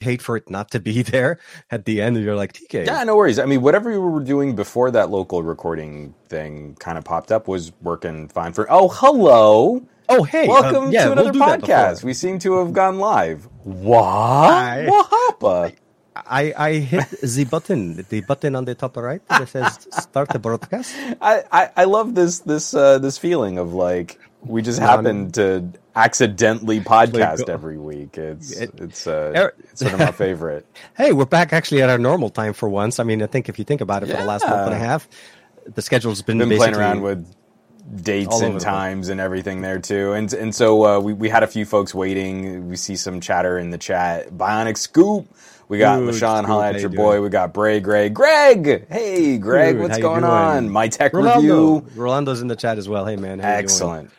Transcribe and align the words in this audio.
hate 0.00 0.22
for 0.22 0.36
it 0.36 0.50
not 0.50 0.70
to 0.72 0.80
be 0.80 1.02
there 1.14 1.38
at 1.70 1.84
the 1.84 2.00
end. 2.00 2.16
And 2.16 2.24
you're 2.24 2.36
like, 2.36 2.52
TK. 2.52 2.86
Yeah, 2.86 3.04
no 3.04 3.16
worries. 3.16 3.38
I 3.38 3.44
mean, 3.46 3.62
whatever 3.62 3.90
you 3.90 4.00
were 4.00 4.20
doing 4.20 4.56
before 4.56 4.90
that 4.90 5.10
local 5.10 5.42
recording 5.42 6.14
thing 6.28 6.76
kind 6.80 6.98
of 6.98 7.04
popped 7.04 7.30
up 7.30 7.46
was 7.48 7.72
working 7.82 8.28
fine 8.28 8.52
for. 8.52 8.66
Oh, 8.70 8.88
hello. 8.88 9.82
Oh, 10.08 10.24
hey. 10.24 10.48
Welcome 10.48 10.84
um, 10.86 10.92
yeah, 10.92 11.04
to 11.04 11.12
another 11.12 11.32
we'll 11.32 11.42
podcast. 11.42 12.02
We 12.02 12.14
seem 12.14 12.38
to 12.40 12.58
have 12.58 12.72
gone 12.72 12.98
live. 12.98 13.48
What? 13.62 14.02
I- 14.02 14.86
Wahapa? 14.88 15.76
I, 16.16 16.52
I 16.56 16.72
hit 16.74 17.08
the 17.22 17.44
button, 17.44 18.04
the 18.08 18.20
button 18.22 18.54
on 18.56 18.64
the 18.64 18.74
top 18.74 18.96
right 18.96 19.26
that 19.28 19.48
says 19.48 19.86
start 19.92 20.28
the 20.30 20.40
broadcast. 20.40 20.94
I, 21.20 21.44
I, 21.50 21.70
I 21.76 21.84
love 21.84 22.14
this 22.14 22.40
this 22.40 22.74
uh, 22.74 22.98
this 22.98 23.16
feeling 23.16 23.58
of 23.58 23.72
like 23.72 24.18
we 24.42 24.60
just 24.60 24.80
happened 24.80 25.34
to 25.34 25.70
accidentally 26.04 26.80
podcast 26.94 27.48
every 27.48 27.78
week. 27.78 28.16
It's 28.18 28.52
It- 28.52 28.74
it's 28.78 29.06
uh, 29.06 29.32
Er- 29.36 29.54
it's 29.60 29.80
sort 29.80 29.92
of 29.92 29.98
my 30.00 30.12
favorite. 30.26 30.66
Hey, 30.96 31.12
we're 31.12 31.24
back 31.26 31.52
actually 31.52 31.82
at 31.82 31.90
our 31.90 31.98
normal 31.98 32.30
time 32.30 32.52
for 32.52 32.68
once. 32.68 32.98
I 32.98 33.04
mean, 33.04 33.22
I 33.22 33.26
think 33.26 33.48
if 33.48 33.58
you 33.58 33.64
think 33.64 33.80
about 33.80 34.02
it, 34.02 34.06
for 34.10 34.16
the 34.16 34.24
last 34.24 34.44
month 34.46 34.66
and 34.66 34.74
a 34.74 34.78
half, 34.78 35.08
the 35.74 35.82
schedule's 35.82 36.22
been, 36.22 36.38
been 36.38 36.48
playing 36.56 36.74
around 36.74 37.02
with 37.02 37.26
dates 38.02 38.40
and 38.40 38.60
times 38.60 39.08
and 39.08 39.20
everything 39.20 39.62
there 39.62 39.78
too. 39.78 40.12
And 40.12 40.32
and 40.32 40.54
so 40.54 40.84
uh, 40.86 41.00
we 41.00 41.12
we 41.12 41.28
had 41.28 41.42
a 41.42 41.46
few 41.46 41.64
folks 41.64 41.94
waiting. 41.94 42.68
We 42.68 42.76
see 42.76 42.96
some 42.96 43.20
chatter 43.20 43.58
in 43.58 43.70
the 43.70 43.78
chat. 43.78 44.30
Bionic 44.30 44.76
Scoop. 44.76 45.26
We 45.68 45.78
got 45.78 45.98
Dude, 46.00 46.14
LaShawn, 46.14 46.44
holla 46.46 46.68
at 46.70 46.74
you 46.74 46.80
your 46.80 46.90
doing? 46.90 46.96
boy. 46.96 47.20
We 47.22 47.28
got 47.28 47.52
Bray 47.54 47.78
Greg. 47.78 48.12
Greg! 48.12 48.88
Hey, 48.88 49.38
Greg, 49.38 49.74
Dude, 49.76 49.82
what's 49.82 49.98
going 49.98 50.22
doing? 50.22 50.32
on? 50.32 50.68
My 50.70 50.88
tech 50.88 51.12
Rolando. 51.12 51.74
review. 51.80 51.90
Rolando's 51.94 52.40
in 52.40 52.48
the 52.48 52.56
chat 52.56 52.76
as 52.78 52.88
well. 52.88 53.06
Hey, 53.06 53.14
man. 53.14 53.38
how 53.38 53.48
you 53.50 53.54
doing? 53.54 53.64
Excellent. 53.64 54.10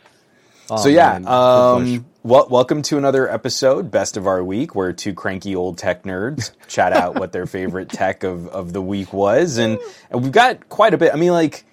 Oh, 0.73 0.77
so 0.77 0.87
yeah, 0.89 1.19
man, 1.19 1.23
good 1.23 1.27
push. 1.27 1.97
um, 1.99 2.05
well, 2.23 2.47
welcome 2.49 2.81
to 2.83 2.97
another 2.97 3.29
episode, 3.29 3.91
best 3.91 4.15
of 4.15 4.25
our 4.25 4.41
week, 4.43 4.73
where 4.73 4.93
two 4.93 5.13
cranky 5.13 5.53
old 5.55 5.77
tech 5.77 6.03
nerds 6.03 6.51
chat 6.67 6.93
out 6.93 7.15
what 7.15 7.33
their 7.33 7.45
favorite 7.45 7.89
tech 7.89 8.23
of, 8.23 8.47
of 8.47 8.71
the 8.71 8.81
week 8.81 9.11
was, 9.11 9.57
and 9.57 9.79
and 10.09 10.23
we've 10.23 10.31
got 10.31 10.69
quite 10.69 10.93
a 10.93 10.97
bit. 10.97 11.13
I 11.13 11.17
mean, 11.17 11.31
like, 11.33 11.65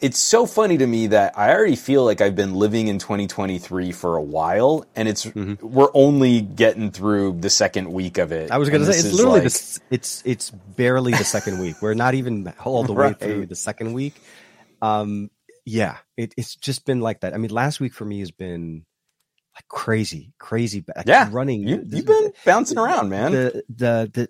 it's 0.00 0.18
so 0.18 0.44
funny 0.46 0.76
to 0.78 0.86
me 0.88 1.06
that 1.08 1.38
I 1.38 1.52
already 1.54 1.76
feel 1.76 2.04
like 2.04 2.20
I've 2.20 2.34
been 2.34 2.54
living 2.54 2.88
in 2.88 2.98
2023 2.98 3.92
for 3.92 4.16
a 4.16 4.22
while, 4.22 4.86
and 4.96 5.06
it's 5.08 5.24
we're 5.34 5.90
only 5.94 6.40
getting 6.40 6.90
through 6.90 7.38
the 7.38 7.50
second 7.50 7.92
week 7.92 8.18
of 8.18 8.32
it. 8.32 8.46
Mm-hmm. 8.46 8.52
I 8.54 8.58
was 8.58 8.70
going 8.70 8.84
to 8.84 8.92
say 8.92 8.98
it's 8.98 9.12
literally 9.14 9.34
like- 9.34 9.42
this. 9.44 9.78
It's 9.90 10.20
it's 10.26 10.50
barely 10.50 11.12
the 11.12 11.22
second 11.24 11.60
week. 11.60 11.76
We're 11.80 11.94
not 11.94 12.14
even 12.14 12.52
all 12.64 12.82
the 12.82 12.92
way 12.92 13.06
Right. 13.06 13.20
through 13.20 13.46
the 13.46 13.54
second 13.54 13.92
week. 13.92 14.14
Um, 14.80 15.30
yeah, 15.64 15.98
it, 16.16 16.34
it's 16.36 16.56
just 16.56 16.84
been 16.84 17.00
like 17.00 17.20
that. 17.20 17.34
I 17.34 17.38
mean, 17.38 17.50
last 17.50 17.80
week 17.80 17.94
for 17.94 18.04
me 18.04 18.20
has 18.20 18.30
been 18.30 18.84
like 19.54 19.68
crazy, 19.68 20.32
crazy. 20.38 20.84
like, 20.96 21.06
yeah, 21.06 21.28
running. 21.30 21.66
you, 21.66 21.84
you've 21.86 22.06
been 22.06 22.32
bouncing 22.44 22.78
around, 22.78 23.08
man. 23.08 23.32
the 23.32 23.64
the 23.68 24.10
the 24.12 24.28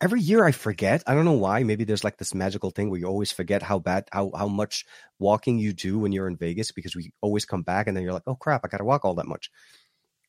every 0.00 0.20
year 0.20 0.44
I 0.44 0.52
forget. 0.52 1.02
I 1.06 1.14
don't 1.14 1.24
know 1.24 1.32
why. 1.32 1.62
Maybe 1.62 1.84
there's 1.84 2.04
like 2.04 2.18
this 2.18 2.34
magical 2.34 2.70
thing 2.70 2.90
where 2.90 3.00
you 3.00 3.06
always 3.06 3.32
forget 3.32 3.62
how 3.62 3.78
bad 3.78 4.04
how 4.12 4.30
how 4.36 4.48
much 4.48 4.84
walking 5.18 5.58
you 5.58 5.72
do 5.72 5.98
when 5.98 6.12
you're 6.12 6.28
in 6.28 6.36
Vegas 6.36 6.72
because 6.72 6.94
we 6.94 7.12
always 7.20 7.44
come 7.44 7.62
back 7.62 7.86
and 7.86 7.96
then 7.96 8.04
you're 8.04 8.12
like, 8.12 8.26
oh 8.26 8.34
crap, 8.36 8.62
I 8.64 8.68
got 8.68 8.78
to 8.78 8.84
walk 8.84 9.04
all 9.04 9.14
that 9.14 9.26
much. 9.26 9.50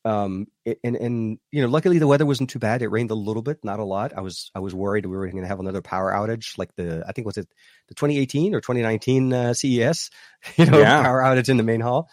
Um, 0.06 0.46
it, 0.64 0.78
and 0.84 0.94
and 0.94 1.38
you 1.50 1.62
know, 1.62 1.68
luckily 1.68 1.98
the 1.98 2.06
weather 2.06 2.24
wasn't 2.24 2.48
too 2.50 2.60
bad. 2.60 2.80
It 2.80 2.88
rained 2.88 3.10
a 3.10 3.14
little 3.14 3.42
bit, 3.42 3.64
not 3.64 3.80
a 3.80 3.84
lot. 3.84 4.12
I 4.16 4.20
was 4.20 4.52
I 4.54 4.60
was 4.60 4.72
worried 4.72 5.04
we 5.04 5.16
were 5.16 5.26
going 5.26 5.42
to 5.42 5.48
have 5.48 5.58
another 5.58 5.82
power 5.82 6.12
outage, 6.12 6.56
like 6.56 6.74
the 6.76 7.04
I 7.08 7.12
think 7.12 7.26
was 7.26 7.36
it 7.38 7.48
the 7.88 7.94
2018 7.94 8.54
or 8.54 8.60
2019 8.60 9.32
uh, 9.32 9.52
CES, 9.54 10.10
you 10.56 10.66
know, 10.66 10.78
Yeah. 10.78 11.02
power 11.02 11.20
outage 11.22 11.48
in 11.48 11.56
the 11.56 11.64
main 11.64 11.80
hall. 11.80 12.08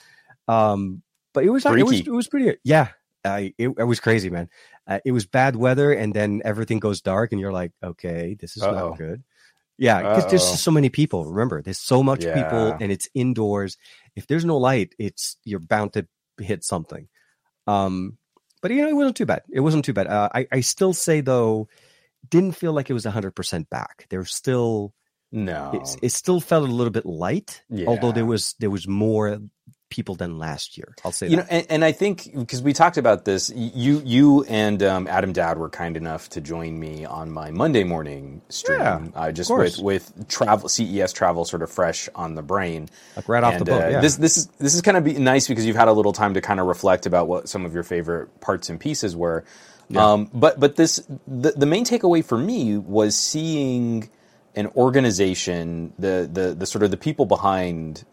Um, 0.47 1.03
but 1.33 1.43
it 1.43 1.49
was 1.49 1.65
it 1.65 1.85
was 1.85 1.99
it 1.99 2.09
was 2.11 2.27
pretty 2.27 2.57
yeah. 2.63 2.89
I 3.23 3.53
it, 3.57 3.69
it 3.77 3.83
was 3.83 3.99
crazy, 3.99 4.29
man. 4.29 4.49
Uh, 4.87 4.99
it 5.05 5.11
was 5.11 5.25
bad 5.25 5.55
weather, 5.55 5.93
and 5.93 6.13
then 6.13 6.41
everything 6.43 6.79
goes 6.79 7.01
dark, 7.01 7.31
and 7.31 7.39
you're 7.39 7.53
like, 7.53 7.71
okay, 7.81 8.35
this 8.39 8.57
is 8.57 8.63
Uh-oh. 8.63 8.89
not 8.89 8.97
good. 8.97 9.23
Yeah, 9.77 10.01
because 10.01 10.29
there's 10.29 10.59
so 10.61 10.71
many 10.71 10.89
people. 10.89 11.25
Remember, 11.25 11.61
there's 11.61 11.79
so 11.79 12.03
much 12.03 12.21
people, 12.21 12.75
and 12.79 12.91
it's 12.91 13.07
indoors. 13.13 13.77
If 14.15 14.27
there's 14.27 14.45
no 14.45 14.57
light, 14.57 14.93
it's 14.99 15.37
you're 15.45 15.59
bound 15.59 15.93
to 15.93 16.07
hit 16.39 16.63
something. 16.63 17.07
Um, 17.67 18.17
but 18.61 18.71
you 18.71 18.81
know, 18.81 18.89
it 18.89 18.95
wasn't 18.95 19.17
too 19.17 19.25
bad. 19.25 19.43
It 19.51 19.59
wasn't 19.59 19.85
too 19.85 19.93
bad. 19.93 20.07
Uh, 20.07 20.29
I 20.33 20.47
I 20.51 20.59
still 20.61 20.93
say 20.93 21.21
though, 21.21 21.67
didn't 22.29 22.53
feel 22.55 22.73
like 22.73 22.89
it 22.89 22.93
was 22.93 23.05
hundred 23.05 23.35
percent 23.35 23.69
back. 23.69 24.05
There's 24.09 24.33
still 24.33 24.93
no, 25.31 25.71
it's, 25.73 25.97
it 26.01 26.09
still 26.11 26.39
felt 26.39 26.69
a 26.69 26.71
little 26.71 26.91
bit 26.91 27.05
light, 27.05 27.63
although 27.87 28.11
there 28.11 28.25
was 28.25 28.55
there 28.59 28.69
was 28.69 28.87
more 28.87 29.39
people 29.93 30.15
than 30.15 30.39
last 30.39 30.75
year. 30.75 30.95
I'll 31.05 31.11
say 31.11 31.27
you 31.27 31.37
that. 31.37 31.43
know, 31.43 31.57
and, 31.57 31.67
and 31.69 31.85
I 31.85 31.91
think 31.91 32.33
because 32.35 32.63
we 32.63 32.73
talked 32.73 32.97
about 32.97 33.25
this, 33.25 33.51
you 33.55 34.01
you 34.03 34.43
and 34.45 34.81
um, 34.81 35.07
Adam 35.07 35.33
Dowd 35.33 35.59
were 35.59 35.69
kind 35.69 35.95
enough 35.95 36.29
to 36.29 36.41
join 36.41 36.79
me 36.79 37.05
on 37.05 37.31
my 37.31 37.51
Monday 37.51 37.83
morning 37.83 38.41
stream, 38.49 38.79
Yeah, 38.79 39.01
uh, 39.13 39.31
just 39.31 39.55
with 39.55 39.77
with 39.77 40.27
travel 40.27 40.67
CES 40.67 41.13
travel 41.13 41.45
sort 41.45 41.61
of 41.61 41.71
fresh 41.71 42.09
on 42.15 42.33
the 42.33 42.41
brain. 42.41 42.89
like 43.15 43.29
right 43.29 43.43
off 43.43 43.53
and 43.53 43.61
the 43.61 43.65
boat. 43.65 43.83
uh, 43.83 43.87
yeah. 43.89 44.01
this 44.01 44.15
this 44.17 44.37
is 44.37 44.47
this 44.57 44.73
is 44.73 44.81
kind 44.81 44.97
of 44.97 45.03
be 45.03 45.13
nice 45.13 45.47
because 45.47 45.65
you've 45.65 45.75
had 45.75 45.87
a 45.87 45.93
little 45.93 46.13
time 46.13 46.33
to 46.33 46.41
kind 46.41 46.59
of 46.59 46.65
reflect 46.65 47.05
about 47.05 47.27
what 47.27 47.47
some 47.47 47.63
of 47.63 47.73
your 47.75 47.83
favorite 47.83 48.41
parts 48.41 48.69
and 48.69 48.79
pieces 48.79 49.15
were. 49.15 49.45
Um, 49.95 50.29
but 50.33 50.59
but 50.59 50.75
this 50.75 51.05
the, 51.27 51.51
the 51.51 51.67
main 51.67 51.85
takeaway 51.85 52.25
for 52.25 52.37
me 52.37 52.77
was 52.79 53.15
seeing 53.15 54.09
an 54.55 54.67
organization, 54.75 55.93
the 55.99 56.27
the 56.31 56.55
the 56.55 56.65
sort 56.65 56.83
of 56.83 56.89
the 56.91 56.97
people 56.97 57.25
behind 57.27 58.03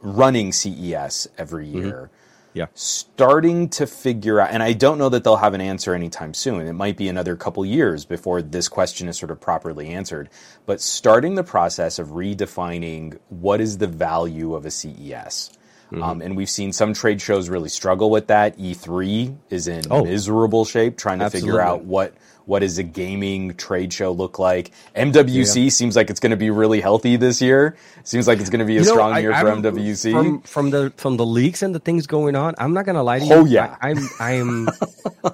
running 0.00 0.52
CES 0.52 1.28
every 1.38 1.66
Mm-hmm. 1.66 1.78
year 1.78 2.10
yeah. 2.54 2.66
starting 2.74 3.68
to 3.68 3.86
figure 3.86 4.40
out, 4.40 4.50
and 4.50 4.62
I 4.62 4.72
don't 4.72 4.98
know 4.98 5.08
that 5.10 5.22
they'll 5.22 5.36
have 5.36 5.54
an 5.54 5.60
answer 5.60 5.94
anytime 5.94 6.34
soon. 6.34 6.66
It 6.66 6.72
might 6.72 6.96
be 6.96 7.08
another 7.08 7.36
couple 7.36 7.64
years 7.64 8.04
before 8.04 8.42
this 8.42 8.68
question 8.68 9.08
is 9.08 9.16
sort 9.18 9.30
of 9.30 9.40
properly 9.40 9.88
answered. 9.90 10.28
But 10.66 10.80
starting 10.80 11.34
the 11.36 11.44
process 11.44 11.98
of 11.98 12.08
redefining 12.08 13.18
what 13.28 13.60
is 13.60 13.78
the 13.78 13.86
value 13.86 14.54
of 14.54 14.66
a 14.66 14.70
CES. 14.70 15.50
Mm-hmm. 15.92 16.02
Um, 16.02 16.20
and 16.22 16.36
we've 16.36 16.50
seen 16.50 16.72
some 16.72 16.94
trade 16.94 17.20
shows 17.22 17.48
really 17.48 17.68
struggle 17.68 18.10
with 18.10 18.26
that. 18.28 18.58
E3 18.58 19.36
is 19.50 19.68
in 19.68 19.84
Oh. 19.90 20.04
miserable 20.04 20.64
shape 20.64 20.96
trying 20.96 21.20
to 21.20 21.30
figure 21.30 21.60
out 21.60 21.84
what 21.84 22.14
what 22.48 22.60
does 22.60 22.78
a 22.78 22.82
gaming 22.82 23.52
trade 23.54 23.92
show 23.92 24.10
look 24.10 24.38
like. 24.38 24.70
MWC 24.96 25.70
seems 25.70 25.94
like 25.94 26.08
it's 26.08 26.18
going 26.18 26.30
to 26.30 26.36
be 26.36 26.48
really 26.48 26.80
healthy 26.80 27.16
this 27.16 27.42
year. 27.42 27.76
Seems 28.04 28.26
like 28.26 28.40
it's 28.40 28.48
going 28.48 28.60
to 28.60 28.64
be 28.64 28.78
a 28.78 28.80
You 28.80 28.86
know, 28.86 28.92
strong 28.92 29.12
I- 29.12 29.18
year 29.18 29.32
for 29.34 29.48
I'm- 29.48 29.62
MWC. 29.62 30.12
From, 30.12 30.40
from 30.42 30.70
the 30.70 30.92
from 30.96 31.18
the 31.18 31.26
leaks 31.26 31.60
and 31.60 31.74
the 31.74 31.78
things 31.78 32.06
going 32.06 32.34
on, 32.36 32.54
I'm 32.56 32.72
not 32.72 32.86
gonna 32.86 33.02
lie 33.02 33.18
to 33.18 33.24
you. 33.26 33.34
Oh, 33.34 33.44
yeah. 33.44 33.76
I, 33.82 33.90
I'm 33.90 33.98
I 34.18 34.32
am 34.32 34.68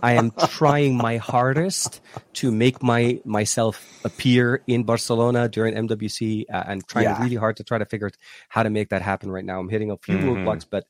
I 0.03 0.13
am 0.15 0.33
trying 0.49 0.97
my 0.97 1.17
hardest 1.19 2.01
to 2.35 2.51
make 2.51 2.83
my 2.83 3.21
myself 3.25 3.79
appear 4.05 4.61
in 4.67 4.83
Barcelona 4.83 5.49
during 5.49 5.75
MWC. 5.75 6.47
Uh, 6.53 6.65
and 6.67 6.87
trying 6.89 7.05
Yeah. 7.05 7.23
really 7.23 7.37
hard 7.37 7.57
to 7.59 7.65
try 7.65 7.79
to 7.79 7.85
figure 7.85 8.09
out 8.09 8.17
how 8.49 8.65
to 8.65 8.71
make 8.71 8.89
that 8.91 9.03
happen 9.03 9.31
right 9.31 9.45
now. 9.45 9.61
I'm 9.61 9.69
hitting 9.69 9.91
a 9.93 9.97
few 9.97 10.17
Mhm. 10.19 10.25
roadblocks, 10.45 10.67
but 10.69 10.85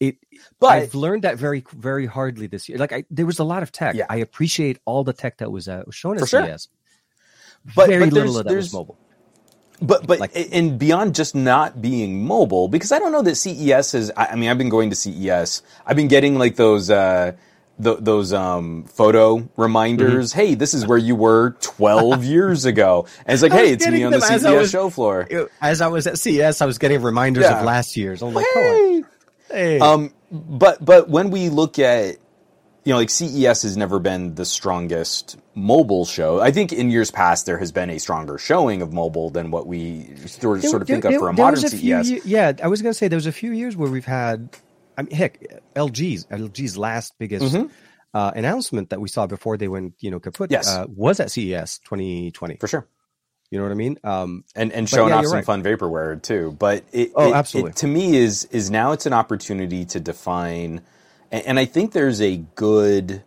it 0.00 0.16
but 0.58 0.68
I've 0.68 0.94
learned 0.94 1.22
that 1.24 1.36
very 1.36 1.64
very 1.72 2.06
hardly 2.06 2.46
this 2.46 2.68
year. 2.68 2.78
Like 2.78 2.92
I, 2.92 3.04
there 3.10 3.26
was 3.26 3.38
a 3.38 3.44
lot 3.44 3.62
of 3.62 3.70
tech. 3.70 3.94
Yeah. 3.94 4.06
I 4.08 4.16
appreciate 4.16 4.78
all 4.86 5.04
the 5.04 5.12
tech 5.12 5.38
that 5.38 5.52
was 5.52 5.68
uh, 5.68 5.84
shown 5.90 6.16
at 6.18 6.26
sure. 6.28 6.44
CES. 6.46 6.68
But- 7.76 7.88
very 7.88 8.04
but 8.06 8.12
little 8.14 8.32
there's- 8.32 8.36
of 8.40 8.44
that 8.46 8.56
was 8.56 8.72
mobile. 8.72 8.98
But 9.82 10.06
but 10.06 10.20
Like- 10.20 10.32
and 10.52 10.78
beyond 10.78 11.14
just 11.14 11.34
not 11.34 11.80
being 11.80 12.26
mobile, 12.26 12.68
because 12.68 12.92
I 12.92 12.98
don't 12.98 13.12
know 13.12 13.22
that 13.22 13.36
CES 13.36 13.94
is. 13.94 14.12
I 14.16 14.26
I 14.26 14.34
mean, 14.36 14.50
I've 14.50 14.58
been 14.58 14.68
going 14.68 14.90
to 14.90 14.96
CES. 14.96 15.62
I've 15.86 15.96
been 15.96 16.08
getting 16.08 16.36
like 16.38 16.56
those 16.56 16.90
uh, 16.90 17.32
th- 17.82 17.96
those 18.00 18.34
um, 18.34 18.84
photo 18.84 19.48
reminders. 19.56 20.34
Hey, 20.34 20.54
this 20.54 20.74
is 20.74 20.86
where 20.86 20.98
you 20.98 21.14
were 21.14 21.56
twelve 21.62 22.24
years 22.34 22.66
ago. 22.66 23.06
And 23.24 23.32
it's 23.32 23.42
like, 23.42 23.52
Mm-hmm. 23.52 23.58
Hey, 23.58 23.72
it's 23.72 23.86
me 23.86 24.04
on 24.04 24.12
the 24.12 24.18
them 24.18 24.30
as 24.32 24.44
I 24.44 24.50
CES 24.50 24.60
was- 24.60 24.70
show 24.70 24.90
floor. 24.90 25.26
As 25.62 25.80
I 25.80 25.86
was 25.86 26.06
at 26.06 26.18
CES, 26.18 26.60
I 26.60 26.66
was 26.66 26.76
getting 26.76 27.00
reminders 27.00 27.44
Yeah. 27.44 27.60
of 27.60 27.64
last 27.64 27.96
year's. 27.96 28.20
I'm 28.22 28.34
like, 28.34 28.44
come 28.52 28.62
on. 28.62 29.06
Hey. 29.50 29.78
Um, 29.80 30.12
but 30.30 30.84
but 30.84 31.08
when 31.08 31.30
we 31.30 31.48
look 31.48 31.78
at 31.78 32.16
you 32.84 32.92
know, 32.94 32.96
like 32.98 33.10
CES 33.10 33.62
has 33.62 33.76
never 33.76 33.98
been 33.98 34.34
the 34.36 34.46
strongest 34.46 35.36
mobile 35.54 36.06
show. 36.06 36.40
I 36.40 36.50
think 36.50 36.72
in 36.72 36.90
years 36.90 37.10
past 37.10 37.44
there 37.44 37.58
has 37.58 37.72
been 37.72 37.90
a 37.90 37.98
stronger 37.98 38.38
showing 38.38 38.80
of 38.80 38.90
mobile 38.90 39.28
than 39.28 39.50
what 39.50 39.66
we 39.66 40.06
sort 40.26 40.56
of, 40.56 40.62
There- 40.62 40.70
sort 40.70 40.82
of 40.82 40.88
there- 40.88 41.00
think 41.02 41.04
of 41.14 41.20
for 41.20 41.28
a 41.28 41.32
modern 41.34 41.62
a 41.62 41.68
CES. 41.68 42.10
ye- 42.10 42.20
yeah, 42.24 42.52
I 42.62 42.68
was 42.68 42.80
going 42.80 42.90
to 42.92 42.96
say 42.98 43.08
there 43.08 43.18
was 43.18 43.26
a 43.26 43.32
few 43.32 43.52
years 43.52 43.76
where 43.76 43.90
we've 43.90 44.06
had, 44.06 44.48
I 44.96 45.02
mean, 45.02 45.14
heck, 45.14 45.38
LG's 45.76 46.24
LG's 46.30 46.78
last 46.78 47.12
biggest 47.18 47.54
uh, 48.14 48.32
announcement 48.34 48.88
that 48.90 49.00
we 49.00 49.10
saw 49.10 49.26
before 49.26 49.58
they 49.58 49.68
went, 49.68 49.92
you 50.00 50.10
know, 50.10 50.18
kaput, 50.18 50.48
Mm-hmm. 50.48 50.52
Yes. 50.54 50.68
uh, 50.74 50.86
was 50.88 51.20
at 51.20 51.30
CES 51.30 51.80
2020. 51.84 52.56
for 52.56 52.66
sure. 52.66 52.86
You 53.50 53.58
know 53.58 53.64
what 53.64 53.72
I 53.72 53.76
mean? 53.76 53.98
Um, 54.04 54.44
and 54.54 54.72
and 54.72 54.88
showing 54.88 55.10
yeah, 55.10 55.18
off 55.18 55.26
some 55.26 55.36
right. 55.36 55.44
fun 55.44 55.62
vaporware 55.62 56.22
too. 56.22 56.56
But 56.58 56.84
it, 56.92 57.12
Oh, 57.16 57.30
it- 57.30 57.34
absolutely. 57.34 57.70
it- 57.70 57.76
to 57.78 57.86
me 57.88 58.16
is 58.16 58.44
is 58.46 58.70
now 58.70 58.92
it's 58.92 59.06
an 59.06 59.12
opportunity 59.12 59.84
to 59.86 60.00
define, 60.00 60.82
and, 61.32 61.46
and 61.46 61.58
I 61.58 61.64
think 61.64 61.92
there's 61.92 62.20
a 62.20 62.38
good 62.54 63.24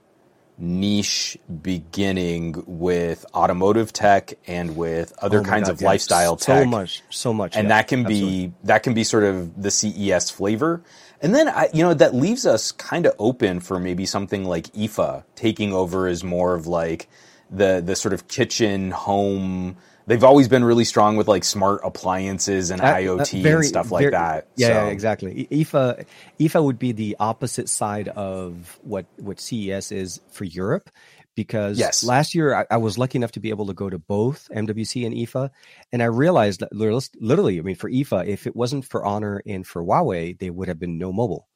niche 0.58 1.38
beginning 1.64 2.64
with 2.68 3.26
automotive 3.36 3.92
tech 3.92 4.36
and 4.48 4.78
with 4.78 5.14
other 5.22 5.40
Oh 5.40 5.44
kinds 5.44 5.68
God, 5.68 5.74
of 5.74 5.82
yeah. 5.82 5.88
lifestyle 5.88 6.38
so 6.38 6.46
tech. 6.46 6.64
So 6.64 6.70
much, 6.70 7.04
so 7.10 7.34
much, 7.34 7.56
and 7.58 7.66
yeah, 7.66 7.70
that 7.70 7.88
can 7.90 8.06
be 8.06 8.14
absolutely. 8.14 8.54
that 8.64 8.84
can 8.84 8.94
be 8.94 9.04
sort 9.04 9.24
of 9.26 9.62
the 9.62 9.72
CES 9.72 10.30
flavor. 10.30 10.82
And 11.22 11.36
then 11.36 11.50
I, 11.50 11.70
you 11.74 11.84
know 11.84 11.94
that 11.94 12.16
leaves 12.16 12.46
us 12.46 12.72
kind 12.72 13.06
of 13.06 13.14
open 13.20 13.60
for 13.60 13.80
maybe 13.80 14.06
something 14.06 14.46
like 14.46 14.68
IFA 14.74 15.26
taking 15.36 15.74
over 15.74 16.08
as 16.08 16.24
more 16.24 16.56
of 16.56 16.68
like 16.68 17.10
the 17.52 17.82
the 17.86 17.96
sort 17.98 18.14
of 18.14 18.30
kitchen 18.30 18.92
home. 18.92 19.76
They've 20.06 20.24
always 20.24 20.48
been 20.50 20.64
really 20.66 20.84
strong 20.84 21.16
with 21.16 21.28
like 21.28 21.44
smart 21.44 21.82
appliances 21.84 22.72
and 22.72 22.82
That- 22.82 22.96
IoT 23.02 23.18
that 23.18 23.44
very- 23.44 23.56
and 23.58 23.66
stuff 23.66 23.92
like 23.92 24.02
very- 24.02 24.12
that. 24.12 24.48
Yeah, 24.56 24.68
So- 24.68 24.74
yeah, 24.74 24.86
exactly. 24.88 25.48
IFA, 25.52 26.06
IFA 26.40 26.64
would 26.64 26.80
be 26.80 26.92
the 26.92 27.16
opposite 27.20 27.70
side 27.70 28.10
of 28.10 28.80
what 28.84 29.06
what 29.18 29.40
CES 29.40 29.92
is 29.92 30.20
for 30.32 30.44
Europe, 30.44 30.90
because 31.36 31.80
Yes. 31.80 32.04
last 32.04 32.36
year 32.36 32.54
I, 32.54 32.66
I 32.72 32.78
was 32.78 32.98
lucky 32.98 33.18
enough 33.18 33.32
to 33.34 33.40
be 33.40 33.50
able 33.50 33.68
to 33.68 33.74
go 33.74 33.90
to 33.90 33.98
both 33.98 34.50
MWC 34.54 35.06
and 35.06 35.16
IFA, 35.16 35.50
and 35.94 36.04
I 36.04 36.08
realized 36.08 36.60
that 36.60 36.74
lit- 36.76 37.10
literally, 37.22 37.58
I 37.60 37.62
mean, 37.62 37.76
for 37.76 37.90
IFA, 37.90 38.28
if 38.28 38.46
it 38.46 38.56
wasn't 38.56 38.86
for 38.86 39.06
Honor 39.06 39.42
and 39.46 39.66
for 39.66 39.82
Huawei, 39.84 40.38
there 40.38 40.52
would 40.52 40.68
have 40.68 40.80
been 40.80 40.98
no 40.98 41.14
mobile. 41.14 41.48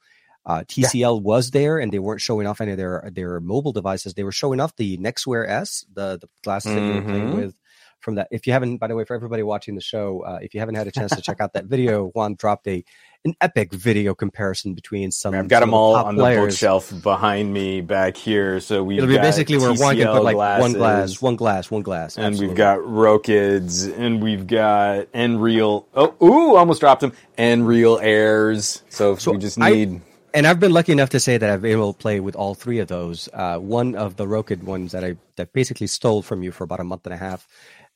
Uh, 0.46 0.64
TCL 0.66 1.20
was 1.22 1.52
there, 1.52 1.78
and 1.78 1.92
they 1.92 2.00
weren't 2.00 2.22
showing 2.22 2.48
off 2.48 2.62
any 2.62 2.72
of 2.72 2.78
their 2.78 3.12
their 3.14 3.42
mobile 3.42 3.74
devices. 3.74 4.14
They 4.14 4.24
were 4.24 4.32
showing 4.32 4.62
off 4.62 4.74
the 4.78 4.98
NxtWear 4.98 5.46
S, 5.50 5.86
the 5.94 6.18
the 6.22 6.30
glasses 6.42 6.74
that 6.74 6.82
you 6.82 6.94
were 6.94 7.02
playing 7.02 7.32
Mhm. 7.34 7.36
with 7.36 7.56
from 8.00 8.16
that. 8.16 8.28
If 8.32 8.48
you 8.48 8.54
haven't, 8.54 8.78
by 8.78 8.88
the 8.88 8.96
way, 8.96 9.04
for 9.06 9.16
everybody 9.16 9.44
watching 9.44 9.76
the 9.76 9.82
show, 9.82 10.22
uh, 10.22 10.40
if 10.42 10.54
you 10.54 10.60
haven't 10.60 10.76
had 10.76 10.88
a 10.88 10.92
chance 10.92 11.16
to 11.16 11.22
check 11.22 11.42
out 11.42 11.54
that 11.54 11.66
video, 11.76 12.08
Juan 12.10 12.36
dropped 12.36 12.68
a 12.68 12.84
an 13.26 13.34
epic 13.42 13.74
video 13.74 14.14
comparison 14.14 14.74
between 14.74 15.12
some. 15.12 15.34
I've 15.34 15.48
got 15.50 15.60
some 15.62 15.70
them 15.70 15.74
all 15.74 15.96
on 15.96 16.16
the 16.16 16.24
bookshelf 16.24 16.94
behind 17.02 17.52
me 17.52 17.82
back 17.82 18.16
here. 18.16 18.60
So 18.60 18.84
we've 18.84 19.00
It'll 19.00 19.08
be 19.10 19.16
got 19.16 19.24
basically 19.24 19.58
where 19.58 19.74
Juan 19.74 19.98
can 19.98 20.08
put 20.08 20.24
like 20.24 20.38
one 20.38 20.74
glass, 20.74 21.22
one 21.22 21.36
glass, 21.36 21.70
one 21.72 21.82
glass, 21.82 22.16
and 22.18 22.28
Absolutely. 22.28 22.48
we've 22.50 22.58
got 22.58 22.80
Rokids, 22.80 23.92
and 23.98 24.22
we've 24.22 24.48
got 24.48 25.12
Nreal. 25.14 25.86
Oh, 25.94 26.14
ooh, 26.22 26.56
almost 26.56 26.80
dropped 26.80 27.02
them. 27.02 27.12
Nreal 27.38 28.02
Airs. 28.02 28.84
So, 28.90 29.16
So 29.16 29.32
we 29.34 29.40
just 29.40 29.60
I- 29.60 29.72
need. 29.72 30.02
and 30.34 30.46
I've 30.48 30.60
been 30.60 30.72
lucky 30.72 30.92
enough 30.92 31.10
to 31.10 31.20
say 31.20 31.38
that 31.38 31.50
I've 31.50 31.62
been 31.64 31.72
able 31.72 31.94
to 31.94 32.00
play 32.00 32.20
with 32.20 32.36
all 32.36 32.54
three 32.54 32.80
of 32.80 32.88
those. 32.88 33.28
Uh, 33.34 33.58
one 33.58 33.96
of 33.96 34.16
the 34.16 34.26
Rokid 34.26 34.64
ones 34.64 34.92
that 34.94 35.04
I 35.04 35.18
that 35.36 35.52
basically 35.54 35.88
stole 35.88 36.22
from 36.22 36.44
you 36.44 36.52
for 36.52 36.64
about 36.64 36.80
a 36.80 36.84
month 36.84 37.06
and 37.06 37.14
a 37.14 37.18
half, 37.18 37.48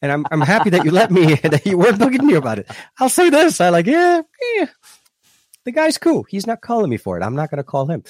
and 0.01 0.11
I'm 0.11 0.25
I'm 0.31 0.41
happy 0.41 0.69
that 0.71 0.85
you 0.85 0.91
let 0.91 1.11
me 1.11 1.35
that 1.43 1.65
you 1.65 1.77
weren't 1.77 1.99
bugging 1.99 2.23
me 2.23 2.35
about 2.35 2.59
it. 2.59 2.69
I'll 2.99 3.09
say 3.09 3.29
this: 3.29 3.61
I 3.61 3.69
like 3.69 3.85
yeah, 3.85 4.21
yeah. 4.55 4.67
The 5.63 5.71
guy's 5.71 5.97
cool. 5.97 6.23
He's 6.23 6.47
not 6.47 6.61
calling 6.61 6.89
me 6.89 6.97
for 6.97 7.19
it. 7.19 7.23
I'm 7.23 7.35
not 7.35 7.51
going 7.51 7.57
to 7.57 7.63
call 7.63 7.85
him. 7.85 8.03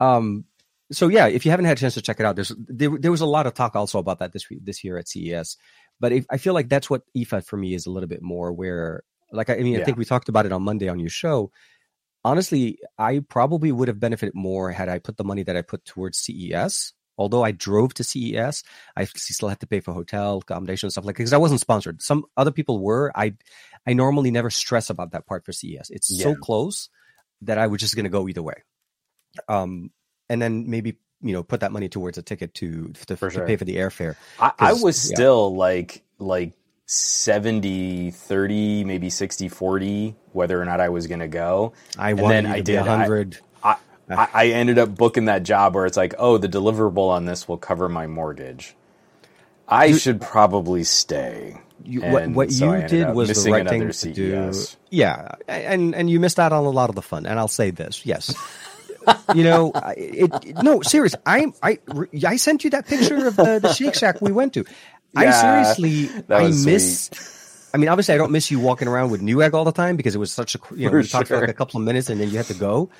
Um, 0.00 0.44
so 0.90 1.08
yeah, 1.08 1.26
if 1.26 1.44
you 1.44 1.50
haven't 1.50 1.66
had 1.66 1.76
a 1.76 1.80
chance 1.80 1.94
to 1.94 2.02
check 2.02 2.20
it 2.20 2.26
out, 2.26 2.36
there's 2.36 2.52
there, 2.56 2.90
there 2.98 3.10
was 3.10 3.20
a 3.20 3.26
lot 3.26 3.46
of 3.46 3.54
talk 3.54 3.76
also 3.76 3.98
about 3.98 4.20
that 4.20 4.32
this 4.32 4.48
week, 4.48 4.64
this 4.64 4.82
year 4.82 4.96
at 4.96 5.08
CES. 5.08 5.56
But 6.00 6.12
if, 6.12 6.26
I 6.30 6.38
feel 6.38 6.54
like 6.54 6.68
that's 6.68 6.88
what 6.88 7.02
IFA 7.16 7.44
for 7.44 7.56
me 7.56 7.74
is 7.74 7.86
a 7.86 7.90
little 7.90 8.08
bit 8.08 8.22
more 8.22 8.52
where, 8.52 9.02
like 9.32 9.50
I, 9.50 9.56
I 9.56 9.62
mean, 9.62 9.80
I 9.80 9.84
think 9.84 9.98
we 9.98 10.04
talked 10.04 10.28
about 10.28 10.46
it 10.46 10.52
on 10.52 10.62
Monday 10.62 10.88
on 10.88 10.98
your 10.98 11.10
show 11.10 11.50
honestly, 12.26 12.78
I 12.98 13.20
probably 13.20 13.70
would 13.70 13.86
have 13.86 14.00
benefited 14.00 14.34
more 14.34 14.72
had 14.72 14.88
I 14.88 14.98
put 14.98 15.16
the 15.16 15.22
money 15.22 15.44
that 15.44 15.56
I 15.56 15.62
put 15.62 15.84
towards 15.84 16.18
CES. 16.18 16.92
Although 17.18 17.42
I 17.42 17.52
drove 17.52 17.94
to 17.94 18.04
CES, 18.04 18.62
I 18.96 19.04
still 19.04 19.48
had 19.48 19.60
to 19.60 19.66
pay 19.66 19.80
for 19.80 19.92
hotel 19.94 20.38
accommodation 20.38 20.86
and 20.86 20.92
stuff 20.92 21.04
like 21.04 21.16
that 21.16 21.20
because 21.22 21.32
I 21.32 21.38
wasn't 21.38 21.60
sponsored. 21.60 22.02
Some 22.02 22.24
other 22.36 22.50
people 22.50 22.78
were. 22.80 23.10
I 23.14 23.34
I 23.86 23.92
normally 23.94 24.30
never 24.30 24.50
stress 24.50 24.90
about 24.90 25.12
that 25.12 25.26
part 25.26 25.44
for 25.44 25.52
CES. 25.52 25.90
It's 25.90 26.20
so 26.22 26.34
close 26.34 26.88
that 27.42 27.58
I 27.58 27.66
was 27.68 27.80
just 27.80 27.94
going 27.94 28.04
to 28.04 28.10
go 28.10 28.28
either 28.28 28.42
way. 28.42 28.62
Um, 29.48 29.90
and 30.28 30.40
then 30.42 30.68
maybe 30.68 30.98
you 31.22 31.32
know 31.32 31.42
put 31.42 31.60
that 31.60 31.72
money 31.72 31.88
towards 31.88 32.18
a 32.18 32.22
ticket 32.22 32.54
to 32.54 32.92
to, 33.06 33.16
For 33.16 33.28
to 33.30 33.34
sure. 33.36 33.46
pay 33.46 33.56
for 33.56 33.64
the 33.64 33.76
airfare. 33.76 34.16
I, 34.38 34.52
I 34.58 34.72
was 34.74 35.10
yeah. 35.10 35.14
still 35.14 35.54
like 35.56 36.02
like 36.18 36.52
70 36.88 38.12
30 38.12 38.84
maybe 38.84 39.10
60 39.10 39.48
40 39.48 40.14
whether 40.32 40.60
or 40.60 40.64
not 40.64 40.80
i 40.80 40.88
was 40.88 41.08
going 41.08 41.18
to 41.18 41.26
go 41.28 41.72
I 41.98 42.10
And 42.10 42.20
wanted 42.20 42.44
then 42.44 42.46
I 42.46 42.56
did. 42.60 42.66
be 42.66 42.78
I- 42.78 42.80
a 42.80 42.84
hundred. 42.98 43.38
I, 44.08 44.28
I 44.32 44.46
ended 44.48 44.78
up 44.78 44.94
booking 44.94 45.24
that 45.26 45.42
job 45.42 45.74
where 45.74 45.86
it's 45.86 45.96
like 45.96 46.14
oh 46.18 46.38
the 46.38 46.48
deliverable 46.48 47.08
on 47.08 47.24
this 47.24 47.48
will 47.48 47.58
cover 47.58 47.88
my 47.88 48.06
mortgage 48.06 48.74
i 49.68 49.96
should 49.96 50.20
probably 50.20 50.84
stay 50.84 51.60
you, 51.86 52.02
what 52.02 52.28
what 52.30 52.52
so 52.52 52.74
you 52.74 52.88
did 52.88 53.14
was 53.14 53.44
the 53.44 53.50
right 53.50 53.68
thing 53.68 53.90
to 53.90 54.12
do. 54.12 54.52
Yeah, 54.90 55.36
and 55.48 55.94
and 55.94 56.10
you 56.10 56.20
missed 56.20 56.38
out 56.38 56.52
on 56.52 56.64
a 56.64 56.70
lot 56.70 56.88
of 56.88 56.96
the 56.96 57.02
fun. 57.02 57.26
And 57.26 57.38
I'll 57.38 57.48
say 57.48 57.70
this, 57.70 58.04
yes. 58.04 58.34
you 59.34 59.44
know, 59.44 59.72
it, 59.96 60.30
it- 60.44 60.62
no, 60.62 60.82
serious. 60.82 61.14
I 61.24 61.52
I 61.62 61.78
I 62.26 62.36
sent 62.36 62.64
you 62.64 62.70
that 62.70 62.86
picture 62.86 63.26
of 63.26 63.36
the, 63.36 63.60
the 63.60 63.72
Shake 63.72 63.94
Shack 63.94 64.20
we 64.20 64.32
went 64.32 64.54
to. 64.54 64.64
I 65.14 65.30
seriously, 65.30 66.10
I 66.28 66.48
miss. 66.48 67.10
I 67.72 67.78
mean, 67.78 67.88
obviously, 67.88 68.14
I 68.14 68.18
don't 68.18 68.32
miss 68.32 68.50
you 68.50 68.58
walking 68.58 68.88
around 68.88 69.10
with 69.10 69.20
Newegg 69.20 69.52
all 69.52 69.64
the 69.64 69.72
time 69.72 69.96
because 69.96 70.14
it 70.14 70.18
was 70.18 70.32
such 70.32 70.54
a 70.54 70.58
you 70.74 70.86
know 70.90 70.96
we 70.96 71.06
talked 71.06 71.28
for 71.28 71.38
like 71.40 71.48
a 71.48 71.54
couple 71.54 71.78
of 71.78 71.84
minutes 71.86 72.10
and 72.10 72.20
then 72.20 72.30
you 72.30 72.36
had 72.36 72.46
to 72.46 72.54
go. 72.54 72.90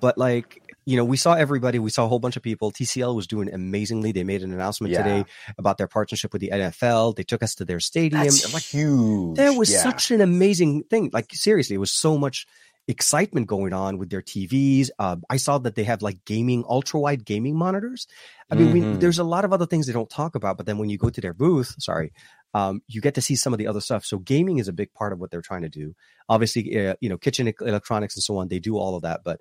But 0.00 0.18
like 0.18 0.60
you 0.86 0.98
know, 0.98 1.04
we 1.04 1.16
saw 1.16 1.32
everybody. 1.32 1.78
We 1.78 1.88
saw 1.88 2.04
a 2.04 2.08
whole 2.08 2.18
bunch 2.18 2.36
of 2.36 2.42
people. 2.42 2.70
TCL 2.70 3.14
was 3.16 3.26
doing 3.26 3.50
amazingly. 3.52 4.12
They 4.12 4.22
made 4.22 4.42
an 4.42 4.52
announcement 4.52 4.92
Yeah. 4.92 5.02
today 5.02 5.24
about 5.56 5.78
their 5.78 5.88
partnership 5.88 6.32
with 6.34 6.40
the 6.40 6.50
NFL. 6.52 7.16
They 7.16 7.22
took 7.22 7.42
us 7.42 7.54
to 7.54 7.64
their 7.64 7.80
stadium. 7.80 8.22
that's 8.22 8.52
Like, 8.52 8.62
huge 8.64 9.36
there 9.36 9.52
was 9.54 9.70
Yeah. 9.72 9.82
such 9.82 10.10
an 10.10 10.20
amazing 10.20 10.82
thing. 10.84 11.08
Like 11.12 11.32
seriously, 11.32 11.74
it 11.76 11.78
was 11.78 11.90
so 11.92 12.18
much 12.18 12.46
excitement 12.86 13.46
going 13.46 13.72
on 13.72 13.96
with 13.96 14.10
their 14.10 14.20
TVs. 14.20 14.90
Uh, 14.98 15.16
I 15.30 15.38
saw 15.38 15.56
that 15.56 15.74
they 15.74 15.84
have 15.84 16.02
like 16.02 16.22
gaming, 16.26 16.64
ultra 16.68 17.00
wide 17.00 17.24
gaming 17.24 17.56
monitors. 17.56 18.06
I 18.50 18.56
mean, 18.56 18.72
we, 18.74 18.80
Mhm. 18.82 19.00
there's 19.00 19.18
a 19.18 19.24
lot 19.24 19.46
of 19.46 19.54
other 19.54 19.64
things 19.64 19.86
they 19.86 19.94
don't 19.94 20.10
talk 20.10 20.34
about, 20.34 20.58
but 20.58 20.66
then 20.66 20.76
when 20.76 20.90
you 20.90 20.98
go 20.98 21.08
to 21.08 21.20
their 21.20 21.32
booth, 21.32 21.76
sorry, 21.78 22.12
um, 22.52 22.82
you 22.88 23.00
get 23.00 23.14
to 23.14 23.22
see 23.22 23.36
some 23.36 23.54
of 23.54 23.58
the 23.58 23.66
other 23.66 23.80
stuff. 23.80 24.04
So 24.04 24.18
gaming 24.18 24.58
is 24.58 24.68
a 24.68 24.72
big 24.74 24.92
part 24.92 25.14
of 25.14 25.18
what 25.18 25.30
they're 25.30 25.40
trying 25.40 25.62
to 25.62 25.70
do. 25.70 25.94
Obviously, 26.28 26.76
uh, 26.88 26.94
you 27.00 27.08
know, 27.08 27.16
kitchen 27.16 27.50
electronics 27.62 28.16
and 28.16 28.22
so 28.22 28.36
on, 28.36 28.48
they 28.48 28.58
do 28.58 28.76
all 28.76 28.96
of 28.96 29.02
that, 29.02 29.22
but. 29.24 29.40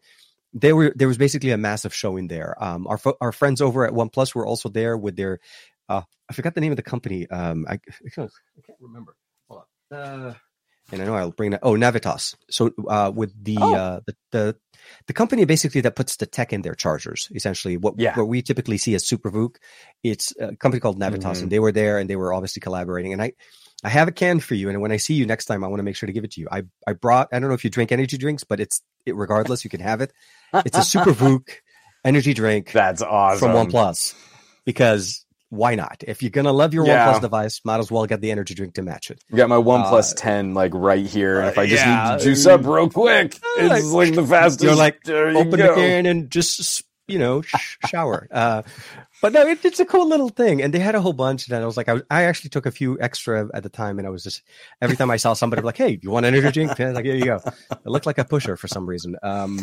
They 0.54 0.74
were 0.74 0.94
there 0.96 1.08
was 1.08 1.18
basically 1.18 1.52
a 1.52 1.58
massive 1.58 1.94
showing 1.94 2.28
there. 2.28 2.56
Um, 2.64 2.86
our 2.88 2.98
fo- 2.98 3.18
our 3.22 3.32
friends 3.32 3.62
over 3.62 3.86
at 3.86 3.94
OnePlus 3.94 4.36
were 4.36 4.46
also 4.46 4.70
there 4.70 4.96
with 4.98 5.16
their 5.16 5.40
uh, 5.90 6.02
I 6.30 6.34
forgot 6.34 6.56
the 6.56 6.62
name 6.62 6.72
of 6.72 6.76
the 6.78 6.84
company. 6.84 7.30
Um, 7.30 7.66
I, 7.68 7.74
I 7.74 8.10
can't 8.14 8.32
I 8.58 8.62
can't 8.66 8.78
remember. 8.80 9.16
Hold 9.50 9.64
on. 9.92 9.98
Uh, 10.00 10.34
and 10.92 11.02
I 11.02 11.06
know 11.06 11.16
I'll 11.16 11.32
bring 11.32 11.52
that. 11.52 11.62
Oh, 11.64 11.74
Navitas. 11.74 12.36
So 12.50 12.72
uh, 12.88 13.12
with 13.16 13.32
the, 13.44 13.58
Oh. 13.60 13.74
uh, 13.74 14.00
the 14.06 14.16
the 14.32 14.56
the 15.08 15.14
company 15.14 15.46
basically 15.46 15.82
that 15.82 15.96
puts 15.96 16.18
the 16.18 16.26
tech 16.26 16.52
in 16.54 16.62
their 16.62 16.76
chargers, 16.76 17.30
essentially 17.34 17.78
what 17.78 17.96
Yeah. 17.98 18.16
what 18.18 18.28
we 18.28 18.42
typically 18.42 18.78
see 18.78 18.94
as 18.94 19.04
SuperVOOC. 19.06 19.56
It's 20.04 20.34
a 20.40 20.56
company 20.58 20.82
called 20.82 21.00
Navitas, 21.00 21.38
Mhm. 21.38 21.44
and 21.44 21.52
they 21.52 21.60
were 21.60 21.72
there 21.72 21.98
and 22.00 22.10
they 22.10 22.16
were 22.18 22.34
obviously 22.34 22.60
collaborating. 22.60 23.14
And 23.14 23.22
I 23.22 23.34
I 23.84 23.90
have 23.90 24.08
a 24.08 24.12
can 24.12 24.40
for 24.40 24.56
you, 24.56 24.70
and 24.70 24.82
when 24.82 24.92
I 24.92 24.98
see 24.98 25.14
you 25.16 25.26
next 25.26 25.46
time, 25.46 25.64
I 25.64 25.68
want 25.68 25.80
to 25.80 25.84
make 25.84 25.96
sure 25.96 26.08
to 26.08 26.14
give 26.14 26.24
it 26.26 26.32
to 26.34 26.42
you. 26.42 26.48
I 26.52 26.64
I 26.86 26.94
brought. 26.94 27.30
I 27.32 27.40
don't 27.40 27.50
know 27.50 27.56
if 27.56 27.64
you 27.64 27.70
drink 27.70 27.92
energy 27.92 28.18
drinks, 28.18 28.44
but 28.44 28.60
it's 28.60 28.82
it 29.06 29.16
regardless. 29.16 29.64
You 29.64 29.70
can 29.70 29.82
have 29.82 30.02
it. 30.02 30.14
It's 30.66 30.78
a 30.78 30.84
Super 30.84 31.14
SuperVOOC 31.14 31.50
energy 32.06 32.34
drink 32.34 32.72
that's 32.74 33.02
awesome 33.02 33.52
from 33.52 33.68
OnePlus 33.68 34.14
because 34.66 35.26
why 35.50 35.76
not? 35.76 36.04
If 36.08 36.24
you're 36.24 36.32
gonna 36.32 36.52
love 36.52 36.74
your 36.74 36.86
Yeah. 36.88 37.14
OnePlus 37.14 37.22
device, 37.22 37.62
might 37.64 37.78
as 37.80 37.92
well 37.92 38.06
get 38.08 38.22
the 38.22 38.32
energy 38.32 38.56
drink 38.56 38.74
to 38.76 38.82
match 38.82 39.12
it. 39.12 39.24
I 39.32 39.38
got 39.38 39.50
my 39.50 39.58
One 39.60 39.84
Plus 39.84 40.12
Uh, 40.14 40.16
10 40.16 40.54
like 40.56 40.72
right 40.74 41.06
here, 41.06 41.40
and 41.40 41.50
if 41.50 41.58
I 41.60 41.68
just 41.68 41.86
yeah. 41.86 42.12
need 42.14 42.20
to 42.20 42.24
juice 42.26 42.46
up 42.48 42.66
real 42.66 42.90
quick, 42.90 43.38
it's 43.58 43.86
like 43.92 44.16
the 44.16 44.26
fastest. 44.26 44.64
You're 44.64 44.76
like 44.76 45.00
you 45.06 45.14
open 45.16 45.52
go. 45.52 45.68
the 45.68 45.74
can 45.76 46.06
and 46.08 46.30
just 46.32 46.84
you 47.08 47.20
know 47.20 47.42
sh- 47.44 47.78
shower. 47.88 48.28
Uh, 48.32 48.64
but 49.22 49.32
no, 49.32 49.46
it, 49.46 49.64
it's 49.64 49.80
a 49.80 49.86
cool 49.86 50.08
little 50.10 50.30
thing, 50.30 50.62
and 50.64 50.74
they 50.74 50.80
had 50.80 50.96
a 50.96 51.02
whole 51.02 51.14
bunch. 51.14 51.48
And 51.48 51.56
I 51.56 51.66
was 51.68 51.78
like, 51.78 51.88
I, 51.88 51.94
was, 51.94 52.04
I 52.10 52.24
actually 52.24 52.50
took 52.50 52.66
a 52.66 52.72
few 52.72 53.00
extra 53.00 53.48
at 53.54 53.62
the 53.62 53.70
time, 53.70 54.00
and 54.00 54.08
I 54.08 54.10
was 54.10 54.24
just 54.24 54.42
every 54.82 54.96
time 54.98 55.12
I 55.12 55.18
saw 55.18 55.34
somebody 55.34 55.60
I'm 55.60 55.66
like, 55.66 55.78
hey, 55.78 56.00
you 56.02 56.10
want 56.10 56.26
an 56.26 56.34
energy 56.34 56.52
drink? 56.66 56.80
And 56.80 56.88
I 56.88 56.90
was 56.90 56.96
like, 56.96 57.06
here 57.06 57.16
you 57.16 57.26
go. 57.26 57.40
It 57.72 57.86
looked 57.86 58.06
like 58.08 58.18
a 58.18 58.26
pusher 58.26 58.58
for 58.58 58.68
some 58.68 58.88
reason. 58.90 59.16
Um, 59.22 59.60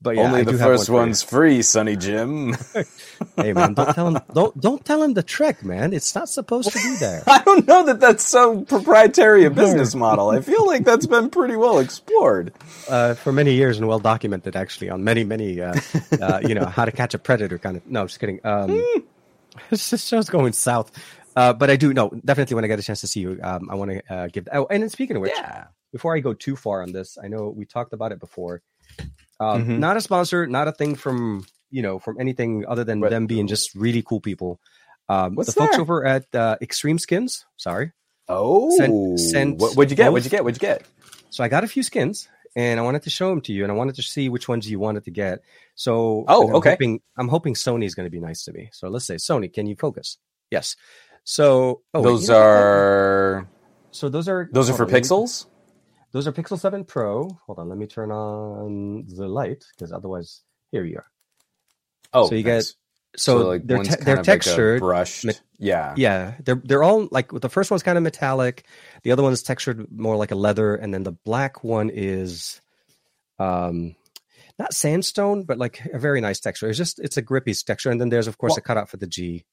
but 0.00 0.16
yeah, 0.16 0.22
Only 0.24 0.40
I 0.40 0.44
the 0.44 0.52
first 0.58 0.88
one 0.90 1.00
one's 1.08 1.22
free, 1.22 1.62
Sonny 1.62 1.96
Jim. 1.96 2.54
Hey 3.36 3.52
man, 3.54 3.72
don't 3.74 3.94
tell 3.94 4.08
him. 4.08 4.18
Don't 4.34 4.60
don't 4.60 4.84
tell 4.84 5.02
him 5.02 5.14
the 5.14 5.22
trick, 5.22 5.64
man. 5.64 5.92
It's 5.92 6.14
not 6.14 6.28
supposed 6.28 6.70
to 6.70 6.78
be 6.78 6.96
there. 6.96 7.22
I 7.26 7.42
don't 7.44 7.66
know 7.66 7.84
that 7.84 8.00
that's 8.00 8.26
so 8.26 8.62
proprietary 8.62 9.44
a 9.44 9.50
business 9.50 9.94
model. 9.94 10.30
I 10.30 10.40
feel 10.40 10.66
like 10.66 10.84
that's 10.84 11.06
been 11.06 11.30
pretty 11.30 11.56
well 11.56 11.78
explored. 11.78 12.52
uh, 12.88 13.14
for 13.14 13.32
many 13.32 13.54
years 13.54 13.78
and 13.78 13.88
well 13.88 13.98
documented 13.98 14.54
actually 14.56 14.90
on 14.90 15.02
many 15.04 15.24
many 15.24 15.60
uh, 15.60 15.74
uh, 16.20 16.40
you 16.42 16.54
know 16.54 16.66
how 16.66 16.84
to 16.84 16.92
catch 16.92 17.14
a 17.14 17.18
predator 17.18 17.58
kind 17.58 17.76
of 17.76 17.86
no 17.86 18.02
I'm 18.02 18.06
just 18.06 18.20
kidding 18.20 18.40
um 18.44 18.70
this 19.70 19.90
this 19.90 20.04
show's 20.06 20.28
going 20.28 20.52
south 20.52 20.92
uh, 21.36 21.52
but 21.52 21.70
i 21.70 21.76
do 21.76 21.92
know 21.92 22.10
definitely 22.24 22.54
when 22.54 22.64
i 22.64 22.68
get 22.68 22.78
a 22.78 22.82
chance 22.82 23.00
to 23.00 23.06
see 23.06 23.20
you 23.20 23.38
um, 23.42 23.68
i 23.70 23.74
want 23.74 23.90
to 23.90 24.14
uh, 24.14 24.28
give 24.28 24.48
oh 24.52 24.66
and 24.70 24.82
then 24.82 24.90
speaking 24.90 25.16
of 25.16 25.22
which 25.22 25.32
Yeah. 25.36 25.64
before 25.92 26.14
i 26.16 26.20
go 26.20 26.32
too 26.34 26.56
far 26.56 26.82
on 26.82 26.92
this 26.92 27.18
i 27.22 27.28
know 27.28 27.48
we 27.48 27.64
talked 27.64 27.92
about 27.92 28.12
it 28.12 28.20
before 28.20 28.62
um, 29.40 29.64
Mhm. 29.64 29.78
not 29.78 29.96
a 29.96 30.00
sponsor 30.00 30.46
not 30.46 30.68
a 30.68 30.72
thing 30.72 30.94
from 30.94 31.44
you 31.70 31.82
know 31.82 31.98
from 31.98 32.20
anything 32.20 32.64
other 32.66 32.84
than 32.84 33.00
But- 33.00 33.10
them 33.10 33.26
being 33.26 33.46
just 33.46 33.74
really 33.74 34.02
cool 34.02 34.20
people 34.20 34.60
um, 35.08 35.34
What's 35.36 35.52
the 35.54 35.60
folks 35.60 35.78
over 35.78 36.04
at 36.06 36.26
uh, 36.34 36.56
extreme 36.60 36.98
skins 36.98 37.44
sorry 37.56 37.92
Oh, 38.28 38.76
Sent- 38.76 39.20
sent 39.20 39.58
what, 39.60 39.76
what'd 39.76 39.90
you 39.92 39.96
get? 39.96 40.06
both- 40.06 40.12
What'd 40.14 40.24
you 40.26 40.30
get? 40.30 40.42
What'd 40.44 40.60
you 40.60 40.66
get? 40.68 40.82
So 41.30 41.44
I 41.44 41.48
got 41.48 41.62
a 41.62 41.68
few 41.68 41.84
skins, 41.84 42.26
and 42.56 42.80
I 42.80 42.82
wanted 42.82 43.02
to 43.04 43.10
show 43.10 43.28
them 43.30 43.40
to 43.42 43.52
you, 43.52 43.62
and 43.62 43.70
I 43.70 43.74
wanted 43.76 43.94
to 43.96 44.02
see 44.02 44.28
which 44.28 44.48
ones 44.48 44.68
you 44.68 44.80
wanted 44.80 45.04
to 45.04 45.12
get. 45.12 45.42
So, 45.76 46.24
Oh, 46.26 46.48
I'm 46.48 46.54
okay. 46.56 46.70
Hoping, 46.70 47.00
I'm 47.16 47.28
hoping 47.28 47.54
Sony 47.54 47.84
is 47.84 47.94
going 47.94 48.06
to 48.06 48.10
be 48.10 48.18
nice 48.18 48.42
to 48.46 48.52
me. 48.52 48.70
So 48.72 48.88
let's 48.88 49.04
say 49.04 49.14
Sony, 49.14 49.52
can 49.52 49.66
you 49.68 49.76
focus? 49.76 50.18
Yes. 50.50 50.74
So 51.22 51.82
oh, 51.94 52.00
wait, 52.00 52.10
those 52.10 52.22
you 52.28 52.34
know 52.34 52.40
are 52.40 53.48
so 53.92 54.08
those 54.08 54.28
are 54.28 54.48
those 54.52 54.70
are 54.70 54.74
for 54.74 54.84
on, 54.86 54.90
pixels. 54.90 55.46
Those 56.16 56.26
are 56.26 56.32
Pixel 56.32 56.58
7 56.58 56.82
Pro. 56.84 57.28
Hold 57.44 57.58
on, 57.58 57.68
let 57.68 57.76
me 57.76 57.86
turn 57.86 58.10
on 58.10 59.04
the 59.06 59.28
light 59.28 59.66
because 59.76 59.92
otherwise, 59.92 60.40
here 60.72 60.82
you 60.82 60.96
are. 60.96 61.10
Oh, 62.14 62.30
so 62.30 62.34
you 62.34 62.42
nice. 62.42 62.68
get 62.68 63.20
so, 63.20 63.36
like 63.48 63.66
they're 63.66 63.82
te- 63.82 64.02
they're 64.02 64.14
of 64.20 64.26
like 64.26 64.40
textured. 64.40 64.80
brushed. 64.80 65.26
ma- 65.26 65.32
yeah. 65.58 65.92
yeah, 65.98 66.32
they're 66.42 66.62
they're 66.64 66.82
all 66.82 67.06
like 67.10 67.30
the 67.32 67.50
first 67.50 67.70
one's 67.70 67.82
kind 67.82 67.98
of 67.98 68.02
metallic, 68.02 68.64
the 69.02 69.12
other 69.12 69.22
one's 69.22 69.42
textured 69.42 69.92
more 69.92 70.16
like 70.16 70.30
a 70.30 70.36
leather, 70.36 70.74
and 70.74 70.94
then 70.94 71.02
the 71.02 71.12
black 71.12 71.62
one 71.62 71.90
is, 71.90 72.62
um, 73.38 73.94
not 74.58 74.72
sandstone, 74.72 75.44
but 75.44 75.58
like 75.58 75.84
a 75.92 75.98
very 75.98 76.22
nice 76.22 76.40
texture. 76.40 76.70
It's 76.70 76.78
just 76.78 76.98
it's 76.98 77.18
a 77.18 77.22
grippy 77.22 77.52
texture, 77.52 77.90
and 77.90 78.00
then 78.00 78.08
there's 78.08 78.26
of 78.26 78.38
course 78.38 78.52
Well- 78.52 78.58
a 78.60 78.62
cutout 78.62 78.88
for 78.88 78.96
the 78.96 79.06
G. 79.06 79.44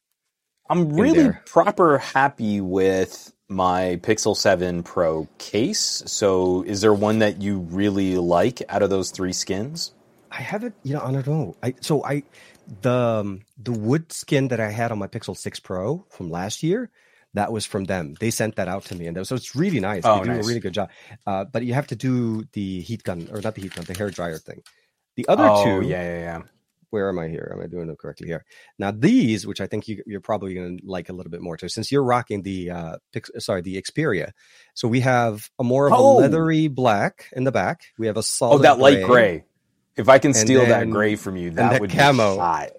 I'm 0.69 0.93
really 0.93 1.29
proper 1.45 1.97
happy 1.97 2.61
with 2.61 3.32
my 3.49 3.99
Pixel 4.01 4.35
7 4.35 4.83
Pro 4.83 5.27
case. 5.37 6.03
So, 6.05 6.63
is 6.63 6.81
there 6.81 6.93
one 6.93 7.19
that 7.19 7.41
you 7.41 7.59
really 7.59 8.17
like 8.17 8.61
out 8.69 8.81
of 8.81 8.89
those 8.89 9.11
three 9.11 9.33
skins? 9.33 9.93
I 10.31 10.41
haven't, 10.41 10.75
you 10.83 10.93
know, 10.93 11.01
I 11.01 11.11
don't 11.11 11.27
know. 11.27 11.55
I 11.61 11.75
so 11.81 12.03
I 12.03 12.23
the 12.81 12.91
um, 12.91 13.41
the 13.61 13.71
wood 13.71 14.11
skin 14.11 14.47
that 14.47 14.59
I 14.59 14.71
had 14.71 14.91
on 14.91 14.97
my 14.97 15.07
Pixel 15.07 15.37
Six 15.37 15.59
Pro 15.59 16.05
from 16.09 16.31
last 16.31 16.63
year, 16.63 16.89
that 17.33 17.51
was 17.51 17.65
from 17.65 17.83
them. 17.85 18.15
They 18.19 18.31
sent 18.31 18.55
that 18.55 18.67
out 18.67 18.85
to 18.85 18.95
me, 18.95 19.07
and 19.07 19.17
that- 19.17 19.25
so 19.25 19.35
it's 19.35 19.55
really 19.55 19.79
nice. 19.79 20.03
Oh, 20.05 20.19
they 20.19 20.23
do 20.25 20.29
nice. 20.31 20.45
a 20.45 20.47
really 20.47 20.59
good 20.59 20.73
job. 20.73 20.89
Uh, 21.27 21.45
but 21.45 21.63
you 21.63 21.73
have 21.73 21.87
to 21.87 21.95
do 21.95 22.45
the 22.53 22.81
heat 22.81 23.03
gun 23.03 23.27
or 23.31 23.41
not 23.41 23.55
the 23.55 23.61
heat 23.61 23.75
gun, 23.75 23.85
the 23.85 23.93
hair 23.93 24.09
dryer 24.09 24.37
thing. 24.37 24.61
The 25.15 25.27
other 25.27 25.47
oh, 25.47 25.63
two, 25.63 25.87
yeah, 25.87 26.01
yeah, 26.01 26.19
yeah. 26.19 26.41
Where 26.93 27.09
am 27.09 27.17
I 27.17 27.27
here? 27.27 27.51
Am 27.51 27.59
I 27.59 27.65
doing 27.65 27.89
it 27.89 27.97
correctly 27.97 28.27
here? 28.27 28.45
Now 28.77 28.91
these, 28.91 29.47
which 29.47 29.59
I 29.59 29.65
think 29.65 29.87
you, 29.87 30.03
you're 30.05 30.21
probably 30.21 30.53
going 30.53 30.77
to 30.77 30.85
like 30.85 31.09
a 31.09 31.13
little 31.13 31.31
bit 31.31 31.41
more 31.41 31.57
too, 31.57 31.67
since 31.67 31.91
you're 31.91 32.03
rocking 32.03 32.43
the 32.43 32.69
uh, 32.69 32.97
Pix, 33.11 33.31
sorry, 33.39 33.61
the 33.61 33.81
Xperia. 33.81 34.29
So 34.75 34.87
we 34.87 34.99
have 34.99 35.49
a 35.57 35.63
more 35.63 35.87
of 35.87 35.93
Oh. 35.93 36.19
a 36.19 36.21
leathery 36.21 36.67
black 36.67 37.29
in 37.35 37.45
the 37.45 37.51
back. 37.51 37.85
We 37.97 38.05
have 38.07 38.17
a 38.17 38.21
solid. 38.23 38.55
Oh, 38.55 38.57
that 38.59 38.77
light 38.77 39.03
gray. 39.05 39.43
If 39.97 40.07
I 40.07 40.19
can 40.19 40.35
steal 40.35 40.65
that 40.67 40.89
gray 40.91 41.15
from 41.15 41.35
you, 41.35 41.49
that 41.51 41.71
that 41.71 41.81
would 41.81 41.89
camo. 41.89 42.35
be 42.35 42.39
hot. 42.39 42.69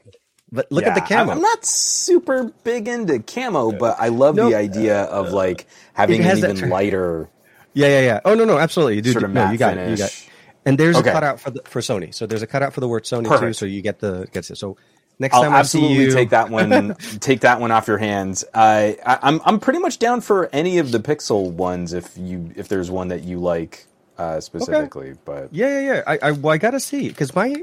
But 0.52 0.71
look 0.71 0.87
at 0.87 0.94
the 0.94 1.00
Yeah, 1.00 1.06
camo. 1.25 1.33
I'm 1.33 1.40
not 1.42 1.64
super 1.64 2.52
big 2.62 2.87
into 2.87 3.18
camo, 3.18 3.73
but 3.73 3.97
I 3.99 4.09
love 4.09 4.37
No, 4.37 4.49
the 4.49 4.54
idea 4.54 5.02
of 5.02 5.33
like 5.33 5.66
having 5.92 6.21
an 6.25 6.38
even 6.38 6.71
lighter 6.71 7.28
Yeah, 7.73 7.88
yeah, 7.88 8.00
yeah. 8.00 8.21
Oh 8.25 8.35
no, 8.35 8.44
no, 8.44 8.59
absolutely. 8.59 8.94
You 8.94 9.02
do. 9.02 9.11
sort 9.12 9.25
of 9.25 9.33
no, 9.33 9.50
you 9.50 9.59
got 9.59 9.75
finish. 9.75 9.88
it. 9.88 9.90
You 9.90 9.97
got. 9.97 10.11
It. 10.11 10.30
And 10.66 10.78
there's 10.78 10.97
Okay. 10.97 11.11
a 11.11 11.12
cutout 11.12 11.40
for 11.40 11.50
the, 11.50 11.62
for 11.64 11.80
Sony. 11.80 12.14
So 12.14 12.26
there's 12.26 12.42
a 12.42 12.47
cutout 12.47 12.73
for 12.73 12.80
the 12.80 12.88
word 12.88 13.04
Sony 13.04 13.25
too. 13.38 13.52
So 13.52 13.66
you 13.66 13.83
get 13.83 14.00
the 14.00 14.26
gets 14.33 14.50
it. 14.50 14.56
So 14.56 14.76
next 15.18 15.35
I'll 15.35 15.42
time 15.42 15.52
I 15.52 15.62
see 15.62 15.78
absolutely 15.78 16.04
you, 16.04 16.11
take 16.12 16.30
that 16.30 16.50
one. 16.50 16.94
take 17.21 17.40
that 17.40 17.61
one 17.61 17.71
off 17.71 17.87
your 17.87 17.99
hands. 17.99 18.44
I, 18.54 18.97
I, 19.04 19.18
I'm 19.23 19.40
I'm 19.44 19.61
pretty 19.61 19.78
much 19.78 19.99
down 19.99 20.21
for 20.21 20.49
any 20.52 20.78
of 20.78 20.90
the 20.92 21.00
Pixel 21.00 21.50
ones 21.52 21.92
if 21.92 22.16
you 22.16 22.50
if 22.56 22.68
there's 22.68 22.90
one 22.90 23.09
that 23.09 23.25
you 23.25 23.38
like 23.40 23.85
uh, 24.18 24.40
specifically. 24.40 25.14
But 25.25 25.52
Yeah, 25.52 25.80
yeah, 25.80 25.94
yeah. 25.94 26.02
I, 26.06 26.18
I, 26.23 26.30
well, 26.33 26.54
I 26.54 26.59
gotta 26.59 26.80
see 26.80 27.09
because 27.09 27.35
my, 27.35 27.54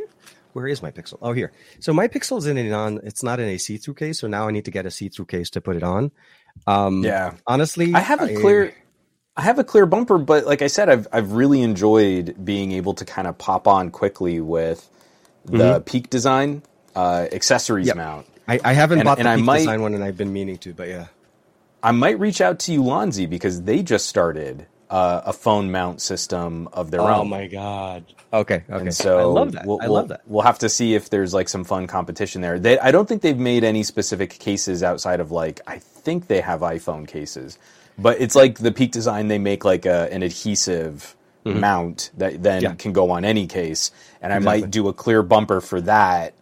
where 0.53 0.67
is 0.67 0.81
my 0.83 0.91
Pixel? 0.91 1.17
Oh, 1.21 1.31
here. 1.33 1.51
So 1.79 1.93
my 1.93 2.07
Pixel's 2.07 2.45
in 2.45 2.57
a 2.57 2.63
non. 2.69 2.99
It's 3.03 3.23
not 3.23 3.39
in 3.39 3.47
a 3.47 3.57
see-through 3.57 3.95
case. 3.95 4.19
So 4.19 4.27
now 4.27 4.47
I 4.47 4.51
need 4.51 4.65
to 4.65 4.71
get 4.71 4.85
a 4.85 4.91
see-through 4.91 5.25
case 5.25 5.49
to 5.51 5.61
put 5.61 5.75
it 5.77 5.83
on. 5.83 6.11
Um, 6.67 7.03
yeah, 7.03 7.33
Honestly, 7.47 7.93
I 7.95 8.01
have 8.01 8.21
a 8.21 8.35
clear. 8.35 8.75
I 9.37 9.43
have 9.43 9.59
a 9.59 9.63
clear 9.63 9.85
bumper, 9.85 10.17
but 10.17 10.45
like 10.45 10.61
I 10.61 10.67
said, 10.67 10.89
I've 10.89 11.07
I've 11.11 11.31
really 11.31 11.61
enjoyed 11.61 12.35
being 12.43 12.73
able 12.73 12.93
to 12.95 13.05
kind 13.05 13.27
of 13.27 13.37
pop 13.37 13.67
on 13.67 13.89
quickly 13.89 14.41
with 14.41 14.89
the 15.45 15.81
Peak 15.85 16.09
Design 16.09 16.63
uh, 16.95 17.27
accessories 17.31 17.87
Yep. 17.87 17.95
mount. 17.95 18.27
I, 18.47 18.59
I 18.63 18.73
haven't 18.73 18.99
and- 18.99 19.05
bought 19.05 19.19
and 19.19 19.27
the 19.27 19.35
Peak 19.37 19.45
might- 19.45 19.57
design 19.59 19.81
one, 19.81 19.93
and 19.93 20.03
I've 20.03 20.17
been 20.17 20.33
meaning 20.33 20.57
to. 20.59 20.73
But 20.73 20.89
yeah. 20.89 21.07
I 21.83 21.91
might 21.91 22.19
reach 22.19 22.41
out 22.41 22.59
to 22.59 22.73
you, 22.73 22.83
Lonzi, 22.83 23.27
because 23.27 23.63
they 23.63 23.81
just 23.81 24.07
started 24.07 24.67
uh, 24.91 25.21
a 25.25 25.33
phone 25.33 25.71
mount 25.71 26.01
system 26.01 26.67
of 26.73 26.91
their 26.91 27.01
Oh 27.01 27.07
own. 27.07 27.19
Oh 27.21 27.25
my 27.25 27.47
god. 27.47 28.03
Okay. 28.33 28.63
Okay. 28.69 28.81
And 28.85 28.93
so 28.93 29.17
I 29.19 29.23
love 29.23 29.53
that. 29.53 29.65
We'll, 29.65 29.79
I 29.81 29.85
we'll- 29.85 29.93
love 29.93 30.07
that. 30.09 30.21
We'll 30.27 30.43
have 30.43 30.59
to 30.59 30.69
see 30.69 30.93
if 30.93 31.09
there's 31.09 31.33
like 31.33 31.47
some 31.49 31.63
fun 31.63 31.87
competition 31.87 32.41
there. 32.41 32.59
They, 32.59 32.77
I 32.79 32.91
don't 32.91 33.07
think 33.07 33.21
they've 33.21 33.37
made 33.37 33.63
any 33.63 33.83
specific 33.83 34.31
cases 34.31 34.83
outside 34.83 35.21
of 35.21 35.31
like 35.31 35.61
I 35.65 35.79
think 35.79 36.27
they 36.27 36.41
have 36.41 36.59
iPhone 36.59 37.07
cases, 37.07 37.57
but 37.97 38.19
it's 38.21 38.35
like 38.35 38.59
the 38.59 38.71
Peak 38.71 38.91
Design. 38.91 39.27
They 39.27 39.39
make 39.39 39.65
like 39.65 39.85
a, 39.85 40.11
an 40.13 40.23
adhesive 40.23 41.15
mount 41.45 42.11
that 42.17 42.41
then 42.43 42.61
Mm-hmm. 42.61 42.71
Yeah. 42.71 42.75
can 42.75 42.93
go 42.93 43.11
on 43.11 43.25
any 43.25 43.47
case, 43.47 43.91
and 44.21 44.31
I 44.33 44.39
might 44.39 44.69
do 44.71 44.87
a 44.87 44.93
clear 44.93 45.23
bumper 45.23 45.61
for 45.61 45.81
that. 45.81 46.33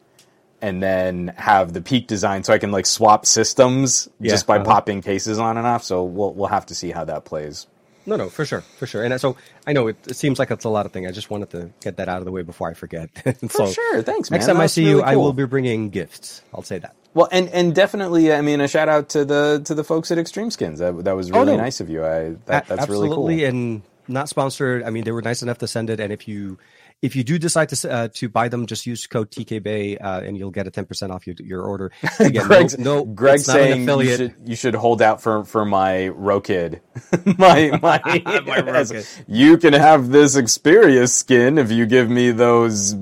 And 0.62 0.84
then 0.84 1.30
have 1.38 1.72
the 1.72 1.82
Peak 1.82 2.08
Design, 2.08 2.44
so 2.44 2.52
I 2.52 2.58
can 2.58 2.70
like 2.70 2.86
swap 2.86 3.26
systems 3.26 4.10
Yeah, 4.20 4.32
just 4.32 4.46
by 4.46 4.58
uh-huh. 4.58 4.66
popping 4.66 5.02
cases 5.02 5.40
on 5.40 5.56
and 5.58 5.66
off. 5.66 5.86
So 5.86 6.04
we'll 6.04 6.34
we'll 6.34 6.50
have 6.50 6.66
to 6.66 6.76
see 6.76 6.92
how 6.92 7.06
that 7.06 7.24
plays. 7.24 7.66
No, 8.06 8.18
no, 8.18 8.28
for 8.28 8.44
sure, 8.44 8.62
for 8.62 8.86
sure. 8.88 9.04
And 9.06 9.22
so 9.22 9.38
I 9.68 9.72
know 9.72 9.88
it, 9.88 9.96
it 10.08 10.16
seems 10.16 10.38
like 10.40 10.52
it's 10.52 10.66
a 10.66 10.70
lot 10.70 10.86
of 10.86 10.92
things. 10.92 11.08
I 11.08 11.12
just 11.12 11.30
wanted 11.30 11.52
to 11.52 11.70
get 11.82 11.96
that 11.98 12.10
out 12.10 12.18
of 12.20 12.26
the 12.26 12.32
way 12.32 12.42
before 12.42 12.70
I 12.70 12.74
forget. 12.74 13.10
For 13.50 13.68
sure, 13.68 14.02
thanks, 14.02 14.32
man. 14.32 14.40
Next 14.40 14.48
time 14.48 14.60
I 14.60 14.66
see 14.66 14.84
really 14.86 14.98
you, 14.98 15.02
I 15.04 15.16
will 15.16 15.32
be 15.34 15.46
bringing 15.46 15.92
gifts. 15.92 16.42
I'll 16.54 16.64
say 16.64 16.80
that. 16.80 16.96
Well, 17.14 17.28
and 17.32 17.50
and 17.50 17.74
definitely, 17.74 18.32
I 18.34 18.42
mean, 18.42 18.62
a 18.62 18.68
shout 18.68 18.88
out 18.90 19.10
to 19.10 19.26
the 19.26 19.62
to 19.66 19.74
the 19.74 19.84
folks 19.84 20.12
at 20.12 20.18
Extreme 20.18 20.52
Skins. 20.52 20.80
That 20.80 21.04
that 21.06 21.16
was 21.16 21.32
Oh, 21.32 21.40
really 21.40 21.58
no. 21.58 21.64
nice 21.64 21.80
of 21.80 21.90
you. 21.90 22.04
I 22.06 22.36
that, 22.46 22.68
that's 22.68 22.88
really 22.88 23.08
Absolutely, 23.10 23.38
cool. 23.40 23.46
and 23.48 23.82
not 24.08 24.30
sponsored. 24.30 24.84
I 24.84 24.90
mean, 24.92 25.04
they 25.04 25.12
were 25.12 25.22
nice 25.22 25.42
enough 25.42 25.58
to 25.60 25.68
send 25.68 25.90
it. 25.90 26.00
And 26.00 26.14
if 26.14 26.28
you 26.28 26.60
if 27.02 27.16
you 27.16 27.24
do 27.24 27.40
decide 27.40 27.70
to 27.70 27.92
uh, 27.92 28.08
to 28.16 28.30
buy 28.30 28.48
them, 28.50 28.66
just 28.68 28.86
use 28.86 29.08
code 29.08 29.32
TKBay 29.32 29.98
uh, 30.04 30.22
and 30.24 30.38
you'll 30.38 30.52
get 30.52 30.68
a 30.68 30.72
ten 30.72 30.86
percent 30.86 31.12
off 31.12 31.26
your 31.26 31.36
your 31.40 31.64
order. 31.64 31.92
Again, 32.20 32.46
Greg's, 32.46 32.78
no, 32.78 32.98
no, 33.00 33.06
Greg's 33.06 33.42
it's 33.42 33.48
not 33.48 33.58
an 33.60 33.86
saying 33.86 34.00
you 34.02 34.16
should 34.16 34.36
you 34.46 34.56
should 34.56 34.76
hold 34.76 35.02
out 35.02 35.22
for 35.22 35.46
for 35.46 35.66
my 35.66 36.12
Rokid. 36.16 36.80
my 37.40 37.72
my, 37.82 38.00
My 38.06 38.62
Rokid. 38.62 39.24
You 39.28 39.58
can 39.58 39.74
have 39.74 40.10
this 40.10 40.36
Xperia 40.36 41.10
skin 41.10 41.58
if 41.58 41.72
you 41.72 41.86
give 41.88 42.10
me 42.10 42.32
those 42.32 42.94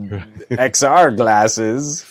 XR 0.51 1.15
glasses. 1.17 2.05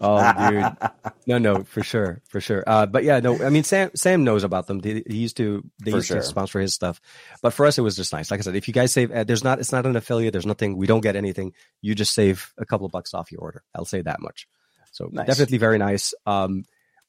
Oh, 0.00 0.32
dude. 0.50 1.12
No, 1.26 1.38
no, 1.38 1.64
for 1.64 1.82
sure, 1.82 2.20
for 2.28 2.40
sure. 2.40 2.62
Uh, 2.66 2.86
but 2.86 3.02
yeah, 3.04 3.20
no, 3.20 3.42
I 3.42 3.50
mean, 3.50 3.64
Sam, 3.64 3.90
Sam 3.94 4.22
knows 4.24 4.44
about 4.44 4.66
them. 4.66 4.78
They, 4.78 5.02
he 5.06 5.16
used 5.18 5.36
to, 5.38 5.62
they 5.84 5.90
For 5.90 5.96
used 5.98 6.08
sure. 6.08 6.16
to 6.18 6.22
sponsor 6.22 6.60
his 6.60 6.72
stuff. 6.74 7.00
But 7.42 7.52
for 7.52 7.66
us, 7.66 7.78
it 7.78 7.82
was 7.82 7.96
just 7.96 8.12
nice. 8.12 8.30
Like 8.30 8.38
I 8.40 8.42
said, 8.42 8.54
if 8.56 8.68
you 8.68 8.74
guys 8.74 8.92
save, 8.92 9.10
uh, 9.10 9.24
there's 9.24 9.42
not, 9.44 9.58
it's 9.58 9.72
not 9.72 9.86
an 9.86 9.96
affiliate. 9.96 10.32
There's 10.32 10.46
nothing. 10.46 10.76
We 10.76 10.86
don't 10.86 11.00
get 11.00 11.16
anything. 11.16 11.52
You 11.82 11.94
just 11.94 12.14
save 12.14 12.52
a 12.58 12.64
couple 12.64 12.86
of 12.86 12.92
bucks 12.92 13.12
off 13.14 13.32
your 13.32 13.40
order. 13.40 13.62
I'll 13.74 13.84
say 13.84 14.02
that 14.02 14.20
much. 14.20 14.46
So 14.92 15.08
Nice. 15.12 15.26
definitely 15.26 15.58
very 15.58 15.78
nice. 15.78 16.14
Um, 16.26 16.64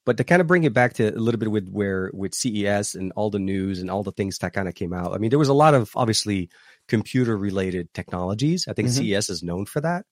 but 0.05 0.17
to 0.17 0.23
kind 0.23 0.41
of 0.41 0.47
bring 0.47 0.63
it 0.63 0.73
back 0.73 0.93
to 0.93 1.09
a 1.09 1.19
little 1.19 1.39
bit 1.39 1.51
with 1.51 1.69
where 1.69 2.09
with 2.13 2.33
CES 2.33 2.95
and 2.95 3.11
all 3.15 3.29
the 3.29 3.37
news 3.39 3.79
and 3.79 3.91
all 3.91 4.01
the 4.01 4.11
things 4.11 4.39
that 4.39 4.53
kind 4.53 4.67
of 4.67 4.73
came 4.73 4.93
out. 4.93 5.13
I 5.13 5.19
mean, 5.19 5.29
there 5.29 5.37
was 5.37 5.49
a 5.49 5.53
lot 5.53 5.75
of 5.75 5.91
obviously 5.95 6.49
computer 6.87 7.37
related 7.37 7.93
technologies. 7.93 8.67
I 8.67 8.73
think 8.73 8.87
Mhm. 8.87 8.93
CES 9.15 9.29
is 9.29 9.43
known 9.43 9.65
for 9.65 9.81
that. 9.81 10.05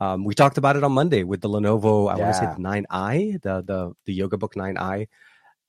Um, 0.00 0.24
we 0.24 0.34
talked 0.34 0.56
about 0.58 0.76
it 0.76 0.82
on 0.84 0.92
Monday 0.92 1.24
with 1.24 1.40
the 1.42 1.48
Lenovo. 1.48 2.10
I 2.10 2.16
want 2.16 2.32
to 2.32 2.34
say 2.34 2.46
the 2.46 2.62
9i, 2.62 3.42
the 3.42 3.62
the 3.62 3.92
the 4.06 4.14
Yoga 4.14 4.38
Book 4.38 4.54
9i, 4.54 5.08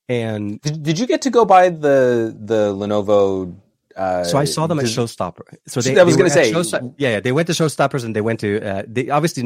and 0.08 0.60
Did, 0.60 0.82
did 0.82 0.98
you 0.98 1.06
get 1.06 1.22
to 1.22 1.30
go 1.30 1.44
by 1.44 1.68
the 1.68 2.34
the 2.38 2.72
Lenovo? 2.74 3.54
Uh, 3.94 4.24
so 4.24 4.38
I 4.38 4.44
saw 4.44 4.66
them 4.66 4.78
at 4.78 4.86
Showstopper. 4.86 5.42
So 5.68 5.82
they, 5.82 5.98
I 6.00 6.02
was 6.02 6.16
gonna 6.16 6.30
say- 6.30 6.50
Showsto- 6.50 6.94
yeah, 6.96 7.10
yeah, 7.10 7.20
they 7.20 7.32
went 7.32 7.46
to 7.48 7.52
Showstoppers 7.52 8.04
and 8.04 8.16
they 8.16 8.22
went 8.22 8.40
to 8.40 8.60
uh, 8.66 8.82
they 8.88 9.10
obviously 9.10 9.42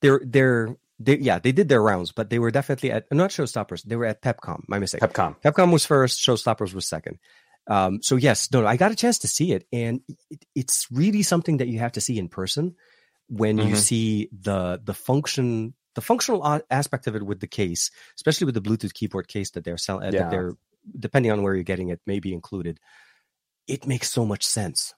they're 0.00 0.20
they're 0.24 0.74
they 0.98 1.18
yeah 1.18 1.38
they 1.38 1.52
did 1.52 1.68
their 1.68 1.82
rounds, 1.82 2.10
but 2.12 2.30
they 2.30 2.38
were 2.38 2.50
definitely 2.50 2.92
at 2.92 3.04
not 3.12 3.28
Showstoppers. 3.30 3.82
They 3.82 3.96
were 3.96 4.06
at 4.06 4.22
Pepcom. 4.22 4.62
My 4.68 4.78
mistake. 4.78 5.02
Pepcom. 5.02 5.36
Pepcom 5.44 5.70
was 5.70 5.84
first, 5.84 6.18
Showstoppers 6.26 6.72
was 6.72 6.86
second. 6.88 7.18
Um, 7.66 8.02
so 8.02 8.16
yes, 8.16 8.50
no, 8.52 8.62
no, 8.62 8.66
I 8.66 8.76
got 8.76 8.90
a 8.92 8.96
chance 8.96 9.18
to 9.20 9.28
see 9.28 9.52
it, 9.52 9.66
and 9.72 10.00
it, 10.30 10.44
it's 10.54 10.86
really 10.90 11.22
something 11.22 11.58
that 11.58 11.68
you 11.68 11.78
have 11.80 11.92
to 11.92 12.00
see 12.00 12.18
in 12.18 12.28
person 12.28 12.76
when 13.28 13.58
you 13.58 13.74
Mhm. 13.74 13.76
see 13.76 14.28
the 14.32 14.80
the 14.84 14.94
function, 14.94 15.74
the 15.94 16.00
functional 16.00 16.60
aspect 16.70 17.06
of 17.06 17.16
it 17.16 17.24
with 17.24 17.40
the 17.40 17.46
case, 17.46 17.90
especially 18.16 18.44
with 18.46 18.54
the 18.54 18.60
Bluetooth 18.62 18.94
keyboard 18.94 19.28
case 19.28 19.50
that 19.52 19.64
they're 19.64 19.78
selling, 19.78 20.12
Yeah. 20.12 20.22
that 20.22 20.30
they're 20.30 20.56
depending 20.98 21.32
on 21.32 21.42
where 21.42 21.54
you're 21.54 21.64
getting 21.64 21.88
it, 21.88 22.00
may 22.06 22.20
be 22.20 22.32
included. 22.34 22.78
It 23.66 23.86
makes 23.86 24.10
so 24.10 24.26
much 24.26 24.44
sense. 24.44 24.94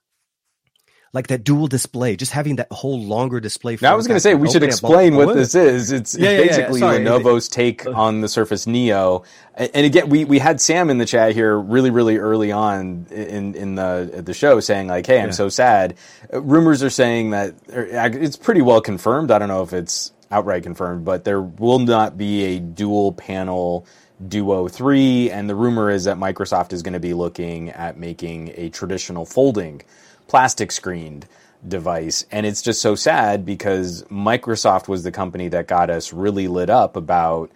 Like 1.17 1.29
that 1.29 1.45
dual 1.45 1.67
display, 1.67 2.15
just 2.15 2.33
having 2.33 2.57
that 2.57 2.71
whole 2.71 3.01
longer 3.01 3.41
display. 3.41 3.79
Now 3.81 3.93
I 3.93 3.97
was 3.97 4.07
going 4.07 4.17
to 4.17 4.21
say 4.21 4.35
we 4.35 4.49
should 4.49 4.57
opening 4.63 4.75
up 4.75 4.81
both- 4.83 4.91
explain 4.91 5.17
what 5.17 5.35
this 5.35 5.55
is. 5.55 5.91
It's, 5.91 6.15
Yeah, 6.15 6.31
yeah, 6.31 6.39
yeah. 6.41 6.47
basically 6.49 6.81
Sorry. 6.81 6.99
Lenovo's 6.99 7.49
take 7.49 7.87
on 7.87 8.21
the 8.21 8.29
Surface 8.29 8.67
Neo. 8.67 9.25
And 9.55 9.87
again, 9.87 10.11
we, 10.11 10.27
we 10.27 10.39
had 10.39 10.61
Sam 10.61 10.91
in 10.91 10.99
the 10.99 11.07
chat 11.07 11.33
here 11.33 11.59
really, 11.59 11.89
really 11.91 12.19
early 12.19 12.53
on 12.53 13.07
in 13.11 13.55
in 13.55 13.77
the 13.77 14.23
the 14.25 14.35
show 14.35 14.61
saying 14.61 14.89
like, 14.89 15.07
"Hey, 15.07 15.19
I'm 15.21 15.29
Yeah. 15.29 15.33
so 15.33 15.49
sad." 15.49 15.95
Uh, 16.33 16.43
Rumors 16.43 16.83
are 16.83 16.91
saying 16.91 17.31
that 17.31 17.55
uh, 17.73 18.11
it's 18.13 18.37
pretty 18.37 18.61
well 18.61 18.83
confirmed. 18.83 19.31
I 19.31 19.39
don't 19.39 19.49
know 19.49 19.63
if 19.63 19.73
it's 19.73 20.13
outright 20.31 20.65
confirmed, 20.65 21.07
but 21.07 21.25
there 21.25 21.41
will 21.41 21.79
not 21.79 22.19
be 22.19 22.45
a 22.57 22.61
dual 22.61 23.13
panel 23.13 23.87
Duo 24.29 24.67
3 24.69 25.31
and 25.31 25.49
the 25.49 25.55
rumor 25.55 25.91
is 25.91 26.05
that 26.05 26.17
Microsoft 26.17 26.73
is 26.73 26.83
going 26.83 26.95
to 26.95 27.01
be 27.01 27.13
looking 27.13 27.69
at 27.71 27.99
making 27.99 28.53
a 28.57 28.71
traditional 28.71 29.27
folding 29.27 29.83
plastic 30.29 30.73
screened 30.73 31.27
device. 31.67 32.25
And 32.31 32.47
it's 32.47 32.63
just 32.63 32.81
so 32.81 32.95
sad 32.95 33.45
because 33.45 34.03
Microsoft 34.05 34.89
was 34.89 35.03
the 35.03 35.13
company 35.13 35.49
that 35.49 35.67
got 35.67 35.91
us 35.91 36.13
really 36.13 36.49
lit 36.49 36.71
up 36.71 36.97
about 36.97 37.51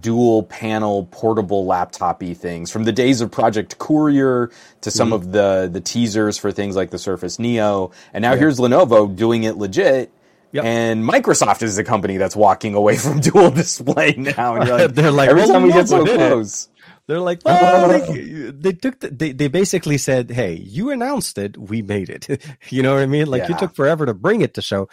dual 0.00 0.44
panel 0.44 1.08
portable 1.10 1.66
laptopy 1.66 2.34
things 2.34 2.70
from 2.70 2.84
the 2.84 2.92
days 2.92 3.20
of 3.20 3.32
Project 3.32 3.78
Courier 3.78 4.50
to 4.80 4.90
some 4.92 5.08
mm-hmm. 5.08 5.14
of 5.14 5.32
the 5.32 5.68
the 5.72 5.80
teasers 5.80 6.38
for 6.38 6.52
things 6.52 6.76
like 6.76 6.90
the 6.90 6.98
Surface 6.98 7.38
Neo. 7.38 7.90
And 8.12 8.22
now 8.22 8.32
yeah. 8.32 8.38
here's 8.38 8.58
Lenovo 8.58 9.14
doing 9.14 9.42
it 9.42 9.56
legit. 9.56 10.12
Yep. 10.52 10.64
And 10.64 11.02
Microsoft 11.02 11.62
is 11.62 11.76
the 11.76 11.84
company 11.84 12.18
that's 12.18 12.36
walking 12.36 12.74
away 12.74 12.96
from 12.96 13.20
dual 13.20 13.50
display 13.50 14.14
now. 14.16 14.56
And 14.56 14.68
like, 14.68 14.90
they're 14.94 15.10
like, 15.10 15.30
every 15.30 15.42
well, 15.42 15.52
time 15.52 15.62
we 15.62 15.72
get 15.72 15.88
so 15.88 16.04
close. 16.04 16.66
It. 16.66 16.68
They're 17.08 17.20
like, 17.20 17.40
well, 17.44 17.88
they, 18.12 18.50
they, 18.50 18.72
took, 18.72 19.00
the, 19.00 19.10
they, 19.10 19.32
they 19.32 19.48
basically 19.48 19.98
said, 19.98 20.30
hey, 20.30 20.54
you 20.54 20.90
announced 20.90 21.38
it, 21.38 21.58
we 21.58 21.82
made 21.82 22.10
it. 22.10 22.28
you 22.70 22.82
know 22.82 22.94
what 22.94 23.02
I 23.02 23.06
mean? 23.06 23.26
Like 23.26 23.42
yeah. 23.42 23.48
you 23.50 23.58
took 23.58 23.74
forever 23.74 24.06
to 24.06 24.14
bring 24.14 24.40
it 24.40 24.54
to 24.54 24.62
show. 24.62 24.88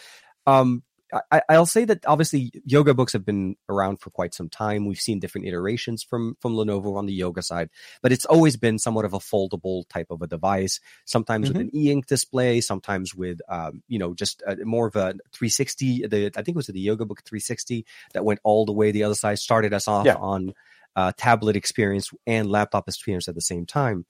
Um, 0.48 0.84
I, 1.32 1.42
I'll 1.50 1.66
say 1.66 1.86
that 1.86 2.06
obviously 2.06 2.52
yoga 2.66 2.94
books 2.94 3.14
have 3.14 3.26
been 3.26 3.56
around 3.68 4.00
for 4.00 4.10
quite 4.12 4.34
some 4.34 4.50
time. 4.50 4.86
We've 4.86 5.00
seen 5.00 5.20
different 5.20 5.48
iterations 5.48 6.04
from 6.04 6.36
from 6.40 6.54
Lenovo 6.54 6.98
on 6.98 7.08
the 7.08 7.14
yoga 7.14 7.42
side, 7.42 7.70
but 8.02 8.12
it's 8.12 8.26
always 8.26 8.58
been 8.58 8.78
somewhat 8.78 9.06
of 9.06 9.14
a 9.14 9.20
foldable 9.20 9.90
type 9.90 10.08
of 10.12 10.22
a 10.22 10.28
device. 10.28 10.80
Sometimes 11.06 11.50
mm-hmm. 11.50 11.58
with 11.58 11.68
an 11.68 11.76
e-ink 11.76 12.06
display, 12.06 12.62
sometimes 12.62 13.16
with 13.16 13.40
um, 13.50 13.82
you 13.88 13.98
know 13.98 14.14
just 14.14 14.44
a, 14.46 14.58
more 14.58 14.88
of 14.88 14.96
a 14.96 15.14
360. 15.34 16.08
The 16.08 16.32
I 16.36 16.44
think 16.44 16.50
it 16.50 16.56
was 16.56 16.68
the 16.68 16.80
Yoga 16.80 17.06
Book 17.06 17.24
360 17.26 17.86
that 18.14 18.26
went 18.26 18.40
all 18.44 18.66
the 18.66 18.74
way 18.74 18.92
the 18.92 19.04
other 19.04 19.16
side. 19.16 19.40
Started 19.40 19.74
us 19.74 19.88
off 19.88 20.06
yeah. 20.06 20.16
on 20.16 20.54
uh, 20.96 21.12
tablet 21.18 21.56
experience 21.56 22.12
and 22.26 22.50
laptop 22.50 22.88
experience 22.88 23.28
at 23.28 23.36
the 23.36 23.42
same 23.42 23.66
time. 23.66 24.06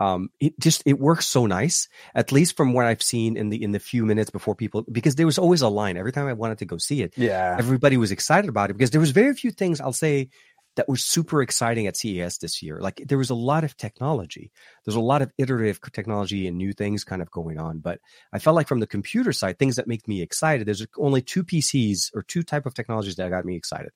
Um, 0.00 0.30
it 0.40 0.58
just 0.58 0.82
it 0.86 0.98
works 0.98 1.26
so 1.26 1.46
nice 1.46 1.88
at 2.16 2.32
least 2.32 2.56
from 2.56 2.72
what 2.72 2.84
i've 2.84 3.00
seen 3.00 3.36
in 3.36 3.48
the 3.50 3.62
in 3.62 3.70
the 3.70 3.78
few 3.78 4.04
minutes 4.04 4.28
before 4.28 4.56
people 4.56 4.84
because 4.90 5.14
there 5.14 5.24
was 5.24 5.38
always 5.38 5.62
a 5.62 5.68
line. 5.68 5.96
Every 5.96 6.10
time 6.10 6.26
i 6.26 6.32
wanted 6.32 6.58
to 6.58 6.64
go 6.64 6.78
see 6.78 7.00
it 7.02 7.14
yeah. 7.16 7.54
everybody 7.56 7.96
was 7.96 8.10
excited 8.10 8.48
about 8.48 8.70
it 8.70 8.72
because 8.72 8.90
there 8.90 9.00
was 9.00 9.12
very 9.12 9.32
few 9.34 9.52
things 9.52 9.80
i'll 9.80 9.92
say 9.92 10.30
that 10.76 10.88
were 10.88 10.96
super 10.96 11.42
exciting 11.42 11.86
at 11.86 11.96
ces 11.96 12.38
this 12.38 12.62
year. 12.62 12.80
Like 12.80 13.02
there 13.06 13.18
was 13.18 13.30
a 13.30 13.34
lot 13.34 13.64
of 13.64 13.76
technology. 13.76 14.50
There's 14.84 14.96
a 14.96 15.00
lot 15.00 15.22
of 15.22 15.32
iterative 15.38 15.80
technology 15.92 16.46
and 16.46 16.58
new 16.58 16.72
things 16.72 17.04
kind 17.04 17.22
of 17.22 17.30
going 17.30 17.58
on. 17.58 17.78
But 17.78 18.00
i 18.32 18.38
felt 18.38 18.56
like 18.56 18.68
from 18.68 18.80
the 18.80 18.86
computer 18.86 19.32
side 19.32 19.58
things 19.58 19.76
that 19.76 19.86
make 19.86 20.06
me 20.08 20.22
excited 20.22 20.66
there's 20.66 20.86
only 20.98 21.22
two 21.22 21.44
pcs 21.44 22.10
or 22.14 22.22
two 22.22 22.42
type 22.42 22.66
of 22.66 22.74
technologies 22.74 23.16
that 23.16 23.30
got 23.30 23.44
me 23.44 23.56
excited 23.56 23.92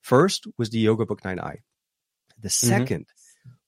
first 0.00 0.46
was 0.58 0.70
the 0.70 0.78
yoga 0.78 1.06
book 1.06 1.22
9i 1.22 1.56
the 2.40 2.48
2nd 2.48 2.86
mm-hmm 2.86 3.00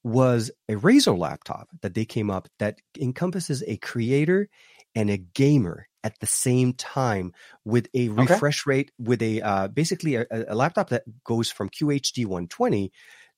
was 0.04 0.50
a 0.68 0.74
Razer 0.74 1.16
laptop 1.16 1.68
that 1.82 1.94
they 1.94 2.04
came 2.04 2.30
up 2.30 2.48
that 2.58 2.78
encompasses 3.00 3.62
a 3.66 3.76
creator 3.76 4.48
and 4.94 5.10
a 5.10 5.16
gamer 5.16 5.86
at 6.04 6.18
the 6.18 6.26
same 6.26 6.72
time 6.72 7.32
with 7.64 7.88
a 7.94 8.08
refresh 8.08 8.62
okay. 8.62 8.70
rate 8.70 8.92
with 8.98 9.22
a 9.22 9.40
uh, 9.40 9.68
basically 9.68 10.16
a, 10.16 10.26
a, 10.30 10.54
laptop 10.54 10.90
that 10.90 11.04
goes 11.24 11.50
from 11.50 11.70
QHD 11.70 12.26
120 12.26 12.92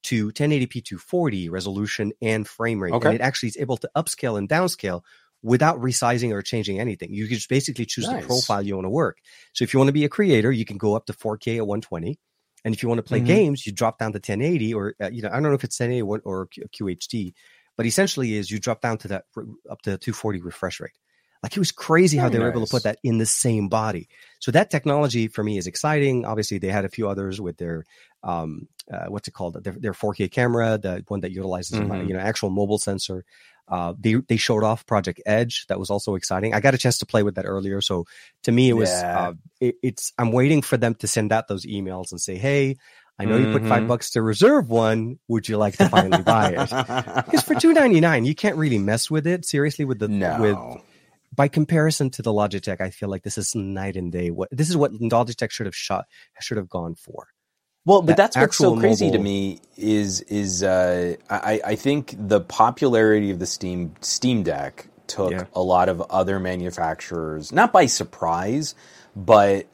to 0.05 0.33
1080p 0.33 0.85
240 0.85 1.49
resolution 1.51 2.13
and 2.23 2.49
frame 2.49 2.83
rate 2.83 2.95
okay. 2.95 3.09
and 3.09 3.15
it 3.17 3.21
actually 3.21 3.51
is 3.51 3.57
able 3.59 3.77
to 3.77 3.91
upscale 3.97 4.39
and 4.39 4.49
downscale 4.49 5.03
without 5.43 5.79
resizing 5.79 6.33
or 6.33 6.43
changing 6.43 6.81
anything 6.81 7.13
you 7.13 7.27
can 7.27 7.37
just 7.37 7.49
basically 7.49 7.87
choose 7.87 8.07
nice. 8.07 8.23
the 8.23 8.27
profile 8.27 8.63
you 8.63 8.75
want 8.75 8.85
to 8.87 8.91
work 8.91 9.19
so 9.53 9.63
if 9.63 9.73
you 9.73 9.79
want 9.79 9.89
to 9.89 9.93
be 9.93 10.05
a 10.05 10.09
creator 10.09 10.51
you 10.51 10.65
can 10.65 10.79
go 10.79 10.95
up 10.95 11.07
to 11.07 11.13
4k 11.13 11.57
at 11.57 11.67
120 11.67 12.19
and 12.65 12.75
if 12.75 12.83
you 12.83 12.89
want 12.89 12.99
to 12.99 13.03
play 13.03 13.19
mm-hmm. 13.19 13.27
games, 13.27 13.67
you 13.67 13.73
drop 13.73 13.99
down 13.99 14.13
to 14.13 14.17
1080 14.17 14.75
or, 14.75 14.95
uh, 15.01 15.11
you 15.11 15.23
know, 15.23 15.29
I 15.29 15.35
don't 15.35 15.45
know 15.45 15.53
if 15.53 15.65
it's 15.65 15.79
1080 15.79 16.03
or, 16.03 16.21
or 16.25 16.47
QHD, 16.47 17.35
but 17.77 17.87
essentially 17.87 18.35
is 18.35 18.51
you 18.51 18.59
drop 18.59 18.81
down 18.81 18.99
to 18.99 19.09
that 19.09 19.25
up 19.71 19.83
to 19.83 19.99
240 19.99 20.41
refresh 20.41 20.81
rate. 20.81 20.93
Like 21.43 21.55
it 21.55 21.59
was 21.59 21.73
crazy 21.73 22.17
Very 22.17 22.23
how 22.23 22.29
they 22.31 22.39
were 22.39 22.49
able 22.49 22.65
to 22.65 22.71
put 22.71 22.85
that 22.85 22.99
in 23.03 23.19
the 23.19 23.27
same 23.27 23.69
body. 23.69 24.09
So 24.39 24.51
that 24.53 24.71
technology 24.71 25.29
for 25.29 25.45
me 25.45 25.59
is 25.59 25.67
exciting. 25.67 26.25
Obviously, 26.25 26.57
they 26.57 26.69
had 26.69 26.87
a 26.87 26.89
few 26.89 27.07
others 27.07 27.39
with 27.39 27.59
their 27.59 27.85
um, 28.23 28.67
uh, 28.91 29.07
what's 29.09 29.29
it 29.29 29.35
called? 29.35 29.63
Their, 29.63 29.75
their 29.75 29.93
4K 29.93 30.31
camera, 30.31 30.79
the 30.79 31.05
one 31.09 31.21
that 31.21 31.33
utilizes 31.33 31.79
mm-hmm. 31.79 32.09
you 32.09 32.15
know 32.15 32.21
actual 32.21 32.49
mobile 32.49 32.79
sensor. 32.79 33.27
Uh, 33.67 33.95
they 33.99 34.15
they 34.15 34.37
showed 34.37 34.63
off 34.63 34.87
Project 34.87 35.21
Edge. 35.25 35.67
That 35.69 35.79
was 35.79 35.91
also 35.91 36.15
exciting. 36.15 36.55
I 36.55 36.61
got 36.61 36.75
a 36.75 36.79
chance 36.79 36.99
to 36.99 37.07
play 37.07 37.23
with 37.23 37.37
that 37.37 37.47
earlier. 37.47 37.81
So 37.81 38.07
to 38.43 38.53
me, 38.53 38.69
it 38.69 38.75
was 38.75 38.91
yeah. 38.91 39.29
uh, 39.29 39.33
it, 39.61 39.77
it's. 39.83 40.13
I'm 40.19 40.33
waiting 40.33 40.63
for 40.63 40.77
them 40.77 40.95
to 40.97 41.09
send 41.09 41.33
out 41.33 41.49
those 41.49 41.65
emails 41.65 42.11
and 42.11 42.21
say, 42.21 42.37
"Hey, 42.37 42.77
I 43.19 43.25
know 43.25 43.39
mm-hmm. 43.39 43.53
you 43.53 43.59
put 43.59 43.69
five 43.69 43.81
mm-hmm. 43.81 43.89
bucks 43.89 44.11
to 44.11 44.23
reserve 44.23 44.69
one. 44.69 45.19
Would 45.29 45.49
you 45.49 45.57
like 45.57 45.77
to 45.77 45.89
finally 45.89 46.23
buy 46.23 46.51
it? 46.51 47.25
Because 47.25 47.43
for 47.43 47.55
two 47.61 47.73
ninety 47.73 48.01
nine, 48.01 48.25
you 48.25 48.35
can't 48.35 48.57
really 48.57 48.79
mess 48.79 49.11
with 49.11 49.27
it. 49.27 49.45
Seriously, 49.45 49.85
with 49.85 49.99
the 49.99 50.09
no. 50.09 50.41
with 50.41 50.83
by 51.35 51.49
comparison 51.49 52.11
to 52.11 52.23
the 52.23 52.33
Logitech, 52.33 52.81
I 52.81 52.91
feel 52.91 53.09
like 53.09 53.23
this 53.23 53.39
is 53.39 53.55
night 53.55 53.97
and 53.97 54.11
day. 54.11 54.31
What 54.31 54.49
this 54.51 54.69
is 54.69 54.77
what 54.77 54.93
Logitech 54.93 55.51
should 55.51 55.67
have 55.67 55.77
shot 55.77 56.07
should 56.41 56.57
have 56.57 56.69
gone 56.69 56.97
for. 56.97 57.29
Well, 57.87 58.03
but 58.03 58.17
that's 58.17 58.37
what's 58.37 58.57
so 58.57 58.77
crazy 58.79 59.07
mobile. 59.07 59.19
to 59.19 59.23
me 59.25 59.61
is 59.77 60.23
is 60.23 60.63
uh, 60.63 61.17
I, 61.29 61.61
I 61.65 61.77
think 61.77 62.15
the 62.17 62.41
popularity 62.41 63.31
of 63.31 63.39
the 63.39 63.47
Steam 63.47 63.95
Steam 64.01 64.43
Deck 64.43 64.87
took 65.07 65.33
yeah. 65.33 65.45
a 65.55 65.61
lot 65.61 65.91
of 65.91 66.01
other 66.11 66.41
manufacturers 66.41 67.53
not 67.53 67.73
by 67.73 67.85
surprise, 67.85 68.75
but 69.15 69.67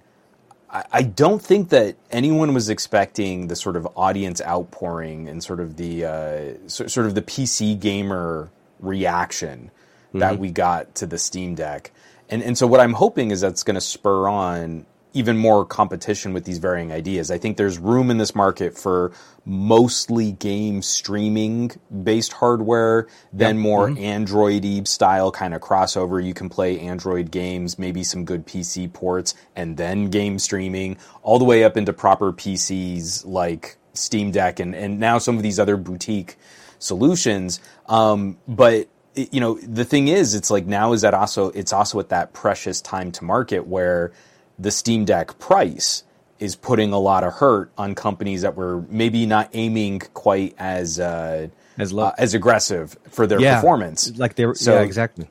I, 0.68 0.84
I 0.92 1.02
don't 1.02 1.40
think 1.40 1.68
that 1.68 1.96
anyone 2.10 2.52
was 2.52 2.68
expecting 2.68 3.46
the 3.46 3.54
sort 3.54 3.76
of 3.76 3.86
audience 3.96 4.40
outpouring 4.42 5.28
and 5.28 5.42
sort 5.42 5.60
of 5.60 5.76
the 5.76 6.04
uh, 6.04 6.68
so, 6.68 6.88
sort 6.88 7.06
of 7.06 7.14
the 7.14 7.22
PC 7.22 7.78
gamer 7.78 8.50
reaction 8.80 9.70
mm-hmm. 10.08 10.18
that 10.18 10.38
we 10.38 10.50
got 10.50 10.96
to 10.96 11.06
the 11.06 11.18
Steam 11.18 11.54
Deck. 11.54 11.92
And 12.28 12.42
and 12.42 12.58
so 12.58 12.66
what 12.66 12.80
I'm 12.80 12.94
hoping 12.94 13.30
is 13.30 13.40
that's 13.40 13.62
going 13.62 13.76
to 13.76 13.80
spur 13.80 14.28
on 14.28 14.86
even 15.12 15.36
more 15.36 15.64
competition 15.64 16.32
with 16.32 16.44
these 16.44 16.58
varying 16.58 16.92
ideas. 16.92 17.30
I 17.30 17.38
think 17.38 17.56
there's 17.56 17.78
room 17.78 18.10
in 18.10 18.18
this 18.18 18.34
market 18.34 18.76
for 18.78 19.12
mostly 19.44 20.32
game 20.32 20.82
streaming 20.82 21.72
based 22.04 22.32
hardware, 22.32 23.08
then 23.32 23.56
yep. 23.56 23.62
more 23.62 23.88
mm-hmm. 23.88 24.02
Android 24.02 24.88
style 24.88 25.30
kind 25.30 25.54
of 25.54 25.60
crossover. 25.60 26.24
You 26.24 26.34
can 26.34 26.48
play 26.48 26.78
Android 26.80 27.30
games, 27.30 27.78
maybe 27.78 28.04
some 28.04 28.24
good 28.24 28.46
PC 28.46 28.92
ports, 28.92 29.34
and 29.56 29.76
then 29.76 30.10
game 30.10 30.38
streaming, 30.38 30.96
all 31.22 31.38
the 31.38 31.44
way 31.44 31.64
up 31.64 31.76
into 31.76 31.92
proper 31.92 32.32
PCs 32.32 33.26
like 33.26 33.76
Steam 33.94 34.30
Deck 34.30 34.60
and, 34.60 34.74
and 34.74 35.00
now 35.00 35.18
some 35.18 35.36
of 35.36 35.42
these 35.42 35.58
other 35.58 35.76
boutique 35.76 36.36
solutions. 36.78 37.60
Um, 37.86 38.38
but 38.46 38.88
you 39.14 39.40
know, 39.40 39.54
the 39.54 39.84
thing 39.84 40.08
is, 40.08 40.34
it's 40.34 40.50
like 40.50 40.66
now 40.66 40.92
is 40.92 41.02
that 41.02 41.14
also, 41.14 41.50
it's 41.50 41.72
also 41.72 41.98
at 41.98 42.10
that 42.10 42.32
precious 42.32 42.80
time 42.80 43.10
to 43.12 43.24
market 43.24 43.66
where 43.66 44.12
the 44.60 44.70
Steam 44.70 45.04
Deck 45.04 45.38
price 45.38 46.04
is 46.38 46.56
putting 46.56 46.92
a 46.92 46.98
lot 46.98 47.24
of 47.24 47.34
hurt 47.34 47.70
on 47.76 47.94
companies 47.94 48.42
that 48.42 48.56
were 48.56 48.82
maybe 48.88 49.26
not 49.26 49.50
aiming 49.52 50.00
quite 50.14 50.54
as 50.58 51.00
uh, 51.00 51.48
as 51.78 51.92
low. 51.92 52.04
Uh, 52.04 52.14
as 52.18 52.34
aggressive 52.34 52.96
for 53.10 53.26
their 53.26 53.40
yeah, 53.40 53.56
performance. 53.56 54.16
Like 54.18 54.34
they 54.34 54.46
were, 54.46 54.54
so, 54.54 54.74
yeah, 54.74 54.82
exactly. 54.82 55.28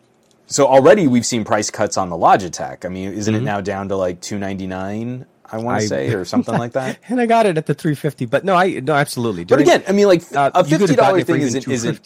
So 0.48 0.68
already 0.68 1.08
we've 1.08 1.26
seen 1.26 1.46
price 1.46 1.70
cuts 1.70 1.98
on 1.98 2.10
the 2.10 2.16
Logitech. 2.16 2.86
I 2.86 2.90
mean, 2.90 3.14
isn't 3.14 3.34
mm-hmm. 3.34 3.44
it 3.44 3.46
now 3.46 3.62
down 3.62 3.90
to 3.90 3.96
like 3.96 4.22
two 4.22 4.40
ninety 4.40 4.68
nine? 4.68 5.26
I 5.52 5.58
want 5.58 5.82
to 5.82 5.88
say, 5.88 6.14
or 6.14 6.26
something 6.26 6.56
like 6.56 6.74
that. 6.74 7.00
And 7.10 7.20
I 7.20 7.26
got 7.26 7.48
it 7.48 7.58
at 7.58 7.66
the 7.66 7.74
350, 7.74 8.28
but 8.28 8.46
no, 8.46 8.56
I 8.56 8.80
no, 8.82 8.94
absolutely. 8.94 9.46
But 9.46 9.60
again, 9.60 9.84
I 9.88 9.94
mean, 9.94 10.08
like 10.08 10.22
uh, 10.36 10.52
a 10.54 10.64
fifty 10.64 10.96
dollar 10.96 11.24
thing 11.24 11.42
isn't, 11.42 11.68
isn't 11.68 12.04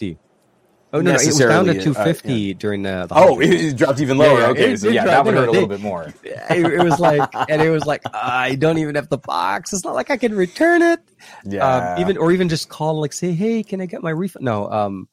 Oh 0.94 1.00
no, 1.00 1.10
no, 1.10 1.16
it 1.18 1.26
was 1.26 1.38
down 1.38 1.64
to 1.66 1.74
250 1.74 2.32
uh, 2.32 2.36
yeah. 2.36 2.52
during 2.56 2.82
the. 2.82 3.06
the 3.08 3.14
oh, 3.16 3.40
it 3.40 3.76
dropped 3.76 4.00
even 4.00 4.16
lower. 4.16 4.38
Yeah, 4.38 4.46
okay, 4.50 4.72
it, 4.74 4.78
so 4.78 4.86
it 4.86 4.94
yeah, 4.94 5.04
that 5.04 5.24
would 5.24 5.34
hurt 5.34 5.48
a 5.48 5.50
little 5.50 5.68
bit 5.68 5.80
more. 5.80 6.14
It, 6.22 6.50
it, 6.50 6.84
was 6.84 7.00
like, 7.00 7.28
and 7.48 7.60
it 7.60 7.70
was 7.70 7.84
like, 7.84 8.02
I 8.14 8.54
don't 8.54 8.78
even 8.78 8.94
have 8.94 9.08
the 9.08 9.18
box. 9.18 9.72
It's 9.72 9.82
not 9.82 9.96
like 9.96 10.10
I 10.10 10.16
can 10.16 10.36
return 10.36 10.82
it. 10.82 11.00
Yeah. 11.44 11.94
Um, 11.94 12.00
even 12.00 12.16
or 12.16 12.30
even 12.30 12.48
just 12.48 12.68
call 12.68 13.00
like 13.00 13.12
say, 13.12 13.32
hey, 13.32 13.64
can 13.64 13.80
I 13.80 13.86
get 13.86 14.04
my 14.04 14.10
refund? 14.10 14.44
No. 14.44 14.70
Um, 14.70 15.08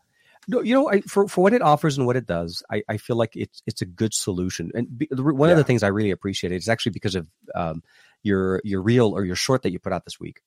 no, 0.48 0.62
you 0.62 0.76
know, 0.76 0.88
I, 0.88 1.02
for 1.02 1.28
for 1.28 1.42
what 1.42 1.54
it 1.54 1.64
offers 1.64 1.98
and 1.98 2.06
what 2.06 2.16
it 2.16 2.28
does, 2.28 2.62
I, 2.72 2.84
I 2.88 2.98
feel 2.98 3.16
like 3.16 3.36
it's 3.36 3.64
it's 3.66 3.82
a 3.82 3.86
good 3.86 4.14
solution. 4.14 4.70
And 4.76 4.96
be, 4.96 5.08
one 5.12 5.50
yeah. 5.50 5.54
of 5.54 5.58
the 5.58 5.64
things 5.64 5.82
I 5.82 5.88
really 5.88 6.12
appreciate 6.12 6.52
is 6.52 6.70
actually 6.70 6.92
because 6.92 7.16
of 7.16 7.28
um, 7.56 7.82
your 8.22 8.62
your 8.64 8.84
reel 8.84 9.16
or 9.16 9.26
your 9.26 9.36
short 9.36 9.64
that 9.64 9.72
you 9.72 9.80
put 9.80 9.94
out 9.94 10.06
this 10.06 10.20
week. 10.20 10.42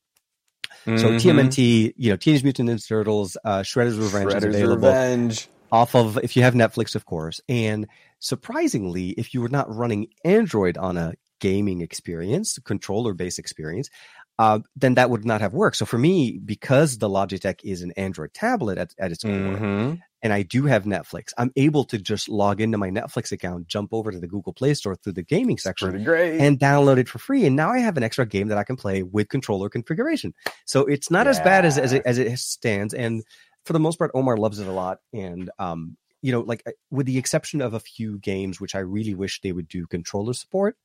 Mm-hmm. 0.85 0.97
So 0.97 1.09
TMNT, 1.11 1.93
you 1.97 2.09
know, 2.09 2.15
Teenage 2.15 2.43
Mutant 2.43 2.69
Ninja 2.69 2.87
Turtles, 2.87 3.37
uh, 3.43 3.59
Shredder's 3.59 3.97
Revenge 3.97 4.31
Shredder's 4.31 4.43
is 4.43 4.55
available 4.55 4.87
Revenge. 4.87 5.47
off 5.71 5.95
of 5.95 6.19
if 6.23 6.35
you 6.35 6.43
have 6.43 6.53
Netflix, 6.53 6.95
of 6.95 7.05
course. 7.05 7.41
And 7.49 7.87
surprisingly, 8.19 9.09
if 9.09 9.33
you 9.33 9.41
were 9.41 9.49
not 9.49 9.73
running 9.73 10.07
Android 10.23 10.77
on 10.77 10.97
a 10.97 11.13
gaming 11.39 11.81
experience, 11.81 12.59
controller 12.59 13.13
based 13.13 13.39
experience, 13.39 13.89
uh, 14.37 14.59
then 14.75 14.95
that 14.95 15.09
would 15.09 15.25
not 15.25 15.41
have 15.41 15.53
worked. 15.53 15.77
So 15.77 15.85
for 15.85 15.97
me, 15.97 16.39
because 16.43 16.97
the 16.97 17.09
Logitech 17.09 17.61
is 17.63 17.81
an 17.81 17.91
Android 17.91 18.33
tablet 18.33 18.77
at, 18.77 18.93
at 18.99 19.11
its 19.11 19.23
core, 19.23 19.31
mm-hmm. 19.31 19.95
And 20.25 20.33
I 20.33 20.41
do 20.41 20.65
have 20.65 20.85
Netflix, 20.85 21.33
I'm 21.37 21.51
able 21.55 21.83
to 21.83 21.99
just 21.99 22.27
log 22.27 22.59
into 22.59 22.79
my 22.79 22.89
Netflix 22.89 23.31
account, 23.31 23.67
jump 23.67 23.93
over 23.93 24.11
to 24.11 24.19
the 24.19 24.25
Google 24.25 24.53
Play 24.53 24.73
Store 24.73 24.95
through 24.95 25.13
the 25.13 25.21
gaming 25.21 25.59
section, 25.59 25.95
and 25.95 26.57
download 26.57 26.97
it 26.97 27.07
for 27.07 27.19
free. 27.19 27.45
And 27.45 27.55
now 27.55 27.69
I 27.69 27.77
have 27.77 27.95
an 27.95 28.01
extra 28.01 28.25
game 28.25 28.47
that 28.47 28.57
I 28.57 28.63
can 28.63 28.75
play 28.75 29.03
with 29.03 29.29
controller 29.29 29.69
configuration. 29.69 30.33
So 30.65 30.81
it's 30.87 31.11
not 31.11 31.27
yeah. 31.27 31.29
as 31.29 31.39
bad 31.41 31.63
as 31.63 31.77
as 31.77 31.93
it, 31.93 32.01
as 32.07 32.17
it 32.17 32.39
stands. 32.39 32.95
And 32.95 33.23
for 33.65 33.73
the 33.73 33.79
most 33.79 33.99
part, 33.99 34.09
Omar 34.15 34.35
loves 34.37 34.57
it 34.57 34.67
a 34.67 34.71
lot. 34.71 34.97
And 35.13 35.51
um, 35.59 35.95
you 36.23 36.31
know, 36.31 36.39
like 36.39 36.63
with 36.89 37.05
the 37.05 37.19
exception 37.19 37.61
of 37.61 37.75
a 37.75 37.79
few 37.79 38.17
games, 38.17 38.59
which 38.59 38.73
I 38.73 38.79
really 38.79 39.13
wish 39.13 39.41
they 39.41 39.51
would 39.51 39.67
do 39.67 39.85
controller 39.85 40.33
support, 40.33 40.75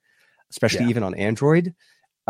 especially 0.50 0.84
Yeah. 0.84 0.90
even 0.90 1.02
on 1.02 1.14
Android. 1.14 1.74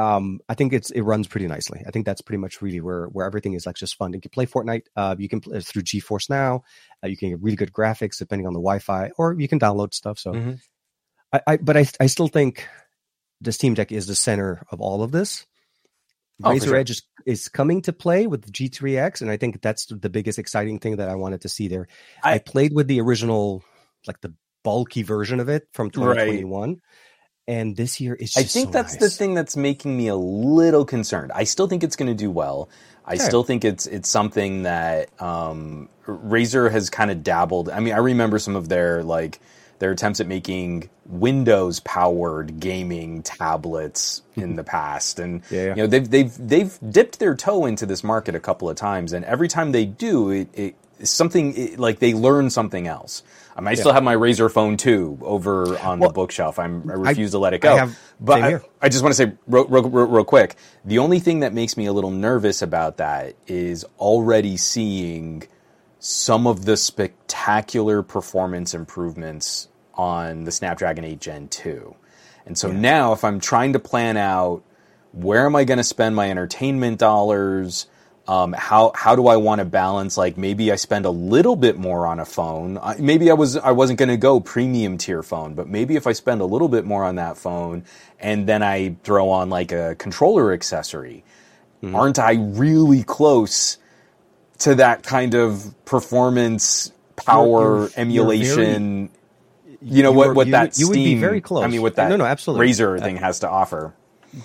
Um, 0.00 0.40
I 0.48 0.54
think 0.54 0.72
it's 0.72 0.90
it 0.90 1.02
runs 1.02 1.26
pretty 1.26 1.46
nicely. 1.46 1.82
I 1.86 1.90
think 1.90 2.06
that's 2.06 2.20
pretty 2.22 2.38
much 2.38 2.62
really 2.62 2.80
where 2.80 3.06
where 3.06 3.26
everything 3.26 3.52
is 3.54 3.66
like 3.66 3.76
just 3.76 3.96
fun. 3.96 4.12
You 4.12 4.20
can 4.20 4.30
play 4.30 4.46
Fortnite. 4.46 4.86
Uh, 4.96 5.16
you 5.18 5.28
can 5.28 5.40
play 5.40 5.60
through 5.60 5.82
GeForce 5.82 6.30
Now. 6.30 6.64
Uh, 7.04 7.08
you 7.08 7.16
can 7.16 7.30
get 7.30 7.42
really 7.42 7.56
good 7.56 7.72
graphics 7.72 8.18
depending 8.18 8.46
on 8.46 8.52
the 8.52 8.60
Wi-Fi, 8.60 9.10
or 9.18 9.34
you 9.38 9.48
can 9.48 9.58
download 9.60 9.92
stuff. 9.94 10.18
So, 10.18 10.32
Mhm. 10.32 10.60
I, 11.32 11.40
I 11.46 11.56
but 11.58 11.76
I 11.76 11.86
I 12.00 12.06
still 12.06 12.28
think 12.28 12.66
the 13.40 13.52
Steam 13.52 13.74
Deck 13.74 13.92
is 13.92 14.06
the 14.06 14.14
center 14.14 14.64
of 14.70 14.80
all 14.80 15.02
of 15.02 15.12
this. 15.12 15.46
Oh, 16.42 16.50
for 16.52 16.56
Razer 16.56 16.64
sure. 16.64 16.76
Edge 16.76 16.90
is, 16.90 17.02
is 17.26 17.48
coming 17.48 17.82
to 17.82 17.92
play 17.92 18.26
with 18.26 18.42
the 18.42 18.50
G3X, 18.50 19.20
and 19.20 19.30
I 19.30 19.36
think 19.36 19.60
that's 19.60 19.84
the 19.86 20.08
biggest 20.08 20.38
exciting 20.38 20.78
thing 20.78 20.96
that 20.96 21.08
I 21.10 21.14
wanted 21.14 21.42
to 21.42 21.48
see 21.50 21.68
there. 21.68 21.86
I, 22.24 22.34
I- 22.34 22.38
played 22.38 22.72
with 22.72 22.88
the 22.88 23.00
original, 23.02 23.62
like 24.06 24.20
the 24.22 24.32
bulky 24.64 25.02
version 25.02 25.40
of 25.40 25.48
it 25.50 25.68
from 25.72 25.90
Right. 25.96 26.44
2021, 27.50 27.60
and 27.60 27.76
this 27.76 28.00
year 28.00 28.16
it's. 28.20 28.36
I 28.36 28.42
think 28.44 28.68
so 28.68 28.72
that's 28.72 28.96
the 28.96 29.10
thing 29.10 29.34
that's 29.34 29.56
making 29.56 29.96
me 29.96 30.08
a 30.08 30.16
little 30.16 30.84
concerned. 30.84 31.32
I 31.34 31.44
still 31.44 31.66
think 31.68 31.84
it's 31.84 31.96
going 31.96 32.08
to 32.10 32.14
do 32.14 32.30
well. 32.30 32.68
I 33.06 33.14
Okay. 33.14 33.24
still 33.24 33.44
think 33.44 33.64
it's 33.64 33.86
it's 33.86 34.08
something 34.08 34.62
that 34.64 35.10
um, 35.20 35.88
Razer 36.06 36.70
has 36.70 36.90
kind 36.90 37.10
of 37.10 37.22
dabbled. 37.24 37.68
I 37.70 37.80
mean, 37.80 37.94
I 37.94 37.98
remember 37.98 38.38
some 38.38 38.56
of 38.56 38.68
their 38.68 39.02
like 39.02 39.40
their 39.80 39.92
attempts 39.92 40.20
at 40.20 40.26
making 40.28 40.90
Windows 41.06 41.80
powered 41.80 42.60
gaming 42.60 43.22
tablets 43.22 44.22
in 44.36 44.56
the 44.56 44.64
past, 44.64 45.18
and 45.18 45.42
Yeah, 45.50 45.60
yeah. 45.62 45.68
you 45.70 45.76
know 45.82 45.86
they've 45.86 46.08
they've 46.10 46.32
they've 46.48 46.78
dipped 46.90 47.18
their 47.18 47.34
toe 47.34 47.66
into 47.66 47.86
this 47.86 48.04
market 48.04 48.34
a 48.34 48.40
couple 48.40 48.68
of 48.70 48.76
times, 48.76 49.12
and 49.12 49.24
every 49.24 49.48
time 49.48 49.72
they 49.72 49.86
do, 49.86 50.30
it, 50.30 50.48
it 50.54 50.74
something 51.04 51.76
like 51.76 51.98
they 51.98 52.14
learn 52.14 52.50
something 52.50 52.86
else. 52.86 53.22
I, 53.56 53.60
mean, 53.60 53.68
I 53.68 53.74
still 53.74 53.92
have 53.92 54.02
my 54.04 54.14
Razer 54.14 54.50
Phone 54.50 54.76
2 54.76 55.18
over 55.22 55.78
on 55.78 55.98
Well, 55.98 56.10
the 56.10 56.14
bookshelf. 56.14 56.58
I'm, 56.58 56.88
I 56.88 56.94
refuse 56.94 57.32
to 57.32 57.38
let 57.38 57.52
it 57.52 57.64
I 57.64 57.68
go. 57.68 57.76
have- 57.76 57.98
but 58.20 58.42
I. 58.42 58.60
I 58.80 58.88
just 58.88 59.02
want 59.02 59.14
to 59.14 59.16
say 59.16 59.32
real, 59.46 59.66
real, 59.66 59.82
real, 59.88 60.06
real 60.06 60.24
quick 60.24 60.56
the 60.84 60.98
only 60.98 61.18
thing 61.18 61.40
that 61.40 61.52
makes 61.52 61.76
me 61.76 61.86
a 61.86 61.92
little 61.92 62.10
nervous 62.10 62.62
about 62.62 62.98
that 62.98 63.34
is 63.46 63.84
already 63.98 64.56
seeing 64.56 65.42
some 65.98 66.46
of 66.46 66.64
the 66.64 66.76
spectacular 66.76 68.02
performance 68.02 68.72
improvements 68.74 69.68
on 69.94 70.44
the 70.44 70.52
Snapdragon 70.52 71.04
8 71.04 71.20
Gen 71.20 71.48
2. 71.48 71.94
And 72.46 72.56
so 72.56 72.72
now, 72.72 73.12
if 73.12 73.22
I'm 73.22 73.38
trying 73.38 73.74
to 73.74 73.78
plan 73.78 74.16
out 74.16 74.62
where 75.12 75.44
am 75.44 75.54
I 75.56 75.64
going 75.64 75.78
to 75.78 75.84
spend 75.84 76.16
my 76.16 76.30
entertainment 76.30 76.98
dollars, 76.98 77.86
um, 78.30 78.52
how 78.52 78.92
how 78.94 79.16
do 79.16 79.26
I 79.26 79.36
want 79.36 79.58
to 79.58 79.64
balance? 79.64 80.16
Like 80.16 80.36
maybe 80.38 80.70
I 80.70 80.76
spend 80.76 81.04
a 81.04 81.10
little 81.10 81.56
bit 81.56 81.76
more 81.78 82.06
on 82.06 82.20
a 82.20 82.24
phone. 82.24 82.78
I, 82.78 82.94
maybe 82.98 83.28
I 83.30 83.34
was 83.34 83.56
I 83.56 83.72
wasn't 83.72 83.98
going 83.98 84.08
to 84.10 84.16
go 84.16 84.38
premium 84.40 84.98
tier 84.98 85.22
phone, 85.22 85.54
but 85.54 85.66
maybe 85.68 85.96
if 85.96 86.06
I 86.06 86.12
spend 86.12 86.40
a 86.40 86.44
little 86.44 86.68
bit 86.68 86.84
more 86.84 87.02
on 87.04 87.16
that 87.16 87.36
phone, 87.36 87.84
and 88.20 88.46
then 88.46 88.62
I 88.62 88.94
throw 89.02 89.30
on 89.30 89.50
like 89.50 89.72
a 89.72 89.96
controller 89.98 90.52
accessory, 90.52 91.24
aren't 91.82 92.18
I 92.20 92.34
really 92.34 93.02
close 93.02 93.78
to 94.60 94.74
that 94.76 95.02
kind 95.02 95.34
of 95.34 95.74
performance, 95.84 96.92
power, 97.16 97.62
you're- 97.62 97.80
you're 97.80 97.90
emulation? 97.96 99.10
you 99.82 100.02
know 100.02 100.12
what 100.12 100.24
you're- 100.26 100.36
what 100.36 100.50
that 100.50 100.78
you 100.78 100.88
would 100.88 100.94
be 100.94 101.14
very 101.18 101.40
close. 101.40 101.64
I 101.64 101.68
mean, 101.68 101.80
what 101.82 101.96
that 101.96 102.10
No, 102.10 102.16
no, 102.16 102.26
absolutely. 102.26 102.68
Razer 102.68 103.00
Uh, 103.00 103.02
thing 103.02 103.16
has 103.16 103.40
to 103.40 103.48
offer. 103.48 103.94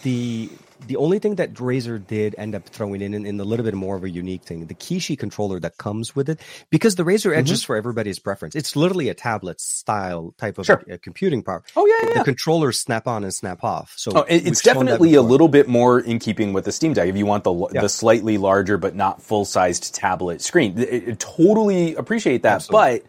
the 0.03 0.49
the 0.87 0.97
only 0.97 1.19
thing 1.19 1.35
that 1.35 1.53
Razer 1.53 2.05
did 2.05 2.35
end 2.37 2.53
up 2.53 2.67
throwing 2.67 3.01
in, 3.01 3.13
in, 3.13 3.25
in 3.25 3.37
the 3.37 3.45
little 3.45 3.63
bit 3.63 3.73
more 3.73 3.95
of 3.95 4.03
a 4.03 4.09
unique 4.09 4.43
thing, 4.43 4.65
the 4.67 4.73
Kishi 4.73 5.17
controller 5.17 5.59
that 5.61 5.77
comes 5.77 6.15
with 6.15 6.29
it, 6.29 6.39
because 6.69 6.95
the 6.95 7.03
Razer 7.03 7.35
Edge 7.35 7.45
Mm-hmm. 7.45 7.53
is 7.53 7.63
for 7.63 7.75
everybody's 7.75 8.19
preference. 8.19 8.55
It's 8.55 8.75
literally 8.75 9.09
a 9.09 9.13
tablet 9.13 9.61
style 9.61 10.33
type 10.37 10.57
of 10.57 10.65
Sure. 10.65 10.83
uh, 10.91 10.97
computing 11.01 11.43
power. 11.43 11.63
Oh 11.75 11.85
yeah, 11.85 12.09
yeah. 12.09 12.17
The 12.19 12.23
controllers 12.25 12.79
snap 12.79 13.07
on 13.07 13.23
and 13.23 13.33
snap 13.33 13.63
off. 13.63 13.93
So 13.95 14.11
Oh, 14.15 14.21
it- 14.23 14.45
it's 14.47 14.61
definitely 14.61 15.13
a 15.15 15.21
little 15.21 15.47
bit 15.47 15.67
more 15.67 15.99
in 15.99 16.19
keeping 16.19 16.51
with 16.53 16.65
the 16.65 16.71
Steam 16.71 16.93
Deck. 16.93 17.07
If 17.07 17.15
you 17.17 17.25
want 17.25 17.43
the 17.45 17.53
Yeah. 17.73 17.81
the 17.81 17.89
slightly 17.89 18.37
larger 18.37 18.77
but 18.77 18.95
not 18.95 19.21
full 19.21 19.45
sized 19.45 19.95
tablet 19.95 20.41
screen, 20.41 20.77
I- 20.79 21.15
totally 21.17 21.95
appreciate 21.95 22.43
that. 22.43 22.55
Absolutely. 22.55 22.99
But 22.99 23.07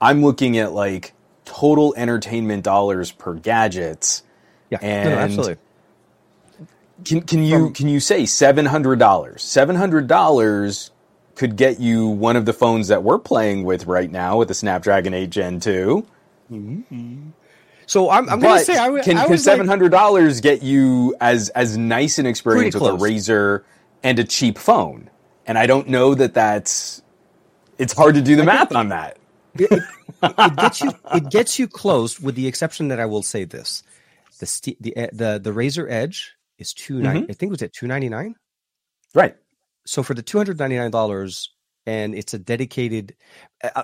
I'm 0.00 0.22
looking 0.22 0.56
at 0.58 0.72
like 0.72 1.12
total 1.44 1.94
entertainment 1.96 2.62
dollars 2.64 3.10
per 3.10 3.34
gadgets. 3.34 4.22
Yeah, 4.70 4.78
and 4.82 5.08
no, 5.10 5.14
no, 5.16 5.20
absolutely. 5.22 5.56
Can 7.04 7.22
can 7.22 7.42
you 7.42 7.70
can 7.70 7.88
you 7.88 8.00
say 8.00 8.26
seven 8.26 8.66
hundred 8.66 8.98
dollars? 8.98 9.42
Seven 9.42 9.76
hundred 9.76 10.06
dollars 10.06 10.90
could 11.34 11.56
get 11.56 11.80
you 11.80 12.06
one 12.08 12.36
of 12.36 12.44
the 12.44 12.52
phones 12.52 12.88
that 12.88 13.02
we're 13.02 13.18
playing 13.18 13.64
with 13.64 13.86
right 13.86 14.10
now 14.10 14.36
with 14.36 14.48
the 14.48 14.54
Snapdragon 14.54 15.14
8 15.14 15.30
Gen 15.30 15.60
2. 15.60 16.06
So 17.86 18.10
I'm, 18.10 18.28
I'm 18.28 18.40
going 18.40 18.58
to 18.58 18.64
say 18.64 18.76
I, 18.76 18.86
w- 18.86 19.02
can, 19.02 19.16
I 19.16 19.26
can 19.26 19.38
seven 19.38 19.66
hundred 19.66 19.90
dollars 19.90 20.40
get 20.40 20.62
you 20.62 21.16
as 21.20 21.48
as 21.50 21.76
nice 21.78 22.18
an 22.18 22.26
experience 22.26 22.74
with 22.74 22.84
a 22.84 22.96
close. 22.96 23.02
Razer 23.02 23.64
and 24.02 24.18
a 24.18 24.24
cheap 24.24 24.58
phone? 24.58 25.10
And 25.46 25.58
I 25.58 25.66
don't 25.66 25.88
know 25.88 26.14
that 26.14 26.34
that's. 26.34 27.02
It's 27.78 27.92
hard 27.94 28.14
to 28.16 28.22
do 28.22 28.36
the 28.36 28.44
math 28.44 28.74
on 28.74 28.90
that. 28.90 29.16
it 29.58 30.56
gets 30.56 30.80
you 30.82 30.92
it 31.14 31.30
gets 31.30 31.58
you 31.58 31.66
close 31.66 32.20
with 32.20 32.34
the 32.34 32.46
exception 32.46 32.88
that 32.88 33.00
I 33.00 33.06
will 33.06 33.22
say 33.22 33.44
this. 33.44 33.82
The 34.38 34.76
the 34.80 34.96
uh, 34.96 35.06
the 35.12 35.40
the 35.42 35.50
Razer 35.50 35.90
Edge 35.90 36.36
is 36.60 36.72
two 36.72 37.00
nine. 37.00 37.22
Mm-hmm. 37.22 37.30
I 37.30 37.34
think 37.34 37.50
it 37.50 37.50
was 37.50 37.62
at 37.62 37.72
two 37.72 37.86
ninety 37.86 38.08
nine. 38.08 38.34
Right. 39.14 39.36
so 39.86 40.02
for 40.04 40.14
the 40.14 40.22
two 40.22 40.38
hundred 40.38 40.58
ninety 40.58 40.76
nine 40.76 40.90
dollars, 40.90 41.50
and 41.86 42.14
it's 42.14 42.34
a 42.34 42.38
dedicated. 42.38 43.16
Uh, 43.62 43.82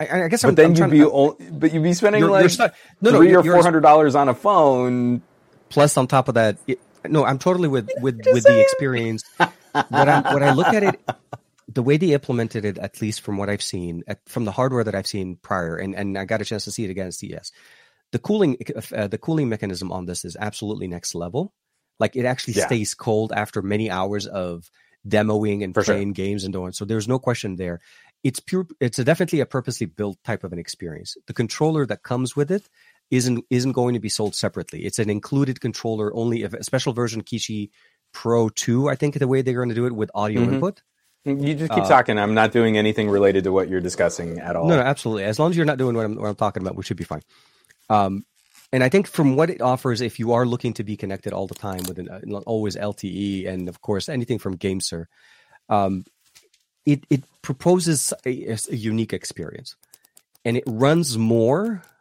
I, 0.00 0.24
I 0.24 0.28
guess 0.28 0.42
But 0.42 0.50
I'm, 0.50 0.54
then 0.54 0.70
I'm 0.70 0.76
you'd 0.76 0.90
be 0.90 0.98
to, 1.00 1.10
o- 1.12 1.36
but 1.52 1.72
you'd 1.72 1.82
be 1.82 1.92
spending 1.92 2.20
you're- 2.20 2.30
like 2.32 2.56
you're 2.58 2.70
no, 3.00 3.10
no, 3.10 3.18
three 3.18 3.34
or 3.34 3.42
four 3.42 3.62
hundred 3.62 3.80
dollars 3.82 4.14
on 4.14 4.28
a 4.28 4.34
phone. 4.34 5.22
plus 5.68 5.96
on 5.96 6.06
top 6.06 6.28
of 6.28 6.34
that. 6.34 6.56
It, 6.66 6.80
no, 7.08 7.24
I'm 7.24 7.38
totally 7.38 7.68
with 7.68 7.88
with 8.00 8.20
with 8.32 8.44
the 8.44 8.60
experience. 8.60 9.22
when 9.36 10.08
I 10.08 10.34
when 10.34 10.42
I 10.42 10.52
look 10.52 10.68
at 10.68 10.82
it, 10.82 11.00
the 11.68 11.82
way 11.82 11.96
they 11.96 12.12
implemented 12.12 12.64
it, 12.64 12.78
at 12.78 13.00
least 13.00 13.20
from 13.20 13.36
what 13.36 13.48
I've 13.50 13.62
seen, 13.62 14.02
from 14.26 14.44
the 14.44 14.52
hardware 14.52 14.84
that 14.84 14.94
I've 14.94 15.06
seen 15.06 15.36
prior, 15.36 15.76
and 15.76 15.94
and 15.94 16.16
I 16.18 16.24
got 16.24 16.40
a 16.40 16.44
chance 16.44 16.64
to 16.64 16.70
see 16.72 16.84
it 16.84 16.90
again 16.90 17.06
at 17.08 17.14
CES. 17.14 17.52
The 18.12 18.18
cooling 18.18 18.56
uh, 18.96 19.06
the 19.08 19.18
cooling 19.18 19.48
mechanism 19.48 19.92
on 19.92 20.06
this 20.06 20.24
is 20.24 20.36
absolutely 20.38 20.88
next 20.88 21.14
level. 21.14 21.52
Like 21.98 22.16
it 22.16 22.24
actually 22.24 22.54
Yeah. 22.54 22.66
stays 22.66 22.94
cold 22.94 23.32
after 23.34 23.62
many 23.62 23.90
hours 23.90 24.26
of 24.26 24.70
demoing 25.06 25.62
and 25.64 25.74
For 25.74 25.82
sure. 25.84 25.94
playing 25.94 26.12
games 26.12 26.44
and 26.44 26.52
doing. 26.52 26.72
So 26.72 26.84
there's 26.84 27.08
no 27.08 27.18
question 27.18 27.56
there. 27.56 27.80
It's 28.24 28.40
pure. 28.40 28.66
It's 28.80 28.98
a 28.98 29.04
definitely 29.04 29.40
a 29.40 29.46
purposely 29.46 29.86
built 29.86 30.18
type 30.24 30.42
of 30.44 30.52
an 30.52 30.58
experience. 30.58 31.16
The 31.26 31.32
controller 31.34 31.86
that 31.86 32.02
comes 32.02 32.34
with 32.34 32.50
it 32.50 32.68
isn't 33.10 33.44
isn't 33.48 33.72
going 33.72 33.94
to 33.94 34.00
be 34.00 34.08
sold 34.08 34.34
separately. 34.34 34.84
It's 34.84 34.98
an 34.98 35.08
included 35.08 35.60
controller 35.60 36.14
only. 36.14 36.42
If 36.42 36.52
A 36.52 36.64
special 36.64 36.92
version 36.92 37.22
Kishi 37.22 37.70
Pro 38.12 38.48
Two, 38.48 38.88
I 38.88 38.96
think, 38.96 39.18
the 39.18 39.28
way 39.28 39.42
they're 39.42 39.54
going 39.54 39.68
to 39.68 39.74
do 39.74 39.86
it 39.86 39.94
with 39.94 40.10
audio 40.14 40.42
Mhm. 40.42 40.54
input. 40.54 40.82
You 41.24 41.54
just 41.54 41.72
keep 41.72 41.84
Uh, 41.84 41.88
talking. 41.88 42.18
I'm 42.18 42.34
not 42.34 42.52
doing 42.52 42.76
anything 42.78 43.08
related 43.10 43.44
to 43.44 43.52
what 43.52 43.68
you're 43.68 43.80
discussing 43.82 44.38
at 44.38 44.56
all. 44.56 44.66
No, 44.68 44.76
no, 44.76 44.82
absolutely. 44.82 45.24
As 45.24 45.38
long 45.38 45.50
as 45.50 45.56
you're 45.56 45.66
not 45.66 45.76
doing 45.78 45.94
what 45.94 46.04
I'm, 46.06 46.14
what 46.16 46.26
I'm 46.28 46.34
talking 46.36 46.62
about, 46.62 46.74
we 46.74 46.82
should 46.82 46.96
be 46.96 47.04
fine. 47.04 47.22
Um, 47.90 48.24
and 48.72 48.84
I 48.84 48.88
think 48.88 49.06
from 49.06 49.36
what 49.36 49.50
it 49.50 49.60
offers, 49.60 50.00
if 50.00 50.18
you 50.18 50.32
are 50.32 50.46
looking 50.46 50.74
to 50.74 50.84
be 50.84 50.96
connected 50.96 51.32
all 51.32 51.46
the 51.46 51.54
time 51.54 51.82
with 51.88 51.98
an 51.98 52.08
uh, 52.08 52.38
always 52.46 52.76
LTE 52.76 53.48
and 53.48 53.68
of 53.68 53.80
course 53.80 54.08
anything 54.08 54.38
from 54.38 54.58
GameSir, 54.58 55.06
um, 55.68 56.04
it 56.84 57.04
it 57.10 57.24
proposes 57.42 58.12
a, 58.26 58.56
a 58.70 58.76
unique 58.76 59.12
experience, 59.12 59.76
and 60.44 60.56
it 60.56 60.64
runs 60.66 61.16
more. 61.18 61.82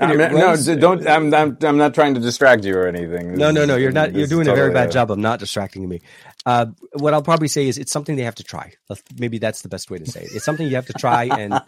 It 0.00 0.16
not- 0.16 0.32
no, 0.32 0.74
don't. 0.76 1.06
I'm, 1.06 1.32
I'm. 1.32 1.56
I'm 1.62 1.76
not 1.76 1.94
trying 1.94 2.14
to 2.14 2.20
distract 2.20 2.64
you 2.64 2.74
or 2.76 2.88
anything. 2.88 3.36
No, 3.36 3.50
no, 3.50 3.64
no. 3.64 3.76
You're 3.76 3.92
not. 3.92 4.12
This 4.12 4.18
You're 4.18 4.26
doing 4.26 4.48
a 4.48 4.54
very 4.54 4.70
totally 4.70 4.86
bad 4.86 4.90
job 4.90 5.10
of 5.12 5.18
not 5.18 5.38
distracting 5.38 5.88
me. 5.88 6.00
Uh, 6.44 6.66
what 6.94 7.14
I'll 7.14 7.22
probably 7.22 7.46
say 7.46 7.68
is 7.68 7.78
it's 7.78 7.92
something 7.92 8.16
they 8.16 8.22
have 8.24 8.34
to 8.36 8.42
try. 8.42 8.72
Maybe 9.18 9.38
that's 9.38 9.62
the 9.62 9.68
best 9.68 9.90
way 9.90 9.98
to 9.98 10.06
say 10.10 10.22
it. 10.22 10.30
It's 10.34 10.44
something 10.44 10.66
you 10.66 10.74
have 10.74 10.86
to 10.86 10.94
try, 10.94 11.24
and 11.24 11.60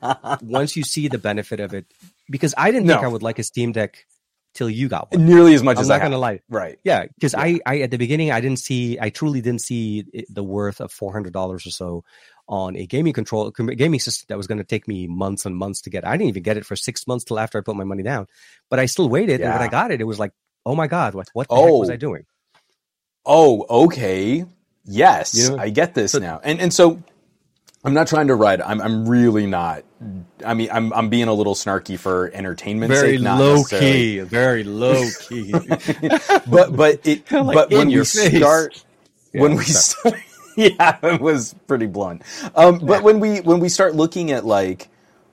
once 0.43 0.75
you 0.75 0.83
see 0.83 1.07
the 1.07 1.19
benefit 1.19 1.61
of 1.61 1.75
it, 1.75 1.87
because 2.31 2.55
I 2.57 2.71
didn't 2.71 2.89
think 2.89 3.03
I 3.03 3.09
would 3.09 3.23
like 3.23 3.39
a 3.39 3.43
Steam 3.43 3.73
Deck 3.73 4.07
till 4.55 4.71
you 4.71 4.89
got 4.89 5.11
one. 5.13 5.27
Nearly 5.27 5.55
as 5.55 5.63
much 5.63 5.77
I'm 5.79 5.83
as 5.83 5.89
not 5.89 5.97
I 5.97 5.99
gonna 5.99 6.11
have. 6.13 6.21
lie. 6.21 6.41
Right. 6.49 6.79
Yeah, 6.85 7.07
because 7.15 7.35
I, 7.35 7.59
I 7.67 7.81
at 7.81 7.91
the 7.91 7.99
beginning 7.99 8.31
I 8.31 8.41
didn't 8.41 8.61
see, 8.61 8.99
I 9.01 9.11
truly 9.11 9.41
didn't 9.41 9.63
see 9.63 10.05
it, 10.13 10.27
the 10.33 10.45
worth 10.45 10.81
of 10.81 10.93
four 10.93 11.13
hundred 11.13 11.33
dollars 11.33 11.67
or 11.67 11.71
so 11.71 12.05
on 12.47 12.77
a 12.77 12.87
gaming 12.87 13.13
control 13.15 13.51
gaming 13.51 13.99
system 14.01 14.27
that 14.29 14.37
was 14.37 14.47
going 14.47 14.59
to 14.59 14.65
take 14.65 14.87
me 14.87 15.07
months 15.07 15.47
and 15.47 15.57
months 15.57 15.81
to 15.83 15.91
get. 15.91 16.07
I 16.07 16.13
didn't 16.17 16.29
even 16.29 16.43
get 16.43 16.57
it 16.59 16.67
for 16.67 16.77
six 16.77 17.07
months 17.07 17.25
till 17.25 17.39
after 17.39 17.59
I 17.59 17.63
put 17.63 17.75
my 17.75 17.85
money 17.85 18.03
down, 18.03 18.27
but 18.71 18.79
I 18.79 18.87
still 18.87 19.09
waited, 19.09 19.41
and 19.41 19.51
when 19.53 19.63
I 19.63 19.69
got 19.69 19.91
it, 19.91 20.01
it 20.01 20.05
was 20.05 20.19
like, 20.19 20.33
oh 20.67 20.77
my 20.77 20.87
god, 20.87 21.15
what 21.15 21.29
what 21.33 21.49
the 21.49 21.55
heck 21.57 21.65
was 21.73 21.91
Oh. 21.91 21.93
I 21.93 21.97
doing? 21.97 22.25
Oh, 23.27 23.65
okay. 23.87 24.45
Yes, 24.85 25.35
You 25.35 25.51
know? 25.57 25.63
I 25.63 25.71
get 25.71 25.95
this 25.95 26.13
So- 26.13 26.19
now. 26.19 26.41
And 26.45 26.61
and 26.61 26.73
so 26.73 27.03
I'm 27.83 27.95
not 27.95 28.07
trying 28.07 28.29
to 28.29 28.35
ride. 28.35 28.61
I'm 28.61 28.81
I'm 28.81 29.09
really 29.09 29.47
not. 29.47 29.85
I 30.45 30.55
mean, 30.55 30.69
I'm 30.73 30.93
I'm 30.93 31.09
being 31.09 31.29
a 31.29 31.33
little 31.33 31.55
snarky 31.55 31.99
for 31.99 32.31
entertainment 32.35 32.93
very 32.93 33.17
sake, 33.17 33.23
not 33.23 33.39
low 33.39 33.65
key, 33.65 34.21
very 34.21 34.65
low 34.65 35.03
key. 35.21 35.53
But 36.47 36.77
but 36.77 37.07
it 37.07 37.31
Like 37.31 37.55
but 37.55 37.71
when 37.71 37.89
we 37.89 37.95
your 37.95 38.05
face. 38.05 38.37
start 38.37 38.85
Yeah, 39.33 39.41
when 39.43 39.57
we 39.57 39.65
start 39.65 40.15
yeah, 40.57 40.99
it 41.03 41.21
was 41.21 41.55
pretty 41.67 41.87
blunt. 41.87 42.23
Um, 42.55 42.79
but 42.79 43.03
when 43.03 43.21
we 43.21 43.41
when 43.41 43.61
we 43.61 43.69
start 43.69 43.95
looking 43.95 44.31
at 44.31 44.45
like 44.45 44.89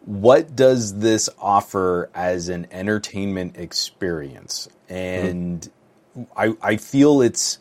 what 0.05 0.55
does 0.55 0.97
this 0.99 1.29
offer 1.39 2.10
as 2.15 2.49
an 2.49 2.67
entertainment 2.71 3.57
experience, 3.57 4.69
and 4.89 5.69
mm-hmm. 6.17 6.23
I 6.36 6.55
I 6.62 6.77
feel 6.77 7.21
it's 7.21 7.60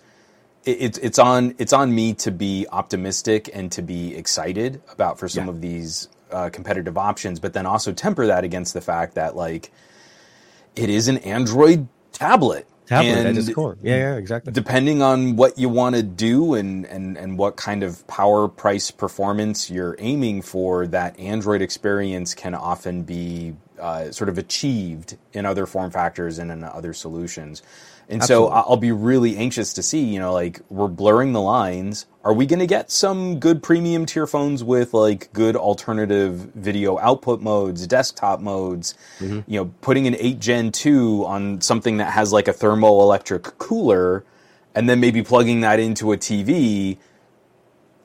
it's 0.65 0.99
it's 0.99 1.19
on 1.19 1.55
it's 1.59 1.73
on 1.73 1.95
me 1.95 2.15
to 2.15 2.31
be 2.31 2.67
optimistic 2.71 3.51
and 3.53 3.73
to 3.73 3.83
be 3.83 4.15
excited 4.15 4.83
about 4.91 5.19
for 5.19 5.29
some 5.29 5.47
yeah. 5.47 5.51
of 5.51 5.61
these 5.61 6.09
uh, 6.33 6.51
competitive 6.51 6.97
options, 6.99 7.41
but 7.41 7.53
then 7.53 7.67
also 7.67 7.93
temper 7.93 8.27
that 8.27 8.45
against 8.45 8.75
the 8.75 8.81
fact 8.81 9.15
that 9.15 9.37
like 9.37 9.71
it 10.77 10.91
is 10.91 11.09
an 11.09 11.19
Android 11.19 11.89
tablet. 12.13 12.67
Tablet 12.87 13.19
and 13.19 13.29
at 13.29 13.37
its 13.37 13.55
core. 13.55 13.79
Yeah, 13.83 13.97
yeah, 13.97 14.17
exactly. 14.17 14.53
Depending 14.53 15.01
on 15.01 15.37
what 15.37 15.57
you 15.59 15.69
want 15.69 15.95
to 15.95 16.03
do 16.03 16.55
and, 16.55 16.85
and, 16.87 17.17
and 17.17 17.39
what 17.39 17.57
kind 17.57 17.85
of 17.85 18.05
power, 18.09 18.49
price, 18.49 18.91
performance 18.91 19.71
you're 19.71 19.95
aiming 20.01 20.43
for, 20.43 20.89
that 20.89 21.19
Android 21.21 21.63
experience 21.63 22.35
can 22.35 22.53
often 22.53 23.05
be 23.05 23.55
uh, 23.79 24.11
sort 24.11 24.29
of 24.29 24.39
achieved 24.39 25.17
in 25.33 25.47
other 25.47 25.67
form 25.67 25.93
factors 25.93 26.39
and 26.39 26.51
in 26.51 26.65
other 26.65 26.93
solutions. 26.93 27.63
And 28.11 28.23
Absolutely. 28.23 28.49
so 28.49 28.53
I'll 28.53 28.77
be 28.77 28.91
really 28.91 29.37
anxious 29.37 29.73
to 29.75 29.85
see, 29.85 30.01
you 30.01 30.19
know, 30.19 30.33
like 30.33 30.61
we're 30.69 30.89
blurring 30.89 31.33
the 31.33 31.41
lines. 31.41 32.07
Are 32.25 32.33
we 32.33 32.45
going 32.45 32.59
to 32.59 32.67
get 32.67 32.91
some 32.91 33.39
good 33.39 33.63
premium 33.63 34.05
tier 34.05 34.27
phones 34.27 34.65
with 34.65 34.93
like 34.93 35.33
good 35.33 35.55
alternative 35.55 36.35
video 36.57 36.99
output 36.99 37.41
modes, 37.41 37.87
desktop 37.87 38.41
modes, 38.41 38.95
mm-hmm. 39.21 39.49
you 39.49 39.61
know, 39.61 39.73
putting 39.81 40.09
an 40.09 40.17
8 40.19 40.41
Gen 40.41 40.73
2 40.73 41.25
on 41.25 41.61
something 41.61 41.99
that 41.99 42.13
has 42.13 42.33
like 42.33 42.49
a 42.49 42.53
thermoelectric 42.53 43.57
cooler 43.59 44.25
and 44.75 44.89
then 44.89 44.99
maybe 44.99 45.23
plugging 45.23 45.61
that 45.61 45.79
into 45.79 46.11
a 46.11 46.17
TV 46.17 46.99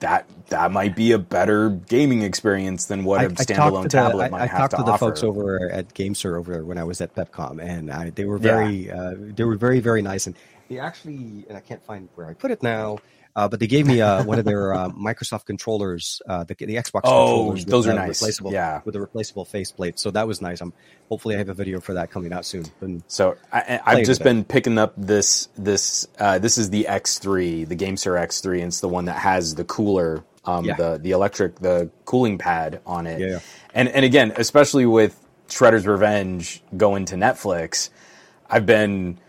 that 0.02 0.30
that 0.50 0.72
might 0.72 0.96
be 0.96 1.12
a 1.12 1.20
better 1.20 1.70
gaming 1.70 2.22
experience 2.22 2.86
than 2.86 3.04
what 3.04 3.24
a 3.24 3.30
standalone 3.30 3.90
tablet 3.90 4.26
the, 4.26 4.32
might 4.32 4.42
I, 4.42 4.44
I 4.44 4.48
have 4.48 4.70
to, 4.72 4.78
to 4.78 4.84
the 4.84 4.92
offer. 4.92 5.06
folks 5.08 5.24
over 5.24 5.70
at 5.72 5.94
GameSir 5.94 6.38
over 6.38 6.64
when 6.64 6.78
I 6.78 6.84
was 6.84 7.02
at 7.02 7.16
PepCom, 7.16 7.62
and 7.62 7.92
I, 7.92 8.10
they 8.12 8.26
were 8.26 8.38
very 8.38 8.88
yeah. 8.88 9.02
uh, 9.02 9.16
they 9.18 9.44
were 9.44 9.58
very 9.58 9.80
very 9.80 10.02
nice, 10.02 10.28
and 10.28 10.36
they 10.70 10.80
actually 10.80 11.46
and 11.48 11.58
I 11.58 11.62
can't 11.62 11.84
find 11.84 12.10
where 12.16 12.28
I 12.28 12.34
put 12.34 12.52
it 12.52 12.64
now. 12.64 13.00
Uh, 13.38 13.50
but 13.50 13.60
they 13.60 13.68
gave 13.68 13.86
me 13.86 14.00
uh, 14.00 14.24
one 14.24 14.40
of 14.40 14.46
their 14.46 14.74
uh, 14.74 14.90
Microsoft 14.92 15.44
controllers, 15.44 16.22
uh, 16.26 16.46
the, 16.46 16.56
the 16.56 16.76
Xbox 16.76 17.02
oh, 17.04 17.48
controllers. 17.48 17.66
those 17.66 17.88
are 17.88 17.94
nice. 17.94 18.22
Replaceable, 18.22 18.54
yeah, 18.54 18.80
with 18.86 18.96
a 18.96 19.02
replaceable 19.02 19.44
faceplate. 19.44 20.00
So 20.00 20.10
that 20.12 20.26
was 20.26 20.42
nice. 20.42 20.62
I'm 20.62 20.72
hopefully 21.10 21.36
I 21.36 21.40
have 21.40 21.50
a 21.50 21.54
video 21.54 21.82
for 21.82 21.96
that 21.96 22.12
coming 22.12 22.32
out 22.32 22.46
soon. 22.46 22.66
Been 22.80 23.04
so 23.08 23.36
I, 23.52 23.82
have 23.84 24.06
just 24.06 24.24
been 24.24 24.46
picking 24.46 24.78
up 24.78 24.94
this 24.96 25.50
this 25.58 26.08
uh, 26.18 26.40
this 26.40 26.58
is 26.58 26.70
the 26.70 26.86
X3, 26.90 27.68
the 27.68 27.76
GameSir 27.76 28.18
X3, 28.18 28.60
and 28.60 28.68
it's 28.68 28.80
the 28.80 28.88
one 28.88 29.06
that 29.06 29.18
has 29.18 29.56
the 29.56 29.66
cooler 29.66 30.24
um, 30.46 30.66
yeah. 30.66 30.76
the 30.76 30.98
the 30.98 31.12
electric 31.12 31.60
the 31.60 31.90
cooling 32.06 32.38
pad 32.38 32.82
on 32.86 33.08
it. 33.08 33.20
Yeah. 33.20 33.40
And 33.74 33.90
and 33.90 34.06
again, 34.06 34.34
especially 34.36 34.86
with 34.86 35.20
Shredder's 35.48 35.86
Revenge 35.86 36.62
going 36.76 37.06
to 37.06 37.16
Netflix, 37.16 37.90
I've 38.50 38.66
been 38.66 39.20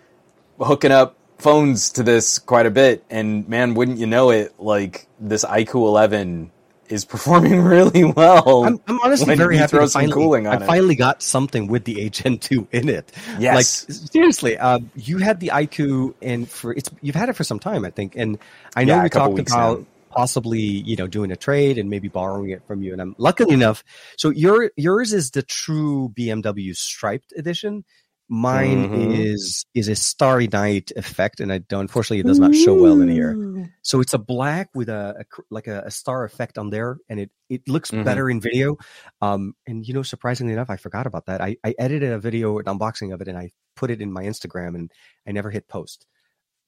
hooking 0.58 0.92
up 0.92 1.16
phones 1.38 1.90
to 1.90 2.02
this 2.02 2.38
quite 2.38 2.66
a 2.66 2.70
bit, 2.70 3.04
and 3.10 3.48
man, 3.48 3.74
wouldn't 3.74 3.98
you 3.98 4.06
know 4.06 4.30
it, 4.30 4.54
like 4.58 5.06
this 5.20 5.44
iQOO 5.44 5.86
11 5.86 6.50
is 6.88 7.04
performing 7.14 7.62
really 7.62 8.04
well. 8.04 8.64
I'm, 8.64 8.80
I'm 8.86 9.00
honestly 9.00 9.34
very 9.34 9.56
happy 9.56 9.76
to 9.76 9.88
finally, 9.88 10.46
I 10.46 10.58
finally 10.58 10.94
got 10.94 11.22
something 11.22 11.66
with 11.66 11.84
the 11.84 12.00
8 12.02 12.12
Gen 12.12 12.38
2 12.38 12.68
in 12.72 12.88
it. 12.88 13.12
Yes. 13.38 13.88
Like 13.88 13.96
seriously, 14.12 14.56
uh, 14.56 14.78
you 14.94 15.18
had 15.18 15.40
the 15.40 15.48
IQ 15.48 16.14
and 16.22 16.48
for 16.48 16.72
it's 16.72 16.90
you've 17.02 17.16
had 17.16 17.28
it 17.28 17.34
for 17.34 17.44
some 17.44 17.58
time, 17.58 17.84
I 17.84 17.90
think, 17.90 18.14
and 18.16 18.38
I 18.74 18.84
know 18.84 18.96
yeah, 18.96 19.02
we 19.02 19.08
talked 19.08 19.38
about. 19.38 19.80
Now 19.80 19.86
possibly 20.16 20.60
you 20.60 20.96
know 20.96 21.06
doing 21.06 21.30
a 21.30 21.36
trade 21.36 21.76
and 21.76 21.90
maybe 21.90 22.08
borrowing 22.08 22.50
it 22.50 22.66
from 22.66 22.82
you. 22.82 22.92
And 22.92 23.02
i'm 23.02 23.14
luckily 23.18 23.54
enough 23.54 23.84
so 24.16 24.30
your 24.30 24.70
yours 24.76 25.12
is 25.12 25.30
the 25.30 25.42
true 25.42 26.12
bmw 26.16 26.74
striped 26.74 27.32
edition. 27.36 27.84
Mine 28.28 28.88
mm-hmm. 28.88 29.12
is 29.12 29.64
is 29.74 29.86
a 29.86 29.94
starry 29.94 30.48
night 30.48 30.90
effect 30.96 31.38
and 31.38 31.52
i 31.52 31.58
don't 31.58 31.82
unfortunately 31.82 32.18
it 32.18 32.26
does 32.26 32.40
not 32.40 32.54
show 32.56 32.74
well 32.74 33.00
in 33.00 33.08
here. 33.08 33.70
So 33.82 34.00
it's 34.00 34.14
a 34.14 34.18
black 34.18 34.68
with 34.74 34.88
a, 34.88 35.14
a 35.20 35.42
like 35.50 35.68
a, 35.68 35.82
a, 35.86 35.92
star 35.92 36.24
effect 36.24 36.58
on 36.58 36.70
there 36.70 36.96
and 37.08 37.20
it 37.20 37.30
it 37.48 37.68
looks 37.68 37.92
mm-hmm. 37.92 38.02
better 38.02 38.28
in 38.28 38.40
video. 38.40 38.78
Um 39.20 39.54
and 39.68 39.86
you 39.86 39.94
know 39.94 40.02
surprisingly 40.02 40.54
enough 40.54 40.70
i 40.70 40.76
forgot 40.76 41.06
about 41.06 41.26
that. 41.26 41.40
I 41.40 41.56
i 41.62 41.74
edited 41.78 42.10
a 42.10 42.18
video 42.18 42.58
an 42.58 42.64
unboxing 42.64 43.14
of 43.14 43.20
it 43.20 43.28
and 43.28 43.38
i 43.38 43.50
put 43.76 43.90
it 43.90 44.00
in 44.00 44.10
my 44.10 44.24
instagram 44.24 44.74
and 44.74 44.90
i 45.28 45.30
never 45.30 45.50
hit 45.50 45.68
post 45.68 46.06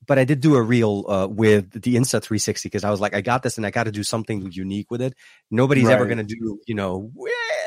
but 0.07 0.19
I 0.19 0.25
did 0.25 0.41
do 0.41 0.55
a 0.55 0.63
reel 0.63 1.05
uh, 1.09 1.27
with 1.27 1.83
the 1.83 1.97
Insta360 1.97 2.65
because 2.65 2.85
I 2.85 2.91
was 2.91 3.01
like, 3.01 3.15
I 3.15 3.21
got 3.21 3.43
this 3.43 3.57
and 3.57 3.67
I 3.67 3.71
got 3.71 3.85
to 3.85 3.93
do 3.93 4.03
something 4.03 4.51
unique 4.53 4.91
with 4.91 5.03
it. 5.03 5.15
Nobody's 5.51 5.85
right. 5.85 5.95
ever 5.95 6.07
going 6.07 6.19
to 6.19 6.25
do, 6.25 6.61
you 6.67 6.75
know, 6.75 7.13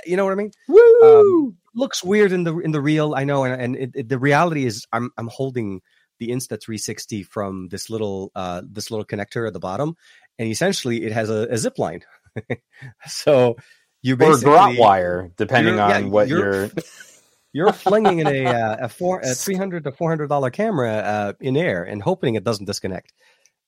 you 0.05 0.17
know 0.17 0.25
what 0.25 0.31
I 0.31 0.35
mean? 0.35 0.51
Woo! 0.67 1.01
Um, 1.03 1.57
looks 1.75 2.03
weird 2.03 2.31
in 2.31 2.43
the 2.43 2.57
in 2.59 2.71
the 2.71 2.81
reel, 2.81 3.13
I 3.15 3.23
know, 3.23 3.43
and, 3.43 3.61
and 3.61 3.75
it, 3.75 3.91
it, 3.93 4.09
the 4.09 4.19
reality 4.19 4.65
is, 4.65 4.85
I'm 4.91 5.11
I'm 5.17 5.27
holding 5.27 5.81
the 6.19 6.29
Insta360 6.29 7.25
from 7.25 7.67
this 7.69 7.89
little 7.89 8.31
uh, 8.35 8.61
this 8.65 8.91
little 8.91 9.05
connector 9.05 9.47
at 9.47 9.53
the 9.53 9.59
bottom, 9.59 9.95
and 10.39 10.49
essentially 10.49 11.03
it 11.03 11.11
has 11.11 11.29
a, 11.29 11.47
a 11.49 11.57
zip 11.57 11.77
line. 11.77 12.01
so 13.07 13.57
you 14.01 14.15
basically 14.15 14.53
or 14.53 14.69
a 14.69 14.77
wire, 14.77 15.31
depending 15.37 15.79
on 15.79 15.89
yeah, 15.89 16.09
what 16.09 16.27
you're. 16.27 16.53
you're 16.53 16.71
You're 17.53 17.73
flinging 17.73 18.19
in 18.19 18.27
a 18.27 18.45
uh, 18.45 18.77
a 18.81 18.89
four 18.89 19.19
a 19.19 19.27
three 19.35 19.55
hundred 19.55 19.83
to 19.83 19.91
four 19.91 20.09
hundred 20.09 20.27
dollar 20.27 20.49
camera 20.49 20.91
uh, 20.91 21.33
in 21.39 21.57
air 21.57 21.83
and 21.83 22.01
hoping 22.01 22.35
it 22.35 22.43
doesn't 22.43 22.65
disconnect. 22.65 23.13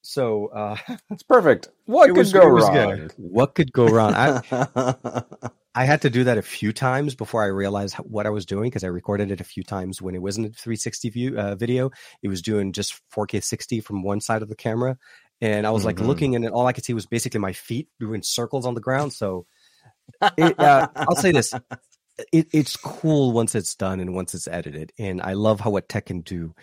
So 0.01 0.47
uh, 0.47 0.77
it's 1.09 1.23
perfect. 1.23 1.69
What 1.85 2.07
could 2.07 2.17
was, 2.17 2.33
go 2.33 2.45
wrong? 2.45 3.09
What 3.17 3.55
could 3.55 3.73
go 3.73 3.87
wrong? 3.87 4.13
I, 4.15 5.23
I 5.75 5.85
had 5.85 6.03
to 6.03 6.09
do 6.09 6.25
that 6.25 6.37
a 6.37 6.41
few 6.41 6.71
times 6.71 7.15
before 7.15 7.43
I 7.43 7.47
realized 7.47 7.95
what 7.95 8.25
I 8.25 8.29
was 8.29 8.45
doing 8.45 8.69
because 8.69 8.83
I 8.83 8.87
recorded 8.87 9.31
it 9.31 9.41
a 9.41 9.43
few 9.43 9.63
times 9.63 10.01
when 10.01 10.15
it 10.15 10.21
wasn't 10.21 10.47
a 10.47 10.49
360 10.51 11.09
view 11.09 11.37
uh, 11.37 11.55
video. 11.55 11.91
It 12.21 12.29
was 12.29 12.41
doing 12.41 12.71
just 12.71 13.01
4K 13.13 13.43
60 13.43 13.81
from 13.81 14.03
one 14.03 14.21
side 14.21 14.41
of 14.41 14.49
the 14.49 14.55
camera, 14.55 14.97
and 15.41 15.67
I 15.67 15.71
was 15.71 15.83
like 15.83 15.97
mm-hmm. 15.97 16.05
looking, 16.05 16.35
and 16.35 16.47
all 16.47 16.67
I 16.67 16.73
could 16.73 16.85
see 16.85 16.93
was 16.93 17.05
basically 17.05 17.41
my 17.41 17.53
feet 17.53 17.89
doing 17.99 18.23
circles 18.23 18.65
on 18.65 18.75
the 18.75 18.81
ground. 18.81 19.11
So 19.11 19.45
it, 20.37 20.57
uh, 20.59 20.87
I'll 20.95 21.15
say 21.15 21.31
this: 21.31 21.53
it, 22.31 22.47
it's 22.51 22.75
cool 22.75 23.31
once 23.31 23.55
it's 23.55 23.75
done 23.75 23.99
and 23.99 24.13
once 24.13 24.33
it's 24.33 24.47
edited, 24.47 24.91
and 24.97 25.21
I 25.21 25.33
love 25.33 25.59
how 25.59 25.71
what 25.71 25.89
tech 25.89 26.07
can 26.07 26.21
do. 26.21 26.53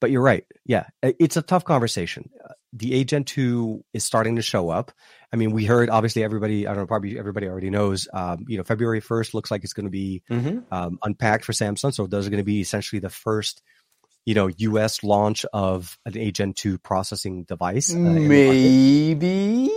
But 0.00 0.10
you're 0.10 0.22
right, 0.22 0.44
yeah, 0.64 0.86
it's 1.02 1.36
a 1.36 1.42
tough 1.42 1.64
conversation. 1.64 2.30
Uh, 2.44 2.54
the 2.72 3.04
Gen 3.04 3.24
two 3.24 3.84
is 3.92 4.04
starting 4.04 4.36
to 4.36 4.42
show 4.42 4.70
up. 4.70 4.92
I 5.32 5.36
mean, 5.36 5.52
we 5.52 5.64
heard 5.64 5.90
obviously 5.90 6.24
everybody. 6.24 6.66
I 6.66 6.70
don't 6.70 6.82
know, 6.82 6.86
probably 6.86 7.18
everybody 7.18 7.46
already 7.46 7.70
knows. 7.70 8.08
Um, 8.12 8.44
you 8.48 8.58
know, 8.58 8.64
February 8.64 9.00
first 9.00 9.34
looks 9.34 9.50
like 9.50 9.62
it's 9.64 9.74
going 9.74 9.86
to 9.86 9.90
be 9.90 10.22
mm-hmm. 10.30 10.74
um, 10.74 10.98
unpacked 11.02 11.44
for 11.44 11.52
Samsung. 11.52 11.94
So 11.94 12.06
those 12.06 12.26
are 12.26 12.30
going 12.30 12.38
to 12.38 12.44
be 12.44 12.60
essentially 12.60 13.00
the 13.00 13.10
first 13.10 13.62
you 14.24 14.34
know 14.34 14.48
U.S. 14.56 15.02
launch 15.02 15.44
of 15.52 15.98
an 16.04 16.32
Gen 16.32 16.52
two 16.52 16.78
processing 16.78 17.44
device. 17.44 17.94
Uh, 17.94 17.98
Maybe 17.98 19.70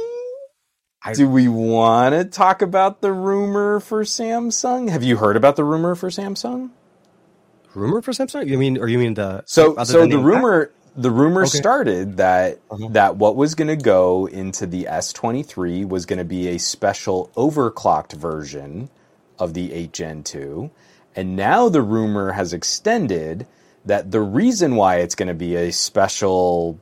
I, 1.06 1.13
Do 1.13 1.30
we 1.30 1.48
want 1.48 2.15
to 2.15 2.26
talk 2.26 2.63
about 2.63 3.02
the 3.02 3.13
rumor 3.13 3.80
for 3.80 4.04
Samsung? 4.04 4.89
Have 4.89 5.04
you 5.04 5.18
heard 5.18 5.38
about 5.38 5.56
the 5.56 5.63
rumor 5.63 5.94
for 5.94 6.10
Samsung? 6.10 6.72
Rumor 7.76 8.02
for 8.02 8.12
Samsung? 8.12 8.48
You 8.48 8.58
mean, 8.58 8.80
or 8.80 8.88
you 8.88 8.98
mean 8.98 9.13
the 9.13 9.44
so 9.46 9.76
so 9.84 10.08
the 10.08 10.18
rumor 10.18 10.72
the 10.96 11.12
rumor 11.12 11.44
okay. 11.44 11.60
started 11.60 12.18
that 12.18 12.60
uh-huh. 12.72 12.88
that 12.91 13.18
what 13.18 13.36
was 13.36 13.54
going 13.54 13.68
to 13.68 13.76
go 13.76 14.26
into 14.26 14.65
the 14.65 14.86
S23 14.89 15.88
was 15.88 16.08
going 16.08 16.18
to 16.18 16.26
be 16.26 16.48
a 16.48 16.58
special 16.58 17.30
overclocked 17.36 18.13
version 18.13 18.89
of 19.38 19.54
the 19.54 19.74
8 19.74 19.94
Gen 19.94 20.24
2, 20.24 20.72
and 21.15 21.36
now 21.36 21.70
the 21.70 21.84
rumor 21.84 22.32
has 22.32 22.52
extended 22.52 23.46
that 23.84 24.10
the 24.10 24.22
reason 24.22 24.76
why 24.76 24.98
it's 24.98 25.13
going 25.13 25.28
to 25.28 25.36
be 25.36 25.56
a 25.56 25.72
special 25.72 26.80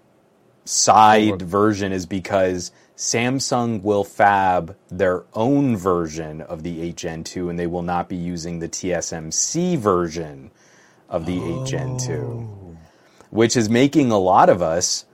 side 0.63 1.41
version 1.41 1.91
is 1.91 2.05
because 2.05 2.71
Samsung 2.95 3.81
will 3.81 4.03
fab 4.03 4.75
their 4.89 5.23
own 5.33 5.75
version 5.75 6.41
of 6.41 6.63
the 6.63 6.81
8 6.81 6.95
Gen 6.95 7.23
2 7.23 7.49
and 7.49 7.57
they 7.57 7.67
will 7.67 7.81
not 7.81 8.07
be 8.07 8.15
using 8.15 8.59
the 8.59 8.69
TSMC 8.69 9.77
version 9.77 10.51
of 11.09 11.25
the 11.25 11.39
oh. 11.39 11.63
8 11.63 11.67
Gen 11.67 11.97
2, 11.97 12.77
which 13.31 13.57
is 13.57 13.69
making 13.69 14.11
a 14.11 14.19
lot 14.19 14.49
of 14.49 14.61
us 14.61 15.05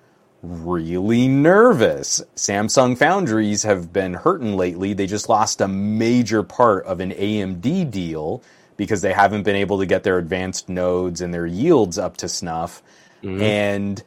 really 0.41 1.27
nervous. 1.27 2.21
Samsung 2.35 2.97
foundries 2.97 3.63
have 3.63 3.91
been 3.91 4.13
hurting 4.13 4.55
lately. 4.55 4.93
They 4.93 5.07
just 5.07 5.29
lost 5.29 5.61
a 5.61 5.67
major 5.67 6.43
part 6.43 6.85
of 6.85 6.99
an 6.99 7.11
AMD 7.11 7.91
deal 7.91 8.41
because 8.77 9.01
they 9.01 9.13
haven't 9.13 9.43
been 9.43 9.57
able 9.57 9.79
to 9.79 9.85
get 9.85 10.03
their 10.03 10.17
advanced 10.17 10.69
nodes 10.69 11.19
and 11.21 11.33
their 11.33 11.45
yields 11.45 11.97
up 11.97 12.17
to 12.17 12.29
snuff. 12.29 12.81
Mm-hmm. 13.21 13.41
And 13.41 14.03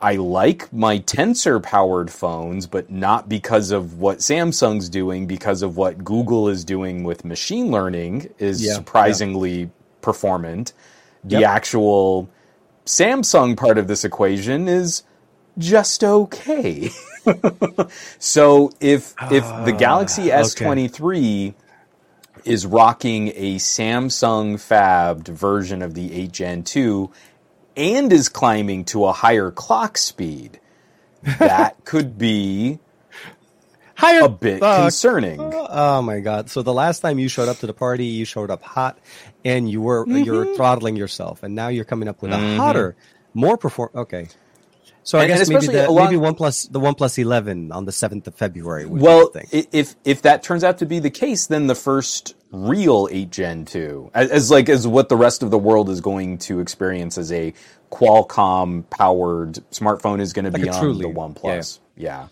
I 0.00 0.14
like 0.16 0.72
my 0.72 1.00
tensor 1.00 1.60
powered 1.62 2.10
phones, 2.10 2.66
but 2.66 2.90
not 2.90 3.28
because 3.28 3.72
of 3.72 3.98
what 3.98 4.18
Samsung's 4.18 4.88
doing, 4.88 5.26
because 5.26 5.62
of 5.62 5.76
what 5.76 6.04
Google 6.04 6.48
is 6.48 6.64
doing 6.64 7.02
with 7.02 7.24
machine 7.24 7.70
learning 7.70 8.32
is 8.38 8.64
yeah, 8.64 8.74
surprisingly 8.74 9.60
yeah. 9.60 9.66
performant. 10.00 10.72
The 11.24 11.40
yep. 11.40 11.50
actual 11.50 12.30
Samsung 12.86 13.56
part 13.56 13.76
of 13.76 13.88
this 13.88 14.04
equation 14.04 14.68
is 14.68 15.02
just 15.58 16.04
okay. 16.04 16.90
so 18.20 18.70
if 18.80 19.14
if 19.32 19.44
the 19.64 19.74
Galaxy 19.76 20.32
Ah, 20.32 20.42
S23 20.42 21.54
is 22.44 22.64
rocking 22.64 23.28
a 23.34 23.56
Samsung 23.56 24.54
fabbed 24.54 25.26
version 25.26 25.82
of 25.82 25.94
the 25.94 26.12
8 26.14 26.32
Gen 26.32 26.62
2 26.62 27.10
and 27.78 28.12
is 28.12 28.28
climbing 28.28 28.86
to 28.86 29.06
a 29.06 29.12
higher 29.14 29.52
clock 29.52 29.98
speed, 29.98 30.60
that 31.38 31.76
could 31.84 32.18
be 32.18 32.80
Higher 33.96 34.22
a 34.22 34.28
bit 34.30 34.60
concerning. 34.62 35.40
Oh 35.40 36.02
my 36.02 36.20
god! 36.20 36.50
So 36.50 36.62
the 36.62 36.74
last 36.74 37.00
time 37.00 37.18
you 37.18 37.28
showed 37.28 37.48
up 37.48 37.58
to 37.60 37.68
the 37.68 37.74
party, 37.74 38.06
you 38.06 38.24
showed 38.26 38.50
up 38.50 38.62
hot, 38.62 38.98
and 39.44 39.70
you 39.70 39.82
were 39.82 40.06
you're 40.08 40.46
Mm-hmm. 40.46 40.56
throttling 40.56 40.96
yourself, 40.96 41.42
and 41.44 41.54
now 41.54 41.68
you're 41.68 41.84
coming 41.86 42.08
up 42.08 42.22
with 42.22 42.32
a 42.32 42.38
hotter, 42.38 42.96
more 43.34 43.56
perform. 43.58 43.90
Okay, 43.94 44.28
so 45.08 45.16
I 45.18 45.22
And- 45.22 45.32
and 45.32 45.40
guess 45.40 45.48
maybe 45.48 45.66
the 45.68 45.88
along- 45.88 46.04
maybe 46.04 46.16
one 46.18 46.34
plus 46.34 46.64
the 46.64 46.78
one 46.78 46.94
plus 46.94 47.16
eleven 47.16 47.72
on 47.72 47.86
the 47.86 47.92
seventh 47.92 48.26
of 48.26 48.34
February. 48.34 48.84
Would 48.84 49.00
Well, 49.00 49.30
be 49.30 49.40
the 49.40 49.46
thing. 49.46 49.66
if 49.72 49.96
if 50.04 50.20
that 50.22 50.42
turns 50.42 50.62
out 50.62 50.76
to 50.78 50.86
be 50.86 50.98
the 50.98 51.08
case, 51.08 51.46
then 51.46 51.66
the 51.66 51.74
first 51.74 52.34
real 52.52 53.08
8 53.10 53.30
Gen 53.30 53.64
2, 53.64 54.10
as, 54.14 54.30
as 54.30 54.50
like 54.50 54.68
as 54.68 54.86
what 54.86 55.08
the 55.08 55.16
rest 55.16 55.42
of 55.42 55.50
the 55.50 55.56
world 55.58 55.88
is 55.88 56.02
going 56.02 56.36
to 56.38 56.60
experience 56.60 57.16
as 57.16 57.32
a 57.32 57.54
Qualcomm 57.90 58.84
powered 58.90 59.54
smartphone 59.70 60.20
is 60.20 60.32
going 60.34 60.44
to 60.44 60.50
be 60.50 60.68
on 60.68 60.78
Truly. 60.80 61.06
the 61.06 61.10
OnePlus. 61.18 61.78
Yeah. 61.96 62.28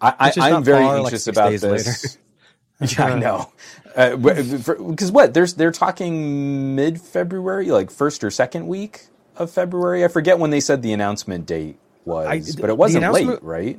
I, 0.00 0.32
I, 0.40 0.50
I'm 0.52 0.64
very 0.64 0.84
far, 0.84 0.98
anxious 0.98 1.24
six 1.24 1.36
about 1.36 1.52
this. 1.52 2.18
yeah, 2.80 3.04
I 3.04 3.18
know. 3.18 3.52
Uh, 3.96 4.16
because 4.16 5.10
what 5.12 5.34
there's 5.34 5.54
they're 5.54 5.72
talking 5.72 6.74
mid 6.76 7.00
February, 7.00 7.70
like 7.70 7.90
first 7.90 8.22
or 8.24 8.30
second 8.30 8.66
week 8.68 9.06
of 9.36 9.50
February. 9.50 10.04
I 10.04 10.08
forget 10.08 10.38
when 10.38 10.50
they 10.50 10.60
said 10.60 10.82
the 10.82 10.92
announcement 10.92 11.46
date 11.46 11.78
was, 12.08 12.26
I- 12.56 12.60
but 12.60 12.70
it 12.70 12.76
wasn't 12.76 13.04
late, 13.12 13.42
right? 13.42 13.78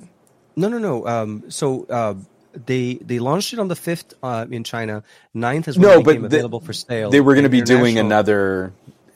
No, 0.55 0.67
no, 0.69 0.77
no. 0.77 0.95
Um, 1.07 1.31
so 1.49 1.85
uh, 1.89 2.15
they 2.53 2.95
they 3.09 3.19
launched 3.19 3.53
it 3.53 3.59
on 3.59 3.67
the 3.67 3.75
fifth 3.75 4.13
uh, 4.23 4.45
in 4.51 4.63
China. 4.63 5.03
9th 5.35 5.67
is 5.69 5.77
when 5.77 5.87
No, 5.87 5.93
it 5.99 6.03
but 6.05 6.11
became 6.11 6.21
the- 6.23 6.27
available 6.37 6.59
for 6.59 6.73
sale. 6.73 7.09
They 7.11 7.21
were 7.21 7.33
going 7.33 7.49
to 7.51 7.55
be 7.59 7.61
doing 7.61 7.97
another 7.99 8.73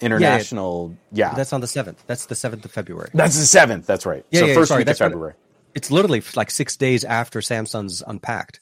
international. 0.07 0.95
Yeah, 1.11 1.33
That's 1.33 1.53
on 1.53 1.61
the 1.61 1.67
seventh. 1.67 2.03
That's 2.07 2.25
the 2.27 2.35
seventh 2.35 2.65
of 2.65 2.71
February. 2.71 3.09
that's 3.13 3.37
the 3.37 3.45
seventh. 3.45 3.85
That's 3.87 4.05
right. 4.05 4.25
Yeah, 4.31 4.39
so 4.41 4.45
yeah, 4.47 4.53
first 4.53 4.67
sorry, 4.69 4.81
week 4.81 4.89
of 4.89 4.97
February. 4.97 5.33
it's 5.75 5.89
literally 5.91 6.21
like 6.35 6.51
six 6.51 6.75
days 6.77 7.03
after 7.03 7.39
Samsung's 7.39 8.03
unpacked 8.05 8.59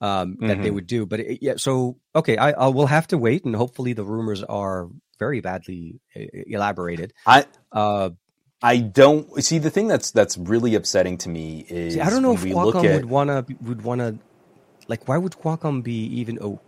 um, 0.00 0.36
that 0.40 0.46
Mm-hmm. 0.46 0.62
they 0.62 0.70
would 0.70 0.86
do. 0.86 1.06
But 1.06 1.20
it, 1.20 1.38
yeah, 1.42 1.54
so 1.56 1.98
okay, 2.14 2.36
I, 2.36 2.50
I 2.52 2.68
will 2.68 2.86
have 2.86 3.06
to 3.08 3.18
wait, 3.18 3.44
and 3.44 3.54
hopefully 3.54 3.92
the 3.92 4.04
rumors 4.04 4.42
are 4.42 4.88
very 5.18 5.40
badly 5.40 6.00
uh, 6.16 6.20
elaborated. 6.46 7.12
I 7.26 7.46
Uh, 7.72 8.10
I 8.64 8.78
don't 8.78 9.44
see 9.44 9.58
the 9.58 9.70
thing 9.70 9.88
that's 9.88 10.10
that's 10.10 10.38
really 10.38 10.74
upsetting 10.74 11.18
to 11.18 11.28
me 11.28 11.66
is 11.68 11.94
see, 11.94 12.00
I 12.00 12.08
don't 12.10 12.22
know 12.22 12.32
if 12.32 12.42
Qualcomm 12.42 12.84
at 12.86 12.94
would 12.96 13.04
wanna 13.04 13.44
would 13.60 13.82
wanna 13.82 14.18
like 14.88 15.06
why 15.06 15.18
would 15.18 15.32
Qualcomm 15.32 15.82
be 15.82 15.98
even 16.20 16.38
oh. 16.40 16.60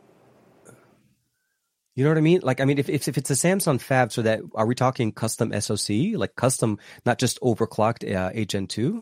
You 1.94 2.04
know 2.04 2.10
what 2.10 2.18
I 2.18 2.20
mean? 2.20 2.40
Like, 2.42 2.60
I 2.60 2.66
mean, 2.66 2.76
if, 2.78 2.90
if 2.90 3.08
if 3.08 3.16
it's 3.16 3.30
a 3.30 3.34
Samsung 3.34 3.80
fab, 3.80 4.12
so 4.12 4.20
that 4.20 4.40
are 4.54 4.66
we 4.66 4.74
talking 4.74 5.12
custom 5.12 5.58
SoC, 5.58 5.88
like 6.14 6.36
custom, 6.36 6.78
not 7.06 7.18
just 7.18 7.40
overclocked 7.40 8.04
uh, 8.04 8.44
Gen 8.44 8.66
2? 8.66 9.00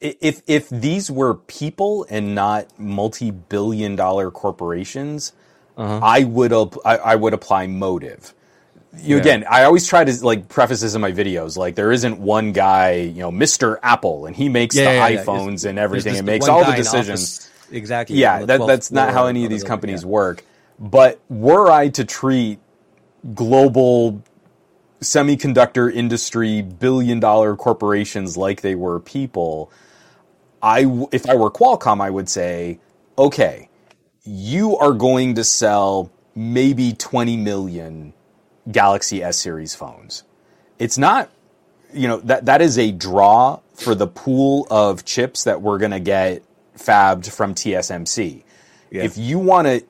if 0.00 0.42
if 0.46 0.68
these 0.68 1.10
were 1.10 1.34
people 1.34 2.06
and 2.10 2.34
not 2.34 2.78
multi-billion 2.78 3.96
dollar 3.96 4.30
corporations, 4.30 5.32
Uh-huh. 5.78 6.00
I 6.02 6.24
would 6.24 6.52
I, 6.84 6.96
I 6.96 7.16
would 7.16 7.32
apply 7.32 7.66
motive. 7.68 8.34
You, 8.98 9.16
Yeah. 9.16 9.20
Again, 9.20 9.44
I 9.48 9.64
always 9.64 9.86
try 9.86 10.04
to 10.04 10.24
like 10.24 10.48
preface 10.48 10.80
this 10.80 10.94
in 10.94 11.00
my 11.00 11.12
videos. 11.12 11.56
Like 11.56 11.74
there 11.76 11.92
isn't 11.92 12.18
one 12.18 12.52
guy, 12.52 12.94
you 12.94 13.20
know, 13.20 13.30
Mister 13.30 13.78
Apple, 13.82 14.26
and 14.26 14.34
he 14.34 14.48
makes 14.48 14.74
the 14.74 14.82
iPhones 14.82 15.64
and 15.64 15.78
everything, 15.78 16.16
and 16.16 16.26
makes 16.26 16.48
all 16.48 16.64
the 16.64 16.72
decisions. 16.72 17.48
Exactly. 17.70 18.16
Yeah, 18.16 18.44
that, 18.44 18.66
that's 18.66 18.90
not 18.90 19.12
how 19.12 19.26
any 19.26 19.44
of 19.44 19.50
these 19.50 19.64
companies 19.64 20.02
yeah. 20.02 20.08
work. 20.08 20.44
But 20.78 21.20
were 21.28 21.70
I 21.70 21.88
to 21.90 22.04
treat 22.04 22.58
global 23.34 24.22
semiconductor 25.00 25.92
industry 25.92 26.62
billion 26.62 27.20
dollar 27.20 27.56
corporations 27.56 28.36
like 28.36 28.60
they 28.62 28.74
were 28.74 29.00
people, 29.00 29.70
I 30.62 31.06
if 31.12 31.28
I 31.28 31.36
were 31.36 31.50
Qualcomm, 31.50 32.00
I 32.00 32.10
would 32.10 32.28
say, 32.28 32.80
okay, 33.18 33.68
you 34.24 34.76
are 34.76 34.92
going 34.92 35.34
to 35.36 35.44
sell 35.44 36.10
maybe 36.34 36.92
20 36.92 37.36
million 37.36 38.12
Galaxy 38.72 39.22
S 39.22 39.38
series 39.38 39.74
phones. 39.74 40.24
It's 40.78 40.98
not 40.98 41.30
you 41.92 42.06
know 42.08 42.18
that 42.18 42.46
that 42.46 42.62
is 42.62 42.78
a 42.78 42.92
draw 42.92 43.60
for 43.74 43.94
the 43.94 44.06
pool 44.06 44.66
of 44.70 45.04
chips 45.04 45.44
that 45.44 45.60
we're 45.62 45.78
going 45.78 45.90
to 45.90 46.00
get 46.00 46.42
fabbed 46.76 47.30
from 47.30 47.54
TSMC. 47.54 48.42
Yeah. 48.90 49.02
If 49.02 49.16
you 49.18 49.38
want 49.38 49.66
to 49.68 49.84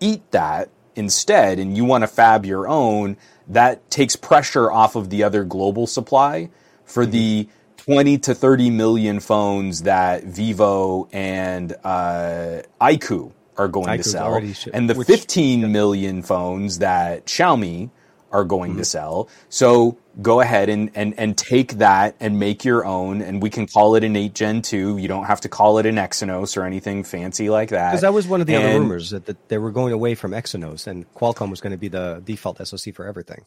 eat 0.00 0.30
that 0.32 0.68
instead 0.94 1.58
and 1.58 1.76
you 1.76 1.84
want 1.84 2.02
to 2.02 2.08
fab 2.08 2.44
your 2.44 2.66
own, 2.68 3.16
that 3.48 3.88
takes 3.90 4.16
pressure 4.16 4.70
off 4.70 4.96
of 4.96 5.10
the 5.10 5.22
other 5.22 5.44
global 5.44 5.86
supply 5.86 6.50
for 6.84 7.02
Mm-hmm. 7.04 7.12
the 7.12 7.48
20 7.78 8.18
to 8.18 8.34
30 8.34 8.70
million 8.70 9.20
phones 9.20 9.82
that 9.82 10.24
Vivo 10.24 11.08
and 11.12 11.72
uh, 11.84 12.62
iQOO 12.80 13.32
are 13.56 13.68
going 13.68 13.96
to 13.98 14.02
sell, 14.02 14.40
shipped, 14.52 14.74
and 14.74 14.90
the 14.90 14.94
which- 14.94 15.06
15 15.06 15.70
million 15.70 16.22
phones 16.22 16.78
that 16.80 17.26
Xiaomi 17.26 17.90
are 18.32 18.44
going 18.44 18.72
Mm-hmm. 18.72 18.78
to 18.80 18.84
sell. 18.84 19.28
So 19.48 19.98
go 20.22 20.40
ahead 20.40 20.68
and, 20.68 20.90
and, 20.94 21.14
and 21.18 21.36
take 21.36 21.74
that 21.74 22.16
and 22.20 22.38
make 22.38 22.64
your 22.64 22.84
own, 22.86 23.22
and 23.22 23.42
we 23.42 23.50
can 23.50 23.66
call 23.66 23.94
it 23.96 24.04
an 24.04 24.16
8 24.16 24.34
Gen 24.34 24.62
2. 24.62 24.98
You 24.98 25.08
don't 25.08 25.24
have 25.26 25.40
to 25.42 25.48
call 25.48 25.78
it 25.78 25.86
an 25.86 25.96
Exynos 25.96 26.56
or 26.56 26.64
anything 26.64 27.04
fancy 27.04 27.50
like 27.50 27.70
that. 27.70 27.90
Because 27.90 28.02
that 28.02 28.14
was 28.14 28.26
one 28.26 28.40
of 28.40 28.46
the 28.46 28.56
other 28.56 28.78
rumors 28.80 29.10
that, 29.10 29.26
that 29.26 29.48
they 29.48 29.58
were 29.58 29.70
going 29.70 29.92
away 29.92 30.14
from 30.14 30.32
Exynos 30.32 30.86
and 30.86 31.12
Qualcomm 31.14 31.50
was 31.50 31.60
going 31.60 31.72
to 31.72 31.78
be 31.78 31.88
the 31.88 32.22
default 32.24 32.66
SoC 32.66 32.94
for 32.94 33.06
everything. 33.06 33.44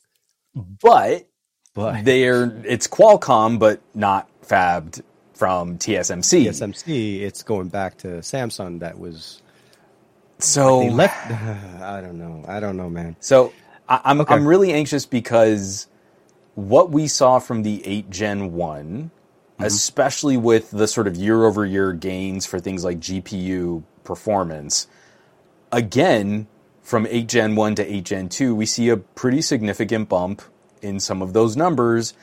But 0.81 1.27
But 1.73 2.03
they're 2.05 2.61
it's 2.65 2.87
Qualcomm, 2.87 3.59
but 3.59 3.81
not 3.93 4.27
fabbed 4.43 5.01
from 5.33 5.77
TSMC. 5.77 6.47
TSMC, 6.47 7.21
it's 7.21 7.43
going 7.43 7.69
back 7.69 7.97
to 7.99 8.07
Samsung. 8.19 8.79
That 8.81 8.99
was 8.99 9.41
So 10.39 10.79
they 10.81 10.89
left. 10.89 11.31
I 11.81 12.01
don't 12.01 12.17
know. 12.17 12.43
I 12.47 12.59
don't 12.59 12.77
know, 12.77 12.89
man. 12.89 13.15
So 13.19 13.53
I, 13.89 14.01
I'm 14.05 14.21
Okay. 14.21 14.35
I'm 14.35 14.47
really 14.47 14.73
anxious 14.73 15.05
because 15.07 15.87
what 16.55 16.91
we 16.91 17.07
saw 17.07 17.39
from 17.39 17.63
the 17.63 17.85
eight 17.87 18.09
Gen 18.11 18.53
one, 18.53 19.11
Mm-hmm. 19.59 19.65
especially 19.65 20.37
with 20.37 20.71
the 20.71 20.87
sort 20.87 21.07
of 21.07 21.17
year 21.17 21.45
over 21.45 21.65
year 21.65 21.93
gains 21.93 22.45
for 22.45 22.59
things 22.61 22.85
like 22.85 22.99
GPU 22.99 23.83
performance, 24.05 24.87
again 25.71 26.47
from 26.81 27.05
eight 27.07 27.27
Gen 27.27 27.55
one 27.55 27.75
to 27.75 27.85
eight 27.93 28.05
Gen 28.05 28.29
two, 28.29 28.55
we 28.55 28.65
see 28.65 28.89
a 28.89 28.97
pretty 28.97 29.41
significant 29.41 30.09
bump 30.09 30.41
in 30.81 30.99
some 30.99 31.21
of 31.21 31.33
those 31.33 31.57
numbers, 31.57 32.13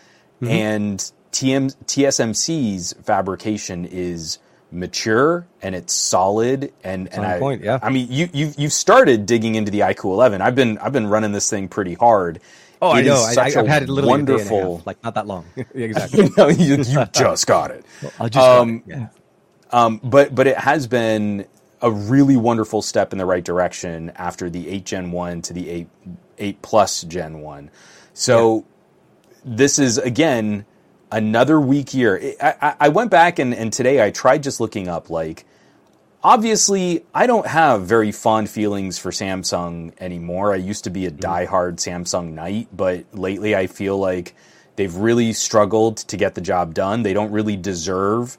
Mm-hmm. 0.43 0.53
and 0.53 1.13
TM, 1.33 1.77
TSMC's 1.87 2.95
fabrication 3.05 3.85
is 3.87 4.39
mature 4.71 5.47
and 5.63 5.75
it's 5.75 5.93
solid 5.93 6.73
and 6.83 7.09
and 7.13 7.25
I, 7.25 7.39
point, 7.39 7.63
yeah. 7.63 7.79
I 7.83 7.91
mean 7.91 8.09
you 8.11 8.29
you 8.33 8.53
you've 8.59 8.73
started 8.73 9.25
digging 9.27 9.55
into 9.55 9.71
the 9.71 9.81
iQOO 9.81 10.05
11. 10.13 10.43
I've 10.43 10.55
been 10.55 10.79
I've 10.79 10.93
been 10.93 11.07
running 11.07 11.33
this 11.33 11.49
thing 11.49 11.69
pretty 11.69 11.95
hard. 11.95 12.41
Oh, 12.83 12.91
I 12.91 13.03
know. 13.03 13.15
I, 13.15 13.33
such 13.33 13.57
I, 13.57 13.61
a 13.61 13.63
I've 13.63 13.69
had 13.69 13.83
it 13.85 13.89
literally 13.89 14.23
a 14.23 14.25
day 14.25 14.33
and 14.33 14.51
a 14.51 14.55
wonderful. 14.55 14.77
half, 14.79 14.87
like 14.87 15.03
not 15.05 15.15
that 15.15 15.27
long. 15.27 15.47
Yeah, 15.57 15.65
exactly. 15.75 16.29
no, 16.37 16.49
you, 16.49 16.77
you 16.77 17.07
just 17.07 17.47
got 17.47 17.71
it. 17.71 17.87
I 18.21 18.29
just 18.29 18.37
Um, 18.47 18.81
got 18.81 18.89
it. 18.89 18.99
Yeah. 19.01 19.09
Um, 19.73 20.01
but 20.03 20.35
but 20.35 20.47
it 20.47 20.59
has 20.59 20.87
been 20.87 21.47
a 21.83 21.91
really 21.91 22.37
wonderful 22.37 22.83
step 22.83 23.13
in 23.13 23.19
the 23.19 23.27
right 23.27 23.45
direction 23.45 24.11
after 24.17 24.51
the 24.51 24.69
eight 24.69 24.85
Gen 24.85 25.11
one 25.13 25.43
to 25.43 25.53
the 25.53 25.69
eight 25.71 25.89
eight 26.39 26.61
plus 26.63 27.03
Gen 27.03 27.41
one. 27.41 27.71
So 28.15 28.65
this 29.45 29.79
is 29.79 29.99
again 29.99 30.65
another 31.11 31.61
weak 31.61 31.95
year. 31.95 32.35
I, 32.41 32.75
I, 32.81 32.89
went 32.89 33.11
back 33.11 33.39
and, 33.39 33.55
and 33.55 33.73
today 33.73 34.05
I 34.05 34.11
tried 34.11 34.43
just 34.43 34.61
looking 34.61 34.89
up 34.89 35.09
like 35.09 35.45
obviously 36.23 37.05
I 37.15 37.27
don't 37.27 37.47
have 37.47 37.83
very 37.83 38.13
fond 38.13 38.51
feelings 38.51 38.99
for 38.99 39.11
Samsung 39.11 39.93
anymore. 40.01 40.53
I 40.53 40.57
used 40.57 40.85
to 40.85 40.91
be 40.91 41.07
a 41.07 41.11
diehard 41.11 41.77
Samsung 41.77 42.33
knight, 42.33 42.69
but 42.73 43.05
lately 43.13 43.55
I 43.55 43.69
feel 43.69 43.99
like 43.99 44.35
they've 44.75 44.95
really 44.95 45.33
struggled 45.33 45.99
to 45.99 46.17
get 46.17 46.35
the 46.35 46.41
job 46.41 46.75
done. 46.75 47.03
They 47.03 47.13
don't 47.13 47.31
really 47.31 47.57
deserve 47.57 48.37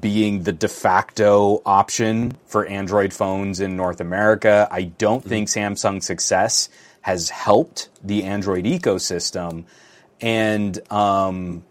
being 0.00 0.42
the 0.42 0.52
de 0.52 0.68
facto 0.68 1.62
option 1.64 2.36
for 2.46 2.66
Android 2.66 3.12
phones 3.12 3.60
in 3.60 3.76
North 3.76 4.00
America. 4.00 4.68
I 4.70 4.82
don't 4.82 5.24
think 5.24 5.48
Samsung's 5.48 6.04
success 6.04 6.68
has 7.00 7.30
helped 7.30 7.88
the 8.02 8.24
Android 8.24 8.64
ecosystem. 8.64 9.64
And 10.20 10.78
um, 10.92 11.64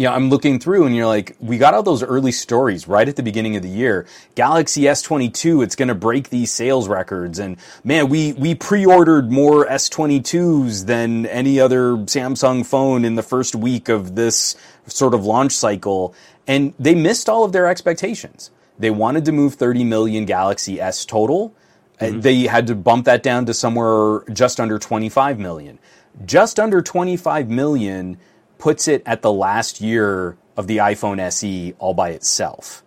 you 0.00 0.06
know, 0.06 0.14
I'm 0.14 0.30
looking 0.30 0.58
through 0.58 0.86
and 0.86 0.96
you're 0.96 1.06
like, 1.06 1.36
we 1.40 1.58
got 1.58 1.74
all 1.74 1.82
those 1.82 2.02
early 2.02 2.32
stories 2.32 2.88
right 2.88 3.06
at 3.06 3.16
the 3.16 3.22
beginning 3.22 3.56
of 3.56 3.62
the 3.62 3.68
year. 3.68 4.06
Galaxy 4.34 4.84
S22, 4.84 5.62
it's 5.62 5.76
going 5.76 5.88
to 5.88 5.94
break 5.94 6.30
these 6.30 6.50
sales 6.50 6.88
records. 6.88 7.38
And 7.38 7.58
man, 7.84 8.08
we, 8.08 8.32
we 8.32 8.54
pre-ordered 8.54 9.30
more 9.30 9.66
S22s 9.66 10.86
than 10.86 11.26
any 11.26 11.60
other 11.60 11.96
Samsung 11.96 12.64
phone 12.64 13.04
in 13.04 13.16
the 13.16 13.22
first 13.22 13.54
week 13.54 13.90
of 13.90 14.14
this 14.14 14.56
sort 14.86 15.12
of 15.12 15.26
launch 15.26 15.52
cycle. 15.52 16.14
and 16.46 16.72
they 16.78 16.94
missed 16.94 17.28
all 17.28 17.44
of 17.44 17.52
their 17.52 17.66
expectations. 17.66 18.50
They 18.78 18.88
wanted 18.88 19.26
to 19.26 19.32
move 19.32 19.56
30 19.56 19.84
million 19.84 20.24
Galaxy 20.24 20.80
S 20.80 21.04
total. 21.04 21.54
Mm-hmm. 22.00 22.20
They 22.20 22.44
had 22.44 22.66
to 22.68 22.74
bump 22.74 23.04
that 23.04 23.22
down 23.22 23.44
to 23.44 23.52
somewhere 23.52 24.24
just 24.32 24.60
under 24.60 24.78
25 24.78 25.38
million. 25.38 25.78
Just 26.24 26.58
under 26.58 26.80
25 26.80 27.50
million 27.50 28.16
puts 28.60 28.86
it 28.86 29.02
at 29.06 29.22
the 29.22 29.32
last 29.32 29.80
year 29.80 30.36
of 30.56 30.66
the 30.66 30.76
iPhone 30.78 31.18
SE 31.18 31.74
all 31.78 31.94
by 31.94 32.10
itself. 32.10 32.84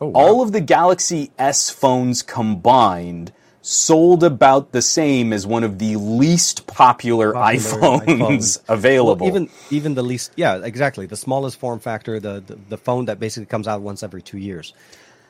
Oh, 0.00 0.08
wow. 0.08 0.20
All 0.20 0.42
of 0.42 0.52
the 0.52 0.60
Galaxy 0.60 1.30
S 1.38 1.70
phones 1.70 2.22
combined 2.22 3.32
sold 3.62 4.22
about 4.22 4.72
the 4.72 4.82
same 4.82 5.32
as 5.32 5.46
one 5.46 5.64
of 5.64 5.78
the 5.78 5.96
least 5.96 6.66
popular, 6.66 7.32
popular 7.32 7.58
iPhones, 7.58 8.04
iPhones, 8.04 8.60
available. 8.68 9.26
Well, 9.26 9.34
even 9.36 9.50
even 9.70 9.94
the 9.94 10.02
least, 10.02 10.32
yeah, 10.36 10.60
exactly. 10.62 11.06
The 11.06 11.16
smallest 11.16 11.58
form 11.58 11.80
factor, 11.80 12.20
the, 12.20 12.42
the, 12.46 12.58
the 12.68 12.76
phone 12.76 13.06
that 13.06 13.18
basically 13.18 13.46
comes 13.46 13.66
out 13.66 13.80
once 13.80 14.02
every 14.02 14.22
two 14.22 14.38
years. 14.38 14.74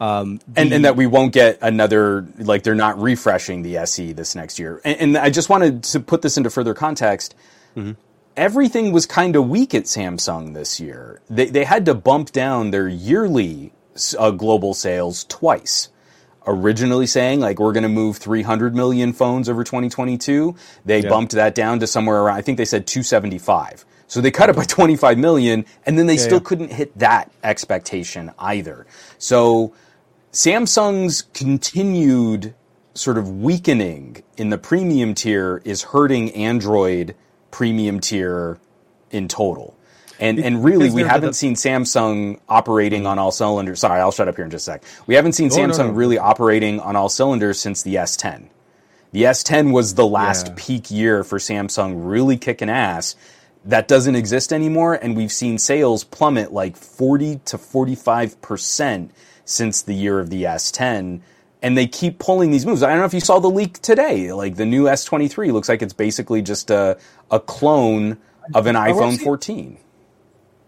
Um, 0.00 0.40
the, 0.48 0.60
and, 0.60 0.72
and 0.72 0.84
that 0.84 0.96
we 0.96 1.06
won't 1.06 1.32
get 1.32 1.58
another 1.62 2.26
like 2.38 2.64
they're 2.64 2.74
not 2.74 3.00
refreshing 3.00 3.62
the 3.62 3.76
SE 3.78 4.12
this 4.12 4.34
next 4.34 4.58
year. 4.58 4.80
And, 4.84 4.98
and 4.98 5.16
I 5.16 5.30
just 5.30 5.48
wanted 5.48 5.84
to 5.84 6.00
put 6.00 6.20
this 6.20 6.36
into 6.36 6.50
further 6.50 6.74
context. 6.74 7.36
Mm-hmm. 7.76 7.92
Everything 8.36 8.92
was 8.92 9.06
kind 9.06 9.36
of 9.36 9.48
weak 9.48 9.74
at 9.74 9.84
Samsung 9.84 10.54
this 10.54 10.80
year. 10.80 11.20
They 11.30 11.46
they 11.46 11.64
had 11.64 11.84
to 11.86 11.94
bump 11.94 12.32
down 12.32 12.70
their 12.70 12.88
yearly 12.88 13.72
uh, 14.18 14.30
global 14.32 14.74
sales 14.74 15.24
twice 15.24 15.88
originally 16.46 17.06
saying 17.06 17.40
like 17.40 17.58
we're 17.58 17.72
going 17.72 17.84
to 17.84 17.88
move 17.88 18.16
300 18.16 18.74
million 18.74 19.12
phones 19.12 19.48
over 19.48 19.64
2022 19.64 20.54
they 20.84 21.02
yeah. 21.02 21.08
bumped 21.08 21.32
that 21.32 21.54
down 21.54 21.78
to 21.78 21.86
somewhere 21.86 22.22
around 22.22 22.36
i 22.36 22.42
think 22.42 22.58
they 22.58 22.64
said 22.64 22.86
275 22.86 23.84
so 24.06 24.20
they 24.20 24.30
cut 24.30 24.50
it 24.50 24.56
by 24.56 24.64
25 24.64 25.18
million 25.18 25.64
and 25.86 25.98
then 25.98 26.06
they 26.06 26.14
yeah, 26.14 26.20
still 26.20 26.38
yeah. 26.38 26.44
couldn't 26.44 26.72
hit 26.72 26.96
that 26.98 27.30
expectation 27.42 28.30
either 28.38 28.86
so 29.18 29.72
samsung's 30.32 31.22
continued 31.32 32.54
sort 32.94 33.16
of 33.16 33.40
weakening 33.40 34.22
in 34.36 34.50
the 34.50 34.58
premium 34.58 35.14
tier 35.14 35.62
is 35.64 35.82
hurting 35.82 36.30
android 36.32 37.14
premium 37.54 38.00
tier 38.00 38.58
in 39.12 39.28
total 39.28 39.76
and 40.20 40.38
and 40.38 40.64
really, 40.64 40.90
we 40.90 41.02
haven't 41.02 41.34
seen 41.34 41.54
Samsung 41.54 42.38
operating 42.48 43.06
on 43.06 43.18
all 43.18 43.32
cylinders. 43.32 43.80
Sorry, 43.80 44.00
I'll 44.00 44.12
shut 44.12 44.28
up 44.28 44.36
here 44.36 44.44
in 44.44 44.50
just 44.50 44.68
a 44.68 44.72
sec. 44.72 44.84
We 45.06 45.14
haven't 45.14 45.32
seen 45.32 45.50
oh, 45.52 45.56
Samsung 45.56 45.78
no, 45.78 45.86
no. 45.88 45.92
really 45.92 46.18
operating 46.18 46.78
on 46.80 46.94
all 46.94 47.08
cylinders 47.08 47.60
since 47.60 47.82
the 47.82 47.96
S10. 47.96 48.48
The 49.12 49.24
S10 49.24 49.72
was 49.72 49.94
the 49.94 50.06
last 50.06 50.48
yeah. 50.48 50.54
peak 50.56 50.90
year 50.90 51.24
for 51.24 51.38
Samsung, 51.38 51.94
really 51.96 52.36
kicking 52.36 52.70
ass. 52.70 53.16
That 53.64 53.88
doesn't 53.88 54.14
exist 54.14 54.52
anymore, 54.52 54.94
and 54.94 55.16
we've 55.16 55.32
seen 55.32 55.58
sales 55.58 56.04
plummet 56.04 56.52
like 56.52 56.76
40 56.76 57.40
to 57.46 57.58
45 57.58 58.40
percent 58.40 59.10
since 59.44 59.82
the 59.82 59.94
year 59.94 60.20
of 60.20 60.30
the 60.30 60.44
S10 60.44 61.20
and 61.64 61.78
they 61.78 61.86
keep 61.86 62.18
pulling 62.18 62.50
these 62.50 62.66
moves. 62.66 62.82
I 62.82 62.90
don't 62.90 62.98
know 62.98 63.06
if 63.06 63.14
you 63.14 63.20
saw 63.20 63.38
the 63.38 63.48
leak 63.48 63.80
today. 63.80 64.32
Like 64.34 64.56
the 64.56 64.66
new 64.66 64.84
S23 64.84 65.50
looks 65.50 65.68
like 65.68 65.80
it's 65.80 65.94
basically 65.94 66.42
just 66.42 66.70
a 66.70 66.98
a 67.30 67.40
clone 67.40 68.18
of 68.54 68.66
an 68.66 68.76
iPhone 68.76 69.18
14. 69.18 69.78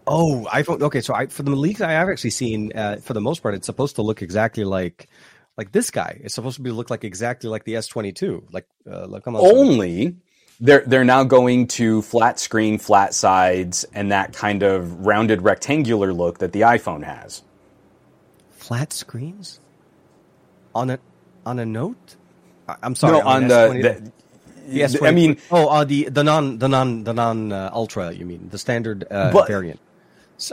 Oh, 0.07 0.47
iPhone. 0.51 0.81
Okay, 0.81 1.01
so 1.01 1.13
I 1.13 1.27
for 1.27 1.43
the 1.43 1.51
leaks 1.51 1.81
I 1.81 1.91
have 1.91 2.09
actually 2.09 2.31
seen, 2.31 2.71
uh, 2.73 2.97
for 2.97 3.13
the 3.13 3.21
most 3.21 3.43
part, 3.43 3.53
it's 3.53 3.67
supposed 3.67 3.97
to 3.97 4.01
look 4.01 4.23
exactly 4.23 4.63
like 4.63 5.07
like 5.55 5.71
this 5.71 5.91
guy. 5.91 6.19
It's 6.23 6.33
supposed 6.33 6.55
to 6.55 6.63
be 6.63 6.71
look 6.71 6.89
like 6.89 7.03
exactly 7.03 7.47
like 7.47 7.63
the 7.63 7.75
S22. 7.75 8.51
Like, 8.51 8.67
uh, 8.89 9.05
like 9.07 9.27
only 9.27 10.15
they're 10.59 10.83
they're 10.87 11.05
now 11.05 11.23
going 11.23 11.67
to 11.67 12.01
flat 12.01 12.39
screen, 12.39 12.79
flat 12.79 13.13
sides, 13.13 13.85
and 13.93 14.11
that 14.11 14.33
kind 14.33 14.63
of 14.63 15.05
rounded 15.05 15.43
rectangular 15.43 16.11
look 16.11 16.39
that 16.39 16.53
the 16.53 16.61
iPhone 16.61 17.03
has. 17.03 17.43
Flat 18.49 18.91
screens 18.91 19.59
on 20.77 20.89
a 20.91 20.99
on 21.45 21.59
a 21.59 21.65
Note. 21.65 22.15
I'm 22.83 22.95
sorry, 22.95 23.19
no, 23.19 23.25
on, 23.25 23.43
on 23.43 23.47
the, 23.47 23.81
the 23.81 24.11
Yes, 24.69 25.01
I 25.01 25.11
mean, 25.11 25.37
oh, 25.49 25.67
uh, 25.67 25.83
the 25.85 26.09
the 26.09 26.23
non 26.23 26.57
the 26.59 26.67
non 26.67 27.03
the 27.03 27.13
non 27.13 27.51
uh, 27.51 27.69
ultra. 27.73 28.11
You 28.11 28.25
mean 28.25 28.49
the 28.49 28.57
standard 28.57 29.05
uh, 29.09 29.31
but, 29.31 29.47
variant? 29.47 29.79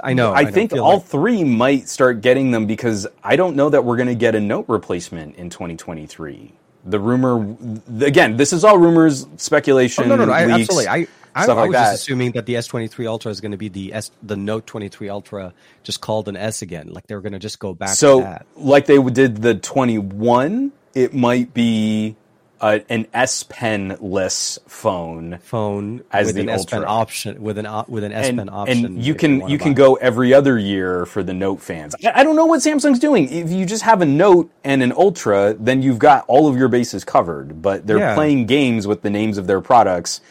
I 0.03 0.15
know. 0.15 0.33
I, 0.33 0.41
I 0.41 0.51
think 0.51 0.73
all 0.73 0.99
like... 0.99 1.05
three 1.05 1.45
might 1.45 1.89
start 1.89 2.21
getting 2.23 2.53
them 2.53 2.67
because 2.67 3.07
I 3.23 3.37
don't 3.37 3.55
know 3.57 3.69
that 3.69 3.85
we're 3.85 3.97
going 3.97 4.09
to 4.09 4.15
get 4.15 4.35
a 4.35 4.41
note 4.41 4.65
replacement 4.69 5.37
in 5.37 5.51
2023. 5.51 6.53
The 6.87 6.99
rumor, 6.99 7.57
again, 8.01 8.37
this 8.37 8.53
is 8.53 8.65
all 8.65 8.79
rumors, 8.79 9.27
speculation. 9.37 10.05
Oh, 10.05 10.09
no, 10.09 10.17
no, 10.17 10.25
no, 10.27 10.33
I, 10.33 10.51
absolutely. 10.51 10.89
I, 10.89 11.07
I, 11.35 11.47
I 11.47 11.67
was 11.67 11.73
just 11.73 11.95
assuming 11.95 12.33
that 12.33 12.47
the 12.47 12.55
S23 12.55 13.07
Ultra 13.07 13.31
is 13.31 13.41
going 13.41 13.53
to 13.53 13.59
be 13.59 13.69
the 13.69 13.93
S, 13.93 14.11
the 14.23 14.37
Note 14.37 14.67
23 14.67 15.09
Ultra, 15.09 15.53
just 15.83 16.01
called 16.01 16.29
an 16.29 16.37
S 16.37 16.63
again. 16.63 16.89
Like 16.89 17.07
they're 17.07 17.21
going 17.21 17.33
to 17.33 17.39
just 17.39 17.59
go 17.59 17.75
back. 17.75 17.91
So, 17.91 18.39
like 18.57 18.87
they 18.87 19.03
did 19.03 19.43
the 19.43 19.55
21, 19.55 20.73
it 20.95 21.15
might 21.15 21.53
be 21.53 22.17
uh, 22.65 22.79
an 22.89 23.07
S 23.13 23.43
Pen 23.43 23.97
less 24.01 24.59
phone 24.67 25.39
phone 25.43 26.03
as 26.11 26.29
with 26.29 26.37
the 26.37 26.41
an 26.43 26.49
S 26.49 26.65
Pen 26.65 26.83
option 26.87 27.43
with 27.43 27.59
an 27.59 27.67
with 27.89 28.05
an 28.05 28.13
S 28.13 28.31
Pen 28.31 28.49
option. 28.49 28.87
And 28.87 29.05
you 29.05 29.15
can 29.15 29.41
you, 29.41 29.49
you 29.49 29.59
can 29.59 29.75
go 29.75 29.97
every 29.97 30.33
other 30.33 30.59
year 30.59 31.05
for 31.05 31.23
the 31.23 31.35
Note 31.35 31.61
fans. 31.61 31.95
I, 32.03 32.21
I 32.21 32.25
don't 32.25 32.37
know 32.37 32.47
what 32.47 32.61
Samsung's 32.61 32.99
doing. 32.99 33.31
If 33.31 33.51
you 33.51 33.67
just 33.67 33.83
have 33.83 34.01
a 34.01 34.07
Note 34.07 34.51
and 34.65 34.83
an 34.83 34.93
Ultra, 34.93 35.55
then 35.59 35.83
you've 35.83 35.99
got 35.99 36.25
all 36.27 36.49
of 36.49 36.57
your 36.57 36.69
bases 36.69 37.05
covered. 37.05 37.61
But 37.61 37.87
they're 37.87 37.99
yeah. 37.99 38.15
playing 38.15 38.47
games 38.47 38.87
with 38.87 39.03
the 39.03 39.11
names 39.11 39.37
of 39.37 39.47
their 39.47 39.61
products, 39.61 40.23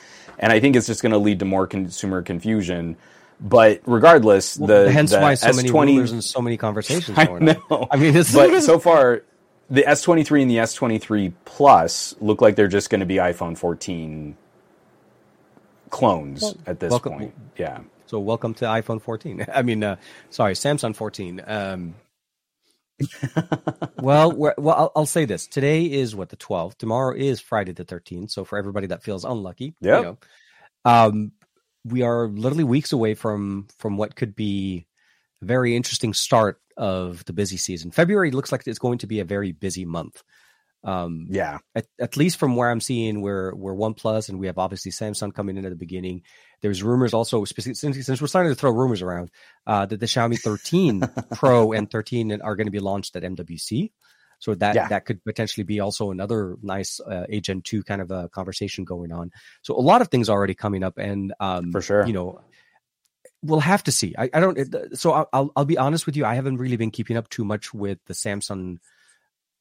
and 0.44 0.52
I 0.52 0.60
think 0.60 0.76
it's 0.76 0.88
just 0.88 1.02
going 1.02 1.14
to 1.14 1.18
lead 1.18 1.40
to 1.40 1.46
more 1.46 1.66
consumer 1.66 2.22
confusion. 2.22 2.98
But 3.40 3.82
regardless, 3.86 4.58
well, 4.58 4.68
the 4.68 4.92
hence 4.92 5.12
the 5.12 5.22
why 5.22 5.36
so 5.36 5.48
S20, 5.48 5.56
many 5.56 5.94
rumors 5.94 6.12
and 6.12 6.22
so 6.22 6.42
many 6.42 6.58
conversations. 6.58 7.18
I 7.18 7.24
know. 7.40 7.56
On. 7.70 7.88
I 7.90 7.96
mean, 7.96 8.14
but 8.14 8.62
so 8.62 8.78
far 8.78 9.24
the 9.70 9.84
S23 9.84 10.42
and 10.42 10.52
the 10.52 10.58
S23 10.58 11.34
Plus 11.46 12.14
look 12.20 12.42
like 12.42 12.58
they're 12.58 12.68
just 12.68 12.90
going 12.90 13.00
to 13.00 13.06
be 13.06 13.16
iPhone 13.16 13.58
14 13.58 14.36
clones 15.90 16.42
well, 16.42 16.58
at 16.68 16.80
this 16.82 16.92
welcome, 16.92 17.14
point. 17.14 17.34
Yeah. 17.58 17.80
So 18.08 18.20
welcome 18.20 18.54
to 18.56 18.66
iPhone 18.66 19.02
14. 19.02 19.46
I 19.54 19.62
mean, 19.62 19.82
uh, 19.82 19.96
sorry, 20.30 20.56
Samsung 20.56 20.94
14. 20.94 21.42
Um, 21.48 21.96
well, 24.00 24.32
well, 24.34 24.76
I'll, 24.76 24.92
I'll, 24.96 25.06
say 25.06 25.26
this: 25.26 25.48
today 25.48 25.86
is 25.86 26.16
what 26.16 26.30
the 26.30 26.38
12th. 26.38 26.78
Tomorrow 26.78 27.16
is 27.16 27.40
Friday 27.40 27.72
the 27.72 27.86
13th. 27.86 28.32
So 28.32 28.46
for 28.46 28.58
everybody 28.58 28.88
that 28.88 29.04
feels 29.04 29.26
unlucky, 29.26 29.76
yeah, 29.80 29.98
you 29.98 30.04
know, 30.04 30.18
um, 30.86 31.32
we 31.86 32.02
are 32.02 32.28
literally 32.28 32.64
weeks 32.64 32.92
away 32.92 33.14
from 33.14 33.68
from 33.78 33.98
what 33.98 34.16
could 34.16 34.36
be 34.36 34.88
a 35.42 35.46
very 35.46 35.76
interesting 35.76 36.14
start 36.14 36.60
of 36.78 37.24
the 37.26 37.34
busy 37.34 37.58
season. 37.58 37.92
February 37.92 38.32
looks 38.32 38.52
like 38.52 38.66
it's 38.66 38.80
going 38.80 39.00
to 39.00 39.08
be 39.08 39.20
a 39.20 39.26
very 39.26 39.52
busy 39.52 39.86
month. 39.86 40.24
Um, 40.86 41.28
yeah, 41.30 41.60
at, 41.76 41.86
at, 42.00 42.18
least 42.18 42.38
from 42.38 42.58
where 42.58 42.70
I'm 42.70 42.82
seeing, 42.82 43.22
where 43.22 43.56
we're 43.56 43.74
OnePlus 43.74 44.28
and 44.28 44.38
we 44.38 44.48
have 44.48 44.58
obviously 44.58 44.92
Samsung 44.92 45.34
coming 45.34 45.56
in 45.56 45.66
at 45.66 45.70
the 45.70 45.78
beginning. 45.78 46.24
There's 46.64 46.82
rumors 46.82 47.14
also, 47.14 47.44
since, 47.44 47.82
since 47.82 48.22
we're 48.22 48.28
starting 48.28 48.50
to 48.50 48.56
throw 48.56 48.72
rumors 48.72 49.02
around, 49.02 49.32
uh, 49.68 49.86
that 49.86 50.00
the 50.00 50.06
Xiaomi 50.06 50.40
13 50.40 51.04
Pro 51.36 51.74
and 51.74 51.92
13 51.92 52.42
are 52.42 52.56
going 52.56 52.68
to 52.68 52.72
be 52.72 52.80
launched 52.80 53.18
at 53.18 53.24
MWC. 53.24 53.92
So 54.40 54.56
that 54.56 54.74
yeah. 54.74 54.88
that 54.88 55.06
could 55.06 55.24
potentially 55.26 55.66
be 55.66 55.82
also 55.82 56.12
another 56.12 56.56
nice 56.62 57.02
uh, 57.02 57.26
eight 57.30 57.44
Gen 57.44 57.62
two 57.62 57.84
kind 57.84 58.02
of 58.02 58.12
a 58.12 58.30
conversation 58.30 58.86
going 58.86 59.12
on. 59.12 59.32
So 59.62 59.76
a 59.76 59.80
lot 59.80 60.02
of 60.02 60.08
things 60.08 60.30
already 60.30 60.54
coming 60.54 60.84
up, 60.84 60.98
and 60.98 61.34
um, 61.40 61.72
for 61.72 61.82
sure, 61.82 62.06
you 62.06 62.14
know, 62.14 62.42
we'll 63.42 63.62
have 63.62 63.84
to 63.84 63.92
see. 63.92 64.16
I, 64.18 64.30
I 64.34 64.40
don't. 64.40 64.98
So 64.98 65.28
I'll, 65.32 65.52
I'll 65.56 65.66
be 65.66 65.78
honest 65.78 66.06
with 66.06 66.18
you. 66.18 66.26
I 66.26 66.36
haven't 66.36 66.58
really 66.58 66.78
been 66.78 66.92
keeping 66.92 67.16
up 67.16 67.30
too 67.30 67.46
much 67.46 67.74
with 67.74 68.00
the 68.06 68.14
Samsung 68.14 68.80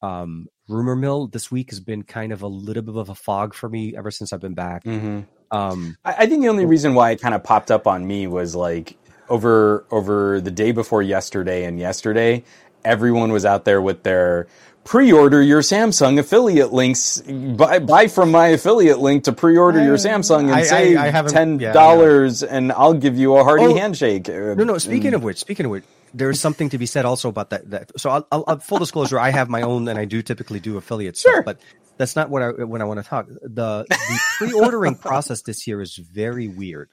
um, 0.03 0.47
rumor 0.67 0.95
mill. 0.95 1.27
This 1.27 1.49
week 1.49 1.71
has 1.71 1.79
been 1.79 2.03
kind 2.03 2.31
of 2.31 2.43
a 2.43 2.47
little 2.47 2.83
bit 2.83 2.95
of 2.95 3.09
a 3.09 3.15
fog 3.15 3.53
for 3.53 3.69
me 3.69 3.95
ever 3.97 4.11
since 4.11 4.33
I've 4.33 4.41
been 4.41 4.53
back. 4.53 4.83
Mm-hmm. 4.83 5.21
Um, 5.55 5.97
I, 6.03 6.13
I, 6.19 6.25
think 6.25 6.41
the 6.41 6.49
only 6.49 6.65
reason 6.65 6.93
why 6.93 7.11
it 7.11 7.21
kind 7.21 7.33
of 7.33 7.43
popped 7.43 7.71
up 7.71 7.87
on 7.87 8.05
me 8.05 8.27
was 8.27 8.55
like 8.55 8.97
over 9.29 9.85
over 9.91 10.41
the 10.41 10.51
day 10.51 10.71
before 10.71 11.01
yesterday 11.01 11.63
and 11.65 11.79
yesterday, 11.79 12.43
everyone 12.83 13.31
was 13.31 13.45
out 13.45 13.63
there 13.63 13.81
with 13.81 14.03
their 14.03 14.47
pre-order 14.83 15.41
your 15.41 15.61
Samsung 15.61 16.19
affiliate 16.19 16.73
links. 16.73 17.21
Buy, 17.21 17.79
buy 17.79 18.07
from 18.07 18.31
my 18.31 18.47
affiliate 18.47 18.99
link 18.99 19.25
to 19.25 19.31
pre-order 19.31 19.79
I, 19.79 19.85
your 19.85 19.97
Samsung 19.97 20.45
and 20.45 20.55
I, 20.55 20.63
save 20.63 21.31
ten 21.31 21.57
dollars, 21.57 22.41
yeah, 22.41 22.49
yeah. 22.49 22.57
and 22.57 22.71
I'll 22.71 22.95
give 22.95 23.17
you 23.17 23.37
a 23.37 23.43
hearty 23.43 23.65
oh, 23.65 23.75
handshake. 23.75 24.27
No, 24.27 24.55
no. 24.55 24.77
Speaking 24.79 25.07
and, 25.07 25.15
of 25.15 25.23
which, 25.23 25.37
speaking 25.37 25.65
of 25.65 25.71
which, 25.71 25.83
there's 26.13 26.39
something 26.39 26.69
to 26.69 26.77
be 26.77 26.85
said 26.85 27.05
also 27.05 27.29
about 27.29 27.49
that. 27.51 27.69
that 27.71 27.91
so, 27.99 28.09
I'll, 28.09 28.43
I'll, 28.47 28.59
full 28.59 28.79
disclosure, 28.79 29.19
I 29.19 29.29
have 29.29 29.49
my 29.49 29.61
own, 29.61 29.87
and 29.87 29.97
I 29.97 30.05
do 30.05 30.21
typically 30.21 30.59
do 30.59 30.77
affiliate 30.77 31.17
sure. 31.17 31.33
stuff, 31.33 31.45
but 31.45 31.61
that's 31.97 32.15
not 32.15 32.29
what 32.29 32.41
I 32.41 32.49
when 32.63 32.81
I 32.81 32.85
want 32.85 33.03
to 33.03 33.07
talk. 33.07 33.27
The 33.27 33.85
the 33.87 34.19
pre-ordering 34.37 34.95
process 34.95 35.41
this 35.41 35.67
year 35.67 35.81
is 35.81 35.95
very 35.95 36.47
weird. 36.47 36.89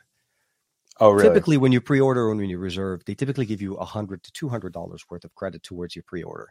Oh, 0.98 1.10
really? 1.10 1.28
Typically, 1.28 1.56
when 1.56 1.72
you 1.72 1.80
pre-order 1.80 2.30
and 2.30 2.38
when 2.38 2.50
you 2.50 2.58
reserve, 2.58 3.04
they 3.06 3.14
typically 3.14 3.46
give 3.46 3.62
you 3.62 3.74
a 3.76 3.84
hundred 3.84 4.22
to 4.24 4.32
two 4.32 4.48
hundred 4.48 4.72
dollars 4.72 5.04
worth 5.08 5.24
of 5.24 5.34
credit 5.34 5.62
towards 5.62 5.96
your 5.96 6.04
pre-order 6.06 6.48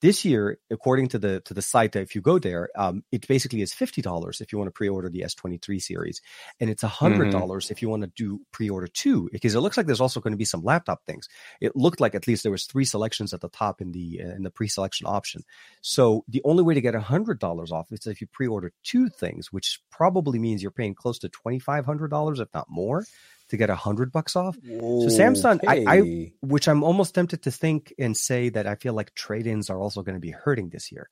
This 0.00 0.24
year, 0.24 0.58
according 0.70 1.08
to 1.08 1.18
the 1.18 1.40
to 1.40 1.52
the 1.52 1.60
site, 1.60 1.92
that 1.92 2.00
if 2.00 2.14
you 2.14 2.22
go 2.22 2.38
there, 2.38 2.70
um, 2.74 3.04
it 3.12 3.28
basically 3.28 3.60
is 3.60 3.74
fifty 3.74 4.00
dollars 4.00 4.40
if 4.40 4.50
you 4.50 4.58
want 4.58 4.68
to 4.68 4.72
pre-order 4.72 5.10
the 5.10 5.20
S23 5.20 5.80
series, 5.80 6.22
and 6.58 6.70
it's 6.70 6.82
hundred 6.82 7.30
dollars 7.30 7.66
mm-hmm. 7.66 7.72
if 7.72 7.82
you 7.82 7.88
want 7.90 8.02
to 8.02 8.12
do 8.16 8.40
pre-order 8.50 8.86
two, 8.86 9.28
because 9.30 9.54
it 9.54 9.60
looks 9.60 9.76
like 9.76 9.86
there's 9.86 10.00
also 10.00 10.20
going 10.20 10.32
to 10.32 10.38
be 10.38 10.44
some 10.46 10.62
laptop 10.62 11.04
things. 11.04 11.28
It 11.60 11.76
looked 11.76 12.00
like 12.00 12.14
at 12.14 12.26
least 12.26 12.42
there 12.42 12.52
was 12.52 12.64
three 12.64 12.86
selections 12.86 13.34
at 13.34 13.42
the 13.42 13.50
top 13.50 13.82
in 13.82 13.92
the 13.92 14.22
uh, 14.24 14.34
in 14.34 14.42
the 14.42 14.50
pre-selection 14.50 15.06
option. 15.06 15.42
So 15.82 16.24
the 16.28 16.42
only 16.44 16.62
way 16.62 16.74
to 16.74 16.80
get 16.80 16.94
hundred 16.94 17.38
dollars 17.38 17.70
off 17.70 17.92
is 17.92 18.06
if 18.06 18.20
you 18.22 18.26
pre-order 18.26 18.72
two 18.82 19.08
things, 19.10 19.52
which 19.52 19.80
probably 19.90 20.38
means 20.38 20.62
you're 20.62 20.70
paying 20.70 20.94
close 20.94 21.18
to 21.18 21.28
twenty 21.28 21.58
five 21.58 21.84
hundred 21.84 22.08
dollars, 22.10 22.40
if 22.40 22.48
not 22.54 22.66
more 22.70 23.04
to 23.50 23.56
get 23.56 23.70
a 23.70 23.74
hundred 23.74 24.10
bucks 24.10 24.34
off. 24.36 24.56
So 24.64 25.06
Samsung, 25.08 25.60
I, 25.66 25.84
I, 25.86 26.32
which 26.40 26.68
I'm 26.68 26.82
almost 26.82 27.14
tempted 27.14 27.42
to 27.42 27.50
think 27.50 27.92
and 27.98 28.16
say 28.16 28.48
that 28.48 28.66
I 28.66 28.74
feel 28.74 28.94
like 28.94 29.14
trade-ins 29.14 29.70
are 29.70 29.78
also 29.78 30.02
going 30.02 30.16
to 30.16 30.20
be 30.20 30.30
hurting 30.30 30.70
this 30.70 30.90
year. 30.90 31.10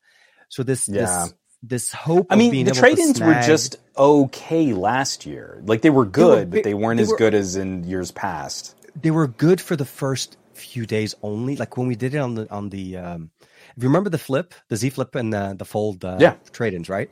So 0.49 0.63
this, 0.63 0.89
yeah. 0.89 1.01
this, 1.01 1.35
this 1.63 1.93
hope. 1.93 2.27
I 2.31 2.37
mean, 2.37 2.65
the 2.65 2.73
trade-ins 2.73 3.17
snag, 3.17 3.29
were 3.29 3.43
just 3.47 3.77
okay 3.97 4.73
last 4.73 5.27
year. 5.27 5.63
Like 5.67 5.83
they 5.83 5.91
were 5.91 6.07
good, 6.07 6.51
they 6.51 6.57
were, 6.57 6.63
but 6.63 6.65
they 6.65 6.75
weren't 6.75 6.99
they 6.99 7.03
as 7.03 7.11
were, 7.11 7.17
good 7.17 7.35
as 7.35 7.57
in 7.57 7.85
years 7.85 8.11
past. 8.11 8.77
They 9.01 9.11
were 9.11 9.29
good 9.29 9.61
for 9.61 9.77
the 9.77 9.85
first 9.85 10.37
few 10.55 10.87
days 10.87 11.15
only. 11.23 11.57
Like 11.57 11.77
when 11.77 11.87
we 11.87 11.97
did 11.97 12.15
it 12.15 12.19
on 12.19 12.35
the 12.35 12.51
on 12.51 12.71
the. 12.71 12.97
Um, 12.97 13.31
if 13.77 13.83
you 13.83 13.89
remember 13.89 14.11
the 14.11 14.19
flip, 14.19 14.55
the 14.69 14.77
Z 14.77 14.91
Flip 14.91 15.15
and 15.15 15.33
the 15.33 15.55
the 15.57 15.65
Fold 15.65 16.05
uh, 16.05 16.17
yeah. 16.19 16.35
trade-ins, 16.51 16.89
right? 16.89 17.11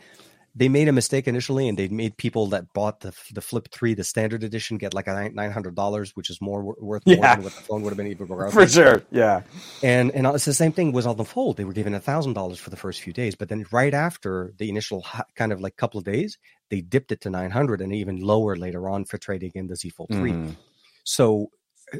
They 0.56 0.70
made 0.70 0.88
a 0.88 0.92
mistake 0.92 1.28
initially 1.28 1.68
and 1.68 1.78
they 1.78 1.86
made 1.88 2.16
people 2.16 2.46
that 2.46 2.72
bought 2.72 3.00
the 3.00 3.12
the 3.32 3.42
flip 3.42 3.68
3 3.70 3.94
the 3.94 4.02
standard 4.02 4.42
edition 4.42 4.78
get 4.78 4.94
like 4.94 5.06
a 5.06 5.10
$900 5.10 6.10
which 6.14 6.30
is 6.30 6.40
more 6.40 6.74
worth 6.80 7.02
yeah. 7.04 7.16
more 7.16 7.34
than 7.34 7.44
what 7.44 7.52
the 7.52 7.62
phone 7.62 7.82
would 7.82 7.90
have 7.90 7.96
been 7.96 8.06
even 8.06 8.26
regardless. 8.26 8.54
for 8.54 8.66
sure 8.66 9.02
yeah 9.10 9.42
and 9.82 10.10
and 10.12 10.26
it's 10.26 10.46
the 10.46 10.54
same 10.54 10.72
thing 10.72 10.92
was 10.92 11.06
on 11.06 11.16
the 11.16 11.24
fold 11.24 11.56
they 11.56 11.64
were 11.64 11.74
given 11.74 11.92
$1000 11.92 12.58
for 12.58 12.70
the 12.70 12.76
first 12.76 13.02
few 13.02 13.12
days 13.12 13.34
but 13.34 13.48
then 13.48 13.64
right 13.70 13.94
after 13.94 14.52
the 14.58 14.68
initial 14.68 15.04
kind 15.36 15.52
of 15.52 15.60
like 15.60 15.76
couple 15.76 15.98
of 15.98 16.04
days 16.04 16.38
they 16.70 16.80
dipped 16.80 17.12
it 17.12 17.20
to 17.20 17.30
900 17.30 17.80
and 17.80 17.94
even 17.94 18.18
lower 18.20 18.56
later 18.56 18.88
on 18.88 19.04
for 19.04 19.18
trading 19.18 19.52
in 19.54 19.66
the 19.66 19.76
z 19.76 19.90
fold 19.90 20.08
3 20.10 20.32
mm. 20.32 20.56
so 21.04 21.50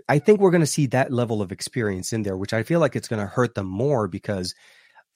I 0.08 0.18
think 0.18 0.40
we're 0.40 0.50
going 0.50 0.62
to 0.62 0.66
see 0.66 0.86
that 0.86 1.12
level 1.12 1.40
of 1.40 1.52
experience 1.52 2.12
in 2.12 2.24
there, 2.24 2.36
which 2.36 2.52
I 2.52 2.64
feel 2.64 2.80
like 2.80 2.96
it's 2.96 3.06
going 3.06 3.20
to 3.20 3.26
hurt 3.26 3.54
them 3.54 3.66
more 3.66 4.08
because 4.08 4.52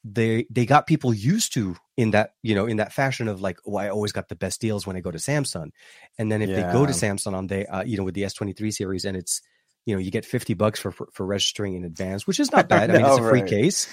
they 0.04 0.46
they 0.50 0.66
got 0.66 0.86
people 0.86 1.12
used 1.12 1.52
to 1.54 1.76
in 1.96 2.12
that 2.12 2.34
you 2.42 2.54
know 2.54 2.66
in 2.66 2.78
that 2.78 2.92
fashion 2.92 3.28
of 3.28 3.40
like 3.40 3.58
oh 3.66 3.76
I 3.76 3.88
always 3.88 4.12
got 4.12 4.28
the 4.28 4.36
best 4.36 4.60
deals 4.60 4.86
when 4.86 4.96
I 4.96 5.00
go 5.00 5.10
to 5.10 5.18
Samsung, 5.18 5.70
and 6.18 6.32
then 6.32 6.42
if 6.42 6.48
yeah. 6.48 6.66
they 6.66 6.72
go 6.72 6.86
to 6.86 6.92
Samsung 6.92 7.34
on 7.34 7.46
they 7.46 7.66
uh, 7.66 7.82
you 7.82 7.96
know 7.96 8.04
with 8.04 8.14
the 8.14 8.24
S 8.24 8.34
twenty 8.34 8.52
three 8.52 8.70
series 8.70 9.04
and 9.04 9.16
it's 9.16 9.42
you 9.86 9.94
know 9.94 10.00
you 10.00 10.10
get 10.10 10.24
50 10.24 10.54
bucks 10.54 10.78
for, 10.78 10.90
for, 10.90 11.08
for 11.12 11.24
registering 11.26 11.74
in 11.74 11.84
advance 11.84 12.26
which 12.26 12.38
is 12.38 12.52
not 12.52 12.68
bad 12.68 12.90
i 12.90 12.92
mean 12.98 13.06
it's 13.06 13.18
a 13.18 13.22
free 13.22 13.40
right. 13.40 13.48
case 13.48 13.88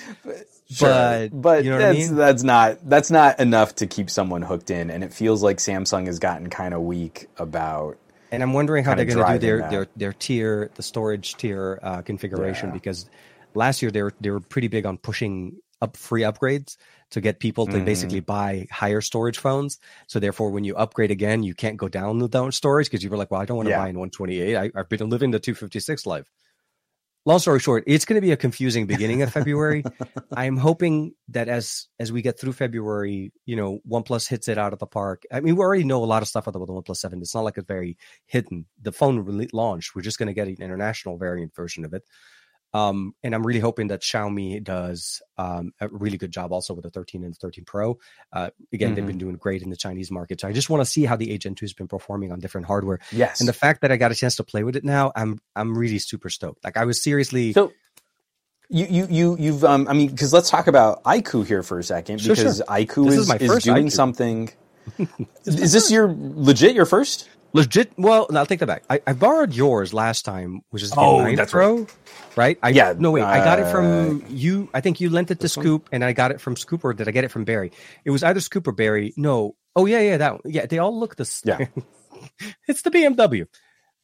sure. 0.70 0.90
but 0.90 1.30
but 1.30 1.64
you 1.64 1.72
know 1.72 1.78
that's, 1.78 1.98
I 1.98 2.00
mean? 2.00 2.16
that's 2.16 2.44
not 2.44 2.90
that's 2.90 3.10
not 3.10 3.40
enough 3.40 3.76
to 3.76 3.88
keep 3.88 4.10
someone 4.10 4.42
hooked 4.42 4.70
in 4.70 4.90
and 4.90 5.04
it 5.04 5.14
feels 5.14 5.42
like 5.42 5.58
samsung 5.58 6.08
has 6.08 6.20
gotten 6.20 6.50
kind 6.50 6.74
of 6.74 6.82
weak 6.82 7.28
about 7.38 7.98
and 8.32 8.44
i'm 8.44 8.54
wondering 8.54 8.84
how 8.84 8.96
they're 8.96 9.06
going 9.06 9.26
to 9.26 9.34
do 9.34 9.40
their, 9.40 9.70
their 9.70 9.88
their 9.96 10.14
tier 10.14 10.70
the 10.76 10.84
storage 10.84 11.36
tier 11.36 11.80
uh, 11.82 12.02
configuration 12.02 12.70
yeah. 12.70 12.74
because 12.74 13.10
last 13.54 13.82
year 13.82 13.92
they 13.92 14.02
were 14.02 14.14
they 14.20 14.30
were 14.30 14.40
pretty 14.40 14.68
big 14.68 14.86
on 14.86 14.98
pushing 14.98 15.58
up 15.82 15.98
free 15.98 16.22
upgrades 16.22 16.78
to 17.12 17.22
get 17.22 17.40
people 17.40 17.66
to 17.66 17.74
mm-hmm. 17.74 17.86
basically 17.86 18.20
buy 18.20 18.68
higher 18.72 19.02
storage 19.02 19.38
phones. 19.38 19.80
So 20.08 20.20
therefore, 20.20 20.52
when 20.52 20.64
you 20.64 20.76
upgrade 20.76 21.12
again, 21.12 21.44
you 21.44 21.54
can't 21.54 21.78
go 21.78 21.88
down 21.88 22.20
the 22.20 22.28
down 22.28 22.52
storage 22.52 22.88
because 22.88 23.04
you 23.04 23.10
were 23.10 23.18
like, 23.18 23.32
well, 23.32 23.42
I 23.42 23.46
don't 23.46 23.58
want 23.58 23.68
to 23.68 23.72
yeah. 23.72 23.80
buy 23.80 23.90
in 23.90 23.98
128. 23.98 24.56
I, 24.56 24.72
have 24.76 24.90
been 24.90 25.10
living 25.10 25.32
the 25.32 25.40
256 25.40 26.06
life. 26.06 26.30
Long 27.26 27.40
story 27.40 27.60
short, 27.60 27.84
it's 27.88 28.06
going 28.06 28.16
to 28.16 28.26
be 28.26 28.32
a 28.32 28.38
confusing 28.38 28.86
beginning 28.88 29.22
of 29.22 29.34
February. 29.34 29.84
I'm 30.38 30.56
hoping 30.56 31.12
that 31.28 31.50
as 31.50 31.88
as 32.00 32.10
we 32.10 32.22
get 32.22 32.40
through 32.40 32.54
February, 32.54 33.34
you 33.46 33.58
know, 33.58 33.80
OnePlus 33.86 34.30
hits 34.30 34.48
it 34.48 34.58
out 34.58 34.72
of 34.72 34.80
the 34.80 34.88
park. 34.88 35.24
I 35.30 35.42
mean, 35.42 35.58
we 35.58 35.62
already 35.62 35.84
know 35.84 36.02
a 36.02 36.06
lot 36.06 36.22
of 36.22 36.30
stuff 36.30 36.48
about 36.48 36.66
the 36.66 36.74
OnePlus 36.74 36.96
Seven. 36.96 37.20
It's 37.20 37.36
not 37.36 37.44
like 37.44 37.58
it's 37.58 37.68
very 37.68 37.98
hidden. 38.28 38.66
The 38.82 38.94
phone 38.94 39.20
re- 39.20 39.50
launched. 39.52 39.94
We're 39.94 40.04
just 40.04 40.20
going 40.20 40.28
to 40.28 40.34
get 40.34 40.48
an 40.48 40.62
international 40.62 41.18
variant 41.18 41.54
version 41.54 41.84
of 41.84 41.94
it. 41.94 42.04
Um, 42.74 43.14
and 43.24 43.34
I'm 43.34 43.46
really 43.46 43.60
hoping 43.60 43.88
that 43.88 44.02
Xiaomi 44.02 44.64
does 44.64 45.22
um, 45.38 45.72
a 45.80 45.88
really 45.88 46.18
good 46.18 46.32
job 46.32 46.52
also 46.52 46.74
with 46.74 46.84
the 46.84 46.90
13 46.90 47.24
and 47.24 47.34
the 47.34 47.38
13 47.38 47.66
Pro. 47.66 47.98
Uh, 48.32 48.50
again, 48.72 48.90
mm-hmm. 48.90 48.96
they've 48.96 49.06
been 49.06 49.16
mm-hmm. 49.16 49.20
doing 49.20 49.36
great 49.36 49.64
in 49.64 49.70
the 49.70 49.78
Chinese 49.78 50.12
market. 50.12 50.42
So 50.42 50.48
I 50.48 50.52
just 50.52 50.70
want 50.70 50.82
to 50.82 50.86
see 50.86 51.06
how 51.06 51.16
the 51.16 51.38
Gen 51.38 51.56
2 51.56 51.66
has 51.66 51.74
been 51.74 51.88
performing 51.88 52.32
on 52.32 52.40
different 52.40 52.68
hardware. 52.68 53.00
Yes. 53.12 53.40
And 53.40 53.48
the 53.48 53.54
fact 53.54 53.82
that 53.82 53.92
I 53.92 53.98
got 53.98 54.12
a 54.12 54.16
chance 54.16 54.36
to 54.38 54.44
play 54.44 54.64
with 54.64 54.76
it 54.76 54.84
now, 54.84 55.12
I'm 55.16 55.40
I'm 55.56 55.78
really 55.78 56.00
super 56.00 56.30
stoked. 56.30 56.64
Like 56.64 56.78
I 56.78 56.86
was 56.86 57.02
seriously. 57.02 57.54
So- 57.54 57.74
you 58.70 58.86
you 58.90 59.08
you 59.10 59.38
you've 59.40 59.64
um 59.64 59.88
I 59.88 59.94
mean 59.94 60.10
because 60.10 60.34
let's 60.34 60.50
talk 60.50 60.68
about 60.68 61.02
iQOO 61.06 61.46
here 61.46 61.64
for 61.64 61.80
a 61.80 61.84
second 61.84 62.22
because 62.22 62.38
sure, 62.38 62.54
sure. 62.54 62.66
iQOO 62.66 63.08
is, 63.08 63.30
is, 63.30 63.42
is 63.42 63.64
doing 63.64 63.86
iQOO. 63.88 63.92
something. 63.94 64.50
is 65.46 65.72
this 65.72 65.90
your 65.90 66.14
legit 66.18 66.76
your 66.76 66.86
first? 66.86 67.30
Legit. 67.54 67.92
Well, 67.98 68.28
no, 68.30 68.40
I'll 68.40 68.46
take 68.46 68.60
that 68.60 68.66
back. 68.66 68.84
I, 68.90 69.02
I 69.08 69.14
borrowed 69.14 69.54
yours 69.54 69.94
last 69.94 70.26
time, 70.26 70.62
which 70.70 70.84
is 70.84 70.92
the 70.92 71.00
oh, 71.00 71.20
9 71.20 71.36
that's 71.36 71.52
Pro, 71.52 71.78
right. 71.78 71.90
right? 72.36 72.60
I, 72.62 72.70
yeah. 72.70 72.94
No, 72.98 73.12
wait. 73.12 73.22
Uh, 73.22 73.28
I 73.28 73.40
got 73.40 73.60
it 73.60 73.72
from 73.72 74.22
uh, 74.22 74.30
you. 74.30 74.70
I 74.74 74.82
think 74.82 75.00
you 75.00 75.10
lent 75.10 75.32
it 75.32 75.40
to 75.40 75.50
Scoop, 75.50 75.84
one? 75.84 75.90
and 75.94 76.04
I 76.04 76.14
got 76.14 76.32
it 76.32 76.42
from 76.42 76.56
Scoop, 76.56 76.84
or 76.84 76.94
did 76.94 77.08
I 77.08 77.12
get 77.12 77.24
it 77.24 77.32
from 77.32 77.46
Barry? 77.46 77.72
It 78.06 78.12
was 78.12 78.24
either 78.24 78.40
Scoop 78.40 78.68
or 78.68 78.74
Barry. 78.74 79.14
No. 79.18 79.56
Oh 79.76 79.86
yeah, 79.86 80.02
yeah, 80.02 80.18
that. 80.18 80.34
One. 80.34 80.42
Yeah, 80.46 80.66
they 80.66 80.78
all 80.78 80.98
look 80.98 81.16
the 81.16 81.26
same. 81.26 81.60
Yeah. 81.60 82.48
it's 82.68 82.82
the 82.82 82.92
BMW. 82.92 83.48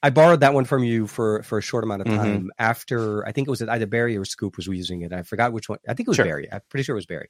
I 0.01 0.09
borrowed 0.09 0.41
that 0.41 0.53
one 0.53 0.65
from 0.65 0.83
you 0.83 1.07
for 1.07 1.43
for 1.43 1.57
a 1.57 1.61
short 1.61 1.83
amount 1.83 2.01
of 2.01 2.07
mm-hmm. 2.07 2.17
time 2.17 2.37
mm-hmm. 2.39 2.47
after 2.59 3.25
I 3.25 3.31
think 3.31 3.47
it 3.47 3.51
was 3.51 3.61
either 3.61 3.85
Barry 3.85 4.17
or 4.17 4.25
Scoop 4.25 4.57
was 4.57 4.67
using 4.67 5.01
it. 5.01 5.13
I 5.13 5.23
forgot 5.23 5.53
which 5.53 5.69
one. 5.69 5.79
I 5.87 5.93
think 5.93 6.07
it 6.07 6.09
was 6.09 6.17
sure. 6.17 6.25
Barry. 6.25 6.51
I'm 6.51 6.61
pretty 6.69 6.83
sure 6.83 6.95
it 6.95 6.97
was 6.97 7.05
Barry. 7.05 7.29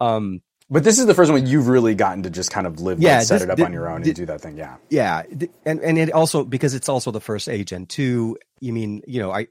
Um, 0.00 0.40
but 0.72 0.84
this 0.84 0.98
is 0.98 1.04
the 1.04 1.12
first 1.12 1.30
one 1.30 1.46
you've 1.46 1.68
really 1.68 1.94
gotten 1.94 2.22
to 2.22 2.30
just 2.30 2.50
kind 2.50 2.66
of 2.66 2.80
live, 2.80 2.98
yeah, 2.98 3.20
set 3.20 3.34
this, 3.34 3.42
it 3.42 3.50
up 3.50 3.58
the, 3.58 3.64
on 3.66 3.74
your 3.74 3.90
own 3.90 4.00
the, 4.00 4.08
and 4.08 4.16
do 4.16 4.24
that 4.24 4.40
thing. 4.40 4.56
Yeah, 4.56 4.76
yeah, 4.88 5.22
and 5.66 5.80
and 5.80 5.98
it 5.98 6.10
also 6.12 6.44
because 6.44 6.72
it's 6.72 6.88
also 6.88 7.10
the 7.10 7.20
first 7.20 7.46
eight 7.48 7.68
Gen 7.68 7.84
two. 7.84 8.38
You 8.60 8.72
mean 8.72 9.02
you 9.06 9.20
know 9.20 9.30
I 9.30 9.48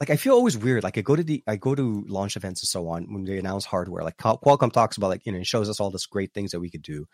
like 0.00 0.10
I 0.10 0.16
feel 0.16 0.34
always 0.34 0.58
weird. 0.58 0.82
Like 0.82 0.98
I 0.98 1.02
go 1.02 1.14
to 1.14 1.22
the 1.22 1.44
I 1.46 1.54
go 1.56 1.76
to 1.76 2.04
launch 2.08 2.36
events 2.36 2.62
and 2.62 2.68
so 2.68 2.88
on 2.88 3.12
when 3.12 3.24
they 3.24 3.38
announce 3.38 3.66
hardware. 3.66 4.02
Like 4.02 4.16
Qualcomm 4.16 4.72
talks 4.72 4.96
about 4.96 5.10
like 5.10 5.26
you 5.26 5.32
know 5.32 5.38
it 5.38 5.46
shows 5.46 5.68
us 5.68 5.78
all 5.78 5.90
this 5.90 6.06
great 6.06 6.34
things 6.34 6.50
that 6.50 6.60
we 6.60 6.70
could 6.70 6.82
do, 6.82 7.06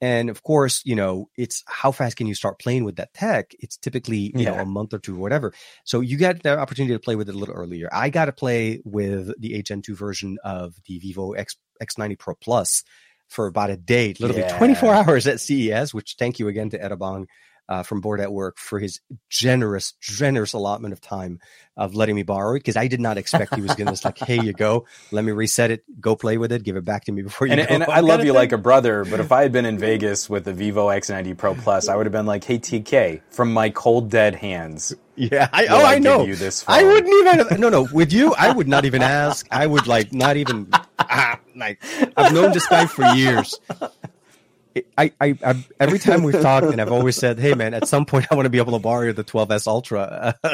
and 0.00 0.28
of 0.28 0.42
course 0.42 0.82
you 0.84 0.96
know 0.96 1.28
it's 1.36 1.62
how 1.68 1.92
fast 1.92 2.16
can 2.16 2.26
you 2.26 2.34
start 2.34 2.58
playing 2.58 2.82
with 2.82 2.96
that 2.96 3.14
tech? 3.14 3.52
It's 3.60 3.76
typically 3.76 4.32
you 4.34 4.42
yeah. 4.42 4.56
know 4.56 4.62
a 4.62 4.66
month 4.66 4.94
or 4.94 4.98
two 4.98 5.14
or 5.14 5.20
whatever. 5.20 5.52
So 5.84 6.00
you 6.00 6.16
get 6.16 6.42
the 6.42 6.58
opportunity 6.58 6.94
to 6.94 7.00
play 7.00 7.14
with 7.14 7.28
it 7.28 7.36
a 7.36 7.38
little 7.38 7.54
earlier. 7.54 7.88
I 7.92 8.10
got 8.10 8.24
to 8.24 8.32
play 8.32 8.80
with 8.84 9.32
the 9.40 9.54
8 9.54 9.66
Gen 9.66 9.82
2 9.82 9.94
version 9.94 10.38
of 10.42 10.74
the 10.86 10.98
Vivo 10.98 11.32
X 11.32 11.56
X90 11.80 12.18
Pro 12.18 12.34
Plus 12.34 12.84
for 13.28 13.46
about 13.46 13.70
a 13.70 13.76
day, 13.76 14.14
literally 14.18 14.42
yeah. 14.42 14.58
24 14.58 14.94
hours 14.94 15.26
at 15.26 15.40
CES, 15.40 15.94
which 15.94 16.16
thank 16.18 16.38
you 16.38 16.48
again 16.48 16.70
to 16.70 16.78
Edabong 16.78 17.26
uh, 17.70 17.84
from 17.84 18.02
Booredatwork 18.02 18.58
for 18.58 18.80
his 18.80 19.00
generous, 19.28 19.94
generous 20.00 20.52
allotment 20.52 20.92
of 20.92 21.00
time 21.00 21.38
of 21.76 21.94
letting 21.94 22.16
me 22.16 22.24
borrow 22.24 22.56
it 22.56 22.58
because 22.58 22.76
I 22.76 22.88
did 22.88 23.00
not 23.00 23.16
expect 23.16 23.54
he 23.54 23.62
was 23.62 23.74
going 23.74 23.86
to 23.86 23.92
just 23.92 24.04
like, 24.04 24.18
hey, 24.18 24.40
you 24.42 24.52
go, 24.52 24.86
let 25.12 25.24
me 25.24 25.30
reset 25.30 25.70
it, 25.70 25.84
go 26.00 26.16
play 26.16 26.36
with 26.36 26.50
it, 26.50 26.64
give 26.64 26.76
it 26.76 26.84
back 26.84 27.04
to 27.04 27.12
me 27.12 27.22
before 27.22 27.46
you. 27.46 27.52
And, 27.54 27.60
and 27.60 27.84
I 27.84 28.00
love 28.00 28.24
you 28.24 28.32
like 28.32 28.50
a 28.50 28.58
brother, 28.58 29.04
but 29.04 29.20
if 29.20 29.30
I 29.30 29.42
had 29.42 29.52
been 29.52 29.64
in 29.64 29.78
Vegas 29.78 30.28
with 30.28 30.44
the 30.44 30.52
Vivo 30.52 30.88
X90 30.88 31.38
Pro 31.38 31.54
Plus, 31.54 31.88
I 31.88 31.94
would 31.94 32.06
have 32.06 32.12
been 32.12 32.26
like, 32.26 32.42
hey, 32.42 32.58
TK, 32.58 33.22
from 33.30 33.52
my 33.52 33.70
cold 33.70 34.10
dead 34.10 34.34
hands. 34.34 34.92
Yeah, 35.14 35.48
I, 35.52 35.66
oh, 35.66 35.84
I, 35.84 35.94
I 35.94 35.98
know. 35.98 36.24
You 36.24 36.34
this 36.34 36.62
phone? 36.62 36.76
I 36.76 36.82
wouldn't 36.82 37.38
even. 37.38 37.60
No, 37.60 37.68
no. 37.68 37.86
With 37.92 38.10
you, 38.10 38.34
I 38.38 38.52
would 38.52 38.68
not 38.68 38.86
even 38.86 39.02
ask. 39.02 39.46
I 39.50 39.66
would 39.66 39.86
like 39.86 40.12
not 40.14 40.38
even. 40.38 40.70
Ah, 40.98 41.38
like 41.56 41.82
I've 42.16 42.32
known 42.32 42.52
this 42.52 42.66
guy 42.66 42.86
for 42.86 43.04
years. 43.14 43.58
I, 44.96 45.12
I, 45.20 45.38
I, 45.44 45.64
every 45.78 45.98
time 45.98 46.22
we've 46.22 46.40
talked, 46.40 46.66
and 46.66 46.80
I've 46.80 46.92
always 46.92 47.16
said, 47.16 47.38
"Hey, 47.38 47.54
man, 47.54 47.74
at 47.74 47.88
some 47.88 48.06
point, 48.06 48.26
I 48.30 48.34
want 48.34 48.46
to 48.46 48.50
be 48.50 48.58
able 48.58 48.72
to 48.72 48.78
borrow 48.78 49.12
the 49.12 49.24
12s 49.24 49.66
Ultra." 49.66 50.34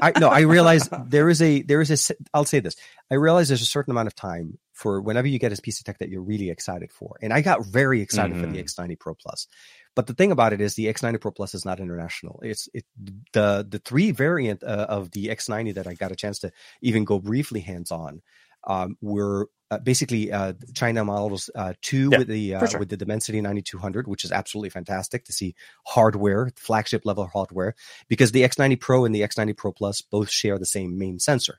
I 0.00 0.18
no, 0.18 0.28
I 0.28 0.40
realize 0.40 0.88
there 1.06 1.28
is 1.28 1.42
a 1.42 1.62
there 1.62 1.80
is 1.80 2.10
a. 2.10 2.14
I'll 2.32 2.44
say 2.44 2.60
this: 2.60 2.74
I 3.10 3.14
realize 3.14 3.48
there's 3.48 3.62
a 3.62 3.66
certain 3.66 3.90
amount 3.90 4.06
of 4.06 4.14
time 4.14 4.58
for 4.72 5.00
whenever 5.00 5.28
you 5.28 5.38
get 5.38 5.56
a 5.56 5.60
piece 5.60 5.78
of 5.78 5.84
tech 5.84 5.98
that 5.98 6.08
you're 6.08 6.22
really 6.22 6.50
excited 6.50 6.90
for, 6.90 7.16
and 7.20 7.32
I 7.32 7.42
got 7.42 7.66
very 7.66 8.00
excited 8.00 8.32
mm-hmm. 8.32 8.40
for 8.40 8.50
the 8.50 8.58
mm-hmm. 8.58 8.82
X90 8.82 8.98
Pro 8.98 9.14
Plus. 9.14 9.46
But 9.94 10.06
the 10.06 10.14
thing 10.14 10.32
about 10.32 10.54
it 10.54 10.60
is, 10.60 10.74
the 10.74 10.86
X90 10.86 11.20
Pro 11.20 11.30
Plus 11.32 11.54
is 11.54 11.64
not 11.64 11.80
international. 11.80 12.40
It's 12.42 12.68
it 12.72 12.84
the 13.32 13.66
the 13.68 13.78
three 13.78 14.10
variant 14.10 14.62
uh, 14.62 14.86
of 14.88 15.10
the 15.10 15.26
X90 15.26 15.74
that 15.74 15.86
I 15.86 15.94
got 15.94 16.12
a 16.12 16.16
chance 16.16 16.40
to 16.40 16.52
even 16.80 17.04
go 17.04 17.18
briefly 17.18 17.60
hands 17.60 17.90
on 17.90 18.22
um, 18.66 18.96
were 19.00 19.48
uh, 19.72 19.78
basically 19.78 20.30
uh, 20.30 20.52
China 20.74 21.02
models 21.02 21.48
uh, 21.54 21.72
two 21.80 22.10
yeah, 22.12 22.18
with 22.18 22.28
the 22.28 22.54
uh, 22.56 22.66
sure. 22.66 22.78
with 22.78 22.90
the 22.90 22.96
Dimensity 22.96 23.40
9200, 23.40 24.06
which 24.06 24.22
is 24.22 24.30
absolutely 24.30 24.68
fantastic 24.68 25.24
to 25.24 25.32
see 25.32 25.54
hardware, 25.86 26.50
flagship 26.56 27.06
level 27.06 27.26
hardware, 27.26 27.74
because 28.06 28.32
the 28.32 28.42
X90 28.42 28.78
Pro 28.78 29.06
and 29.06 29.14
the 29.14 29.22
X90 29.22 29.56
Pro 29.56 29.72
Plus 29.72 30.02
both 30.02 30.28
share 30.28 30.58
the 30.58 30.66
same 30.66 30.98
main 30.98 31.18
sensor. 31.18 31.58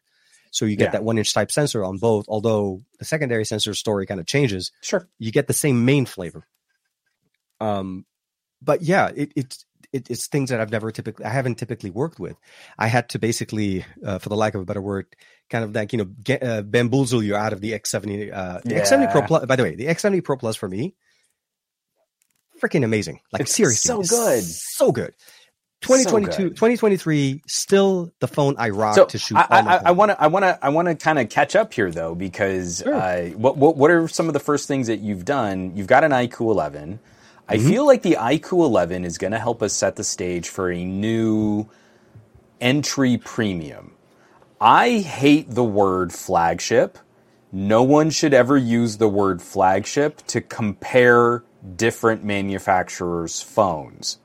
So 0.51 0.65
you 0.65 0.75
get 0.75 0.85
yeah. 0.85 0.91
that 0.91 1.03
one 1.03 1.17
inch 1.17 1.33
type 1.33 1.49
sensor 1.49 1.83
on 1.83 1.97
both, 1.97 2.25
although 2.27 2.83
the 2.99 3.05
secondary 3.05 3.45
sensor 3.45 3.73
story 3.73 4.05
kind 4.05 4.19
of 4.19 4.27
changes. 4.27 4.71
Sure, 4.81 5.07
you 5.17 5.31
get 5.31 5.47
the 5.47 5.53
same 5.53 5.83
main 5.83 6.05
flavor. 6.05 6.45
Um, 7.59 8.05
but 8.61 8.83
yeah, 8.83 9.09
it, 9.15 9.31
it's 9.35 9.65
it, 9.93 10.09
it's 10.09 10.27
things 10.27 10.49
that 10.49 10.59
I've 10.59 10.71
never 10.71 10.91
typically, 10.91 11.23
I 11.25 11.29
haven't 11.29 11.55
typically 11.55 11.89
worked 11.91 12.19
with. 12.19 12.35
I 12.77 12.87
had 12.87 13.09
to 13.09 13.19
basically, 13.19 13.85
uh, 14.05 14.19
for 14.19 14.29
the 14.29 14.35
lack 14.35 14.55
of 14.55 14.61
a 14.61 14.65
better 14.65 14.81
word, 14.81 15.05
kind 15.49 15.63
of 15.63 15.73
like 15.75 15.93
you 15.93 15.99
know 15.99 16.05
get, 16.23 16.43
uh, 16.43 16.61
bamboozle 16.63 17.23
you 17.23 17.35
out 17.35 17.53
of 17.53 17.61
the 17.61 17.71
X70. 17.71 18.33
Uh, 18.33 18.59
the 18.65 18.75
Yeah. 18.75 18.81
X70 18.81 19.11
Pro 19.11 19.21
Plus. 19.21 19.45
By 19.45 19.55
the 19.55 19.63
way, 19.63 19.75
the 19.75 19.85
X70 19.85 20.23
Pro 20.23 20.35
Plus 20.37 20.55
for 20.55 20.67
me, 20.67 20.95
freaking 22.61 22.83
amazing. 22.83 23.19
Like 23.31 23.43
It's 23.43 23.55
seriously, 23.55 23.87
so 23.87 24.15
good. 24.17 24.43
so 24.43 24.91
good. 24.91 25.13
2022, 25.81 26.43
good. 26.49 26.55
2023, 26.55 27.41
still 27.45 28.09
the 28.21 28.27
phone 28.27 28.55
I 28.57 28.69
rock 28.69 28.95
So 28.95 29.05
to 29.05 29.17
shoot. 29.17 29.37
I- 29.37 29.41
all 29.49 29.63
my 29.63 29.71
I- 29.71 29.75
I 29.75 29.77
content. 29.79 29.97
want 29.97 30.11
to 30.11 30.21
I 30.23 30.27
want 30.27 30.43
to 30.45 30.59
I 30.65 30.69
want 30.69 30.87
to 30.87 30.95
kind 30.95 31.19
of 31.19 31.27
catch 31.29 31.55
up 31.57 31.73
here 31.73 31.91
though 31.91 32.15
because 32.15 32.81
Sure. 32.85 32.93
uh, 32.95 33.25
what, 33.31 33.57
what 33.57 33.75
what 33.75 33.91
are 33.91 34.07
some 34.07 34.27
of 34.27 34.33
the 34.33 34.39
first 34.39 34.67
things 34.67 34.87
that 34.87 35.01
you've 35.01 35.25
done? 35.25 35.75
You've 35.75 35.87
got 35.87 36.05
an 36.05 36.11
iQOO 36.11 36.51
11. 36.51 36.99
I 37.47 37.57
Mm-hmm. 37.57 37.69
feel 37.69 37.87
like 37.87 38.03
the 38.03 38.17
iQOO 38.19 38.65
11 38.65 39.05
is 39.05 39.17
going 39.17 39.33
to 39.33 39.39
help 39.39 39.63
us 39.63 39.73
set 39.73 39.95
the 39.97 40.03
stage 40.03 40.49
for 40.49 40.71
a 40.71 40.85
new 40.85 41.67
entry 42.61 43.17
premium. 43.17 43.93
I 44.61 44.99
hate 44.99 45.51
the 45.51 45.63
word 45.63 46.13
flagship. 46.13 46.99
No 47.51 47.83
one 47.83 48.09
should 48.11 48.33
ever 48.33 48.57
use 48.57 48.97
the 48.97 49.09
word 49.09 49.41
flagship 49.41 50.25
to 50.27 50.41
compare 50.41 51.43
different 51.75 52.23
manufacturers' 52.23 53.41
phones. 53.41 54.19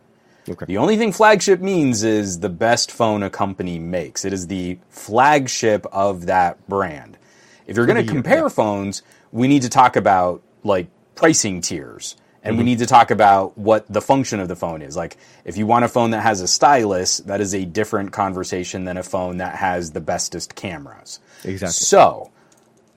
Okay. 0.49 0.67
The 0.67 0.79
only 0.79 0.97
thing 0.97 1.13
flagship 1.13 1.61
means 1.61 2.05
is 2.05 2.41
the 2.41 2.49
best 2.51 2.93
phone 2.93 3.23
a 3.23 3.31
company 3.31 3.79
makes. 3.79 4.25
It 4.25 4.33
is 4.33 4.49
the 4.49 4.79
flagship 4.91 5.87
of 5.93 6.27
that 6.27 6.67
brand. 6.69 7.19
If 7.67 7.77
you're 7.77 7.87
going 7.87 8.05
to 8.05 8.11
compare 8.11 8.45
yeah. 8.45 8.49
phones, 8.49 9.03
we 9.33 9.49
need 9.49 9.63
to 9.63 9.71
talk 9.71 9.97
about 9.97 10.43
like 10.65 10.89
pricing 11.17 11.61
tiers. 11.63 12.17
And 12.49 12.55
Mm-hmm. 12.55 12.59
we 12.59 12.65
need 12.65 12.79
to 12.79 12.87
talk 12.87 13.11
about 13.11 13.59
what 13.59 13.85
the 13.93 14.01
function 14.01 14.41
of 14.41 14.49
the 14.49 14.57
phone 14.57 14.81
is. 14.83 14.97
Like, 14.97 15.19
if 15.45 15.57
you 15.59 15.67
want 15.67 15.85
a 15.85 15.89
phone 15.89 16.13
that 16.13 16.23
has 16.23 16.41
a 16.41 16.49
stylus, 16.49 17.19
that 17.19 17.41
is 17.43 17.55
a 17.55 17.65
different 17.67 18.13
conversation 18.13 18.85
than 18.87 18.97
a 18.97 19.03
phone 19.03 19.37
that 19.37 19.55
has 19.57 19.91
the 19.93 20.01
bestest 20.01 20.55
cameras. 20.55 21.21
Exactly. 21.45 21.73
So, 21.75 22.31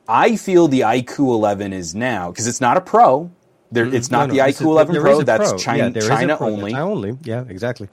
I 0.07 0.37
feel 0.37 0.67
the 0.69 0.81
iQOO 0.81 1.33
11 1.35 1.73
is 1.73 1.93
now 1.93 2.31
because 2.31 2.47
it's 2.47 2.61
not 2.61 2.77
a 2.77 2.81
Pro. 2.81 3.29
There, 3.73 3.85
it's 3.93 4.07
Mm-hmm. 4.07 4.13
No, 4.15 4.19
not 4.19 4.27
no, 4.29 4.33
the 4.35 4.41
this 4.41 4.55
is- 4.55 4.61
iQOO 4.61 4.69
11 4.71 4.93
there 4.93 5.01
Pro. 5.01 5.21
That's 5.21 5.63
China, 5.63 5.77
Yeah, 5.83 5.89
there 5.89 6.03
is 6.03 6.09
a 6.09 6.11
China 6.15 6.37
Pro. 6.37 6.47
only. 6.47 6.71
China 6.71 6.89
only. 6.89 7.17
Yeah, 7.23 7.43
exactly. 7.49 7.89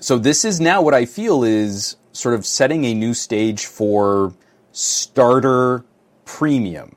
So 0.00 0.18
this 0.18 0.44
is 0.44 0.60
now 0.60 0.82
what 0.82 0.92
I 0.92 1.06
feel 1.06 1.44
is 1.44 1.96
sort 2.12 2.34
of 2.34 2.44
setting 2.44 2.84
a 2.84 2.92
new 2.94 3.14
stage 3.14 3.64
for 3.64 4.34
starter 4.72 5.84
premium. 6.24 6.96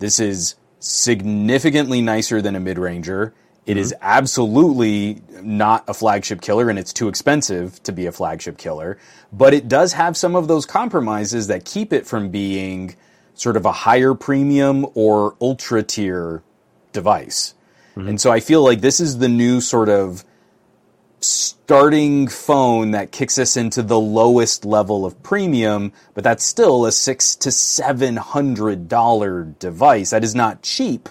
This 0.00 0.18
is 0.20 0.56
significantly 0.88 2.00
nicer 2.00 2.40
than 2.40 2.56
a 2.56 2.60
mid-ranger. 2.60 3.34
It 3.66 3.76
is 3.76 3.92
mm-hmm. 3.92 4.02
absolutely 4.02 5.22
not 5.42 5.84
a 5.88 5.94
flagship 5.94 6.40
killer 6.40 6.70
and 6.70 6.78
it's 6.78 6.92
too 6.92 7.08
expensive 7.08 7.82
to 7.82 7.92
be 7.92 8.06
a 8.06 8.12
flagship 8.12 8.56
killer, 8.56 8.98
but 9.32 9.52
it 9.52 9.68
does 9.68 9.92
have 9.92 10.16
some 10.16 10.34
of 10.34 10.48
those 10.48 10.64
compromises 10.64 11.48
that 11.48 11.66
keep 11.66 11.92
it 11.92 12.06
from 12.06 12.30
being 12.30 12.96
sort 13.34 13.56
of 13.56 13.66
a 13.66 13.72
higher 13.72 14.14
premium 14.14 14.86
or 14.94 15.36
ultra 15.40 15.82
tier 15.82 16.42
device. 16.92 17.54
Mm-hmm. 17.94 18.08
And 18.08 18.20
so 18.20 18.32
I 18.32 18.40
feel 18.40 18.64
like 18.64 18.80
this 18.80 19.00
is 19.00 19.18
the 19.18 19.28
new 19.28 19.60
sort 19.60 19.90
of 19.90 20.24
starting 21.20 22.28
phone 22.28 22.92
that 22.92 23.12
kicks 23.12 23.38
us 23.38 23.56
into 23.56 23.82
the 23.82 23.98
lowest 23.98 24.64
level 24.64 25.04
of 25.04 25.22
premium, 25.22 25.92
but 26.14 26.24
that's 26.24 26.44
still 26.44 26.86
a 26.86 26.92
six 26.92 27.36
to 27.36 27.50
seven 27.50 28.16
hundred 28.16 28.88
dollar 28.88 29.44
device. 29.44 30.10
That 30.10 30.24
is 30.24 30.34
not 30.34 30.62
cheap, 30.62 31.08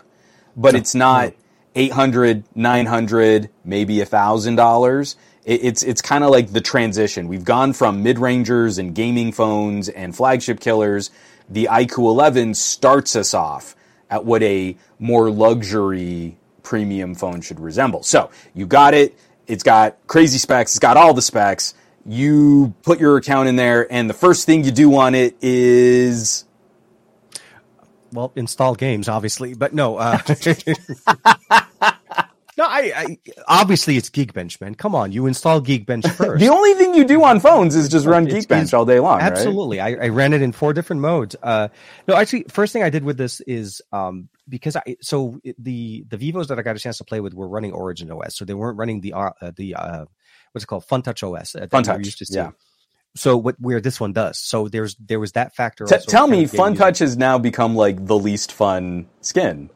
but 0.56 0.76
it's 0.76 0.96
not 0.96 1.34
eight 1.76 1.92
hundred, 1.92 2.44
nine 2.56 2.86
hundred, 2.86 3.50
maybe 3.66 4.02
a 4.02 4.06
thousand 4.06 4.56
dollars. 4.56 5.16
It's 5.46 5.84
it's 5.84 6.02
kind 6.02 6.24
of 6.24 6.32
like 6.32 6.52
the 6.52 6.62
transition. 6.62 7.28
We've 7.28 7.46
gone 7.46 7.74
from 7.74 8.04
mid 8.04 8.20
rangers 8.20 8.78
and 8.78 8.94
gaming 8.94 9.32
phones 9.32 9.90
and 9.90 10.16
flagship 10.16 10.60
killers. 10.60 11.12
The 11.50 11.70
iQOO 11.72 12.10
11 12.10 12.56
starts 12.56 13.16
us 13.16 13.34
off 13.34 13.76
at 14.10 14.26
what 14.26 14.44
a 14.44 14.76
more 15.00 15.30
luxury 15.30 16.38
premium 16.64 17.16
phone 17.16 17.40
should 17.42 17.60
resemble. 17.62 18.04
So 18.04 18.30
you 18.54 18.66
got 18.66 18.94
it. 18.94 19.18
It's 19.48 19.64
got 19.64 19.98
crazy 20.08 20.38
specs. 20.38 20.72
It's 20.72 20.80
got 20.80 20.98
all 20.98 21.14
the 21.14 21.22
specs. 21.22 21.74
You 22.06 22.74
put 22.84 23.00
your 23.00 23.18
account 23.18 23.50
in 23.50 23.56
there, 23.56 23.92
and 23.92 24.10
the 24.10 24.14
first 24.14 24.46
thing 24.46 24.64
you 24.64 24.72
do 24.72 24.96
on 24.96 25.14
it 25.16 25.36
is 25.42 26.46
Well, 28.14 28.32
install 28.36 28.76
games, 28.76 29.10
obviously, 29.10 29.54
but 29.56 29.74
no. 29.74 29.98
Uh, 29.98 30.18
no, 32.58 32.64
I, 32.66 32.92
I 32.96 33.18
obviously 33.48 33.98
it's 33.98 34.10
Geekbench, 34.10 34.60
man. 34.62 34.74
Come 34.76 34.96
on, 34.96 35.12
you 35.12 35.28
install 35.28 35.62
Geekbench 35.62 36.10
first. 36.16 36.40
the 36.40 36.50
only 36.50 36.74
thing 36.76 36.94
you 36.96 37.06
do 37.06 37.24
on 37.24 37.40
phones 37.40 37.76
is 37.76 37.90
just 37.90 38.06
run 38.06 38.26
It's- 38.28 38.46
Geekbench 38.46 38.52
it's- 38.58 38.74
all 38.74 38.86
day 38.86 39.00
long. 39.00 39.20
right? 39.20 39.32
Absolutely, 39.32 39.80
I, 39.80 39.90
I 40.06 40.08
ran 40.10 40.34
it 40.34 40.42
in 40.42 40.52
four 40.54 40.74
different 40.74 41.02
modes. 41.02 41.36
Uh, 41.44 41.68
no, 42.08 42.16
actually, 42.16 42.46
first 42.50 42.74
thing 42.74 42.84
I 42.84 42.90
did 42.90 43.04
with 43.04 43.18
this 43.18 43.42
is 43.42 43.82
um, 43.92 44.30
because 44.50 44.76
I 44.76 44.98
so 45.02 45.40
the 45.58 46.06
the 46.08 46.18
Vivos 46.18 46.48
that 46.48 46.60
I 46.60 46.62
got 46.62 46.76
a 46.76 46.80
chance 46.80 46.98
to 46.98 47.04
play 47.04 47.20
with 47.20 47.34
were 47.34 47.48
running 47.48 47.74
Origin 47.74 48.12
OS, 48.12 48.36
so 48.36 48.46
they 48.46 48.54
weren't 48.54 48.78
running 48.78 49.02
the 49.02 49.14
uh, 49.14 49.32
the 49.56 49.76
uh, 49.76 50.06
what's 50.52 50.64
it 50.64 50.68
called 50.68 50.86
FunTouch 50.86 51.24
OS. 51.24 51.56
uh, 51.56 51.62
that 51.62 51.72
Fun 51.72 51.84
Touch, 51.84 52.00
used 52.00 52.20
to 52.20 52.26
yeah. 52.30 52.52
So 53.16 53.38
what 53.38 53.56
where 53.60 53.82
this 53.82 54.00
one 54.00 54.14
does? 54.14 54.40
So 54.40 54.68
there's 54.68 54.96
there 54.96 55.20
was 55.20 55.34
that 55.34 55.56
factor. 55.56 55.86
T- 55.86 55.96
also 55.96 56.10
tell 56.10 56.28
me, 56.28 56.44
of 56.44 56.52
getting 56.52 56.58
Fun 56.58 56.76
Touch 56.76 57.00
has 57.00 57.18
now 57.18 57.38
become 57.38 57.76
like 57.76 58.06
the 58.06 58.18
least 58.18 58.52
fun 58.52 59.08
skin. 59.22 59.70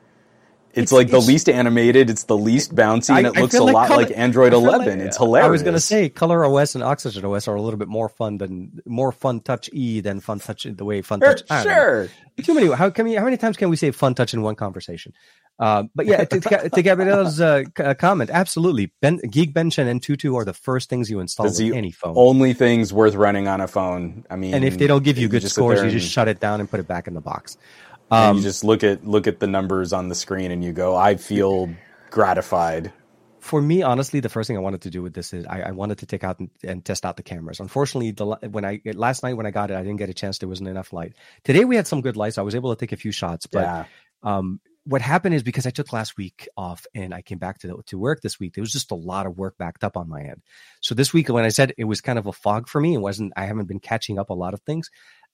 It's, 0.74 0.78
It's- 0.78 0.92
like 0.94 1.08
the 1.08 1.18
it's- 1.18 1.28
least 1.28 1.50
animated. 1.50 2.10
It's 2.10 2.24
the 2.24 2.38
least 2.38 2.74
bouncy, 2.76 3.16
and 3.18 3.28
it 3.28 3.38
I 3.38 3.42
looks 3.42 3.54
a 3.56 3.64
like 3.64 3.74
lot 3.74 3.88
color- 3.90 4.04
like 4.04 4.18
Android 4.18 4.54
11. 4.54 5.00
like- 5.00 5.08
it's 5.08 5.18
hilarious. 5.18 5.48
I 5.48 5.50
was 5.52 5.64
going 5.64 5.74
to 5.76 5.80
say 5.82 6.10
Color 6.10 6.46
OS 6.46 6.76
and 6.76 6.84
Oxygen 6.84 7.26
OS 7.26 7.48
are 7.48 7.56
a 7.56 7.62
little 7.62 7.78
bit 7.78 7.88
more 7.90 8.08
fun 8.10 8.38
than 8.38 8.82
more 8.86 9.12
Fun 9.12 9.42
Touch 9.42 9.70
E 9.74 10.00
than 10.02 10.20
Fun 10.22 10.40
Touch 10.40 10.64
the 10.70 10.86
way 10.86 11.02
Fun 11.02 11.20
Touch. 11.20 11.42
I 11.50 11.64
sure. 11.64 12.10
Too 12.44 12.54
many. 12.54 12.72
How 12.72 12.90
can 12.90 13.06
we? 13.06 13.16
How 13.16 13.26
many 13.26 13.38
times 13.38 13.58
can 13.58 13.70
we 13.70 13.76
say 13.76 13.92
Fun 13.92 14.16
Touch 14.16 14.34
in 14.34 14.42
one 14.42 14.56
conversation? 14.56 15.14
Uh, 15.60 15.84
but 15.94 16.08
yeah, 16.08 16.24
to, 16.24 16.40
to, 16.74 16.82
Gabriel's 16.82 17.40
uh, 17.40 17.62
comment, 18.00 18.32
absolutely. 18.32 18.92
Ben, 19.00 19.20
Geekbench 19.20 19.78
and 19.78 20.02
AnTuTu 20.02 20.34
are 20.36 20.44
the 20.44 20.54
first 20.54 20.90
things 20.90 21.08
you 21.08 21.20
install 21.20 21.46
That's 21.46 21.62
with 21.62 21.74
any 21.74 21.92
phone. 21.92 22.14
Only 22.18 22.54
things 22.54 22.92
worth 22.92 23.14
running 23.14 23.48
on 23.48 23.62
a 23.62 23.68
phone. 23.68 24.26
I 24.32 24.38
mean, 24.38 24.56
and 24.56 24.64
if 24.66 24.80
they 24.80 24.88
don't 24.88 25.04
give 25.04 25.20
you 25.20 25.28
good 25.28 25.48
scores, 25.48 25.84
you 25.84 25.92
just 25.92 26.12
shut 26.12 26.28
it 26.28 26.40
down 26.40 26.62
and 26.62 26.72
put 26.72 26.80
it 26.80 26.88
back 26.88 27.08
in 27.08 27.14
the 27.14 27.22
box. 27.22 27.58
And 28.12 28.30
Um, 28.32 28.38
you 28.38 28.44
just 28.44 28.64
look 28.64 28.84
at 28.84 29.06
look 29.06 29.28
at 29.28 29.40
the 29.40 29.48
numbers 29.48 29.94
on 29.94 30.10
the 30.10 30.16
screen, 30.16 30.52
and 30.52 30.64
you 30.64 30.74
go, 30.74 30.96
"I 30.96 31.16
feel 31.16 31.70
gratified." 32.10 32.92
for 33.42 33.60
me, 33.60 33.82
honestly, 33.82 34.20
the 34.20 34.30
first 34.30 34.46
thing 34.48 34.56
I 34.56 34.60
wanted 34.60 34.82
to 34.82 34.92
do 34.92 35.02
with 35.02 35.16
this 35.16 35.34
is 35.34 35.46
I, 35.48 35.62
I 35.62 35.72
wanted 35.72 35.98
to 35.98 36.06
take 36.06 36.24
out 36.24 36.40
and, 36.40 36.50
and 36.64 36.86
test 36.86 37.06
out 37.06 37.18
the 37.18 37.24
cameras. 37.24 37.60
Unfortunately, 37.60 38.12
the 38.12 38.26
when 38.50 38.64
I 38.64 38.82
last 38.94 39.24
night 39.24 39.34
when 39.34 39.48
I 39.48 39.52
got 39.52 39.72
it, 39.72 39.78
I 39.78 39.82
didn't 39.82 39.98
get 39.98 40.10
a 40.10 40.14
chance. 40.14 40.38
There 40.38 40.48
wasn't 40.48 40.70
enough 40.70 40.94
light. 40.94 41.16
Today 41.44 41.66
we 41.66 41.76
had 41.76 41.88
some 41.88 42.02
good 42.02 42.16
lights. 42.16 42.38
I 42.38 42.44
was 42.44 42.54
able 42.54 42.74
to 42.74 42.80
take 42.80 42.92
a 42.92 42.98
few 42.98 43.12
shots, 43.12 43.48
but 43.48 43.64
yeah, 43.64 43.86
um, 44.22 44.62
what 44.84 45.02
happened 45.02 45.36
is 45.36 45.44
because 45.44 45.66
I 45.66 45.72
took 45.72 45.92
last 45.92 46.18
week 46.18 46.48
off 46.56 46.86
and 46.94 47.14
I 47.14 47.22
came 47.22 47.38
back 47.38 47.60
to 47.60 47.68
the, 47.68 47.84
to 47.88 47.98
work 48.00 48.22
this 48.22 48.40
week, 48.40 48.54
there 48.54 48.62
was 48.62 48.72
just 48.72 48.92
a 48.92 48.96
lot 48.96 49.26
of 49.26 49.38
work 49.38 49.58
backed 49.58 49.84
up 49.84 49.96
on 49.96 50.10
my 50.10 50.22
end. 50.22 50.42
So 50.80 50.96
this 50.96 51.14
week, 51.14 51.30
when 51.30 51.44
I 51.44 51.50
said 51.50 51.74
it 51.78 51.86
was 51.86 52.02
kind 52.02 52.18
of 52.18 52.26
a 52.26 52.34
fog 52.34 52.68
for 52.68 52.80
me, 52.80 52.94
it 52.94 53.00
wasn't. 53.00 53.34
I 53.36 53.46
haven't 53.46 53.68
been 53.68 53.80
catching 53.80 54.20
up 54.20 54.30
a 54.30 54.36
lot 54.36 54.54
of 54.54 54.62
things. 54.62 54.90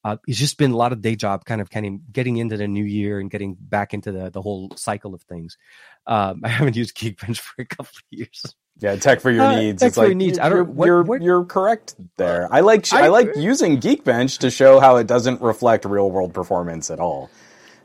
Uh, 0.07 0.17
it's 0.27 0.37
just 0.39 0.57
been 0.57 0.71
a 0.71 0.77
lot 0.77 0.93
of 0.93 1.01
day 1.01 1.15
job, 1.15 1.43
kind 1.45 1.59
of, 1.61 1.69
kind 1.69 1.85
of 1.85 2.13
getting 2.13 2.37
into 2.37 2.55
the 2.57 2.67
new 2.67 2.83
year 2.85 3.19
and 3.19 3.29
getting 3.29 3.55
back 3.59 3.93
into 3.93 4.11
the 4.11 4.29
the 4.29 4.41
whole 4.41 4.71
cycle 4.75 5.13
of 5.13 5.21
things. 5.23 5.57
Um, 6.05 6.41
I 6.45 6.49
haven't 6.49 6.75
used 6.77 6.95
Geekbench 6.95 7.39
for 7.47 7.61
a 7.61 7.65
couple 7.65 7.91
of 7.97 8.03
years. 8.09 8.55
yeah. 8.79 8.95
Tech 8.95 9.19
for 9.21 9.31
your 9.31 9.43
Uh, 9.45 9.55
needs. 9.59 9.81
tech 9.81 9.87
it's 9.89 9.95
for 9.97 10.03
your 10.03 10.09
like 10.11 10.17
needs. 10.17 10.37
You're, 10.37 10.45
I 10.45 10.49
don't- 10.49 10.69
what- 10.75 10.85
you're, 10.85 11.03
what- 11.03 11.21
you're 11.21 11.45
correct 11.45 11.95
there. 12.17 12.47
I 12.51 12.61
like 12.61 12.91
I- 12.93 13.05
I, 13.05 13.07
like 13.09 13.35
using 13.35 13.79
Geekbench 13.81 14.37
to 14.39 14.49
show 14.49 14.79
how 14.79 14.95
it 14.97 15.07
doesn't 15.07 15.41
reflect 15.41 15.83
real 15.85 16.09
world 16.09 16.33
performance 16.33 16.89
at 16.89 16.99
all. 16.99 17.29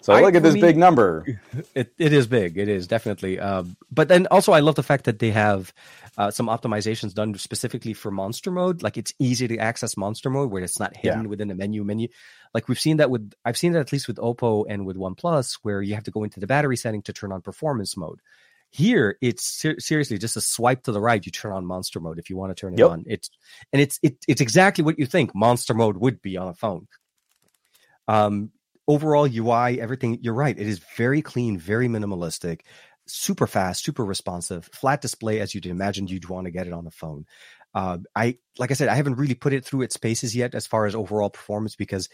So 0.02 0.12
I- 0.12 0.20
look 0.20 0.34
at 0.34 0.42
this 0.42 0.54
big 0.58 0.76
number. 0.76 1.24
It 1.74 1.94
it 1.98 2.12
is 2.12 2.26
big. 2.26 2.58
It 2.58 2.68
is 2.68 2.86
definitely. 2.86 3.38
Um, 3.40 3.76
but 3.90 4.06
then 4.08 4.26
also, 4.30 4.52
I 4.52 4.60
love 4.60 4.74
the 4.74 4.82
fact 4.82 5.04
that 5.06 5.18
they 5.18 5.30
have 5.30 5.72
uh, 6.18 6.30
some 6.30 6.46
optimizations 6.46 7.14
done 7.14 7.34
specifically 7.36 7.94
for 7.94 8.10
monster 8.10 8.50
mode. 8.50 8.82
Like 8.82 8.96
it's 8.98 9.14
easy 9.18 9.48
to 9.48 9.58
access 9.58 9.96
monster 9.96 10.28
mode 10.28 10.50
where 10.50 10.62
it's 10.62 10.78
not 10.78 10.96
hidden 10.96 11.28
within 11.28 11.48
the 11.48 11.54
menu 11.54 11.84
menu. 11.84 12.08
Like 12.52 12.68
we've 12.68 12.78
seen 12.80 12.98
that 12.98 13.10
with 13.10 13.32
I've 13.44 13.56
seen 13.56 13.72
that 13.72 13.80
at 13.80 13.92
least 13.92 14.08
with 14.08 14.18
Oppo 14.18 14.66
and 14.68 14.84
with 14.84 14.96
OnePlus, 14.96 15.58
where 15.62 15.80
you 15.80 15.94
have 15.94 16.04
to 16.04 16.10
go 16.10 16.24
into 16.24 16.40
the 16.40 16.46
battery 16.46 16.76
setting 16.76 17.02
to 17.02 17.12
turn 17.12 17.32
on 17.32 17.40
performance 17.40 17.96
mode. 17.96 18.20
Here, 18.70 19.18
it's 19.20 19.44
ser- 19.44 19.80
seriously 19.80 20.16
just 20.18 20.36
a 20.36 20.40
swipe 20.40 20.82
to 20.84 20.92
the 20.92 21.00
right. 21.00 21.24
You 21.24 21.32
turn 21.32 21.52
on 21.52 21.66
monster 21.66 22.00
mode 22.00 22.18
if 22.18 22.30
you 22.30 22.36
want 22.36 22.56
to 22.56 22.60
turn 22.60 22.74
it 22.74 22.78
Yep. 22.78 22.90
on. 22.90 23.04
It's 23.06 23.30
and 23.72 23.80
it's 23.82 23.98
it, 24.02 24.16
it's 24.28 24.40
exactly 24.40 24.84
what 24.84 24.98
you 24.98 25.06
think 25.06 25.34
monster 25.34 25.74
mode 25.74 25.96
would 25.96 26.20
be 26.22 26.36
on 26.36 26.48
a 26.48 26.54
phone. 26.54 26.88
Um, 28.08 28.50
overall 28.88 29.26
UI, 29.30 29.80
everything. 29.80 30.18
You're 30.22 30.34
right. 30.34 30.58
It 30.58 30.66
is 30.66 30.80
very 30.96 31.22
clean, 31.22 31.58
very 31.58 31.88
minimalistic, 31.88 32.60
super 33.06 33.46
fast, 33.46 33.84
super 33.84 34.04
responsive, 34.04 34.68
flat 34.72 35.00
display 35.00 35.40
as 35.40 35.54
you'd 35.54 35.66
imagine 35.66 36.06
you'd 36.06 36.28
want 36.28 36.46
to 36.46 36.50
get 36.50 36.66
it 36.66 36.72
on 36.72 36.84
the 36.84 36.90
phone. 36.90 37.26
Uh, 37.74 37.98
I 38.14 38.36
like 38.58 38.70
I 38.70 38.74
said, 38.74 38.88
I 38.88 38.94
haven't 38.94 39.16
really 39.16 39.34
put 39.34 39.52
it 39.52 39.64
through 39.64 39.82
its 39.82 39.96
paces 39.96 40.36
yet 40.36 40.54
as 40.54 40.66
far 40.66 40.86
as 40.86 40.94
overall 40.94 41.30
performance 41.30 41.74
because 41.74 42.08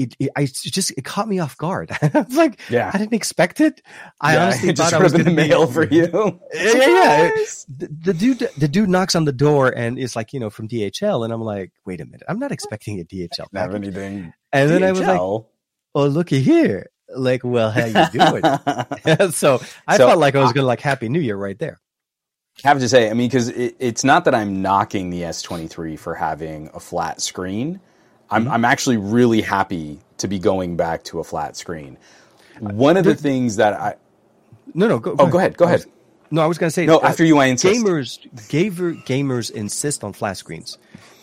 it, 0.00 0.16
it 0.18 0.30
I 0.34 0.46
just 0.46 0.92
it 0.96 1.04
caught 1.04 1.28
me 1.28 1.38
off 1.38 1.56
guard. 1.58 1.90
I 2.02 2.10
was 2.14 2.36
like, 2.36 2.60
Yeah. 2.70 2.90
I 2.92 2.98
didn't 2.98 3.14
expect 3.14 3.60
it. 3.60 3.82
I 4.20 4.34
Yeah, 4.34 4.44
honestly 4.44 4.68
it 4.70 4.76
just 4.76 4.90
thought 4.90 5.00
I 5.00 5.02
was 5.02 5.12
the 5.12 5.24
mail 5.24 5.66
for 5.66 5.84
you. 5.84 6.40
Yeah, 6.54 6.72
yeah, 6.74 6.84
yeah. 6.86 7.30
The, 7.68 7.88
the 8.02 8.14
dude, 8.14 8.48
the 8.56 8.68
dude 8.68 8.88
knocks 8.88 9.14
on 9.14 9.24
the 9.24 9.32
door 9.32 9.68
and 9.68 9.98
is 9.98 10.16
like, 10.16 10.32
you 10.32 10.40
know, 10.40 10.50
from 10.50 10.68
DHL, 10.68 11.24
and 11.24 11.32
I'm 11.32 11.42
like, 11.42 11.72
wait 11.84 12.00
a 12.00 12.04
minute, 12.04 12.22
I'm 12.28 12.38
not 12.38 12.52
expecting 12.52 12.98
a 13.00 13.04
DHL 13.04 13.46
Have 13.54 13.74
anything? 13.74 14.32
And 14.52 14.70
then 14.70 14.82
I 14.82 14.92
was 14.92 15.00
like, 15.00 15.20
oh, 15.20 15.46
looky 15.94 16.40
here, 16.40 16.90
like, 17.16 17.42
well, 17.44 17.70
how 17.70 17.84
you 17.86 18.06
doing? 18.12 18.42
so 19.32 19.60
I 19.86 19.96
So, 19.96 20.06
felt 20.08 20.18
like 20.18 20.34
I 20.34 20.42
was 20.42 20.52
gonna 20.52 20.66
like 20.66 20.80
Happy 20.80 21.08
New 21.08 21.20
Year 21.20 21.36
right 21.36 21.58
there. 21.58 21.80
have 22.64 22.78
to 22.78 22.88
say, 22.88 23.10
I 23.10 23.14
mean, 23.14 23.28
because 23.28 23.48
it, 23.48 23.76
it's 23.78 24.04
not 24.04 24.24
that 24.26 24.34
I'm 24.34 24.62
knocking 24.62 25.10
the 25.10 25.22
S23 25.22 25.98
for 25.98 26.14
having 26.14 26.68
a 26.74 26.80
flat 26.80 27.20
screen. 27.20 27.80
I'm, 28.30 28.44
Mm-hmm. 28.44 28.52
I'm 28.52 28.64
actually 28.64 28.96
really 28.96 29.40
happy 29.40 29.98
to 30.18 30.28
be 30.28 30.38
going 30.38 30.76
back 30.76 31.02
to 31.04 31.18
a 31.20 31.24
flat 31.24 31.56
screen. 31.56 31.98
One 32.60 32.96
of 32.96 33.04
the 33.04 33.10
there- 33.10 33.16
things 33.16 33.56
that 33.56 33.74
I 33.74 33.94
No, 34.74 34.86
no, 34.86 34.98
go, 35.00 35.16
oh 35.18 35.26
go 35.28 35.38
ahead 35.38 35.56
go 35.56 35.64
I 35.66 35.72
was- 35.72 35.84
ahead 35.84 35.92
No, 36.30 36.42
I 36.42 36.46
was 36.46 36.58
gonna 36.58 36.70
say 36.70 36.86
no 36.86 36.98
uh, 36.98 37.08
after 37.08 37.24
you 37.24 37.38
I 37.38 37.46
insist 37.46 37.82
gamers 37.84 38.48
gamer, 38.48 38.92
gamers 38.94 39.50
insist 39.50 40.04
on 40.04 40.12
flat 40.12 40.36
screens 40.36 40.78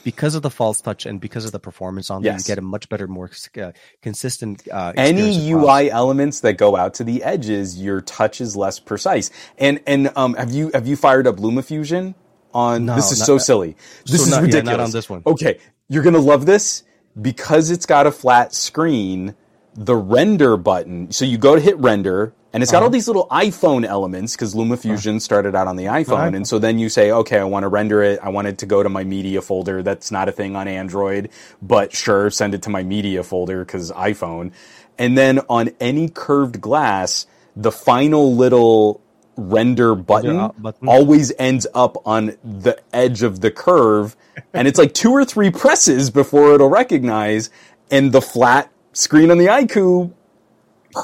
because 0.07 0.35
of 0.35 0.41
the 0.41 0.49
false 0.49 0.79
touch 0.79 1.05
and 1.05 1.19
because 1.19 1.43
of 1.43 1.51
the 1.51 1.59
performance 1.59 2.09
on 2.09 2.21
them. 2.21 2.37
You 2.37 2.43
get 2.45 2.57
a 2.57 2.61
much 2.61 2.87
better, 2.87 3.09
more 3.09 3.29
uh, 3.61 3.73
consistent. 4.01 4.65
Uh, 4.71 4.93
any 4.95 5.51
UI 5.51 5.91
elements 5.91 6.39
that 6.39 6.53
go 6.53 6.77
out 6.77 6.93
to 6.93 7.03
the 7.03 7.21
edges, 7.23 7.77
your 7.77 7.99
touch 7.99 8.39
is 8.39 8.55
less 8.55 8.79
precise. 8.79 9.31
And 9.57 9.81
and 9.85 10.09
um, 10.15 10.35
have 10.35 10.53
you 10.53 10.71
have 10.73 10.87
you 10.87 10.95
fired 10.95 11.27
up 11.27 11.35
LumaFusion 11.35 12.15
on? 12.53 12.85
No, 12.85 12.95
this 12.95 13.11
is 13.11 13.25
so 13.25 13.37
silly. 13.37 13.75
This 14.05 14.21
so 14.21 14.27
is 14.27 14.29
not- 14.29 14.35
yeah, 14.35 14.39
not 14.39 14.43
ridiculous. 14.43 14.85
on 14.85 14.91
this 14.91 15.09
one. 15.09 15.23
Okay, 15.25 15.59
you're 15.89 16.03
gonna 16.03 16.19
love 16.19 16.45
this 16.45 16.83
because 17.21 17.69
it's 17.69 17.85
got 17.85 18.07
a 18.07 18.11
flat 18.11 18.53
screen. 18.53 19.35
The 19.73 19.97
render 19.97 20.55
button. 20.55 21.11
So 21.11 21.25
you 21.25 21.37
go 21.37 21.53
to 21.53 21.59
hit 21.59 21.77
render, 21.79 22.33
and 22.57 22.63
it's 22.63 22.71
got 22.71 22.79
Uh-huh. 22.79 22.85
all 22.85 22.89
these 22.89 23.05
little 23.07 23.27
iPhone 23.27 23.85
elements 23.85 24.35
because 24.35 24.55
LumaFusion 24.55 25.21
started 25.21 25.53
out 25.53 25.67
on 25.67 25.75
the 25.75 25.85
iPhone, 25.85 26.35
and 26.35 26.47
so 26.47 26.57
then 26.57 26.79
you 26.79 26.89
say, 26.89 27.11
okay, 27.11 27.37
I 27.37 27.43
want 27.43 27.65
to 27.65 27.67
render 27.67 28.01
it. 28.01 28.19
I 28.23 28.29
want 28.29 28.47
it 28.47 28.57
to 28.57 28.65
go 28.65 28.81
to 28.81 28.89
my 28.89 29.03
media 29.03 29.43
folder. 29.43 29.83
That's 29.83 30.09
not 30.11 30.27
a 30.27 30.31
thing 30.31 30.55
on 30.55 30.67
Android, 30.67 31.29
but 31.61 31.93
sure, 31.93 32.31
send 32.31 32.55
it 32.55 32.63
to 32.63 32.71
my 32.71 32.81
media 32.81 33.21
folder 33.21 33.63
because 33.63 33.91
iPhone. 33.91 34.53
And 34.97 35.15
then 35.15 35.41
on 35.49 35.69
any 35.79 36.09
curved 36.09 36.59
glass, 36.59 37.27
the 37.55 37.71
final 37.71 38.35
little 38.35 39.01
render 39.35 39.93
button, 39.93 40.49
button. 40.57 40.87
always 40.87 41.31
ends 41.37 41.67
up 41.75 41.95
on 42.07 42.35
the 42.43 42.75
edge 42.91 43.21
of 43.21 43.41
the 43.41 43.51
curve, 43.51 44.15
and 44.51 44.67
it's 44.67 44.79
like 44.79 44.95
two 44.95 45.11
or 45.11 45.23
three 45.25 45.51
presses 45.51 46.09
before 46.09 46.55
it'll 46.55 46.69
recognize, 46.69 47.51
and 47.91 48.11
the 48.11 48.21
flat 48.21 48.71
screen 48.93 49.29
on 49.29 49.37
the 49.37 49.45
iQOO, 49.45 50.11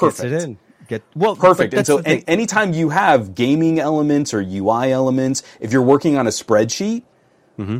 perfect 0.00 0.32
it 0.32 0.42
in. 0.42 0.58
Get 0.88 1.02
well, 1.16 1.36
perfect. 1.36 1.74
And 1.74 1.86
so, 1.86 1.98
anytime 2.28 2.72
you 2.74 2.90
have 2.90 3.34
gaming 3.34 3.80
elements 3.80 4.34
or 4.34 4.40
UI 4.42 4.92
elements, 4.92 5.42
if 5.60 5.72
you're 5.72 5.82
working 5.82 6.16
on 6.18 6.26
a 6.26 6.30
spreadsheet, 6.30 7.04
Mm-hmm. 7.58 7.78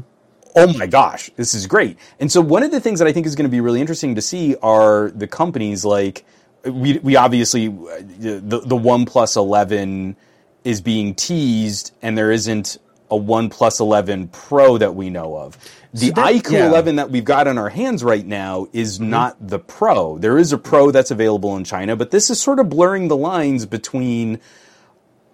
oh 0.57 0.72
my 0.78 0.86
gosh, 0.86 1.30
this 1.36 1.55
is 1.55 1.66
great. 1.66 1.98
And 2.20 2.32
so, 2.32 2.40
one 2.40 2.62
of 2.62 2.70
the 2.72 2.80
things 2.80 3.00
that 3.00 3.09
I 3.09 3.12
think 3.12 3.26
is 3.26 3.34
going 3.36 3.46
to 3.46 3.52
be 3.52 3.61
really 3.61 3.80
interesting 3.80 4.14
to 4.16 4.22
see 4.22 4.57
are 4.62 5.11
the 5.12 5.28
companies 5.28 5.84
like 5.84 6.24
we 6.64 6.98
we 6.98 7.16
obviously 7.16 7.68
uh, 7.68 8.02
the 8.18 8.62
the 8.66 8.76
One 8.76 9.07
Plus 9.07 9.36
Eleven 9.36 10.16
is 10.64 10.80
being 10.80 11.14
teased, 11.14 11.92
and 12.02 12.18
there 12.18 12.32
isn't 12.32 12.78
a 13.14 13.16
One 13.16 13.48
Plus 13.48 13.80
Eleven 13.80 14.28
Pro 14.28 14.78
that 14.78 14.94
we 14.94 15.10
know 15.10 15.36
of. 15.36 15.56
The 15.94 16.10
that- 16.10 16.34
iQOO 16.34 16.52
yeah. 16.52 16.68
11 16.68 16.96
that 16.96 17.10
we've 17.10 17.24
got 17.24 17.46
in 17.46 17.56
our 17.56 17.68
hands 17.68 18.02
right 18.02 18.26
now 18.26 18.66
is 18.72 18.98
not 18.98 19.36
the 19.40 19.58
Pro. 19.60 20.18
There 20.18 20.38
is 20.38 20.52
a 20.52 20.58
Pro 20.58 20.90
that's 20.90 21.10
available 21.12 21.56
in 21.56 21.64
China, 21.64 21.94
but 21.96 22.10
this 22.10 22.30
is 22.30 22.40
sort 22.40 22.58
of 22.58 22.68
blurring 22.68 23.08
the 23.08 23.16
lines 23.16 23.64
between 23.66 24.40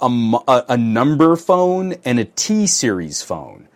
a, 0.00 0.06
a, 0.06 0.64
a 0.70 0.76
number 0.76 1.34
phone 1.36 1.94
and 2.04 2.18
a 2.18 2.24
T 2.26 2.66
series 2.66 3.22
phone. 3.22 3.68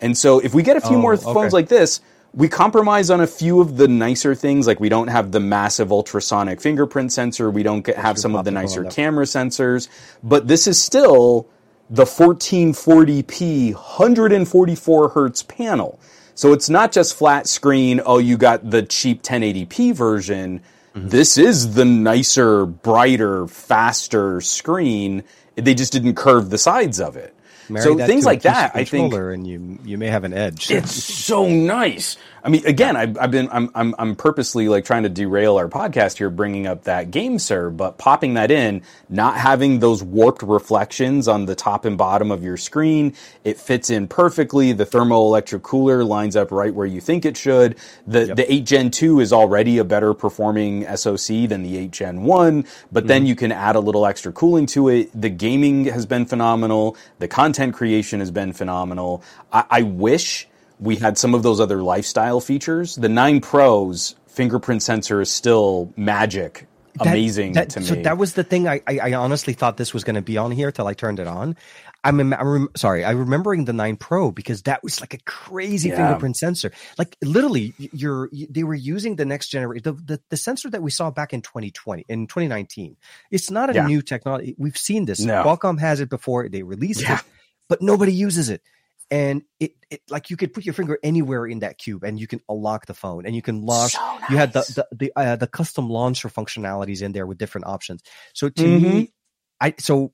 And 0.00 0.16
so 0.16 0.38
if 0.38 0.54
we 0.54 0.62
get 0.62 0.76
a 0.76 0.80
few 0.80 0.96
Oh, 0.96 1.00
more 1.00 1.14
okay. 1.14 1.22
phones 1.24 1.52
like 1.52 1.68
this, 1.68 2.00
we 2.34 2.48
compromise 2.48 3.10
on 3.10 3.20
a 3.20 3.26
few 3.26 3.60
of 3.60 3.76
the 3.76 3.88
nicer 3.88 4.34
things. 4.36 4.66
Like 4.66 4.78
we 4.78 4.88
don't 4.88 5.08
have 5.08 5.32
the 5.32 5.40
massive 5.40 5.90
ultrasonic 5.90 6.60
fingerprint 6.60 7.12
sensor. 7.12 7.50
We 7.50 7.64
don't 7.64 7.82
get, 7.84 7.96
have 7.96 8.16
some 8.18 8.36
of 8.36 8.44
the 8.44 8.52
nicer 8.52 8.84
camera 8.84 9.24
sensors. 9.24 9.88
But 10.22 10.46
this 10.46 10.68
is 10.68 10.80
still 10.80 11.48
the 11.90 12.04
1440p 12.04 13.74
144 13.74 15.08
hertz 15.08 15.42
panel. 15.42 15.98
So 16.34 16.52
it's 16.52 16.70
not 16.70 16.92
just 16.92 17.16
flat 17.16 17.48
screen. 17.48 18.00
Oh, 18.04 18.18
you 18.18 18.36
got 18.36 18.70
the 18.70 18.82
cheap 18.82 19.22
1080p 19.22 19.94
version. 19.94 20.60
Mm-hmm. 20.94 21.08
This 21.08 21.36
is 21.36 21.74
the 21.74 21.84
nicer, 21.84 22.66
brighter, 22.66 23.46
faster 23.48 24.40
screen. 24.40 25.24
They 25.56 25.74
just 25.74 25.92
didn't 25.92 26.14
curve 26.14 26.50
the 26.50 26.58
sides 26.58 27.00
of 27.00 27.16
it. 27.16 27.34
Marry 27.70 27.84
so 27.84 27.96
things 27.98 28.24
like 28.24 28.42
that, 28.42 28.72
I 28.74 28.84
think, 28.84 29.12
and 29.12 29.46
you 29.46 29.78
you 29.84 29.98
may 29.98 30.06
have 30.06 30.24
an 30.24 30.32
edge. 30.32 30.70
it's 30.70 30.92
so 30.92 31.48
nice. 31.48 32.16
I 32.48 32.50
mean, 32.50 32.64
again, 32.64 32.96
I've, 32.96 33.18
I've 33.18 33.30
been, 33.30 33.50
I'm, 33.52 33.70
I'm, 33.74 33.94
I'm 33.98 34.16
purposely 34.16 34.70
like 34.70 34.86
trying 34.86 35.02
to 35.02 35.10
derail 35.10 35.58
our 35.58 35.68
podcast 35.68 36.16
here, 36.16 36.30
bringing 36.30 36.66
up 36.66 36.84
that 36.84 37.10
GameSir, 37.10 37.76
but 37.76 37.98
popping 37.98 38.32
that 38.34 38.50
in, 38.50 38.80
not 39.10 39.36
having 39.36 39.80
those 39.80 40.02
warped 40.02 40.42
reflections 40.42 41.28
on 41.28 41.44
the 41.44 41.54
top 41.54 41.84
and 41.84 41.98
bottom 41.98 42.30
of 42.30 42.42
your 42.42 42.56
screen. 42.56 43.12
It 43.44 43.58
fits 43.58 43.90
in 43.90 44.08
perfectly. 44.08 44.72
The 44.72 44.86
thermoelectric 44.86 45.60
cooler 45.60 46.02
lines 46.04 46.36
up 46.36 46.50
right 46.50 46.72
where 46.72 46.86
you 46.86 47.02
think 47.02 47.26
it 47.26 47.36
should. 47.36 47.76
The, 48.06 48.32
the 48.34 48.50
8 48.50 48.64
Gen 48.64 48.90
2 48.92 49.20
is 49.20 49.30
already 49.30 49.76
a 49.76 49.84
better 49.84 50.14
performing 50.14 50.86
SoC 50.96 51.50
than 51.50 51.62
the 51.62 51.76
8 51.76 51.90
Gen 51.90 52.22
1, 52.22 52.64
but 52.90 53.06
then 53.06 53.20
mm-hmm. 53.20 53.26
you 53.26 53.36
can 53.36 53.52
add 53.52 53.76
a 53.76 53.80
little 53.80 54.06
extra 54.06 54.32
cooling 54.32 54.64
to 54.68 54.88
it. 54.88 55.10
The 55.12 55.28
gaming 55.28 55.84
has 55.84 56.06
been 56.06 56.24
phenomenal. 56.24 56.96
The 57.18 57.28
content 57.28 57.74
creation 57.74 58.20
has 58.20 58.30
been 58.30 58.54
phenomenal. 58.54 59.22
I, 59.52 59.64
I 59.68 59.82
wish 59.82 60.47
we 60.80 60.96
had 60.96 61.18
some 61.18 61.34
of 61.34 61.42
those 61.42 61.60
other 61.60 61.82
lifestyle 61.82 62.40
features. 62.40 62.96
The 62.96 63.08
9 63.08 63.40
Pro's 63.40 64.14
fingerprint 64.26 64.82
sensor 64.82 65.20
is 65.20 65.30
still 65.30 65.92
magic, 65.96 66.66
That- 66.96 67.08
amazing 67.08 67.52
that- 67.54 67.70
to 67.70 67.80
me. 67.80 67.86
So 67.86 67.94
that 67.96 68.18
was 68.18 68.34
the 68.34 68.44
thing. 68.44 68.68
I, 68.68 68.80
I 68.86 68.98
I 68.98 69.12
honestly 69.14 69.52
thought 69.54 69.76
this 69.76 69.92
was 69.92 70.04
going 70.04 70.16
to 70.16 70.22
be 70.22 70.36
on 70.38 70.50
here 70.52 70.70
till 70.70 70.86
I 70.86 70.94
turned 70.94 71.18
it 71.20 71.26
on. 71.26 71.56
I'm, 72.04 72.20
I'm 72.20 72.48
rem- 72.48 72.68
sorry. 72.76 73.04
I'm 73.04 73.18
remembering 73.18 73.64
the 73.64 73.72
Nine 73.72 73.96
Pro 73.96 74.30
because 74.30 74.62
that 74.62 74.84
was 74.84 75.00
like 75.00 75.14
a 75.14 75.18
crazy 75.26 75.88
Yeah. 75.88 75.96
fingerprint 75.96 76.36
sensor. 76.36 76.70
Like 76.96 77.16
literally, 77.22 77.74
you're 77.78 78.30
they 78.32 78.62
were 78.62 78.76
using 78.76 79.16
the 79.16 79.24
next 79.24 79.48
generation, 79.48 79.82
the, 79.82 79.92
the 80.14 80.20
the 80.30 80.36
sensor 80.36 80.70
that 80.70 80.80
we 80.80 80.92
saw 80.92 81.10
back 81.10 81.32
in 81.32 81.42
2020 81.42 82.04
in 82.08 82.28
2019. 82.28 82.96
It's 83.32 83.50
not 83.50 83.70
a 83.70 83.74
Yeah. 83.74 83.86
new 83.88 84.00
technology. 84.00 84.54
We've 84.56 84.76
seen 84.78 85.06
this. 85.06 85.18
No. 85.20 85.42
Qualcomm 85.42 85.80
has 85.80 85.98
it 85.98 86.08
before. 86.08 86.48
They 86.48 86.62
released 86.62 87.02
Yeah. 87.02 87.18
it, 87.18 87.24
but 87.68 87.82
nobody 87.82 88.12
uses 88.12 88.48
it. 88.48 88.62
And 89.10 89.42
it, 89.58 89.72
it 89.90 90.02
like 90.10 90.28
you 90.30 90.36
could 90.36 90.52
put 90.52 90.64
your 90.66 90.74
finger 90.74 90.98
anywhere 91.02 91.46
in 91.46 91.60
that 91.60 91.78
cube 91.78 92.04
and 92.04 92.20
you 92.20 92.26
can 92.26 92.40
unlock 92.48 92.86
the 92.86 92.94
phone 92.94 93.24
and 93.24 93.34
you 93.34 93.40
can 93.42 93.62
launch 93.62 93.94
So 93.94 94.18
you 94.28 94.36
had 94.36 94.52
the 94.52 94.64
the 94.68 94.86
the, 94.96 95.12
uh, 95.16 95.36
the 95.36 95.46
custom 95.46 95.88
launcher 95.88 96.28
functionalities 96.28 97.00
in 97.02 97.12
there 97.12 97.26
with 97.26 97.38
different 97.38 97.66
options. 97.66 98.02
So 98.34 98.50
to 98.50 98.68
Mhm. 98.68 98.68
me, 98.68 99.12
I 99.60 99.74
so 99.78 100.12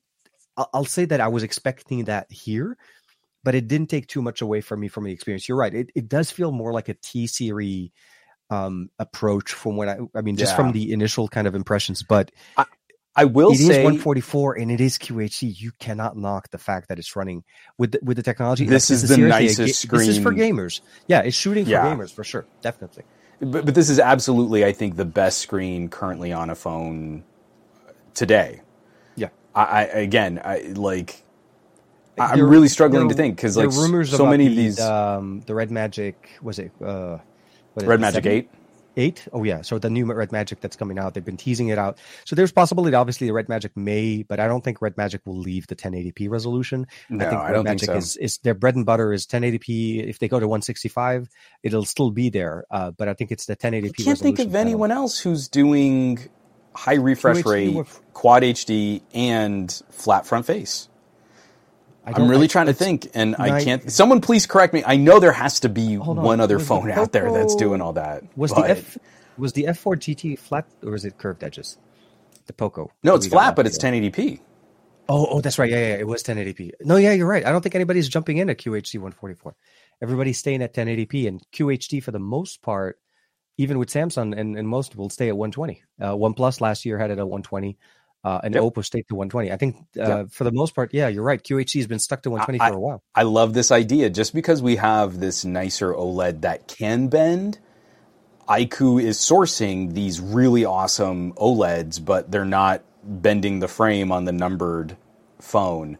I'll, 0.57 0.69
I'll 0.73 0.85
say 0.85 1.05
that 1.05 1.19
I 1.19 1.27
was 1.27 1.43
expecting 1.43 2.05
that 2.05 2.31
here, 2.31 2.77
but 3.43 3.55
it 3.55 3.67
didn't 3.67 3.89
take 3.89 4.07
too 4.07 4.21
much 4.21 4.41
away 4.41 4.61
from 4.61 4.79
me 4.79 4.87
from 4.87 5.03
the 5.05 5.11
experience. 5.11 5.49
You're 5.49 5.57
right; 5.57 5.73
it 5.73 5.89
it 5.95 6.07
does 6.09 6.31
feel 6.31 6.51
more 6.51 6.73
like 6.73 6.89
a 6.89 6.95
T 6.95 7.27
series 7.27 7.91
um 8.51 8.89
approach 8.99 9.51
from 9.53 9.75
when 9.77 9.89
I 9.89 9.97
I 10.15 10.21
mean 10.21 10.37
just 10.37 10.51
Yeah. 10.51 10.55
from 10.55 10.71
the 10.71 10.91
initial 10.93 11.27
kind 11.27 11.47
of 11.47 11.55
impressions. 11.55 12.03
But 12.03 12.31
I 12.57 12.65
will 13.23 13.51
it 13.51 13.59
is 13.61 13.67
say 13.67 13.83
144 13.83 14.57
and 14.57 14.69
it 14.69 14.81
is 14.81 14.97
QHD. 14.97 15.59
You 15.61 15.71
cannot 15.79 16.17
knock 16.17 16.49
the 16.51 16.57
fact 16.57 16.89
that 16.89 16.99
it's 16.99 17.15
running 17.15 17.45
with 17.77 17.93
the, 17.93 17.99
with 18.03 18.17
the 18.17 18.23
technology. 18.23 18.65
This 18.65 18.89
is 18.91 19.03
the 19.03 19.15
seriously 19.15 19.25
a 19.25 19.41
nicest 19.43 19.89
This 19.89 20.07
is 20.09 20.19
for 20.19 20.33
gamers. 20.33 20.81
Yeah, 21.07 21.21
it's 21.21 21.37
shooting 21.37 21.63
for 21.63 21.71
Yeah. 21.71 21.85
gamers 21.85 22.13
for 22.13 22.25
sure, 22.25 22.45
definitely. 22.61 23.03
But, 23.39 23.65
but 23.65 23.73
this 23.75 23.89
is 23.89 23.99
absolutely, 23.99 24.65
I 24.65 24.73
think, 24.73 24.97
the 24.97 25.05
best 25.05 25.39
screen 25.39 25.87
currently 25.87 26.33
on 26.33 26.49
a 26.49 26.55
phone 26.55 27.23
today. 28.13 28.61
Yeah. 29.15 29.29
I, 29.53 29.63
I 29.63 29.81
again, 29.83 30.41
I 30.43 30.59
like. 30.75 31.21
I'm 32.17 32.37
There- 32.37 32.47
really 32.47 32.69
struggling 32.69 33.07
there- 33.07 33.15
to 33.15 33.21
think 33.21 33.35
because 33.35 33.57
like 33.57 33.71
rumors 33.71 34.09
so 34.09 34.25
many 34.25 34.47
of 34.47 34.55
these 34.55 34.79
um, 34.79 35.41
the 35.45 35.53
Red 35.53 35.69
Magic 35.69 36.31
was 36.41 36.59
it 36.59 36.71
uh, 36.81 37.17
Red 37.75 37.99
Magic 37.99 38.23
seven? 38.23 38.31
Eight. 38.37 38.49
Eight? 38.97 39.27
Oh 39.33 39.43
yeah, 39.43 39.61
so 39.61 39.77
the 39.79 39.89
new 39.89 40.05
Red 40.11 40.31
Magic 40.31 40.61
that's 40.61 40.75
coming 40.75 40.97
out, 40.97 41.13
they've 41.13 41.25
been 41.25 41.37
teasing 41.37 41.67
it 41.69 41.77
out. 41.77 41.97
So 42.25 42.35
there's 42.35 42.51
possibility, 42.51 42.95
obviously, 42.95 43.27
the 43.27 43.33
Red 43.33 43.49
Magic 43.49 43.75
may, 43.75 44.23
but 44.23 44.39
I 44.39 44.47
don't 44.47 44.63
think 44.63 44.81
Red 44.81 44.95
Magic 44.97 45.21
will 45.25 45.37
leave 45.37 45.67
the 45.67 45.75
1080p 45.75 46.29
resolution. 46.29 46.87
No, 47.09 47.25
I 47.25 47.29
think 47.29 47.41
I 47.41 47.51
don't 47.51 47.65
think 47.67 47.81
so. 47.83 47.93
is 47.93 48.15
is 48.17 48.37
their 48.39 48.53
bread 48.53 48.75
and 48.75 48.85
butter 48.85 49.11
is 49.13 49.25
1080p. 49.27 50.07
If 50.07 50.19
they 50.19 50.27
go 50.27 50.39
to 50.39 50.47
165, 50.47 51.29
it'll 51.63 51.85
still 51.85 52.11
be 52.11 52.29
there. 52.29 52.65
Uh, 52.71 52.91
but 52.91 53.07
I 53.07 53.13
think 53.13 53.31
it's 53.31 53.45
the 53.45 53.55
1080p. 53.55 54.01
I 54.01 54.03
can't 54.03 54.19
think 54.19 54.39
of 54.39 54.55
anyone 54.55 54.91
else 54.91 55.19
who's 55.19 55.47
doing 55.47 56.19
high 56.75 56.95
refresh 56.95 57.37
QHD 57.37 57.45
rate, 57.51 57.75
with- 57.75 58.01
quad 58.13 58.43
HD, 58.43 59.01
and 59.13 59.71
flat 59.91 60.25
front 60.25 60.45
face. 60.45 60.89
I 62.05 62.11
I'm 62.15 62.29
really 62.29 62.45
I- 62.45 62.47
trying 62.47 62.67
to 62.67 62.73
think, 62.73 63.09
and 63.13 63.35
I 63.37 63.63
can't. 63.63 63.91
Someone 63.91 64.21
please 64.21 64.45
correct 64.45 64.73
me. 64.73 64.83
I 64.85 64.95
know 64.95 65.19
there 65.19 65.31
has 65.31 65.59
to 65.61 65.69
be 65.69 65.97
on. 65.97 66.17
one 66.17 66.39
other 66.39 66.55
Was 66.57 66.63
the 66.63 66.67
phone 66.67 66.91
out 66.91 67.11
there 67.11 67.31
that's 67.31 67.55
doing 67.55 67.81
all 67.81 67.93
that. 67.93 68.23
Was 68.37 68.53
but 68.53 68.63
the 68.63 68.69
F 68.69 68.97
Was 69.37 69.53
the 69.53 69.63
F4 69.63 69.95
GT 69.97 70.37
flat 70.39 70.65
or 70.83 70.95
is 70.95 71.03
it 71.05 71.17
curved 71.17 71.43
edges? 71.43 71.77
The 72.45 72.53
Poco. 72.53 72.91
No, 73.03 73.15
it's 73.15 73.27
flat, 73.27 73.55
but 73.55 73.65
it's 73.65 73.79
1080p. 73.79 74.39
Oh, 75.07 75.27
oh, 75.29 75.41
that's 75.41 75.59
right. 75.59 75.69
Yeah, 75.69 75.77
yeah, 75.77 75.95
it 75.95 76.07
was 76.07 76.23
1080p. 76.23 76.71
No, 76.81 76.95
yeah, 76.95 77.13
you're 77.13 77.27
right. 77.27 77.45
I 77.45 77.51
don't 77.51 77.61
think 77.61 77.75
anybody's 77.75 78.09
jumping 78.09 78.37
in 78.37 78.49
at 78.49 78.57
QHD 78.57 78.95
144. 78.95 79.55
Everybody's 80.01 80.39
staying 80.39 80.61
at 80.63 80.73
1080p, 80.73 81.27
and 81.27 81.41
QHD 81.53 82.01
for 82.03 82.11
the 82.11 82.19
most 82.19 82.61
part, 82.61 82.99
even 83.57 83.77
with 83.79 83.89
Samsung 83.89 84.37
and, 84.37 84.57
and 84.57 84.67
most 84.67 84.95
will 84.95 85.09
stay 85.09 85.27
at 85.29 85.37
120. 85.37 85.83
Uh, 86.01 86.13
OnePlus 86.13 86.59
last 86.59 86.85
year 86.85 86.97
had 86.97 87.11
it 87.11 87.19
at 87.19 87.27
120, 87.27 87.77
uh, 88.25 88.41
and 88.43 88.55
Yep. 88.55 88.63
Oppo 88.63 88.85
stayed 88.85 89.07
to 89.09 89.15
120. 89.15 89.53
I 89.53 89.57
think 89.57 89.77
uh, 89.99 90.07
Yep. 90.09 90.27
for 90.31 90.45
the 90.45 90.53
most 90.53 90.75
part, 90.75 90.93
yeah, 90.93 91.09
you're 91.09 91.23
right. 91.23 91.43
QHD 91.43 91.79
has 91.79 91.87
been 91.87 91.99
stuck 91.99 92.23
to 92.23 92.31
120 92.31 92.59
I- 92.61 92.71
for 92.71 92.77
a 92.77 92.81
while. 92.81 93.03
I 93.15 93.23
love 93.23 93.53
this 93.55 93.71
idea. 93.71 94.09
Just 94.11 94.33
because 94.35 94.61
we 94.63 94.77
have 94.77 95.21
this 95.21 95.45
nicer 95.45 95.93
OLED 95.93 96.41
that 96.41 96.67
can 96.67 97.09
bend, 97.09 97.59
iQOO 98.49 99.01
is 99.03 99.17
sourcing 99.19 99.93
these 99.93 100.21
really 100.21 100.65
awesome 100.65 101.33
OLEDs, 101.33 102.03
but 102.03 102.31
they're 102.31 102.45
not 102.45 102.83
bending 103.03 103.59
the 103.59 103.69
frame 103.69 104.11
on 104.11 104.25
the 104.25 104.33
numbered 104.33 104.97
phone. 105.39 105.97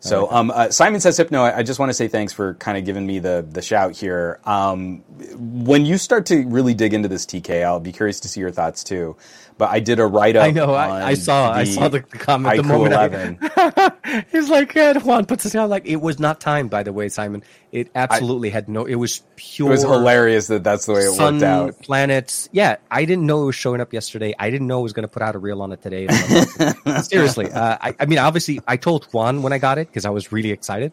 So 0.00 0.30
um, 0.30 0.50
uh, 0.52 0.70
Simon 0.70 1.00
says, 1.00 1.16
Hypno, 1.18 1.42
I 1.42 1.58
I 1.58 1.62
just 1.64 1.80
want 1.80 1.90
to 1.90 1.94
say 1.94 2.08
thanks 2.08 2.32
for 2.32 2.54
kind 2.54 2.78
of 2.78 2.84
giving 2.86 3.06
me 3.06 3.18
the, 3.20 3.46
the 3.50 3.62
shout 3.62 3.96
here. 3.96 4.40
Um, 4.44 5.00
when 5.38 5.86
you 5.86 5.98
start 5.98 6.26
to 6.26 6.46
really 6.48 6.74
dig 6.74 6.94
into 6.94 7.08
this 7.08 7.26
TK, 7.26 7.64
I'll 7.64 7.80
be 7.80 7.92
curious 7.92 8.20
to 8.20 8.28
see 8.28 8.40
your 8.40 8.52
thoughts 8.52 8.84
too. 8.84 9.16
But 9.58 9.70
I 9.70 9.80
did 9.80 9.98
a 9.98 10.06
write 10.06 10.36
up. 10.36 10.44
I 10.44 10.50
know. 10.52 10.72
I, 10.72 11.08
I 11.08 11.14
saw. 11.14 11.52
I 11.52 11.64
saw 11.64 11.88
the 11.88 12.00
comment 12.00 12.56
the 12.56 12.62
moment. 12.62 12.92
11. 12.92 13.38
I, 13.42 14.24
he's 14.30 14.48
like, 14.48 14.72
yeah, 14.74 14.96
Juan 14.98 15.26
puts 15.26 15.44
it 15.44 15.52
down. 15.52 15.68
Like 15.68 15.84
it 15.84 15.96
was 15.96 16.20
not 16.20 16.40
timed, 16.40 16.70
by 16.70 16.84
the 16.84 16.92
way, 16.92 17.08
Simon. 17.08 17.42
It 17.72 17.90
absolutely 17.94 18.50
had 18.50 18.68
no. 18.68 18.84
It 18.84 18.94
was 18.94 19.22
pure. 19.36 19.68
It 19.68 19.70
was 19.72 19.82
hilarious 19.82 20.46
that 20.46 20.64
that's 20.64 20.86
the 20.86 20.92
way 20.92 21.00
it 21.00 21.12
sun, 21.12 21.34
worked 21.34 21.44
out. 21.44 21.82
planets. 21.82 22.48
Yeah, 22.52 22.76
I 22.90 23.04
didn't 23.04 23.26
know 23.26 23.42
it 23.42 23.46
was 23.46 23.56
showing 23.56 23.80
up 23.80 23.92
yesterday. 23.92 24.34
I 24.38 24.48
didn't 24.50 24.68
know 24.68 24.80
it 24.80 24.84
was 24.84 24.92
going 24.92 25.06
to 25.06 25.12
put 25.12 25.22
out 25.22 25.34
a 25.34 25.38
reel 25.38 25.60
on 25.60 25.72
it 25.72 25.82
today. 25.82 26.06
Seriously, 27.02 27.50
uh, 27.50 27.78
I, 27.80 27.94
I 27.98 28.06
mean, 28.06 28.18
obviously, 28.18 28.60
I 28.66 28.76
told 28.76 29.06
Juan 29.12 29.42
when 29.42 29.52
I 29.52 29.58
got 29.58 29.78
it 29.78 29.88
because 29.88 30.06
I 30.06 30.10
was 30.10 30.30
really 30.32 30.52
excited. 30.52 30.92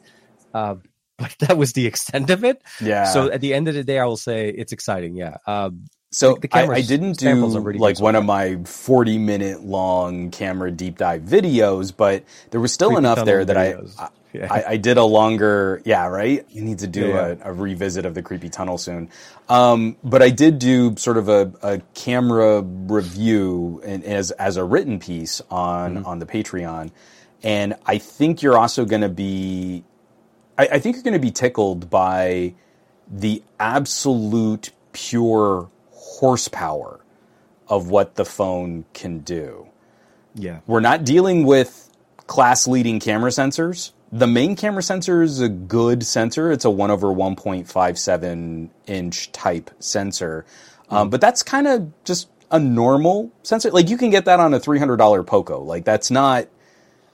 Uh, 0.54 0.76
but 1.18 1.34
that 1.40 1.58
was 1.58 1.74
the 1.74 1.86
extent 1.86 2.30
of 2.30 2.44
it. 2.44 2.62
Yeah. 2.82 3.06
So 3.06 3.32
at 3.32 3.40
the 3.40 3.54
end 3.54 3.70
of 3.70 3.74
the 3.74 3.84
day, 3.84 4.00
I 4.00 4.06
will 4.06 4.18
say 4.18 4.50
it's 4.50 4.74
exciting. 4.74 5.16
Yeah. 5.16 5.38
Um, 5.48 5.86
So 6.16 6.36
the 6.36 6.48
I, 6.52 6.62
camera 6.62 6.78
I 6.78 6.82
didn't 6.82 7.18
do 7.18 7.26
samples 7.26 7.56
are 7.58 7.62
really 7.62 7.80
like 7.80 8.00
one 8.00 8.16
of 8.16 8.26
my 8.26 8.58
40 8.64 9.18
minute 9.18 9.66
long 9.66 10.32
camera 10.32 10.72
deep 10.72 10.98
dive 10.98 11.24
videos, 11.24 11.94
but 11.96 12.24
there 12.52 12.62
was 12.62 12.74
still 12.74 12.98
enough 12.98 13.26
there 13.26 13.44
that 13.46 13.58
I. 13.58 13.76
I, 14.00 14.10
Yeah. 14.34 14.48
I, 14.52 14.64
I 14.72 14.78
did 14.78 14.98
a 14.98 15.04
longer, 15.06 15.82
yeah, 15.86 16.08
right? 16.08 16.46
You 16.50 16.62
need 16.62 16.80
to 16.80 16.88
do 16.88 17.08
Yeah, 17.08 17.36
A, 17.42 17.52
a 17.52 17.54
revisit 17.54 18.06
of 18.06 18.16
the 18.16 18.22
creepy 18.22 18.50
tunnel 18.50 18.78
soon. 18.78 19.10
Um, 19.48 19.96
but 20.04 20.22
I 20.22 20.30
did 20.30 20.60
do 20.60 20.98
sort 20.98 21.16
of 21.16 21.30
a, 21.30 21.54
a 21.64 21.82
camera 21.94 22.62
review 22.62 23.82
and 23.86 24.04
as, 24.04 24.32
as 24.32 24.58
a 24.58 24.66
written 24.66 25.00
piece 25.00 25.42
on, 25.50 25.96
Mm-hmm. 25.96 26.06
on 26.06 26.20
the 26.20 26.26
Patreon. 26.26 26.92
And 27.44 27.76
I 27.86 27.98
think 27.98 28.42
you're 28.42 28.58
also 28.58 28.84
going 28.84 29.04
to 29.04 29.10
be 29.10 29.86
I, 30.58 30.68
I 30.74 30.80
think 30.80 30.96
you're 30.98 31.04
going 31.04 31.14
to 31.14 31.20
be 31.20 31.32
tickled 31.32 31.90
by 31.90 32.56
the 33.10 33.44
absolute 33.60 34.72
pure 34.94 35.70
horsepower 36.20 37.00
of 37.68 37.90
what 37.90 38.16
the 38.16 38.26
phone 38.26 38.86
can 38.94 39.20
do. 39.20 39.68
yeah. 40.36 40.60
We're 40.68 40.80
not 40.82 41.04
dealing 41.04 41.46
with 41.46 41.90
class 42.28 42.68
leading 42.68 43.00
camera 43.00 43.32
sensors. 43.32 43.92
The 44.12 44.28
main 44.28 44.56
camera 44.56 44.84
sensor 44.84 45.24
is 45.24 45.42
a 45.42 45.50
good 45.50 46.04
sensor. 46.06 46.52
It's 46.52 46.64
a 46.66 46.70
1 46.70 46.92
over 46.92 47.08
1.57 47.08 48.70
inch 48.88 49.32
type 49.32 49.72
sensor. 49.80 50.46
Um, 50.90 51.10
but 51.10 51.22
that's 51.22 51.44
kind 51.44 51.68
of 51.68 51.92
just 52.04 52.30
a 52.52 52.60
normal 52.60 53.32
sensor. 53.44 53.72
Like 53.72 53.90
you 53.90 53.98
can 53.98 54.12
get 54.12 54.26
that 54.26 54.40
on 54.40 54.54
a 54.54 54.60
$300 54.60 55.26
Poco. 55.26 55.62
Like 55.62 55.86
that's 55.86 56.12
not. 56.12 56.48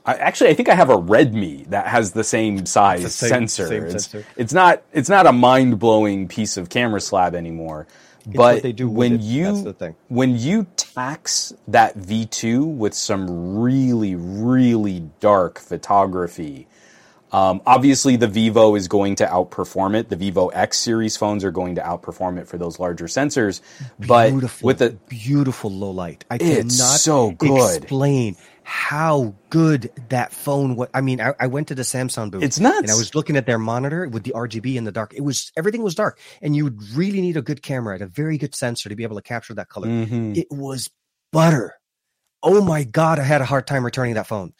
I, 0.05 0.15
actually, 0.15 0.49
I 0.49 0.53
think 0.55 0.67
I 0.67 0.73
have 0.75 0.89
a 0.89 0.97
Redmi 0.97 1.69
that 1.69 1.87
has 1.87 2.11
the 2.11 2.23
same 2.23 2.65
size 2.65 3.03
The 3.03 3.09
same- 3.09 3.29
sensor. 3.47 3.67
same 3.67 3.83
it's, 3.85 4.05
sensor. 4.07 4.25
it's 4.35 4.51
not. 4.53 4.81
It's 4.91 5.09
not 5.09 5.27
a 5.27 5.31
mind 5.31 5.79
blowing 5.79 6.27
piece 6.27 6.57
of 6.57 6.69
camera 6.69 6.99
slab 6.99 7.35
anymore. 7.35 7.87
What 8.25 8.37
but 8.37 8.63
they 8.63 8.73
do 8.73 8.89
when 8.89 9.13
it. 9.13 9.21
you 9.21 9.43
That's 9.45 9.61
the 9.63 9.73
thing. 9.73 9.95
when 10.09 10.37
you 10.37 10.67
tax 10.77 11.53
that 11.67 11.97
V2 11.97 12.65
with 12.77 12.93
some 12.93 13.59
really, 13.59 14.15
really 14.15 15.09
dark 15.19 15.59
photography, 15.59 16.67
um, 17.31 17.61
obviously 17.65 18.17
the 18.17 18.27
Vivo 18.27 18.75
is 18.75 18.87
going 18.87 19.15
to 19.17 19.25
outperform 19.25 19.95
it. 19.95 20.09
The 20.09 20.17
Vivo 20.17 20.49
X 20.49 20.77
series 20.79 21.17
phones 21.17 21.43
are 21.45 21.51
going 21.51 21.75
to 21.75 21.81
outperform 21.81 22.39
it 22.39 22.47
for 22.47 22.57
those 22.57 22.79
larger 22.79 23.05
sensors. 23.05 23.61
But 23.99 24.31
beautiful, 24.31 24.67
with 24.67 24.79
the 24.79 24.91
beautiful 25.09 25.71
low 25.71 25.91
light. 25.91 26.25
I 26.29 26.39
It's 26.39 26.75
cannot 26.75 26.77
so 26.77 27.31
good. 27.31 27.85
explain 27.85 28.37
how 28.71 29.35
good 29.49 29.91
that 30.07 30.31
phone 30.31 30.77
was. 30.77 30.87
I 30.93 31.01
mean, 31.01 31.19
I, 31.19 31.33
I 31.37 31.47
went 31.47 31.67
to 31.67 31.75
the 31.75 31.81
Samsung 31.81 32.31
booth. 32.31 32.41
It's 32.41 32.57
nuts. 32.57 32.79
And 32.79 32.89
I 32.89 32.95
was 32.95 33.13
looking 33.13 33.35
at 33.35 33.45
their 33.45 33.59
monitor 33.59 34.07
with 34.07 34.23
the 34.23 34.31
RGB 34.31 34.77
in 34.77 34.85
the 34.85 34.93
dark. 34.93 35.13
It 35.13 35.19
was 35.25 35.51
everything 35.57 35.83
was 35.83 35.93
dark, 35.93 36.17
and 36.41 36.55
you 36.55 36.63
would 36.63 36.81
really 36.93 37.19
need 37.19 37.35
a 37.35 37.41
good 37.41 37.61
camera 37.61 37.95
and 37.95 38.03
a 38.03 38.07
very 38.07 38.37
good 38.37 38.55
sensor 38.55 38.87
to 38.87 38.95
be 38.95 39.03
able 39.03 39.17
to 39.17 39.21
capture 39.21 39.53
that 39.55 39.67
color. 39.67 39.89
Mhm. 39.89 40.37
It 40.37 40.47
was 40.49 40.89
butter. 41.33 41.73
Oh 42.41 42.61
my 42.63 42.85
god, 42.85 43.19
I 43.19 43.23
had 43.23 43.41
a 43.41 43.45
hard 43.45 43.67
time 43.67 43.83
returning 43.83 44.13
that 44.13 44.27
phone. 44.27 44.53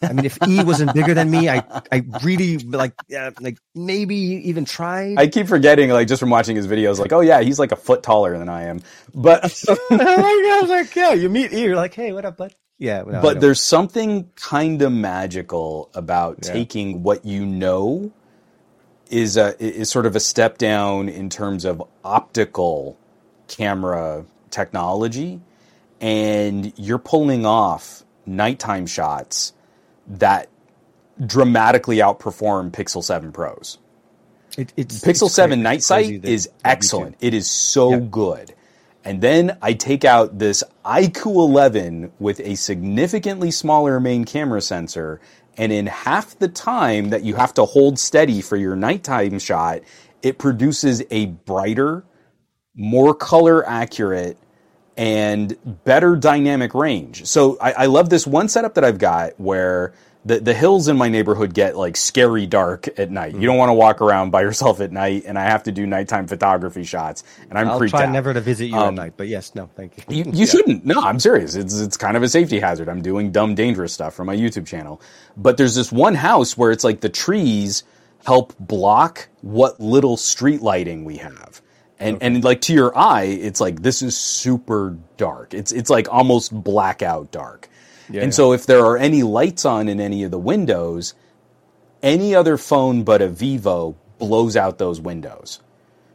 I 0.00 0.14
mean, 0.14 0.24
if 0.24 0.38
E 0.48 0.64
wasn't 0.64 0.94
bigger 0.94 1.12
than 1.12 1.30
me, 1.30 1.50
I 1.50 1.62
I 1.92 2.02
really 2.22 2.56
like 2.56 2.94
uh, 3.14 3.32
like 3.38 3.58
maybe 3.74 4.16
even 4.16 4.64
tried. 4.64 5.18
I 5.18 5.26
keep 5.26 5.46
forgetting, 5.46 5.90
like 5.90 6.08
just 6.08 6.20
from 6.20 6.30
watching 6.30 6.56
his 6.56 6.66
videos, 6.66 6.98
like, 6.98 7.12
oh 7.12 7.20
yeah, 7.20 7.42
he's 7.42 7.58
like 7.58 7.72
a 7.72 7.76
foot 7.76 8.02
taller 8.02 8.38
than 8.38 8.48
I 8.48 8.62
am. 8.62 8.80
But 9.14 9.44
I 9.90 10.58
was 10.62 10.70
like, 10.70 10.96
yeah, 10.96 11.12
you 11.12 11.28
meet 11.28 11.52
E, 11.52 11.60
you're 11.64 11.76
like, 11.76 11.92
hey, 11.92 12.12
what 12.12 12.24
up, 12.24 12.38
bud? 12.38 12.54
Yeah, 12.80 13.02
no, 13.06 13.22
but 13.22 13.40
there's 13.40 13.62
something 13.62 14.30
kind 14.36 14.82
of 14.82 14.90
magical 14.90 15.90
about 15.94 16.38
Yeah. 16.42 16.52
taking 16.54 17.02
what 17.04 17.24
you 17.26 17.46
know 17.46 18.10
is 19.10 19.36
a 19.36 19.54
is 19.62 19.90
sort 19.90 20.06
of 20.06 20.16
a 20.16 20.20
step 20.20 20.58
down 20.58 21.08
in 21.08 21.28
terms 21.30 21.64
of 21.66 21.82
optical 22.04 22.96
camera 23.48 24.24
technology 24.50 25.40
and 26.00 26.72
you're 26.78 26.98
pulling 26.98 27.44
off 27.46 28.02
nighttime 28.26 28.86
shots 28.86 29.52
that 30.08 30.48
dramatically 31.26 31.98
outperform 31.98 32.70
Pixel 32.70 33.04
7 33.04 33.30
Pros. 33.32 33.76
It, 34.56 34.72
it's 34.76 35.00
Pixel 35.02 35.26
it's 35.26 35.34
7 35.34 35.58
cra- 35.58 35.62
Night 35.62 35.82
Sight 35.82 36.24
is 36.24 36.48
excellent. 36.64 37.16
It 37.20 37.34
is 37.34 37.50
so 37.50 37.90
Yeah. 37.92 37.98
good. 38.10 38.54
And 39.04 39.20
then 39.20 39.56
I 39.62 39.72
take 39.72 40.04
out 40.04 40.38
this 40.38 40.62
iQOO 40.84 41.36
11 41.36 42.12
with 42.18 42.40
a 42.40 42.54
significantly 42.54 43.50
smaller 43.50 43.98
main 43.98 44.24
camera 44.24 44.60
sensor, 44.60 45.20
and 45.56 45.72
in 45.72 45.86
half 45.86 46.38
the 46.38 46.48
time 46.48 47.10
that 47.10 47.22
you 47.24 47.34
have 47.34 47.54
to 47.54 47.64
hold 47.64 47.98
steady 47.98 48.42
for 48.42 48.56
your 48.56 48.76
nighttime 48.76 49.38
shot, 49.38 49.80
it 50.22 50.38
produces 50.38 51.02
a 51.10 51.26
brighter, 51.26 52.04
more 52.74 53.14
color 53.14 53.66
accurate, 53.66 54.38
and 54.96 55.56
better 55.84 56.14
dynamic 56.14 56.74
range. 56.74 57.24
So 57.26 57.56
I, 57.60 57.72
I 57.72 57.86
love 57.86 58.10
this 58.10 58.26
one 58.26 58.48
setup 58.48 58.74
that 58.74 58.84
I've 58.84 58.98
got 58.98 59.38
where 59.40 59.94
the, 60.24 60.40
the 60.40 60.54
hills 60.54 60.88
in 60.88 60.96
my 60.98 61.08
neighborhood 61.08 61.54
get 61.54 61.76
like 61.76 61.96
scary 61.96 62.46
dark 62.46 62.88
at 62.98 63.10
night. 63.10 63.34
You 63.34 63.46
don't 63.48 63.58
want 63.58 63.70
to 63.70 63.74
walk 63.74 64.00
around 64.02 64.30
by 64.30 64.42
yourself 64.48 64.80
at 64.80 64.92
night, 64.92 65.24
and 65.26 65.38
I 65.38 65.44
have 65.44 65.64
to 65.64 65.72
do 65.72 65.86
nighttime 65.86 66.26
photography 66.28 66.84
shots, 66.84 67.24
and 67.50 67.58
I'm 67.58 67.68
I'll 67.68 67.78
creeped 67.78 67.92
try 67.92 68.06
out. 68.06 68.12
never 68.12 68.34
to 68.34 68.40
visit 68.40 68.66
you 68.66 68.76
Um, 68.78 68.88
at 68.88 68.94
night, 68.94 69.14
but 69.16 69.28
yes, 69.28 69.54
no, 69.54 69.70
thank 69.76 69.98
you. 69.98 70.04
You, 70.08 70.24
you 70.32 70.46
shouldn't. 70.46 70.86
No, 70.86 71.00
I'm 71.00 71.20
serious. 71.20 71.54
It's 71.56 71.80
it's 71.80 71.96
kind 71.96 72.16
of 72.16 72.22
a 72.22 72.28
safety 72.28 72.60
hazard. 72.60 72.88
I'm 72.88 73.02
doing 73.02 73.32
dumb, 73.32 73.54
dangerous 73.54 73.92
stuff 73.92 74.14
for 74.14 74.24
my 74.24 74.36
YouTube 74.36 74.66
channel. 74.66 75.00
But 75.36 75.56
there's 75.58 75.74
this 75.76 75.92
one 75.92 76.14
house 76.16 76.56
where 76.58 76.70
it's 76.72 76.84
like 76.84 77.00
the 77.00 77.08
trees 77.10 77.84
help 78.26 78.54
block 78.60 79.28
what 79.42 79.80
little 79.80 80.16
street 80.16 80.62
lighting 80.62 81.04
we 81.04 81.18
have. 81.18 81.62
And 82.00 82.18
and 82.22 82.44
like 82.44 82.62
to 82.62 82.74
your 82.74 82.96
eye, 82.98 83.24
it's 83.24 83.60
like 83.60 83.82
this 83.82 84.02
is 84.02 84.18
super 84.18 84.98
dark. 85.18 85.54
It's 85.54 85.72
it's 85.72 85.90
like 85.90 86.08
almost 86.12 86.52
blackout 86.52 87.32
dark. 87.32 87.68
Yeah, 88.10 88.22
and 88.22 88.32
yeah. 88.32 88.36
so 88.36 88.52
if 88.52 88.66
there 88.66 88.84
are 88.86 88.98
any 88.98 89.22
lights 89.24 89.64
on 89.66 89.88
in 89.88 90.00
any 90.00 90.24
of 90.24 90.30
the 90.32 90.38
windows, 90.40 91.14
any 92.02 92.34
other 92.34 92.58
phone 92.58 93.04
but 93.04 93.22
a 93.22 93.28
Vivo 93.28 93.96
blows 94.18 94.56
out 94.56 94.78
those 94.78 95.00
windows. 95.00 95.60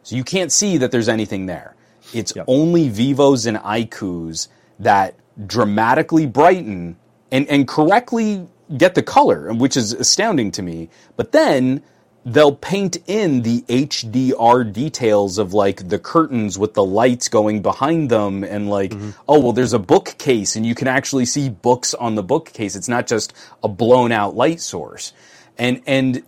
So 0.04 0.16
you 0.16 0.24
can't 0.24 0.52
see 0.52 0.78
that 0.78 0.92
there's 0.92 1.10
anything 1.10 1.48
there. 1.48 1.76
It's 2.14 2.34
Yep. 2.36 2.46
only 2.48 2.90
Vivos 2.90 3.46
and 3.48 3.58
iQOOs 3.58 4.50
that 4.80 5.16
dramatically 5.48 6.26
brighten 6.28 6.98
and, 7.32 7.48
and 7.50 7.68
correctly 7.68 8.48
get 8.78 8.96
the 8.96 9.04
color, 9.04 9.54
which 9.54 9.78
is 9.78 9.94
astounding 9.94 10.52
to 10.52 10.64
me. 10.64 10.90
But 11.18 11.32
then 11.34 11.84
they'll 12.26 12.56
paint 12.56 12.98
in 13.06 13.44
the 13.44 13.62
HDR 13.62 14.74
details 14.74 15.38
of 15.38 15.54
like 15.54 15.88
the 15.88 16.00
curtains 16.00 16.58
with 16.58 16.74
the 16.74 16.84
lights 16.84 17.30
going 17.30 17.62
behind 17.62 18.10
them 18.10 18.44
and 18.44 18.68
like, 18.68 18.94
oh, 19.30 19.40
well, 19.40 19.54
there's 19.54 19.74
a 19.74 19.80
bookcase 19.80 20.56
and 20.56 20.66
you 20.66 20.74
can 20.74 20.88
actually 20.88 21.26
see 21.26 21.50
books 21.50 21.94
on 21.94 22.16
the 22.16 22.24
bookcase. 22.24 22.76
It's 22.76 22.90
not 22.90 23.06
just 23.06 23.34
a 23.64 23.68
blown 23.68 24.12
out 24.12 24.36
light 24.36 24.60
source. 24.60 25.14
And, 25.58 25.84
and 25.86 26.24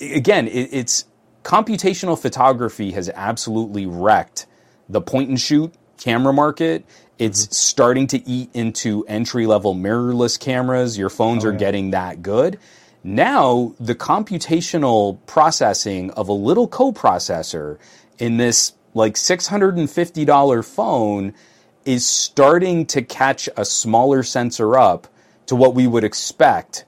again, 0.00 0.48
it, 0.48 0.70
it's 0.72 1.04
computational 1.44 2.20
photography 2.20 2.92
has 2.92 3.10
absolutely 3.10 3.84
wrecked 3.84 4.46
the 4.88 5.02
point 5.02 5.28
and 5.28 5.38
shoot 5.38 5.74
camera 5.98 6.32
market. 6.32 6.86
It's 7.18 7.44
mm-hmm. 7.44 7.52
starting 7.52 8.06
to 8.08 8.26
eat 8.26 8.50
into 8.54 9.04
entry 9.06 9.46
level 9.46 9.74
mirrorless 9.74 10.40
cameras. 10.40 10.96
Your 10.96 11.10
phones 11.10 11.44
oh, 11.44 11.48
are 11.48 11.52
yeah. 11.52 11.58
getting 11.58 11.90
that 11.90 12.22
good. 12.22 12.58
Now, 13.04 13.74
the 13.80 13.94
computational 13.94 15.18
processing 15.26 16.10
of 16.12 16.28
a 16.28 16.32
little 16.32 16.68
coprocessor 16.68 17.78
in 18.18 18.36
this 18.36 18.74
like 18.94 19.14
$650 19.14 20.64
phone 20.64 21.34
is 21.84 22.06
starting 22.06 22.86
to 22.86 23.02
catch 23.02 23.48
a 23.56 23.64
smaller 23.64 24.22
sensor 24.22 24.76
up 24.78 25.08
to 25.46 25.56
what 25.56 25.74
we 25.74 25.86
would 25.86 26.04
expect 26.04 26.84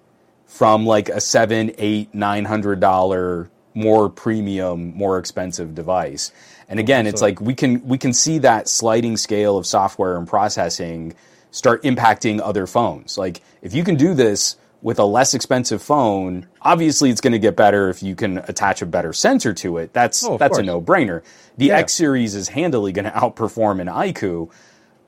from 0.47 0.87
like 0.87 1.09
a 1.09 1.21
seven, 1.21 1.73
eight, 1.79 2.15
nine 2.15 2.45
hundred 2.45 2.79
dollar 2.79 3.51
more 3.75 4.09
premium, 4.09 4.97
more 4.97 5.19
expensive 5.19 5.75
device. 5.75 6.31
And 6.69 6.79
again, 6.79 7.09
it's 7.09 7.21
like 7.21 7.41
we 7.41 7.55
can 7.55 7.85
we 7.87 7.99
can 7.99 8.13
see 8.13 8.39
that 8.39 8.69
sliding 8.69 9.17
scale 9.17 9.59
of 9.59 9.67
software 9.67 10.17
and 10.17 10.29
processing 10.29 11.15
start 11.51 11.83
impacting 11.83 12.41
other 12.41 12.69
phones. 12.69 13.19
Like 13.19 13.43
if 13.63 13.75
you 13.75 13.83
can 13.83 13.97
do 13.97 14.15
this 14.15 14.57
with 14.85 14.99
a 14.99 15.05
less 15.05 15.33
expensive 15.33 15.81
phone, 15.81 16.47
obviously 16.61 17.09
it's 17.09 17.23
going 17.23 17.33
to 17.33 17.39
get 17.39 17.57
better 17.57 17.89
if 17.89 18.03
you 18.03 18.15
can 18.15 18.37
attach 18.37 18.83
a 18.83 18.87
better 18.87 19.15
sensor 19.15 19.55
to 19.55 19.79
it. 19.79 19.95
That's 19.95 20.23
oh, 20.23 20.37
that's 20.37 20.57
course. 20.57 20.63
a 20.63 20.63
no-brainer. 20.63 21.23
The 21.57 21.69
yeah. 21.69 21.79
X 21.79 21.95
series 21.95 22.35
is 22.35 22.49
handily 22.49 22.93
going 22.93 23.07
to 23.07 23.11
outperform 23.11 23.81
an 23.81 23.87
iQOO, 23.87 24.53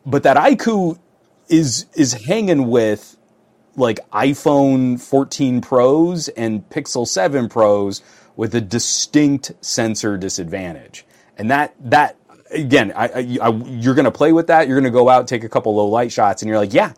but 0.07 0.23
that 0.23 0.39
iQOO 0.39 0.99
is 1.49 1.85
is 1.95 2.15
hanging 2.15 2.69
with 2.69 3.19
like 3.77 4.01
iPhone 4.13 4.99
14 4.99 5.61
Pros 5.61 6.29
and 6.29 6.67
Pixel 6.71 7.07
7 7.07 7.51
Pros 7.51 8.01
with 8.35 8.55
a 8.55 8.63
distinct 8.63 9.53
sensor 9.61 10.17
disadvantage. 10.17 11.05
And 11.37 11.51
that 11.51 11.75
that 11.81 12.17
again, 12.51 12.95
I, 12.97 13.09
I, 13.09 13.39
I, 13.43 13.49
you're 13.51 13.95
going 13.95 14.07
to 14.07 14.11
play 14.11 14.33
with 14.33 14.47
that. 14.47 14.69
You're 14.69 14.81
going 14.81 14.91
to 14.91 14.99
go 14.99 15.11
out, 15.11 15.29
take 15.29 15.45
a 15.45 15.51
couple 15.51 15.75
low 15.75 15.89
light 15.89 16.13
shots, 16.13 16.41
and 16.41 16.49
you're 16.49 16.59
like, 16.59 16.73
yeah, 16.73 16.95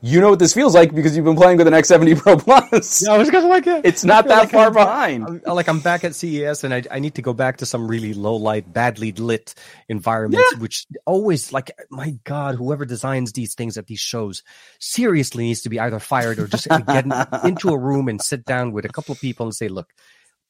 you 0.00 0.20
know 0.20 0.30
what 0.30 0.38
this 0.38 0.54
feels 0.54 0.74
like 0.74 0.94
because 0.94 1.16
you've 1.16 1.24
been 1.24 1.36
playing 1.36 1.58
with 1.58 1.66
an 1.66 1.74
X70 1.74 2.18
Pro 2.22 2.36
Plus. 2.36 3.04
Yeah, 3.04 3.12
I 3.12 3.18
was 3.18 3.30
gonna 3.30 3.48
like 3.48 3.66
it. 3.66 3.84
It's 3.84 4.04
not 4.04 4.28
that 4.28 4.38
like 4.38 4.50
far 4.50 4.68
I'm, 4.68 4.72
behind. 4.72 5.42
I'm, 5.46 5.54
like 5.54 5.68
I'm 5.68 5.80
back 5.80 6.04
at 6.04 6.14
CES 6.14 6.64
and 6.64 6.72
I, 6.72 6.82
I 6.90 6.98
need 6.98 7.14
to 7.16 7.22
go 7.22 7.32
back 7.32 7.58
to 7.58 7.66
some 7.66 7.88
really 7.88 8.14
low 8.14 8.36
light, 8.36 8.72
badly 8.72 9.12
lit 9.12 9.54
environments, 9.88 10.52
yeah. 10.52 10.58
which 10.58 10.86
always 11.06 11.52
like 11.52 11.70
my 11.90 12.16
God, 12.24 12.54
whoever 12.54 12.84
designs 12.84 13.32
these 13.32 13.54
things 13.54 13.76
at 13.76 13.86
these 13.86 14.00
shows 14.00 14.42
seriously 14.78 15.44
needs 15.44 15.62
to 15.62 15.68
be 15.68 15.80
either 15.80 15.98
fired 15.98 16.38
or 16.38 16.46
just 16.46 16.68
get 16.68 17.06
into 17.44 17.70
a 17.70 17.78
room 17.78 18.08
and 18.08 18.22
sit 18.22 18.44
down 18.44 18.72
with 18.72 18.84
a 18.84 18.90
couple 18.90 19.12
of 19.12 19.20
people 19.20 19.46
and 19.46 19.54
say, 19.54 19.68
look, 19.68 19.92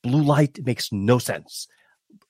blue 0.03 0.23
light 0.23 0.59
makes 0.65 0.93
no 0.93 1.19
sense 1.19 1.69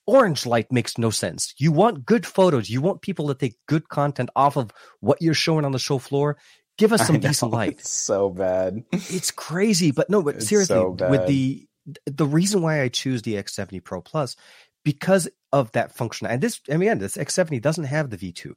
orange 0.07 0.47
light 0.47 0.73
makes 0.73 0.97
no 0.97 1.11
sense. 1.11 1.55
You 1.59 1.71
want 1.71 2.07
good 2.07 2.25
photos. 2.25 2.71
You 2.71 2.81
want 2.81 3.03
people 3.03 3.29
to 3.29 3.35
take 3.35 3.57
good 3.67 3.89
content 3.91 4.31
off 4.35 4.57
of 4.57 4.73
what 5.01 5.21
you're 5.21 5.35
showing 5.35 5.67
on 5.67 5.73
the 5.73 5.79
show 5.79 5.99
floor. 5.99 6.39
Give 6.79 6.93
us 6.93 7.07
some 7.07 7.21
decent 7.21 7.53
light. 7.59 7.81
It's 7.81 7.91
so 7.91 8.31
bad. 8.31 8.85
It's 8.93 9.31
crazy, 9.31 9.91
but 9.91 10.09
no, 10.09 10.23
but 10.23 10.37
it's 10.37 10.49
seriously, 10.49 10.77
so 10.77 10.91
with 10.91 11.27
the 11.27 11.67
the 12.07 12.27
reason 12.27 12.63
why 12.63 12.83
I 12.83 12.89
choose 12.89 13.23
the 13.23 13.35
X70 13.35 13.83
Pro 13.83 14.01
Plus 14.01 14.37
because 14.85 15.29
of 15.53 15.73
that 15.73 15.93
function. 15.95 16.27
And 16.27 16.41
this, 16.41 16.61
I 16.71 16.77
mean, 16.77 16.99
this 16.99 17.17
X70 17.17 17.61
doesn't 17.61 17.85
have 17.85 18.11
the 18.11 18.17
V2. 18.17 18.53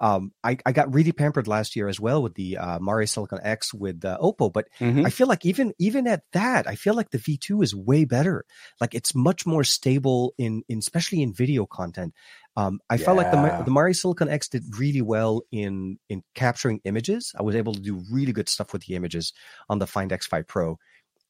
Um, 0.00 0.32
I, 0.42 0.58
I 0.66 0.72
got 0.72 0.92
really 0.92 1.12
pampered 1.12 1.46
last 1.46 1.76
year 1.76 1.86
as 1.88 2.00
well 2.00 2.22
with 2.22 2.34
the 2.34 2.58
uh, 2.58 2.78
MariSilicon 2.80 3.40
X 3.44 3.72
with 3.72 4.04
uh, 4.04 4.18
Oppo, 4.20 4.52
but 4.52 4.66
mm-hmm. 4.80 5.06
I 5.06 5.10
feel 5.10 5.28
like 5.28 5.46
even 5.46 5.72
even 5.78 6.08
at 6.08 6.22
that, 6.32 6.66
I 6.66 6.74
feel 6.74 6.94
like 6.94 7.10
the 7.10 7.18
V2 7.18 7.62
is 7.62 7.74
way 7.74 8.04
better. 8.04 8.44
Like 8.80 8.94
it's 8.94 9.14
much 9.14 9.46
more 9.46 9.62
stable 9.62 10.34
in, 10.36 10.64
in 10.68 10.78
especially 10.78 11.22
in 11.22 11.32
video 11.32 11.64
content. 11.64 12.12
Um, 12.56 12.80
I 12.90 12.96
yeah. 12.96 13.04
felt 13.04 13.16
like 13.18 13.30
the 13.30 13.64
the 13.64 13.70
MariSilicon 13.70 14.28
X 14.28 14.48
did 14.48 14.64
really 14.78 15.02
well 15.02 15.42
in 15.52 15.98
in 16.08 16.24
capturing 16.34 16.80
images. 16.84 17.32
I 17.38 17.42
was 17.42 17.54
able 17.54 17.74
to 17.74 17.80
do 17.80 18.02
really 18.10 18.32
good 18.32 18.48
stuff 18.48 18.72
with 18.72 18.86
the 18.86 18.96
images 18.96 19.32
on 19.68 19.78
the 19.78 19.86
Find 19.86 20.10
X5 20.10 20.48
Pro. 20.48 20.78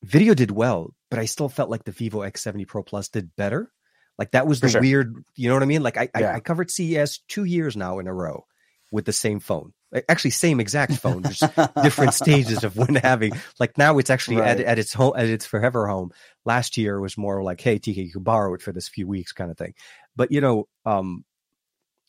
Video 0.03 0.33
did 0.35 0.51
well, 0.51 0.95
but 1.11 1.19
I 1.19 1.27
still 1.27 1.49
felt 1.51 1.71
like 1.71 1.85
the 1.85 1.93
Vivo 1.93 2.21
X70 2.21 2.67
Pro 2.67 2.83
Plus 2.83 3.09
did 3.09 3.35
better. 3.37 3.71
Like 4.19 4.31
that 4.31 4.47
was 4.47 4.61
the 4.61 4.69
sure. 4.69 4.81
weird, 4.81 5.25
you 5.35 5.49
know 5.49 5.55
what 5.55 5.63
I 5.63 5.67
mean? 5.67 5.83
Like 5.83 5.97
I, 5.97 6.09
yeah. 6.19 6.33
I, 6.33 6.35
I 6.37 6.41
covered 6.41 6.71
CES 6.71 7.21
two 7.27 7.45
years 7.45 7.77
now 7.77 7.99
in 7.99 8.07
a 8.07 8.15
row 8.15 8.47
with 8.95 9.05
the 9.05 9.13
same 9.13 9.41
phone. 9.41 9.73
Actually, 10.09 10.31
same 10.31 10.61
exact 10.61 10.93
phone, 11.03 11.25
just 11.25 11.43
different 11.83 12.15
stages 12.15 12.63
of 12.63 12.77
when 12.77 12.95
having. 12.95 13.33
Like 13.59 13.77
now, 13.77 13.99
it's 13.99 14.09
actually 14.09 14.37
right. 14.37 14.61
at, 14.61 14.61
at 14.61 14.79
its 14.79 14.95
home, 14.95 15.15
at 15.17 15.27
its 15.27 15.45
forever 15.45 15.89
home. 15.89 16.13
Last 16.45 16.77
year 16.77 17.01
was 17.01 17.19
more 17.19 17.43
like, 17.43 17.61
"Hey, 17.61 17.79
TK, 17.79 17.97
you 17.97 18.13
can 18.13 18.23
borrow 18.23 18.55
it 18.55 18.63
for 18.63 18.73
this 18.73 18.89
few 18.89 19.09
weeks," 19.09 19.33
kind 19.33 19.51
of 19.51 19.59
thing. 19.59 19.75
But 20.15 20.31
you 20.31 20.41
know, 20.41 20.69
um, 20.87 21.25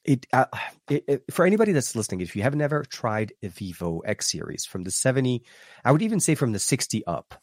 it, 0.04 0.28
uh, 0.32 0.46
it, 0.88 1.04
it, 1.08 1.24
for 1.32 1.46
anybody 1.46 1.72
that's 1.72 1.96
listening, 1.96 2.22
if 2.22 2.36
you 2.36 2.44
haven't 2.44 2.62
ever 2.62 2.84
tried 2.84 3.34
a 3.42 3.50
Vivo 3.50 4.00
X 4.00 4.32
series 4.32 4.66
from 4.66 4.84
the 4.84 4.92
70, 4.92 5.44
I 5.84 5.92
would 5.92 6.04
even 6.04 6.20
say 6.20 6.36
from 6.36 6.52
the 6.52 6.60
60 6.60 7.06
up, 7.08 7.42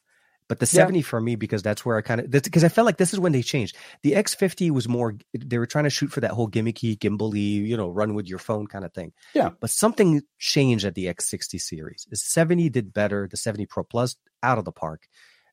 but 0.49 0.59
the 0.59 0.66
70 0.66 0.99
yeah. 0.99 1.05
for 1.05 1.20
me, 1.20 1.36
because 1.36 1.62
that's 1.62 1.84
where 1.84 1.97
I 1.97 2.03
kind 2.03 2.20
of, 2.20 2.30
because 2.30 2.64
I 2.64 2.68
felt 2.68 2.86
like 2.86 2.97
this 2.97 3.12
is 3.12 3.20
when 3.20 3.32
they 3.32 3.43
changed. 3.43 3.76
The 4.03 4.12
X50 4.12 4.70
was 4.70 4.88
more, 4.88 5.16
they 5.34 5.59
were 5.59 5.66
trying 5.66 5.84
to 5.84 5.90
shoot 5.90 6.12
for 6.12 6.20
that 6.20 6.32
whole 6.32 6.49
gimmicky, 6.49 6.99
gimbally, 6.99 7.66
you 7.66 7.76
know, 7.76 7.88
run 7.88 8.14
with 8.14 8.26
your 8.26 8.38
phone 8.38 8.66
kind 8.66 8.84
of 8.84 8.93
thing. 8.93 9.12
Yeah. 9.34 9.51
But 9.61 9.70
something 9.70 10.22
changed 10.38 10.84
at 10.84 10.95
the 10.95 11.07
X60 11.07 11.61
series. 11.61 12.07
The 12.11 12.16
70 12.16 12.68
did 12.70 12.93
better, 12.93 13.28
the 13.30 13.36
70 13.36 13.66
Pro 13.66 13.84
Plus 13.84 14.16
out 14.43 14.59
of 14.59 14.64
the 14.64 14.72
park. 14.72 15.09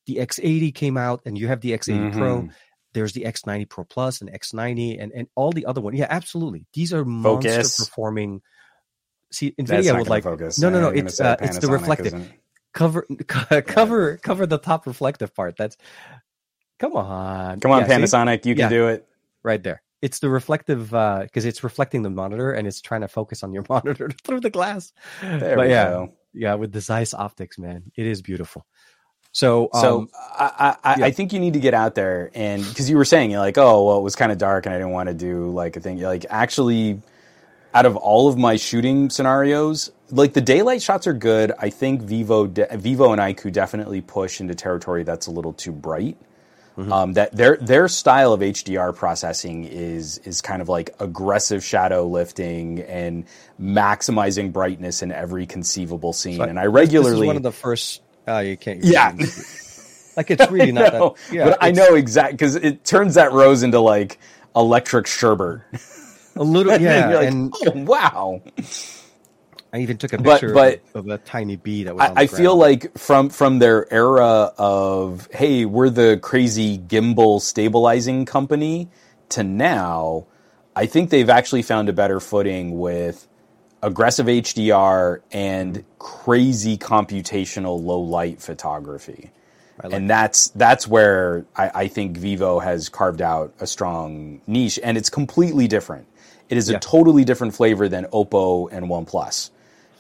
The 0.05 0.17
X80 0.17 0.73
came 0.73 0.97
out 0.97 1.21
and 1.25 1.37
you 1.37 1.47
have 1.47 1.61
the 1.61 1.71
X80 1.71 1.99
mm-hmm. 1.99 2.17
Pro 2.17 2.49
there's 2.93 3.13
the 3.13 3.21
X90 3.21 3.69
Pro 3.69 3.83
Plus 3.83 4.21
and 4.21 4.31
X90 4.31 5.01
and, 5.01 5.11
and 5.11 5.27
all 5.35 5.51
the 5.51 5.65
other 5.65 5.81
ones. 5.81 5.97
Yeah, 5.97 6.07
absolutely. 6.09 6.65
These 6.73 6.93
are 6.93 7.05
monster 7.05 7.49
focus. 7.49 7.79
performing. 7.79 8.41
See, 9.31 9.53
Nvidia 9.59 9.97
would 9.97 10.07
like 10.07 10.23
focus. 10.23 10.59
No, 10.59 10.69
no, 10.69 10.81
no. 10.81 10.89
It's 10.89 11.21
uh, 11.21 11.35
it's 11.39 11.59
the 11.59 11.67
reflective 11.67 12.13
cover 12.74 13.05
cover 13.28 14.17
cover 14.17 14.45
the 14.45 14.57
top 14.57 14.88
reflective 14.88 15.34
part. 15.36 15.57
That's 15.57 15.78
come 16.80 16.95
on, 16.95 17.59
come 17.59 17.72
on, 17.72 17.82
yeah, 17.82 17.88
Panasonic, 17.88 18.43
see? 18.43 18.49
you 18.49 18.55
can 18.55 18.63
yeah, 18.63 18.70
do 18.70 18.88
it 18.88 19.07
right 19.43 19.61
there. 19.61 19.82
It's 20.01 20.20
the 20.20 20.30
reflective 20.30 20.86
because 20.86 21.45
uh, 21.45 21.49
it's 21.49 21.63
reflecting 21.63 22.03
the 22.03 22.09
monitor 22.09 22.53
and 22.53 22.67
it's 22.67 22.82
trying 22.82 23.01
to 23.01 23.07
focus 23.07 23.43
on 23.43 23.51
your 23.51 23.65
monitor 23.70 24.09
through 24.24 24.39
the 24.41 24.49
glass. 24.49 24.93
There 25.22 25.55
but 25.55 25.70
yeah, 25.70 25.89
go. 25.89 26.13
yeah, 26.34 26.53
with 26.55 26.72
the 26.72 26.82
Zeiss 26.82 27.13
optics, 27.13 27.57
man, 27.57 27.91
it 27.95 28.05
is 28.05 28.22
beautiful. 28.22 28.65
So, 29.32 29.70
um, 29.74 29.82
so 29.82 30.07
I, 30.17 30.76
I, 30.84 30.95
yeah. 30.99 31.05
I, 31.05 31.11
think 31.11 31.34
you 31.34 31.39
need 31.39 31.53
to 31.53 31.59
get 31.59 31.76
out 31.76 31.93
there 31.93 32.32
and 32.34 32.65
because 32.65 32.89
you 32.89 32.97
were 32.97 33.05
saying 33.05 33.30
you're 33.30 33.39
like, 33.39 33.59
oh, 33.59 33.86
well, 33.86 33.99
it 33.99 34.01
was 34.01 34.15
kind 34.15 34.32
of 34.32 34.39
dark 34.39 34.65
and 34.65 34.74
I 34.74 34.80
didn't 34.80 34.91
want 34.91 35.07
to 35.07 35.13
do 35.13 35.51
like 35.51 35.76
a 35.76 35.80
thing. 35.80 35.99
Like, 36.01 36.26
actually, 36.32 36.99
out 37.74 37.86
of 37.86 37.95
all 37.95 38.28
of 38.28 38.38
my 38.38 38.55
shooting 38.55 39.09
scenarios, 39.09 39.91
like 40.09 40.34
the 40.34 40.41
daylight 40.41 40.82
shots 40.82 41.07
are 41.07 41.13
good. 41.13 41.51
I 41.59 41.70
think 41.70 42.01
Vivo, 42.01 42.47
de- 42.47 42.78
Vivo 42.78 43.11
and 43.11 43.22
iQOO 43.22 43.51
definitely 43.51 44.01
push 44.01 44.41
into 44.41 44.55
territory 44.55 45.03
that's 45.03 45.28
a 45.28 45.32
little 45.32 45.53
too 45.53 45.72
bright. 45.72 46.17
Mm-hmm. 46.78 46.93
Um, 46.93 47.13
that 47.13 47.36
their 47.36 47.57
their 47.57 47.89
style 47.89 48.32
of 48.32 48.39
HDR 48.39 48.95
processing 48.95 49.65
is 49.65 50.17
is 50.20 50.39
kind 50.39 50.61
of 50.61 50.70
like 50.70 50.95
aggressive 50.99 51.61
shadow 51.61 52.07
lifting 52.07 52.80
and 52.84 53.26
maximizing 53.61 54.53
brightness 54.53 55.01
in 55.01 55.11
every 55.11 55.45
conceivable 55.45 56.13
scene. 56.13 56.38
So 56.38 56.43
and 56.43 56.57
I 56.57 56.67
regularly 56.67 57.28
one 57.28 57.36
of 57.36 57.43
the 57.43 57.51
first 57.51 58.01
Oh, 58.30 58.39
you 58.39 58.55
can't. 58.55 58.84
Yeah. 58.84 59.11
like 60.15 60.30
it's 60.30 60.49
really 60.51 60.72
not 60.72 60.91
that. 60.91 61.13
Yeah, 61.34 61.45
but 61.45 61.57
I 61.61 61.72
know 61.72 61.95
exactly 61.95 62.34
because 62.34 62.55
it 62.55 62.86
turns 62.86 63.15
that 63.15 63.34
rose 63.34 63.63
into 63.63 63.80
like 63.80 64.20
electric 64.55 65.07
sherbet. 65.07 65.61
A 66.36 66.43
little, 66.43 66.77
yeah. 66.82 67.09
Like, 67.09 67.27
and 67.27 67.53
oh, 67.65 67.71
wow. 67.84 68.41
I 69.71 69.80
even 69.80 69.97
took 69.97 70.13
a 70.13 70.17
picture 70.17 70.53
but, 70.53 70.82
but, 70.93 70.99
of, 70.99 71.07
a 71.07 71.17
tiny 71.19 71.55
bee 71.55 71.84
that 71.84 71.95
was. 71.95 72.11
I, 72.15 72.21
I 72.21 72.27
feel 72.27 72.55
like 72.55 72.97
from 72.97 73.30
from 73.30 73.59
their 73.59 73.91
era 73.93 74.51
of 74.57 75.27
hey, 75.32 75.65
we're 75.65 75.89
the 75.89 76.19
crazy 76.21 76.77
gimbal 76.77 77.39
stabilizing 77.39 78.25
company 78.25 78.89
to 79.30 79.43
now, 79.43 80.25
I 80.75 80.88
think 80.88 81.11
they've 81.11 81.30
actually 81.30 81.61
found 81.61 81.88
a 81.89 81.93
better 81.93 82.19
footing 82.19 82.80
with 82.80 83.27
aggressive 83.82 84.25
HDR 84.25 85.21
and 85.32 85.86
crazy 85.99 86.77
computational 86.77 87.82
low 87.82 87.99
light 87.99 88.41
photography. 88.41 89.32
Like 89.84 89.93
and 89.93 90.09
that's 90.09 90.49
that's 90.49 90.88
where 90.88 91.45
I, 91.55 91.71
I, 91.73 91.88
think 91.88 92.17
Vivo 92.17 92.59
has 92.59 92.89
carved 92.89 93.21
out 93.21 93.53
a 93.61 93.67
strong 93.67 94.41
niche, 94.45 94.77
and 94.84 94.97
it's 94.97 95.09
completely 95.09 95.69
different. 95.69 96.05
It 96.49 96.57
is 96.57 96.69
yeah. 96.69 96.77
a 96.77 96.79
totally 96.79 97.23
different 97.23 97.55
flavor 97.55 97.87
than 97.87 98.05
Oppo 98.05 98.69
and 98.71 98.87
OnePlus. 98.87 99.51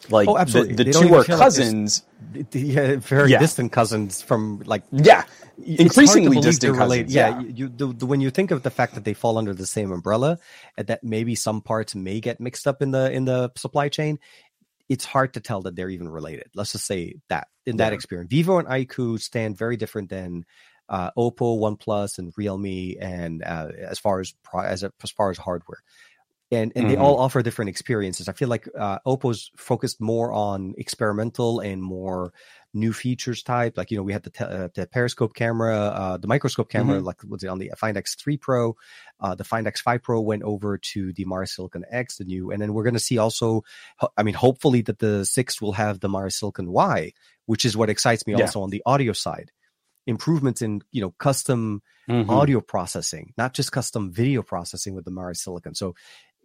Like 0.09 0.27
oh, 0.27 0.37
absolutely. 0.37 0.75
the, 0.75 0.83
the 0.85 0.91
two 0.91 1.13
are 1.15 1.23
cousins. 1.23 2.03
Like 2.33 2.47
yeah, 2.53 2.95
very 2.97 3.31
yeah. 3.31 3.39
distant 3.39 3.71
cousins 3.71 4.21
from 4.21 4.63
like 4.65 4.83
yeah, 4.91 5.23
increasingly 5.63 6.39
distant 6.39 6.77
cousins. 6.77 7.13
Yeah, 7.13 7.41
yeah. 7.41 7.47
You, 7.47 7.69
the, 7.69 7.87
the, 7.87 8.05
when 8.05 8.21
you 8.21 8.31
think 8.31 8.51
of 8.51 8.63
the 8.63 8.71
fact 8.71 8.95
that 8.95 9.03
they 9.03 9.13
fall 9.13 9.37
under 9.37 9.53
the 9.53 9.67
same 9.67 9.91
umbrella, 9.91 10.39
and 10.77 10.87
that 10.87 11.03
maybe 11.03 11.35
some 11.35 11.61
parts 11.61 11.95
may 11.95 12.19
get 12.19 12.39
mixed 12.39 12.65
up 12.65 12.81
in 12.81 12.91
the 12.91 13.11
in 13.11 13.25
the 13.25 13.51
supply 13.55 13.89
chain, 13.89 14.19
it's 14.87 15.05
hard 15.05 15.33
to 15.35 15.39
tell 15.41 15.61
that 15.61 15.75
they're 15.75 15.89
even 15.89 16.09
related. 16.09 16.47
Let's 16.55 16.71
just 16.71 16.85
say 16.85 17.15
that 17.27 17.47
in 17.65 17.77
that 17.77 17.93
experience, 17.93 18.29
Vivo 18.31 18.57
and 18.57 18.67
iQOO 18.67 19.19
stand 19.19 19.57
very 19.57 19.77
different 19.77 20.09
than 20.09 20.45
uh, 20.87 21.11
Oppo, 21.17 21.59
OnePlus, 21.59 22.17
and 22.17 22.33
Realme, 22.35 22.95
and 22.99 23.43
uh, 23.43 23.67
as 23.77 23.99
far 23.99 24.19
as 24.21 24.33
as 24.53 24.83
as 24.83 25.11
far 25.11 25.29
as 25.29 25.37
hardware. 25.37 25.83
And 26.51 26.71
and 26.75 26.89
they 26.89 26.95
Mhm. 26.95 27.01
all 27.01 27.19
offer 27.19 27.43
different 27.43 27.69
experiences. 27.69 28.27
I 28.27 28.33
feel 28.33 28.47
like 28.49 28.67
uh, 28.75 28.97
Oppo's 29.05 29.51
focused 29.55 30.01
more 30.01 30.33
on 30.33 30.73
experimental 30.79 31.59
and 31.59 31.83
more 31.83 32.33
new 32.73 32.91
features 32.91 33.43
type. 33.43 33.77
Like 33.77 33.91
you 33.91 33.97
know, 33.97 34.03
we 34.03 34.13
had 34.13 34.23
the 34.23 34.31
te- 34.31 34.45
uh, 34.45 34.69
the 34.73 34.87
periscope 34.87 35.35
camera, 35.35 35.75
uh, 35.77 36.17
the 36.17 36.27
microscope 36.27 36.69
camera, 36.69 37.01
like 37.01 37.17
was 37.27 37.43
it 37.43 37.49
on 37.49 37.59
the 37.59 37.69
Find 37.77 37.95
X3 37.97 38.41
Pro, 38.41 38.75
uh, 39.19 39.35
the 39.35 39.43
Find 39.43 39.67
X5 39.67 40.01
Pro 40.01 40.21
went 40.21 40.41
over 40.41 40.79
to 40.79 41.13
the 41.13 41.25
MariSilicon 41.25 41.83
X, 41.91 42.17
the 42.17 42.25
new, 42.25 42.49
and 42.49 42.59
then 42.59 42.73
we're 42.73 42.83
going 42.83 42.93
to 42.95 42.99
see 42.99 43.19
also. 43.19 43.61
I 44.17 44.23
mean, 44.23 44.33
hopefully 44.35 44.81
that 44.83 44.97
the 44.97 45.25
six 45.25 45.61
will 45.61 45.73
have 45.73 45.99
the 45.99 46.09
MariSilicon 46.09 46.67
Y, 46.69 47.13
which 47.45 47.63
is 47.63 47.77
what 47.77 47.91
excites 47.91 48.25
me 48.25 48.33
Yeah. 48.33 48.41
also 48.41 48.61
on 48.63 48.71
the 48.71 48.81
audio 48.87 49.13
side. 49.13 49.51
Improvements 50.07 50.63
in 50.63 50.81
you 50.91 51.01
know 51.01 51.11
custom 51.19 51.83
Mhm. 52.09 52.27
audio 52.29 52.59
processing, 52.59 53.33
not 53.37 53.53
just 53.53 53.71
custom 53.71 54.11
video 54.11 54.41
processing 54.41 54.95
with 54.95 55.05
the 55.05 55.11
MariSilicon. 55.11 55.77
So 55.77 55.93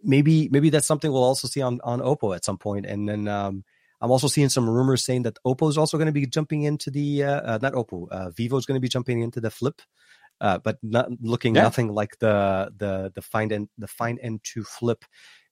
maybe 0.05 0.47
maybe 0.49 0.69
that's 0.69 0.87
something 0.87 1.11
we'll 1.11 1.23
also 1.23 1.47
see 1.47 1.61
on 1.61 1.79
on 1.83 1.99
Oppo 1.99 2.35
at 2.35 2.45
some 2.45 2.57
point. 2.57 2.85
And 2.85 3.09
then 3.09 3.27
um, 3.27 3.63
I'm 4.01 4.11
also 4.11 4.27
seeing 4.27 4.49
some 4.49 4.69
rumors 4.69 5.03
saying 5.05 5.23
that 5.23 5.37
Oppo 5.45 5.69
is 5.69 5.77
also 5.77 5.97
going 5.97 6.07
to 6.07 6.11
be 6.13 6.25
jumping 6.27 6.63
into 6.63 6.91
the 6.91 7.23
uh, 7.23 7.41
uh, 7.41 7.59
not 7.61 7.73
Oppo, 7.73 8.07
uh, 8.09 8.29
Vivo 8.31 8.57
is 8.57 8.65
going 8.65 8.75
to 8.75 8.81
be 8.81 8.89
jumping 8.89 9.21
into 9.21 9.41
the 9.41 9.49
Flip. 9.51 9.81
Uh, 10.41 10.57
but 10.57 10.77
not 10.83 11.07
looking 11.21 11.55
Yeah. 11.55 11.61
nothing 11.63 11.87
like 11.93 12.19
the 12.19 12.69
the 12.75 13.11
the 13.15 13.21
Find 13.21 13.51
N 13.53 13.69
the 13.77 13.87
Find 13.87 14.19
N2 14.19 14.65
Flip, 14.67 15.05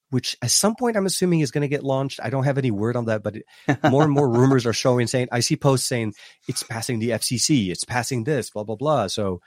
which 0.10 0.36
at 0.42 0.52
some 0.52 0.76
point 0.76 0.98
I'm 0.98 1.06
assuming 1.06 1.40
is 1.40 1.52
going 1.52 1.62
to 1.62 1.70
get 1.70 1.86
launched. 1.86 2.20
I 2.22 2.30
don't 2.30 2.44
have 2.44 2.58
any 2.58 2.70
word 2.70 2.98
on 2.98 3.06
that, 3.06 3.24
but 3.24 3.38
it, 3.38 3.46
more 3.90 4.04
and 4.04 4.12
more 4.12 4.30
rumors 4.40 4.66
are 4.66 4.74
showing 4.74 5.08
saying 5.08 5.30
I 5.32 5.40
see 5.40 5.56
posts 5.56 5.88
saying 5.88 6.14
it's 6.50 6.64
passing 6.64 7.00
the 7.00 7.12
FCC, 7.12 7.70
it's 7.70 7.86
passing 7.86 8.26
this, 8.26 8.50
blah 8.50 8.66
blah 8.66 8.76
blah. 8.76 9.08
So 9.08 9.40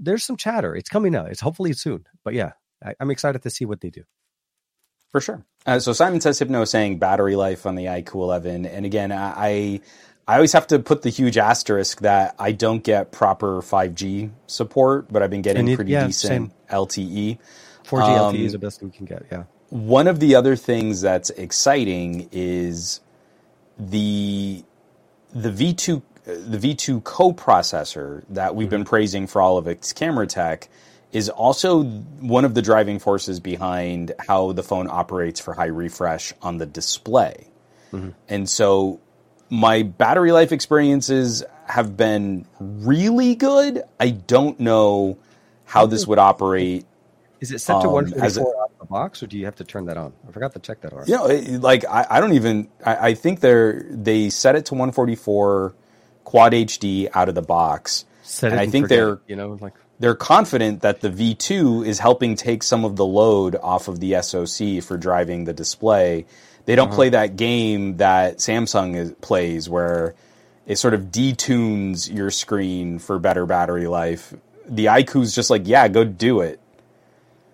there's 0.00 0.24
some 0.24 0.36
chatter. 0.36 0.74
It's 0.74 0.88
coming 0.88 1.14
out. 1.14 1.30
It's 1.30 1.40
hopefully 1.40 1.72
soon. 1.72 2.04
But 2.24 2.34
yeah, 2.34 2.52
I, 2.84 2.94
I'm 2.98 3.12
excited 3.12 3.42
to 3.42 3.50
see 3.50 3.64
what 3.64 3.80
they 3.80 3.90
do. 3.90 4.02
For 5.14 5.20
sure. 5.20 5.44
Uh, 5.64 5.78
so 5.78 5.92
Simon 5.92 6.20
says 6.20 6.40
Hypno 6.40 6.64
saying 6.64 6.98
battery 6.98 7.36
life 7.36 7.66
on 7.66 7.76
the 7.76 7.84
iQOO 7.84 8.14
11, 8.14 8.66
and 8.66 8.84
again, 8.84 9.12
I 9.12 9.80
I 10.26 10.34
always 10.34 10.52
have 10.54 10.66
to 10.66 10.80
put 10.80 11.02
the 11.02 11.08
huge 11.08 11.38
asterisk 11.38 12.00
that 12.00 12.34
I 12.36 12.50
don't 12.50 12.82
get 12.82 13.12
proper 13.12 13.62
5G 13.62 14.32
support, 14.48 15.12
but 15.12 15.22
I've 15.22 15.30
been 15.30 15.42
getting 15.42 15.68
it- 15.68 15.76
pretty 15.76 15.92
yeah, 15.92 16.08
decent 16.08 16.50
same. 16.50 16.52
LTE. 16.68 17.38
4G 17.84 18.02
Um, 18.08 18.34
LTE 18.34 18.44
is 18.44 18.52
the 18.52 18.58
best 18.58 18.82
we 18.82 18.90
can 18.90 19.06
get. 19.06 19.24
Yeah. 19.30 19.44
One 19.68 20.08
of 20.08 20.18
the 20.18 20.34
other 20.34 20.56
things 20.56 21.00
that's 21.00 21.30
exciting 21.30 22.28
is 22.32 22.98
the 23.78 24.64
the 25.32 25.50
V2 25.50 26.02
the 26.24 26.58
V2 26.58 27.02
coprocessor 27.04 28.24
that 28.30 28.56
we've 28.56 28.68
been 28.70 28.84
praising 28.84 29.28
for 29.28 29.40
all 29.40 29.58
of 29.58 29.68
its 29.68 29.92
camera 29.92 30.26
tech 30.26 30.68
is 31.14 31.30
also 31.30 31.84
one 31.84 32.44
of 32.44 32.52
the 32.54 32.60
driving 32.60 32.98
forces 32.98 33.40
behind 33.40 34.12
how 34.18 34.52
the 34.52 34.62
phone 34.62 34.88
operates 34.90 35.40
for 35.40 35.54
high 35.54 35.66
refresh 35.66 36.34
on 36.42 36.58
the 36.58 36.66
display. 36.66 37.46
And 38.28 38.50
so 38.50 38.98
my 39.48 39.84
battery 39.84 40.32
life 40.32 40.50
experiences 40.50 41.44
have 41.66 41.96
been 41.96 42.44
really 42.58 43.36
good. 43.36 43.82
I 44.00 44.10
don't 44.10 44.58
know 44.58 45.16
how 45.64 45.86
this 45.86 46.04
would 46.04 46.18
operate 46.18 46.86
Is 47.40 47.52
it 47.52 47.60
set 47.60 47.74
to 47.82 47.86
Um, 47.86 47.92
144 47.92 48.62
out 48.62 48.70
of 48.72 48.78
the 48.80 48.84
box, 48.86 49.22
or 49.22 49.28
do 49.28 49.38
you 49.38 49.44
have 49.44 49.54
to 49.56 49.64
turn 49.64 49.84
that 49.86 49.96
on? 49.96 50.12
I 50.28 50.32
forgot 50.32 50.54
to 50.54 50.58
check 50.58 50.80
that 50.80 50.92
on. 50.92 51.04
You 51.06 51.14
know, 51.14 51.26
it- 51.26 51.60
like 51.62 51.84
I, 51.84 52.04
I 52.10 52.20
don't 52.20 52.32
even. 52.32 52.68
I, 52.84 53.10
I 53.10 53.14
think 53.14 53.38
they're 53.38 53.84
they 53.88 54.28
set 54.30 54.56
it 54.56 54.66
to 54.66 54.74
144 54.74 55.72
quad 56.24 56.52
HD 56.52 57.08
out 57.14 57.28
of 57.28 57.36
the 57.36 57.42
box, 57.42 58.04
Set 58.24 58.50
and 58.50 58.60
it 58.60 58.64
I 58.64 58.66
think 58.70 58.86
forget 58.86 58.96
they're 58.98 59.18
you 59.28 59.36
know 59.36 59.56
like 59.60 59.74
they're 59.98 60.14
confident 60.14 60.82
that 60.82 61.00
the 61.00 61.08
V2 61.10 61.86
is 61.86 61.98
helping 61.98 62.34
take 62.34 62.62
some 62.62 62.84
of 62.84 62.96
the 62.96 63.04
load 63.04 63.56
off 63.56 63.88
of 63.88 64.00
the 64.00 64.20
SoC 64.20 64.82
for 64.82 64.96
driving 64.96 65.44
the 65.44 65.52
display. 65.52 66.26
They 66.64 66.74
don't 66.74 66.88
uh-huh. 66.88 66.96
play 66.96 67.08
that 67.10 67.36
game 67.36 67.98
that 67.98 68.38
Samsung 68.38 68.96
is, 68.96 69.12
plays 69.20 69.68
where 69.68 70.14
it 70.66 70.76
sort 70.76 70.94
of 70.94 71.06
detunes 71.06 72.12
your 72.12 72.30
screen 72.30 72.98
for 72.98 73.18
better 73.18 73.46
battery 73.46 73.86
life. 73.86 74.34
The 74.66 74.86
iQOO's 74.86 75.34
just 75.34 75.50
like, 75.50 75.62
yeah, 75.66 75.86
go 75.88 76.04
do 76.04 76.40
it. 76.40 76.58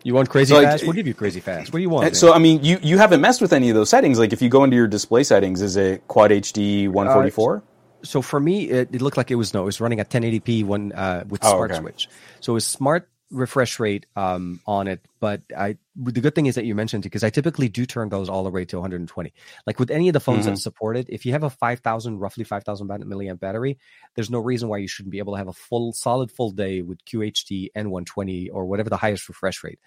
you 0.05 0.15
want 0.15 0.31
crazy 0.31 0.55
So, 0.55 0.61
like, 0.61 0.69
fast. 0.69 0.85
We'll 0.85 0.93
give 0.93 1.09
you 1.09 1.15
crazy 1.15 1.41
fast. 1.41 1.73
What 1.73 1.79
do 1.79 1.83
you 1.83 1.91
want? 1.91 2.17
So 2.17 2.33
I 2.33 2.39
mean, 2.39 2.63
you 2.63 2.79
you 2.83 2.99
haven't 2.99 3.21
messed 3.21 3.41
with 3.41 3.53
any 3.53 3.69
of 3.69 3.75
those 3.75 3.91
settings. 3.91 4.19
Like 4.19 4.33
if 4.33 4.41
you 4.41 4.49
go 4.49 4.65
into 4.65 4.77
your 4.77 4.87
display 4.87 5.25
settings, 5.25 5.61
is 5.61 5.77
it 5.77 6.07
Quad 6.07 6.31
HD 6.31 6.89
144? 6.89 7.63
So 8.03 8.23
for 8.23 8.41
me, 8.41 8.69
it, 8.71 8.95
it 8.95 9.03
looked 9.03 9.17
like 9.17 9.31
it 9.31 9.37
was 9.37 9.55
no, 9.55 9.63
it 9.63 9.67
was 9.67 9.81
running 9.81 10.01
at 10.01 10.11
1080p 10.11 10.65
one 10.65 10.93
uh, 10.93 11.25
with 11.29 11.43
Oh, 11.43 11.49
smart 11.55 11.71
okay. 11.71 11.81
switch. 11.81 12.09
So 12.41 12.53
it 12.53 12.55
was 12.55 12.67
smart 12.67 13.09
refresh 13.31 13.79
rate 13.79 14.07
um, 14.17 14.61
on 14.67 14.89
it. 14.89 15.07
But 15.21 15.43
I 15.57 15.77
the 15.95 16.21
good 16.21 16.35
thing 16.35 16.47
is 16.47 16.55
that 16.57 16.65
you 16.65 16.75
mentioned 16.75 17.05
it 17.05 17.09
because 17.09 17.23
I 17.23 17.31
typically 17.31 17.69
do 17.69 17.87
turn 17.87 18.09
those 18.09 18.29
all 18.29 18.43
the 18.43 18.51
way 18.51 18.65
to 18.65 18.77
120. 18.77 19.33
Like 19.67 19.79
with 19.79 19.91
any 19.91 20.09
of 20.09 20.15
the 20.15 20.21
phones 20.21 20.47
Mm-hmm. 20.47 20.55
that 20.55 20.59
support 20.59 20.97
it, 20.97 21.07
if 21.11 21.25
you 21.27 21.33
have 21.33 21.43
a 21.45 21.51
5,000 21.51 22.19
roughly 22.19 22.45
5,000 22.45 22.89
milliamp 22.89 23.39
battery, 23.39 23.79
there's 24.15 24.31
no 24.31 24.41
reason 24.41 24.69
why 24.69 24.79
you 24.79 24.89
shouldn't 24.89 25.13
be 25.13 25.19
able 25.19 25.35
to 25.35 25.39
have 25.39 25.49
a 25.49 25.53
full 25.53 25.93
solid 25.93 26.31
full 26.31 26.51
day 26.51 26.83
with 26.83 27.05
QHD 27.05 27.69
and 27.75 27.91
120 27.91 28.51
or 28.51 28.67
whatever 28.67 28.91
the 28.91 28.97
highest 28.97 29.29
refresh 29.29 29.63
rate. 29.63 29.79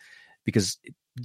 Because 0.45 0.77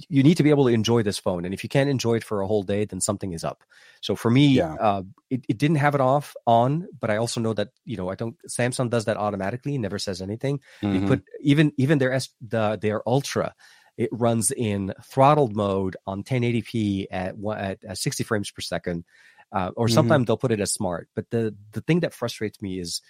you 0.07 0.21
need 0.23 0.37
to 0.37 0.43
be 0.43 0.51
able 0.51 0.65
to 0.65 0.73
enjoy 0.73 1.01
this 1.03 1.17
phone, 1.17 1.45
and 1.45 1.53
if 1.53 1.63
you 1.63 1.69
can't 1.69 1.89
enjoy 1.89 2.15
it 2.15 2.23
for 2.23 2.41
a 2.41 2.47
whole 2.47 2.63
day, 2.63 2.85
then 2.85 3.01
something 3.01 3.33
is 3.33 3.43
up. 3.43 3.63
So 4.01 4.15
for 4.15 4.29
me, 4.29 4.55
Yeah. 4.57 4.75
uh, 4.79 5.03
it, 5.29 5.45
it 5.49 5.57
didn't 5.57 5.77
have 5.77 5.95
it 5.95 6.01
off 6.01 6.35
on, 6.45 6.87
but 6.99 7.09
I 7.09 7.17
also 7.17 7.41
know 7.41 7.53
that 7.53 7.69
you 7.85 7.97
know 7.97 8.09
I 8.09 8.15
don't. 8.15 8.35
Samsung 8.47 8.89
does 8.89 9.05
that 9.05 9.17
automatically, 9.17 9.77
never 9.77 9.97
says 9.99 10.21
anything. 10.21 10.59
They 10.91 10.99
Mhm. 10.99 11.07
put 11.07 11.23
even 11.41 11.73
even 11.77 11.97
their 11.97 12.13
S, 12.13 12.29
the 12.39 12.77
their 12.79 13.01
Ultra, 13.09 13.55
it 13.97 14.09
runs 14.11 14.51
in 14.51 14.93
throttled 15.03 15.55
mode 15.55 15.97
on 16.05 16.23
1080p 16.23 17.07
at 17.11 17.35
at, 17.57 17.83
at 17.83 17.97
60 17.97 18.23
frames 18.23 18.51
per 18.51 18.61
second, 18.61 19.05
uh, 19.51 19.71
or 19.75 19.87
Mhm. 19.87 19.93
sometimes 19.93 20.27
they'll 20.27 20.37
put 20.37 20.51
it 20.51 20.59
as 20.61 20.71
smart. 20.71 21.09
But 21.15 21.31
the 21.31 21.55
the 21.71 21.81
thing 21.81 22.01
that 22.01 22.13
frustrates 22.13 22.61
me 22.61 22.79
is 22.79 23.01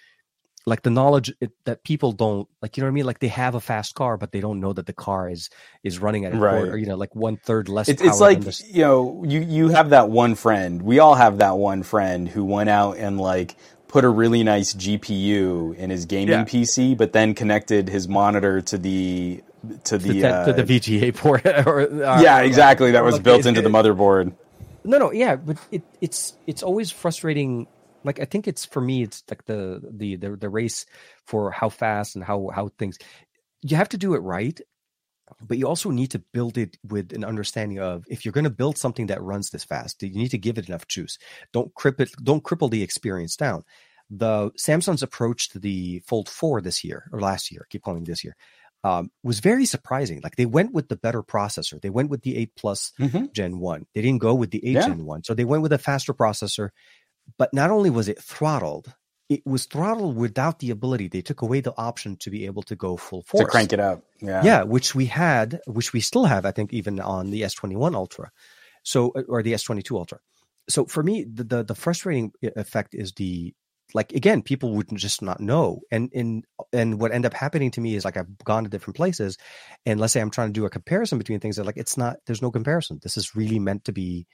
like 0.66 0.82
the 0.82 0.90
knowledge 0.90 1.32
it, 1.40 1.50
that 1.64 1.82
people 1.84 2.12
don't 2.12 2.46
like 2.60 2.76
you 2.76 2.82
know 2.82 2.86
what 2.86 2.90
i 2.90 2.94
mean 2.94 3.06
like 3.06 3.18
they 3.18 3.28
have 3.28 3.54
a 3.54 3.60
fast 3.60 3.94
car 3.94 4.16
but 4.18 4.30
they 4.32 4.40
don't 4.40 4.60
know 4.60 4.72
that 4.72 4.86
the 4.86 4.92
car 4.92 5.28
is 5.30 5.48
is 5.82 5.98
running 5.98 6.24
at 6.26 6.34
a 6.34 6.36
Right. 6.36 6.56
quarter, 6.62 6.76
you 6.78 6.86
know 6.86 6.96
like 6.96 7.14
one 7.16 7.36
third 7.38 7.68
less 7.68 7.88
It's, 7.88 8.02
power 8.02 8.10
it's 8.10 8.20
like 8.20 8.38
than 8.38 8.44
this 8.46 8.62
you 8.70 8.82
know 8.82 9.24
you 9.26 9.40
you 9.40 9.68
have 9.68 9.90
that 9.90 10.10
one 10.10 10.34
friend. 10.34 10.82
We 10.82 10.98
all 10.98 11.14
have 11.14 11.38
that 11.38 11.56
one 11.56 11.82
friend 11.82 12.28
who 12.28 12.44
went 12.44 12.68
out 12.68 12.98
and 12.98 13.18
like 13.18 13.56
put 13.88 14.04
a 14.04 14.08
really 14.08 14.44
nice 14.44 14.72
GPU 14.74 15.74
in 15.76 15.90
his 15.90 16.06
gaming 16.06 16.28
Yeah. 16.28 16.44
PC, 16.44 16.96
but 16.96 17.12
then 17.12 17.34
connected 17.34 17.88
his 17.88 18.06
monitor 18.06 18.60
to 18.60 18.78
the 18.78 19.42
to 19.84 19.98
the, 19.98 20.08
the, 20.08 20.44
to 20.46 20.52
the 20.52 20.62
uh, 20.62 20.66
VGA 20.66 21.14
port. 21.22 21.44
or, 21.66 21.80
uh, 22.04 22.20
yeah 22.20 22.40
exactly 22.40 22.92
that 22.92 23.02
was 23.04 23.18
built 23.18 23.40
it- 23.40 23.46
into 23.46 23.62
the 23.62 23.70
motherboard. 23.70 24.34
No, 24.84 24.96
no, 24.98 25.12
yeah, 25.12 25.36
but 25.36 25.56
it, 25.70 25.82
it's 26.00 26.34
it's 26.46 26.62
always 26.62 26.90
frustrating. 26.90 27.66
Like 28.04 28.20
I 28.20 28.24
think 28.24 28.48
it's 28.48 28.64
for 28.64 28.80
me, 28.80 29.02
it's 29.02 29.22
like 29.30 29.44
the 29.46 29.80
the 29.90 30.16
the, 30.16 30.36
the 30.36 30.48
race 30.48 30.86
for 31.26 31.50
how 31.50 31.68
fast 31.68 32.16
and 32.16 32.24
how 32.24 32.50
how 32.54 32.68
things. 32.78 32.98
You 33.62 33.76
have 33.76 33.90
to 33.90 33.98
do 33.98 34.14
it 34.14 34.20
right, 34.20 34.58
but 35.46 35.58
you 35.58 35.68
also 35.68 35.90
need 35.90 36.10
to 36.12 36.18
build 36.32 36.56
it 36.56 36.78
with 36.82 37.12
an 37.12 37.24
understanding 37.24 37.78
of 37.78 38.04
if 38.08 38.24
you're 38.24 38.32
going 38.32 38.44
to 38.44 38.50
build 38.50 38.78
something 38.78 39.06
that 39.08 39.22
runs 39.22 39.50
this 39.50 39.64
fast, 39.64 40.02
you 40.02 40.14
need 40.14 40.30
to 40.30 40.38
give 40.38 40.56
it 40.58 40.68
enough 40.68 40.86
juice. 40.88 41.18
Don't 41.52 41.74
cripple. 41.74 42.10
Don't 42.22 42.42
cripple 42.42 42.70
the 42.70 42.82
experience 42.82 43.36
down. 43.36 43.64
The 44.08 44.50
Samsung's 44.58 45.02
approach 45.02 45.50
to 45.50 45.58
the 45.58 46.00
Fold 46.06 46.28
Four 46.28 46.60
this 46.60 46.82
year 46.82 47.08
or 47.12 47.20
last 47.20 47.52
year, 47.52 47.62
I 47.64 47.68
keep 47.70 47.82
calling 47.82 48.02
this 48.04 48.24
year, 48.24 48.34
um, 48.82 49.10
was 49.22 49.38
very 49.40 49.64
surprising. 49.66 50.20
Like 50.24 50.34
they 50.36 50.46
went 50.46 50.72
with 50.72 50.88
the 50.88 50.96
better 50.96 51.22
processor. 51.22 51.80
They 51.80 51.90
went 51.90 52.10
with 52.10 52.22
the 52.22 52.36
eight 52.36 52.56
plus 52.56 52.92
Mhm. 52.98 53.32
Gen 53.32 53.60
1. 53.60 53.86
They 53.94 54.02
didn't 54.02 54.20
go 54.20 54.34
with 54.34 54.50
the 54.50 54.66
8 54.66 54.74
Yeah. 54.74 54.86
Gen 54.86 55.04
1. 55.04 55.22
So 55.22 55.34
they 55.34 55.44
went 55.44 55.62
with 55.62 55.72
a 55.72 55.78
faster 55.78 56.12
processor. 56.12 56.70
But 57.38 57.52
not 57.54 57.70
only 57.70 57.90
was 57.90 58.08
it 58.08 58.20
throttled, 58.20 58.94
it 59.30 59.46
was 59.46 59.66
throttled 59.66 60.16
without 60.16 60.58
the 60.58 60.70
ability. 60.70 61.08
They 61.08 61.22
took 61.22 61.40
away 61.40 61.60
the 61.60 61.74
option 61.78 62.16
to 62.16 62.30
be 62.30 62.46
able 62.46 62.62
to 62.64 62.74
go 62.74 62.96
full 62.96 63.22
force. 63.22 63.44
to 63.44 63.50
crank 63.50 63.72
it 63.72 63.78
up. 63.80 64.02
Yeah, 64.20 64.42
Yeah, 64.42 64.62
which 64.64 64.94
we 64.94 65.06
had, 65.06 65.60
which 65.66 65.92
we 65.92 66.00
still 66.00 66.24
have, 66.24 66.44
I 66.44 66.50
think, 66.50 66.72
even 66.72 67.00
on 67.00 67.30
the 67.30 67.42
S21 67.42 67.94
Ultra. 67.94 68.32
So, 68.82 69.12
uh, 69.14 69.22
or 69.28 69.42
the 69.42 69.52
S22 69.52 69.92
Ultra. 69.92 70.18
So 70.68 70.84
for 70.86 71.02
me, 71.02 71.24
the, 71.32 71.44
the, 71.44 71.62
the 71.62 71.74
frustrating 71.74 72.32
e- 72.42 72.48
effect 72.56 72.94
is 72.94 73.12
the, 73.12 73.54
like, 73.94 74.12
again, 74.12 74.42
people 74.42 74.74
would 74.74 74.88
just 74.96 75.22
not 75.22 75.40
know. 75.40 75.80
And, 75.92 76.10
and, 76.12 76.44
and 76.72 77.00
what 77.00 77.12
ended 77.12 77.32
up 77.32 77.38
happening 77.38 77.70
to 77.72 77.80
me 77.80 77.94
is 77.94 78.04
like, 78.04 78.16
I've 78.16 78.36
gone 78.38 78.64
to 78.64 78.70
different 78.70 78.96
places 78.96 79.38
and 79.86 80.00
let's 80.00 80.12
say 80.12 80.20
I'm 80.20 80.30
trying 80.30 80.48
to 80.48 80.60
do 80.60 80.66
a 80.66 80.70
comparison 80.70 81.18
between 81.18 81.38
things 81.40 81.56
that 81.56 81.66
like, 81.66 81.76
it's 81.76 81.96
not, 81.96 82.16
there's 82.26 82.42
no 82.42 82.50
comparison. 82.50 82.98
This 83.02 83.16
is 83.16 83.36
really 83.36 83.58
meant 83.58 83.84
to 83.84 83.92
be 83.92 84.26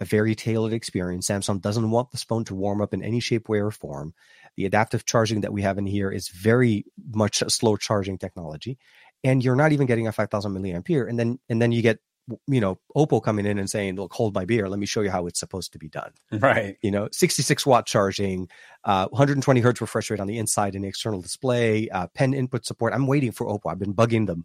a 0.00 0.04
very 0.04 0.34
tailored 0.34 0.72
experience. 0.72 1.28
Samsung 1.28 1.60
doesn't 1.60 1.90
want 1.90 2.10
this 2.10 2.24
phone 2.24 2.44
to 2.46 2.54
warm 2.54 2.80
up 2.80 2.94
in 2.94 3.02
any 3.02 3.20
shape, 3.20 3.48
way, 3.48 3.60
or 3.60 3.70
form. 3.70 4.14
The 4.56 4.66
adaptive 4.66 5.04
charging 5.04 5.42
that 5.42 5.52
we 5.52 5.62
have 5.62 5.78
in 5.78 5.86
here 5.86 6.10
is 6.10 6.28
very 6.28 6.86
much 7.12 7.42
a 7.42 7.50
slow 7.50 7.76
charging 7.76 8.18
technology, 8.18 8.78
and 9.22 9.44
you're 9.44 9.56
not 9.56 9.72
even 9.72 9.86
getting 9.86 10.06
a 10.06 10.12
5,000 10.12 10.52
milliampere. 10.52 11.08
And 11.08 11.18
then 11.18 11.38
and 11.48 11.60
then 11.60 11.72
you 11.72 11.82
get 11.82 11.98
you 12.46 12.60
know 12.60 12.78
Oppo 12.96 13.22
coming 13.22 13.46
in 13.46 13.58
and 13.58 13.68
saying, 13.68 13.96
"Look, 13.96 14.12
hold 14.12 14.34
my 14.34 14.44
beer. 14.44 14.68
Let 14.68 14.78
me 14.78 14.86
show 14.86 15.02
you 15.02 15.10
how 15.10 15.26
it's 15.26 15.38
supposed 15.38 15.72
to 15.74 15.78
be 15.78 15.88
done." 15.88 16.12
right. 16.32 16.76
You 16.82 16.90
know, 16.90 17.08
66 17.12 17.66
watt 17.66 17.86
charging, 17.86 18.48
uh, 18.84 19.06
120 19.08 19.60
hertz 19.60 19.80
refresh 19.80 20.10
rate 20.10 20.20
on 20.20 20.26
the 20.26 20.38
inside 20.38 20.74
and 20.74 20.84
the 20.84 20.88
external 20.88 21.20
display, 21.20 21.88
uh, 21.90 22.06
pen 22.08 22.34
input 22.34 22.64
support. 22.64 22.94
I'm 22.94 23.06
waiting 23.06 23.32
for 23.32 23.46
Oppo. 23.46 23.70
I've 23.70 23.78
been 23.78 23.94
bugging 23.94 24.26
them 24.26 24.44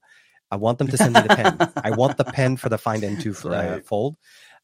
I 0.52 0.58
want 0.58 0.78
them 0.78 0.88
to 0.88 0.98
send 0.98 1.14
me 1.14 1.22
the 1.22 1.36
pen. 1.36 1.72
I 1.84 1.92
want 1.92 2.18
the 2.18 2.24
pen 2.24 2.58
for 2.58 2.70
the 2.70 2.78
Find 2.78 3.04
N2 3.04 3.36
for, 3.36 3.54
uh, 3.54 3.80
Fold, 3.82 4.16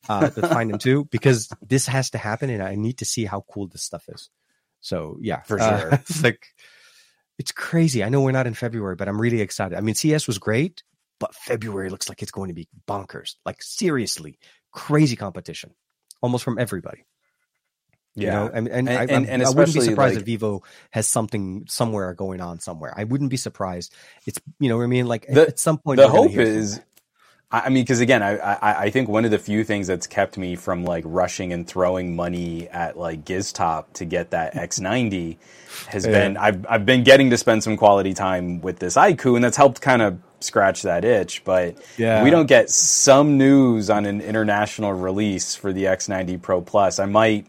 uh, 0.09 0.29
the 0.29 0.47
Find 0.47 0.71
N2, 0.71 1.09
because 1.09 1.49
this 1.61 1.85
has 1.87 2.09
to 2.11 2.17
happen, 2.17 2.49
and 2.49 2.61
I 2.63 2.75
need 2.75 2.97
to 2.99 3.05
see 3.05 3.25
how 3.25 3.45
cool 3.51 3.67
this 3.67 3.83
stuff 3.83 4.05
is. 4.09 4.29
So 4.81 5.17
yeah, 5.21 5.41
For 5.41 5.59
uh, 5.59 5.79
sure. 5.79 5.89
it's 5.93 6.23
like 6.23 6.47
it's 7.37 7.51
crazy. 7.51 8.03
I 8.03 8.09
know 8.09 8.21
we're 8.21 8.31
not 8.31 8.47
in 8.47 8.53
February, 8.53 8.95
but 8.95 9.07
I'm 9.07 9.19
really 9.21 9.41
excited. 9.41 9.77
I 9.77 9.81
mean, 9.81 9.95
CES 9.95 10.27
was 10.27 10.37
great, 10.39 10.83
but 11.19 11.33
February 11.35 11.89
looks 11.89 12.09
like 12.09 12.21
it's 12.21 12.31
going 12.31 12.47
to 12.49 12.53
be 12.53 12.67
bonkers. 12.87 13.35
Like 13.45 13.61
seriously, 13.61 14.39
crazy 14.71 15.15
competition, 15.15 15.73
almost 16.21 16.43
from 16.43 16.57
everybody. 16.59 17.05
You 18.15 18.27
Yeah. 18.27 18.33
know, 18.33 18.51
and, 18.53 18.67
and, 18.67 18.89
And- 18.89 18.97
I, 18.97 19.03
and- 19.15 19.25
and 19.29 19.43
I 19.43 19.49
wouldn't 19.49 19.73
be 19.73 19.81
surprised 19.81 20.15
like- 20.15 20.21
if 20.21 20.25
Vivo 20.25 20.63
has 20.89 21.07
something 21.07 21.65
somewhere 21.69 22.13
going 22.13 22.41
on 22.41 22.59
somewhere. 22.59 22.93
I 22.95 23.05
wouldn't 23.05 23.29
be 23.29 23.37
surprised. 23.37 23.93
It's 24.25 24.39
you 24.59 24.67
know 24.67 24.77
what 24.77 24.83
I 24.83 24.87
mean. 24.87 25.05
Like 25.07 25.27
The- 25.27 25.47
at 25.47 25.59
some 25.59 25.77
point, 25.77 25.97
the 25.97 26.09
hope 26.09 26.31
is. 26.31 26.81
I 27.53 27.67
mean, 27.69 27.83
because 27.83 27.99
again, 27.99 28.23
I, 28.23 28.37
I 28.37 28.73
I 28.85 28.89
think 28.91 29.09
one 29.09 29.25
of 29.25 29.31
the 29.31 29.37
few 29.39 29.63
things 29.65 29.87
that's 29.87 30.07
kept 30.07 30.37
me 30.37 30.55
from 30.55 30.85
like 30.85 31.03
rushing 31.05 31.51
and 31.51 31.67
throwing 31.67 32.15
money 32.15 32.69
at 32.69 32.97
like 32.97 33.25
Giztop 33.25 33.85
to 33.95 34.05
get 34.05 34.31
that 34.31 34.53
X90 34.55 35.37
has 35.87 36.05
Yeah. 36.05 36.11
been 36.11 36.37
I've 36.37 36.65
I've 36.69 36.85
been 36.85 37.03
getting 37.03 37.29
to 37.31 37.37
spend 37.37 37.63
some 37.63 37.75
quality 37.75 38.13
time 38.13 38.61
with 38.61 38.79
this 38.79 38.95
iQOO, 38.95 39.35
and 39.35 39.43
that's 39.43 39.57
helped 39.57 39.81
kind 39.81 40.01
of 40.01 40.17
scratch 40.39 40.83
that 40.83 41.03
itch. 41.03 41.43
But 41.43 41.75
Yeah. 41.97 42.23
we 42.23 42.29
don't 42.29 42.47
get 42.47 42.69
some 42.69 43.37
news 43.37 43.89
on 43.89 44.05
an 44.05 44.21
international 44.21 44.93
release 44.93 45.53
for 45.55 45.73
the 45.73 45.85
X90 45.85 46.41
Pro 46.41 46.61
Plus. 46.61 46.99
I 46.99 47.05
might 47.05 47.47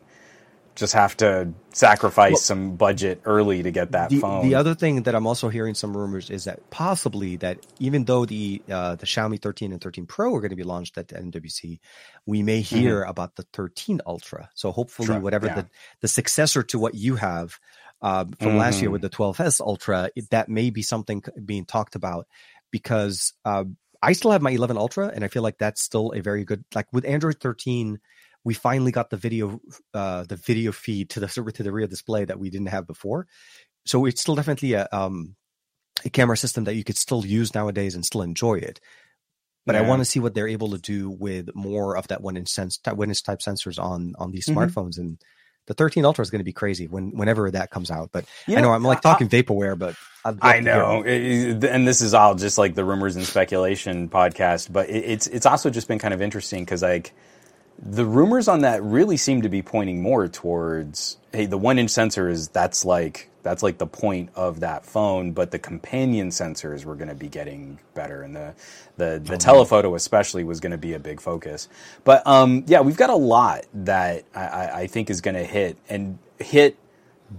just 0.75 0.95
have 0.95 1.17
to 1.19 1.53
sacrifice 1.73 2.33
Well- 2.33 2.41
some 2.41 2.77
budget 2.77 3.21
early 3.25 3.63
to 3.63 3.71
get 3.71 3.93
that 3.93 4.11
the, 4.11 4.21
phone. 4.21 4.49
the 4.49 4.55
other 4.55 4.75
thing 4.75 5.03
that 5.03 5.15
I'm 5.15 5.27
also 5.27 5.49
hearing 5.49 5.75
some 5.75 5.97
rumors 5.97 6.31
is 6.31 6.45
that 6.45 6.71
possibly 6.71 7.37
that 7.37 7.59
even 7.79 8.05
though 8.05 8.25
the 8.25 8.63
uh, 8.71 8.95
the 8.97 9.07
Xiaomi 9.07 9.41
13 9.41 9.73
and 9.73 9.81
13 9.81 10.07
Pro 10.07 10.35
are 10.35 10.41
going 10.41 10.51
to 10.51 10.57
be 10.57 10.63
launched 10.63 10.97
at 10.99 11.09
the 11.09 11.17
MWC, 11.17 11.79
we 12.27 12.43
may 12.43 12.61
hear 12.61 13.03
about 13.03 13.37
the 13.37 13.45
13 13.53 14.01
Ultra. 14.07 14.49
So 14.55 14.73
hopefully, 14.73 15.07
Sure, 15.07 15.21
whatever 15.21 15.47
yeah. 15.47 15.55
the 15.55 15.69
the 16.01 16.09
successor 16.09 16.63
to 16.65 16.79
what 16.79 16.95
you 16.95 17.17
have 17.17 17.59
um, 18.01 18.33
from 18.33 18.57
last 18.57 18.81
year 18.81 18.91
with 18.91 19.03
the 19.03 19.11
12s 19.11 19.61
Ultra, 19.61 20.11
that 20.31 20.49
may 20.49 20.71
be 20.71 20.83
something 20.83 21.23
being 21.45 21.65
talked 21.65 21.95
about 21.95 22.27
because 22.71 23.35
um, 23.45 23.77
I 24.03 24.13
still 24.15 24.33
have 24.33 24.43
my 24.43 24.51
11 24.51 24.77
Ultra, 24.77 25.09
and 25.15 25.25
I 25.25 25.29
feel 25.29 25.43
like 25.43 25.59
that's 25.59 25.81
still 25.81 26.13
a 26.15 26.21
very 26.21 26.45
good 26.45 26.65
like 26.75 26.93
with 26.93 27.05
Android 27.05 27.41
13. 27.41 28.01
We 28.45 28.55
finally 28.55 28.91
got 28.93 29.11
the 29.11 29.17
video, 29.17 29.61
uh, 29.95 30.25
the 30.25 30.37
video 30.37 30.73
feed 30.73 31.11
to 31.11 31.21
the 31.21 31.29
to 31.29 31.63
the 31.63 31.73
rear 31.73 31.87
display 31.87 32.25
that 32.25 32.39
we 32.39 32.51
didn't 32.51 32.69
have 32.69 32.87
before 32.87 33.27
so 33.85 34.05
it's 34.07 34.21
still 34.21 34.37
definitely 34.37 34.75
a 34.75 34.87
um 34.93 35.35
a 36.05 36.11
camera 36.11 36.37
system 36.37 36.65
that 36.65 36.75
you 36.77 36.85
could 36.85 36.97
still 36.97 37.27
use 37.27 37.53
nowadays 37.55 37.95
and 37.97 38.05
still 38.05 38.23
enjoy 38.23 38.55
it. 38.55 38.79
But 39.67 39.75
I 39.77 39.83
want 39.83 40.01
to 40.01 40.05
see 40.05 40.19
what 40.21 40.35
they're 40.35 40.49
able 40.49 40.71
to 40.71 40.79
do 40.79 41.11
with 41.11 41.55
more 41.55 41.97
of 41.97 42.07
that 42.09 42.21
one 42.23 42.37
inch 42.37 42.49
sense 42.49 42.79
one 42.87 43.09
inch 43.09 43.23
type 43.25 43.41
sensors 43.41 43.83
on 43.83 44.15
on 44.19 44.31
these 44.31 44.47
Mhm. 44.47 44.55
smartphones 44.55 44.99
and 44.99 45.19
the 45.67 45.75
13 45.75 46.05
Ultra 46.05 46.23
is 46.23 46.31
going 46.31 46.41
to 46.41 46.45
be 46.45 46.53
crazy 46.53 46.87
when 46.89 47.11
whenever 47.17 47.51
that 47.51 47.71
comes 47.71 47.91
out. 47.91 48.11
But 48.13 48.25
You 48.49 48.57
I 48.57 48.61
know 48.61 48.73
I'm 48.73 48.83
like 48.85 48.99
I- 48.99 49.01
talking 49.01 49.29
vaporware, 49.29 49.79
but 49.79 49.95
I 50.25 50.61
know, 50.61 51.03
it- 51.05 51.63
and 51.65 51.87
this 51.87 52.01
is 52.01 52.15
all 52.15 52.35
just 52.37 52.59
like 52.59 52.75
the 52.75 52.85
rumors 52.85 53.15
and 53.17 53.25
speculation 53.25 54.09
podcast, 54.09 54.73
but 54.73 54.89
it, 54.91 55.05
it's 55.05 55.27
it's 55.29 55.47
also 55.47 55.71
just 55.71 55.87
been 55.89 55.99
kind 56.01 56.15
of 56.15 56.23
interesting 56.23 56.65
because 56.65 56.83
like 56.83 57.13
the 57.85 58.07
rumors 58.07 58.47
on 58.47 58.61
that 58.61 58.83
really 58.83 59.17
seem 59.17 59.43
to 59.43 59.49
be 59.49 59.61
pointing 59.61 60.01
more 60.01 60.29
towards 60.29 61.19
hey, 61.33 61.47
the 61.47 61.59
one 61.59 61.79
inch 61.79 61.91
sensor 61.91 62.29
is 62.29 62.49
that's 62.49 62.85
like 62.85 63.29
that's 63.43 63.63
like 63.63 63.79
the 63.79 63.87
point 63.87 64.31
of 64.37 64.61
that 64.61 64.87
phone, 64.87 65.33
but 65.33 65.51
the 65.51 65.59
companion 65.59 66.29
sensors 66.29 66.85
were 66.85 66.95
going 66.95 67.09
to 67.09 67.15
be 67.15 67.29
getting 67.29 67.81
better, 67.95 68.23
and 68.23 68.37
the 68.37 68.55
the, 68.97 69.21
the 69.25 69.37
telephoto 69.37 69.95
especially 69.97 70.45
was 70.45 70.61
going 70.61 70.71
to 70.71 70.79
be 70.79 70.93
a 70.93 71.01
big 71.01 71.21
focus. 71.21 71.69
But 72.05 72.25
um, 72.27 72.65
yeah, 72.67 72.83
we've 72.83 72.97
got 72.97 73.11
a 73.11 73.17
lot 73.17 73.65
that 73.75 74.25
I, 74.35 74.41
I, 74.41 74.79
I 74.81 74.87
think 74.87 75.11
is 75.11 75.21
going 75.21 75.35
to 75.35 75.45
hit 75.45 75.77
and 75.89 76.19
hit 76.39 76.79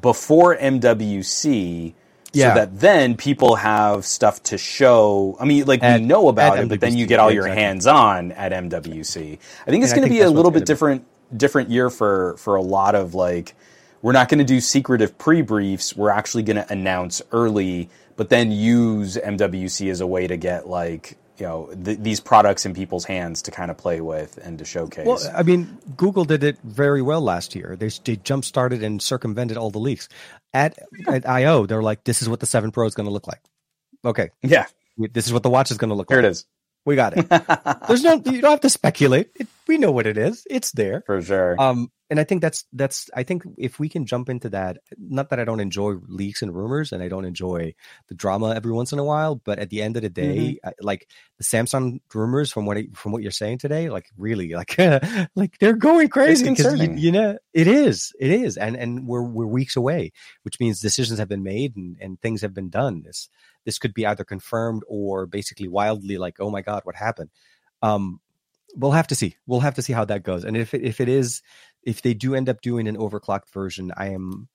before 0.02 0.58
MWC 0.58 1.94
Yeah. 2.34 2.54
so 2.54 2.60
that 2.62 2.80
then 2.80 3.16
people 3.16 3.56
have 3.56 4.06
stuff 4.06 4.42
to 4.44 4.58
show. 4.58 5.38
I 5.40 5.46
mean, 5.46 5.66
like 5.66 5.84
At- 5.84 6.02
we 6.02 6.06
know 6.06 6.28
about 6.30 6.60
it, 6.60 6.68
but 6.68 6.80
then 6.82 6.98
you 6.98 7.06
get 7.06 7.20
all 7.20 7.32
your 7.32 7.46
exactly. 7.46 7.64
hands 7.64 7.88
on 7.88 8.32
at 8.34 8.52
MWC. 8.52 9.40
I 9.68 9.70
think 9.72 9.84
it's 9.84 9.94
going 9.94 10.04
to 10.04 10.10
be 10.10 10.22
a 10.22 10.30
little 10.30 10.52
bit 10.52 10.62
be- 10.62 10.66
different 10.66 11.06
different 11.36 11.70
year 11.70 11.90
for 11.90 12.36
for 12.38 12.56
a 12.56 12.62
lot 12.62 12.96
of 12.96 13.14
like 13.16 13.56
we're 14.02 14.12
not 14.12 14.30
going 14.30 14.40
to 14.40 14.44
do 14.46 14.60
secretive 14.60 15.18
pre-briefs. 15.18 15.96
We're 15.96 16.10
actually 16.10 16.44
going 16.44 16.58
to 16.58 16.72
announce 16.72 17.22
early, 17.32 17.90
but 18.18 18.30
then 18.30 18.52
use 18.52 19.16
MWC 19.16 19.90
as 19.90 20.02
a 20.02 20.08
way 20.08 20.28
to 20.28 20.36
get 20.36 20.68
like 20.68 21.18
you 21.38 21.46
know 21.46 21.70
th- 21.84 22.00
these 22.00 22.20
products 22.20 22.66
in 22.66 22.74
people's 22.74 23.06
hands 23.06 23.42
to 23.44 23.52
kind 23.52 23.72
of 23.72 23.78
play 23.78 24.02
with 24.02 24.38
and 24.44 24.60
to 24.60 24.66
showcase. 24.66 25.06
Well, 25.06 25.20
I 25.36 25.44
mean, 25.44 25.78
Google 25.98 26.26
did 26.26 26.44
it 26.44 26.58
very 26.64 27.02
well 27.02 27.22
last 27.22 27.56
year. 27.56 27.76
They, 27.78 27.90
they 28.04 28.18
jump 28.18 28.46
started 28.46 28.84
and 28.84 29.02
circumvented 29.02 29.58
all 29.58 29.72
the 29.72 29.80
leaks. 29.80 30.10
At 30.54 30.78
at 31.08 31.28
I/O, 31.28 31.66
they're 31.66 31.82
like, 31.82 32.04
"This 32.04 32.22
is 32.22 32.30
what 32.30 32.40
the 32.40 32.46
Seven 32.46 32.72
Pro 32.72 32.86
is 32.86 32.96
going 32.96 33.06
to 33.08 33.12
look 33.12 33.28
like." 33.28 33.42
Okay, 34.06 34.30
yeah, 34.42 34.66
this 34.98 35.26
is 35.28 35.34
what 35.34 35.44
the 35.44 35.50
watch 35.50 35.72
is 35.72 35.78
going 35.78 35.90
to 35.90 35.96
look 35.96 36.10
here 36.10 36.18
like. 36.18 36.24
Here 36.24 36.30
it 36.30 36.32
is 36.32 36.46
We 36.86 36.96
got 36.96 37.18
it. 37.18 37.30
There's 37.88 38.04
no, 38.04 38.14
you 38.14 38.42
don't 38.42 38.52
have 38.52 38.62
to 38.62 38.70
speculate. 38.70 39.32
It, 39.36 39.48
we 39.68 39.78
know 39.78 39.92
what 39.92 40.06
it 40.06 40.18
is. 40.18 40.46
It's 40.50 40.72
there. 40.72 41.02
for 41.06 41.22
sure. 41.22 41.60
Um, 41.60 41.92
and 42.14 42.20
I 42.20 42.26
think 42.26 42.44
that's 42.44 42.66
that's. 42.74 43.10
I 43.16 43.24
think 43.24 43.42
if 43.58 43.80
we 43.80 43.90
can 43.90 44.06
jump 44.06 44.30
into 44.30 44.48
that, 44.50 44.78
not 45.00 45.32
that 45.32 45.40
I 45.40 45.46
don't 45.46 45.60
enjoy 45.60 45.96
leaks 46.08 46.44
and 46.44 46.56
rumors, 46.56 46.92
and 46.92 47.02
I 47.02 47.08
don't 47.08 47.26
enjoy 47.26 47.74
the 48.08 48.14
drama 48.14 48.54
every 48.54 48.72
once 48.72 48.94
in 48.94 49.00
a 49.00 49.04
while, 49.04 49.34
but 49.34 49.58
at 49.58 49.72
the 49.72 49.82
end 49.82 49.96
of 49.96 50.04
the 50.04 50.12
day, 50.12 50.60
I, 50.64 50.74
like 50.80 51.10
the 51.40 51.44
Samsung 51.44 52.02
rumors 52.14 52.52
from 52.52 52.68
what 52.68 52.78
from 52.94 53.14
what 53.14 53.24
you're 53.24 53.32
saying 53.32 53.58
today, 53.58 53.90
like 53.90 54.12
really, 54.16 54.54
like 54.54 54.78
like 55.36 55.58
they're 55.58 55.74
going 55.74 56.08
crazy 56.10 56.48
because 56.48 56.80
you, 56.80 56.94
you 56.94 57.12
know 57.12 57.40
it 57.52 57.66
is, 57.66 58.14
it 58.20 58.30
is, 58.30 58.58
and 58.58 58.76
and 58.76 59.08
we're 59.08 59.24
we're 59.24 59.48
weeks 59.48 59.76
away, 59.76 60.12
which 60.44 60.60
means 60.60 60.82
decisions 60.82 61.18
have 61.18 61.30
been 61.30 61.42
made 61.42 61.76
and 61.76 61.98
and 62.00 62.22
things 62.22 62.44
have 62.44 62.54
been 62.54 62.70
done. 62.70 63.02
This 63.04 63.28
this 63.66 63.80
could 63.80 63.96
be 63.96 64.06
either 64.06 64.24
confirmed 64.24 64.84
or 64.88 65.26
basically 65.26 65.68
wildly 65.68 66.20
like, 66.20 66.36
oh 66.40 66.52
my 66.52 66.62
god, 66.62 66.82
what 66.84 66.96
happened? 66.96 67.32
Um, 67.82 68.20
we'll 68.76 68.92
have 68.92 69.08
to 69.08 69.16
see. 69.16 69.36
We'll 69.46 69.60
have 69.62 69.76
to 69.76 69.82
see 69.82 69.94
how 69.94 70.06
that 70.06 70.24
goes. 70.24 70.44
And 70.44 70.58
if 70.58 70.74
it, 70.74 70.84
if 70.84 71.02
it 71.02 71.10
is, 71.10 71.42
if 71.86 72.02
they 72.02 72.14
do 72.14 72.36
end 72.36 72.50
up 72.50 72.62
doing 72.62 72.88
an 72.88 72.98
overclocked 72.98 73.50
version, 73.54 73.92
I 73.96 74.10
am. 74.10 74.50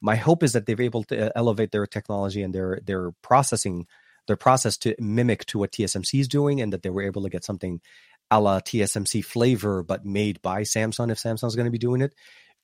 My 0.00 0.16
hope 0.16 0.42
is 0.42 0.54
that 0.54 0.64
they're 0.64 0.80
able 0.80 1.04
to 1.04 1.26
uh, 1.26 1.30
elevate 1.36 1.72
their 1.72 1.86
technology 1.86 2.42
and 2.42 2.54
their 2.54 2.80
their 2.84 3.12
processing, 3.22 3.86
their 4.26 4.36
process 4.36 4.76
to 4.78 4.94
mimic 4.98 5.44
to 5.46 5.58
what 5.58 5.72
TSMC 5.72 6.20
is 6.20 6.28
doing, 6.28 6.60
and 6.60 6.72
that 6.72 6.82
they 6.82 6.90
were 6.90 7.02
able 7.02 7.22
to 7.22 7.28
get 7.28 7.44
something 7.44 7.80
a 8.30 8.40
la 8.40 8.60
TSMC 8.60 9.24
flavor, 9.24 9.82
but 9.82 10.04
made 10.04 10.40
by 10.40 10.62
Samsung. 10.62 11.10
If 11.10 11.18
Samsung's 11.18 11.56
going 11.56 11.66
to 11.66 11.70
be 11.70 11.78
doing 11.78 12.00
it, 12.00 12.14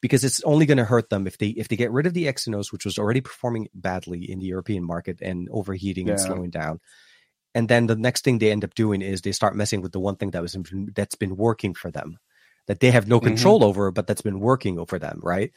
because 0.00 0.24
it's 0.24 0.42
only 0.44 0.66
going 0.66 0.78
to 0.78 0.84
hurt 0.84 1.10
them 1.10 1.26
if 1.26 1.38
they 1.38 1.48
if 1.48 1.68
they 1.68 1.76
get 1.76 1.90
rid 1.90 2.06
of 2.06 2.14
the 2.14 2.26
Exynos, 2.26 2.72
which 2.72 2.84
was 2.84 2.98
already 2.98 3.20
performing 3.20 3.68
badly 3.74 4.30
in 4.30 4.38
the 4.38 4.46
European 4.46 4.84
market 4.84 5.20
and 5.20 5.48
overheating 5.50 6.08
and 6.08 6.20
slowing 6.20 6.50
down. 6.50 6.80
And 7.54 7.68
then 7.68 7.86
the 7.86 7.96
next 7.96 8.22
thing 8.22 8.38
they 8.38 8.50
end 8.50 8.64
up 8.64 8.74
doing 8.74 9.00
is 9.00 9.22
they 9.22 9.32
start 9.32 9.56
messing 9.56 9.80
with 9.80 9.92
the 9.92 10.00
one 10.00 10.16
thing 10.16 10.30
that 10.32 10.42
was 10.42 10.56
that's 10.94 11.14
been 11.14 11.36
working 11.36 11.74
for 11.74 11.90
them, 11.90 12.18
that 12.66 12.80
they 12.80 12.90
have 12.90 13.08
no 13.08 13.20
Mhm. 13.20 13.24
control 13.24 13.64
over, 13.64 13.90
but 13.90 14.06
that's 14.06 14.22
been 14.22 14.40
working 14.40 14.84
for 14.86 14.98
them, 14.98 15.20
right? 15.22 15.52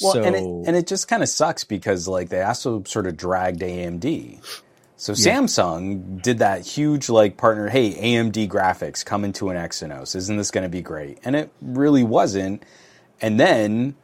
Well, 0.00 0.12
so 0.14 0.22
and 0.22 0.34
it, 0.34 0.44
and 0.68 0.76
it 0.76 0.86
just 0.86 1.06
kind 1.08 1.22
of 1.22 1.28
sucks 1.28 1.64
because 1.64 2.08
like 2.08 2.28
they 2.28 2.42
also 2.42 2.82
sort 2.84 3.06
of 3.06 3.16
dragged 3.16 3.60
AMD. 3.62 4.40
So 4.96 5.12
Yeah. 5.12 5.38
Samsung 5.38 6.22
did 6.22 6.38
that 6.38 6.62
huge 6.66 7.08
like 7.08 7.36
partner. 7.36 7.68
Hey, 7.68 7.94
AMD 7.94 8.48
graphics 8.48 9.04
come 9.04 9.24
into 9.24 9.50
an 9.50 9.56
Exynos. 9.56 10.14
Isn't 10.16 10.36
this 10.36 10.50
going 10.50 10.62
to 10.64 10.68
be 10.68 10.82
great? 10.82 11.18
And 11.24 11.36
it 11.36 11.50
really 11.60 12.02
wasn't. 12.04 12.62
And 13.20 13.38
then 13.38 13.94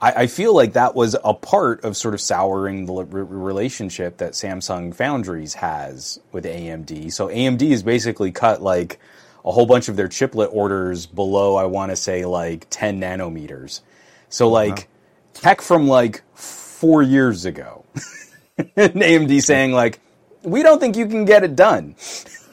I, 0.00 0.12
I 0.12 0.26
feel 0.26 0.54
like 0.54 0.74
that 0.74 0.94
was 0.94 1.16
a 1.24 1.34
part 1.34 1.84
of 1.84 1.96
sort 1.96 2.14
of 2.14 2.20
souring 2.20 2.86
the 2.86 2.92
re- 3.04 3.22
relationship 3.22 4.18
that 4.18 4.32
Samsung 4.32 4.94
Foundries 4.94 5.54
has 5.54 6.18
with 6.32 6.44
AMD. 6.44 7.12
So 7.12 7.28
AMD 7.28 7.70
has 7.70 7.82
basically 7.82 8.30
cut 8.32 8.62
like 8.62 8.98
a 9.46 9.52
whole 9.52 9.66
bunch 9.66 9.88
of 9.88 9.96
their 9.96 10.08
chiplet 10.08 10.50
orders 10.52 11.06
below, 11.06 11.54
I 11.56 11.64
want 11.64 11.92
to 11.92 11.96
say 11.96 12.24
like 12.24 12.66
10 12.68 13.00
nanometers. 13.00 13.80
So 14.28 14.48
like 14.48 14.88
tech 15.34 15.60
from 15.60 15.86
like 15.86 16.22
four 16.34 17.02
years 17.02 17.44
ago. 17.44 17.84
and 18.76 18.94
AMD 18.94 19.40
saying 19.42 19.72
like, 19.72 20.00
we 20.42 20.62
don't 20.62 20.80
think 20.80 20.96
you 20.96 21.06
can 21.06 21.24
get 21.24 21.44
it 21.44 21.56
done. 21.56 21.94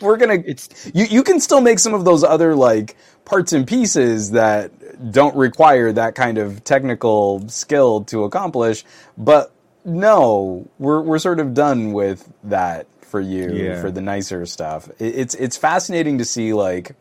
We're 0.00 0.16
gonna. 0.16 0.42
It's- 0.46 0.90
you. 0.94 1.04
You 1.04 1.22
can 1.22 1.38
still 1.40 1.60
make 1.60 1.78
some 1.78 1.92
of 1.92 2.04
those 2.04 2.24
other 2.24 2.54
like 2.54 2.96
parts 3.26 3.52
and 3.52 3.66
pieces 3.66 4.30
that 4.32 5.12
don't 5.12 5.36
require 5.36 5.92
that 5.92 6.14
kind 6.14 6.38
of 6.38 6.64
technical 6.64 7.46
skill 7.48 8.04
to 8.04 8.24
accomplish, 8.24 8.84
but 9.18 9.52
no, 9.84 10.68
we're 10.78 11.02
we're 11.02 11.18
sort 11.18 11.40
of 11.40 11.52
done 11.54 11.92
with 11.92 12.32
that 12.44 12.86
for 13.10 13.20
you 13.20 13.50
Yeah. 13.52 13.80
for 13.80 13.90
the 13.90 14.00
nicer 14.00 14.46
stuff. 14.46 14.88
It, 14.98 15.14
it's 15.16 15.34
it's 15.34 15.56
fascinating 15.56 16.18
to 16.18 16.24
see 16.24 16.52
like 16.54 16.92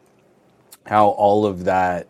how 0.86 1.10
all 1.10 1.46
of 1.46 1.66
that 1.66 2.08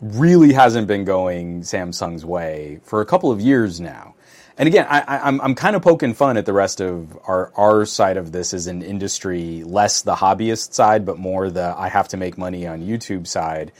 really 0.00 0.52
hasn't 0.52 0.86
been 0.86 1.04
going 1.04 1.62
Samsung's 1.62 2.24
way 2.24 2.80
for 2.84 3.00
a 3.00 3.06
couple 3.06 3.30
of 3.32 3.40
years 3.40 3.80
now. 3.80 4.14
and 4.58 4.66
again, 4.68 4.86
I, 4.88 5.00
I, 5.00 5.28
I'm 5.28 5.40
I'm 5.40 5.54
kind 5.54 5.74
of 5.76 5.82
poking 5.82 6.14
fun 6.14 6.36
at 6.36 6.44
the 6.46 6.52
rest 6.52 6.80
of 6.80 7.18
our 7.26 7.50
our 7.56 7.84
side 7.86 8.16
of 8.18 8.32
this 8.32 8.52
as 8.54 8.66
an 8.66 8.82
industry, 8.82 9.62
less 9.64 10.02
the 10.02 10.14
hobbyist 10.14 10.74
side, 10.74 11.04
but 11.06 11.18
more 11.18 11.50
the 11.50 11.74
I 11.76 11.88
have 11.88 12.08
to 12.08 12.16
make 12.16 12.36
money 12.38 12.66
on 12.66 12.82
YouTube 12.82 13.26
side. 13.26 13.72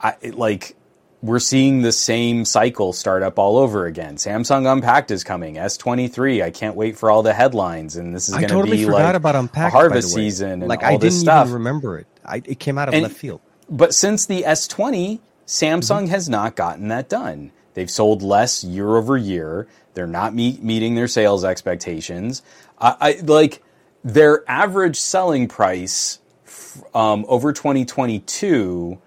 I 0.00 0.14
it, 0.20 0.34
like 0.36 0.76
we're 1.22 1.38
seeing 1.38 1.82
the 1.82 1.92
same 1.92 2.44
cycle 2.44 2.92
start 2.92 3.22
up 3.22 3.38
all 3.38 3.56
over 3.56 3.86
again. 3.86 4.16
Samsung 4.16 4.70
Unpacked 4.70 5.10
is 5.12 5.22
coming. 5.24 5.54
S23. 5.54 6.42
I 6.42 6.50
can't 6.50 6.74
wait 6.74 6.98
for 6.98 7.10
all 7.10 7.22
the 7.22 7.32
headlines, 7.32 7.94
and 7.96 8.14
this 8.14 8.28
is 8.28 8.34
going 8.34 8.48
to 8.48 8.52
totally 8.52 8.78
be 8.78 8.86
like 8.86 9.14
about 9.14 9.36
Unpacked, 9.36 9.72
harvest 9.72 10.08
by 10.08 10.14
the 10.20 10.24
way. 10.24 10.28
season 10.30 10.50
and 10.62 10.68
like 10.68 10.82
all 10.82 10.94
I 10.94 10.96
this 10.96 11.22
didn't 11.22 11.40
even 11.42 11.52
remember 11.54 11.98
it. 11.98 12.06
I, 12.24 12.36
it 12.44 12.58
came 12.58 12.76
out 12.76 12.88
of 12.88 12.94
And- 12.94 13.04
left 13.04 13.16
field. 13.16 13.40
But 13.70 13.94
since 13.94 14.26
the 14.26 14.42
S20, 14.42 15.20
Samsung 15.46 16.02
Mm-hmm. 16.02 16.06
has 16.08 16.28
not 16.28 16.56
gotten 16.56 16.88
that 16.88 17.08
done. 17.08 17.52
They've 17.74 17.90
sold 17.90 18.20
less 18.22 18.62
year 18.64 18.96
over 18.96 19.16
year. 19.16 19.66
They're 19.94 20.06
not 20.06 20.34
meet, 20.34 20.62
meeting 20.62 20.94
their 20.94 21.08
sales 21.08 21.44
expectations. 21.44 22.42
I, 22.78 22.96
I 23.00 23.12
like 23.22 23.62
their 24.04 24.42
average 24.50 24.96
selling 24.98 25.46
price 25.48 26.18
f- 26.46 26.82
um, 26.94 27.24
over 27.28 27.52
2022 27.52 28.98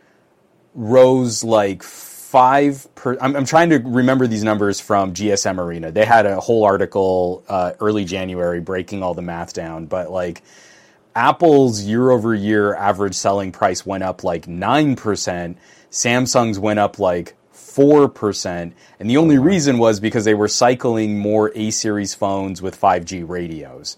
rose 0.76 1.44
like 1.44 1.84
five 1.84 2.88
per. 2.96 3.18
I'm, 3.22 3.36
I'm 3.36 3.46
trying 3.46 3.70
to 3.72 3.78
remember 3.80 4.28
these 4.28 4.44
numbers 4.44 4.80
from 4.80 5.14
GSMArena. 5.14 5.94
They 5.94 6.06
had 6.06 6.26
a 6.26 6.40
whole 6.40 6.66
article 6.66 7.44
uh, 7.48 7.74
early 7.80 8.06
January 8.06 8.62
breaking 8.62 9.02
all 9.02 9.14
the 9.14 9.22
math 9.24 9.54
down, 9.54 9.88
but 9.88 10.12
like 10.12 10.44
Apple's 11.16 11.82
year 11.82 12.12
over 12.12 12.36
year 12.36 12.76
average 12.76 13.16
selling 13.16 13.52
price 13.54 13.86
went 13.86 14.04
up 14.04 14.24
like 14.24 14.48
9%. 14.48 15.56
Samsung's 15.90 16.60
went 16.60 16.80
up 16.80 17.00
like 17.00 17.36
4%. 17.54 18.74
And 19.00 19.10
the 19.10 19.18
only 19.18 19.38
reason 19.38 19.78
was 19.78 20.02
because 20.02 20.26
they 20.26 20.34
were 20.34 20.50
cycling 20.50 21.18
more 21.18 21.52
A 21.56 21.72
series 21.72 22.14
phones 22.14 22.62
with 22.62 22.80
5G 22.80 23.28
radios. 23.28 23.98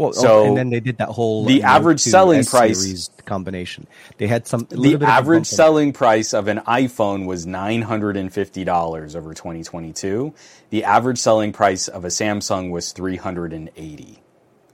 Well, 0.00 0.12
So, 0.14 0.38
oh, 0.40 0.44
and 0.46 0.56
then 0.56 0.70
they 0.70 0.80
did 0.80 0.98
that 0.98 1.08
whole 1.10 1.44
the 1.44 1.60
Note 1.60 1.64
average 1.68 2.00
selling 2.00 2.40
S 2.40 2.50
price- 2.50 3.10
combination. 3.26 3.86
They 4.18 4.26
had 4.26 4.46
some 4.46 4.66
The 4.68 4.76
little 4.76 4.98
bit 4.98 5.02
of 5.04 5.08
a 5.08 5.12
average 5.12 5.26
bump 5.26 5.52
in 5.52 5.56
there. 5.56 5.56
selling 5.56 5.92
price 5.92 6.32
of 6.34 6.48
an 6.48 6.58
iPhone 6.66 7.26
was 7.26 7.46
$950 7.46 9.16
over 9.16 9.34
2022. 9.34 10.34
The 10.70 10.84
average 10.84 11.18
selling 11.18 11.52
price 11.52 11.88
of 11.88 12.04
a 12.04 12.08
Samsung 12.08 12.70
was 12.70 12.92
380. 12.92 14.18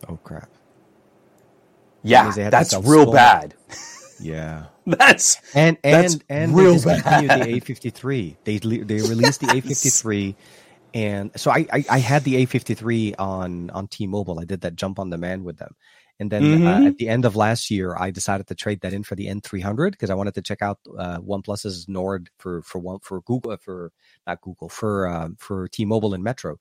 Oh 0.09 0.19
crap! 0.23 0.49
Yeah, 2.03 2.23
Because 2.25 2.37
they 2.37 2.43
had 2.45 2.51
to 2.51 2.57
that's 2.57 2.75
real 2.87 3.11
bad. 3.13 3.55
Yeah, 4.21 4.65
That's 4.87 5.39
and 5.55 5.77
That's 5.83 6.15
and 6.15 6.25
and 6.29 6.55
real 6.57 6.75
they 6.75 6.95
discontinued 6.95 7.31
the 7.31 7.61
A53. 7.75 8.37
They 8.45 8.59
they 8.59 8.95
released 9.09 9.41
the 9.41 9.47
A53, 9.49 10.35
and 10.97 11.31
so 11.37 11.51
I, 11.51 11.67
I 11.73 11.85
I 11.91 11.99
had 11.99 12.25
the 12.25 12.37
A53 12.37 13.15
on 13.19 13.71
on 13.71 13.89
T-Mobile. 13.89 14.41
I 14.41 14.45
did 14.45 14.63
that 14.63 14.77
jump 14.77 14.99
on 14.99 15.11
demand 15.11 15.45
with 15.45 15.59
them, 15.59 15.75
and 16.21 16.31
then 16.33 16.55
uh, 16.65 16.81
Mhm. 16.81 16.87
at 16.87 16.97
the 16.99 17.09
end 17.09 17.25
of 17.27 17.37
last 17.37 17.71
year, 17.71 17.97
I 17.99 18.11
decided 18.11 18.47
to 18.49 18.55
trade 18.55 18.81
that 18.83 18.93
in 18.95 19.03
for 19.05 19.15
the 19.17 19.29
N300 19.29 19.93
because 19.93 20.11
I 20.11 20.15
wanted 20.15 20.35
to 20.35 20.43
check 20.43 20.63
out 20.63 20.79
uh, 20.99 21.19
OnePlus's 21.21 21.89
Nord 21.89 22.31
for 22.39 22.63
for 22.63 22.79
one 22.81 23.01
for 23.01 23.21
Google 23.23 23.53
uh, 23.53 23.59
for 23.59 23.93
not 24.27 24.41
Google 24.43 24.69
for 24.71 25.09
um, 25.09 25.37
for 25.39 25.69
T-Mobile 25.69 26.15
and 26.15 26.25
Metro. 26.25 26.57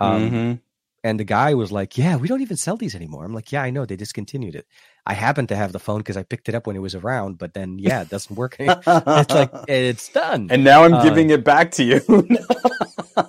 Um, 0.00 0.38
Mhm. 0.38 0.60
and 1.04 1.20
the 1.20 1.24
guy 1.24 1.54
was 1.54 1.72
like, 1.72 1.98
"Yeah, 1.98 2.16
we 2.16 2.28
don't 2.28 2.42
even 2.42 2.56
sell 2.56 2.76
these 2.76 2.94
anymore." 2.94 3.24
I'm 3.24 3.34
like, 3.34 3.52
"Yeah, 3.52 3.62
I 3.62 3.70
know. 3.70 3.86
They 3.86 3.96
discontinued 3.96 4.56
it. 4.56 4.66
I 5.06 5.14
happen 5.14 5.46
to 5.48 5.56
have 5.56 5.72
the 5.72 5.78
phone 5.78 5.98
because 5.98 6.16
I 6.16 6.22
picked 6.22 6.48
it 6.48 6.54
up 6.54 6.66
when 6.66 6.76
it 6.76 6.80
was 6.80 6.94
around, 6.94 7.36
but 7.36 7.52
then 7.52 7.78
yeah, 7.78 8.02
it 8.02 8.08
doesn't 8.08 8.34
work. 8.34 8.56
it's 8.58 8.86
like 8.86 9.50
it's 9.68 10.08
done." 10.08 10.48
and 10.50 10.64
now 10.64 10.84
I'm 10.84 10.94
uh, 10.94 11.02
giving 11.02 11.30
it 11.30 11.44
back 11.44 11.72
to 11.72 11.84
you. 11.84 12.00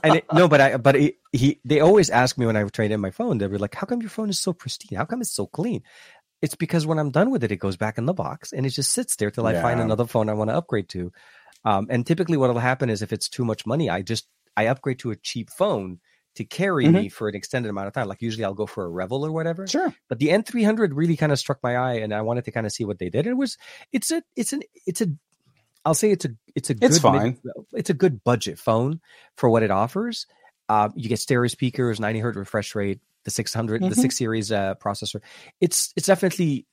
And 0.03 0.15
it, 0.17 0.25
no, 0.33 0.47
but 0.47 0.61
I 0.61 0.77
but 0.87 0.95
he, 0.95 1.17
he 1.31 1.59
they 1.65 1.79
always 1.81 2.09
ask 2.09 2.37
me 2.37 2.45
when 2.45 2.55
I 2.55 2.63
trade 2.63 2.91
in 2.91 3.01
my 3.01 3.11
phone. 3.11 3.37
They 3.37 3.47
were 3.47 3.59
like, 3.59 3.75
"How 3.75 3.85
come 3.85 4.01
your 4.01 4.09
phone 4.09 4.29
is 4.29 4.39
so 4.39 4.53
pristine? 4.53 4.97
How 4.97 5.05
come 5.05 5.21
it's 5.21 5.31
so 5.35 5.47
clean?" 5.47 5.83
It's 6.41 6.55
because 6.55 6.85
when 6.85 6.99
I'm 6.99 7.11
done 7.11 7.31
with 7.31 7.43
it, 7.43 7.51
it 7.51 7.57
goes 7.57 7.77
back 7.77 7.97
in 7.97 8.05
the 8.05 8.13
box 8.13 8.51
and 8.51 8.65
it 8.65 8.69
just 8.69 8.91
sits 8.91 9.15
there 9.15 9.31
till 9.31 9.47
I 9.47 9.61
find 9.61 9.79
another 9.79 10.05
phone 10.05 10.29
I 10.29 10.33
want 10.33 10.49
to 10.49 10.55
upgrade 10.55 10.89
to. 10.89 11.11
Um, 11.63 11.87
and 11.89 12.05
typically, 12.05 12.37
what 12.37 12.53
will 12.53 12.59
happen 12.59 12.89
is 12.89 13.01
if 13.01 13.11
it's 13.11 13.29
too 13.29 13.43
much 13.43 13.65
money, 13.65 13.89
I 13.89 14.01
just 14.01 14.27
I 14.55 14.67
upgrade 14.67 14.99
to 14.99 15.11
a 15.11 15.15
cheap 15.15 15.49
phone 15.49 15.99
to 16.35 16.45
carry 16.45 16.85
Mhm. 16.85 16.93
me 16.93 17.09
for 17.09 17.27
an 17.29 17.35
extended 17.35 17.69
amount 17.69 17.87
of 17.87 17.93
time. 17.93 18.07
Like 18.07 18.21
usually, 18.21 18.43
I'll 18.45 18.53
go 18.53 18.65
for 18.65 18.85
a 18.85 18.89
Revvl 18.89 19.21
or 19.27 19.31
whatever. 19.31 19.67
sure. 19.67 19.93
But 20.09 20.19
the 20.19 20.29
N300 20.29 20.93
really 20.93 21.15
kind 21.17 21.31
of 21.31 21.39
struck 21.39 21.59
my 21.63 21.75
eye, 21.77 21.95
and 21.95 22.13
I 22.13 22.21
wanted 22.21 22.45
to 22.45 22.51
kind 22.51 22.65
of 22.65 22.71
see 22.71 22.85
what 22.85 22.99
they 22.99 23.09
did. 23.09 23.27
It 23.27 23.33
was 23.35 23.57
it's 23.91 24.11
a 24.11 24.21
it's 24.35 24.53
an 24.53 24.61
it's 24.85 25.01
a 25.01 25.07
I'll 25.85 25.93
say 25.93 26.11
it's 26.11 26.25
a 26.25 26.29
it's 26.55 26.69
a 26.69 26.73
good 26.73 26.89
It's 26.91 26.99
fine. 26.99 27.37
it's 27.73 27.89
a 27.89 27.93
good 27.93 28.23
budget 28.23 28.57
phone 28.59 29.01
for 29.37 29.49
what 29.49 29.63
it 29.63 29.71
offers. 29.71 30.25
Uh, 30.67 30.89
you 30.95 31.07
get 31.09 31.19
stereo 31.19 31.47
speakers, 31.47 31.99
90 31.99 32.19
hertz 32.19 32.37
refresh 32.37 32.73
rate, 32.73 32.99
the 33.23 33.29
600 33.31 33.81
the 33.83 33.89
Mhm. 33.89 33.95
six 33.95 34.17
series 34.17 34.51
uh, 34.51 34.73
processor. 34.75 35.21
It's 35.61 35.93
it's 35.95 36.07
definitely 36.07 36.65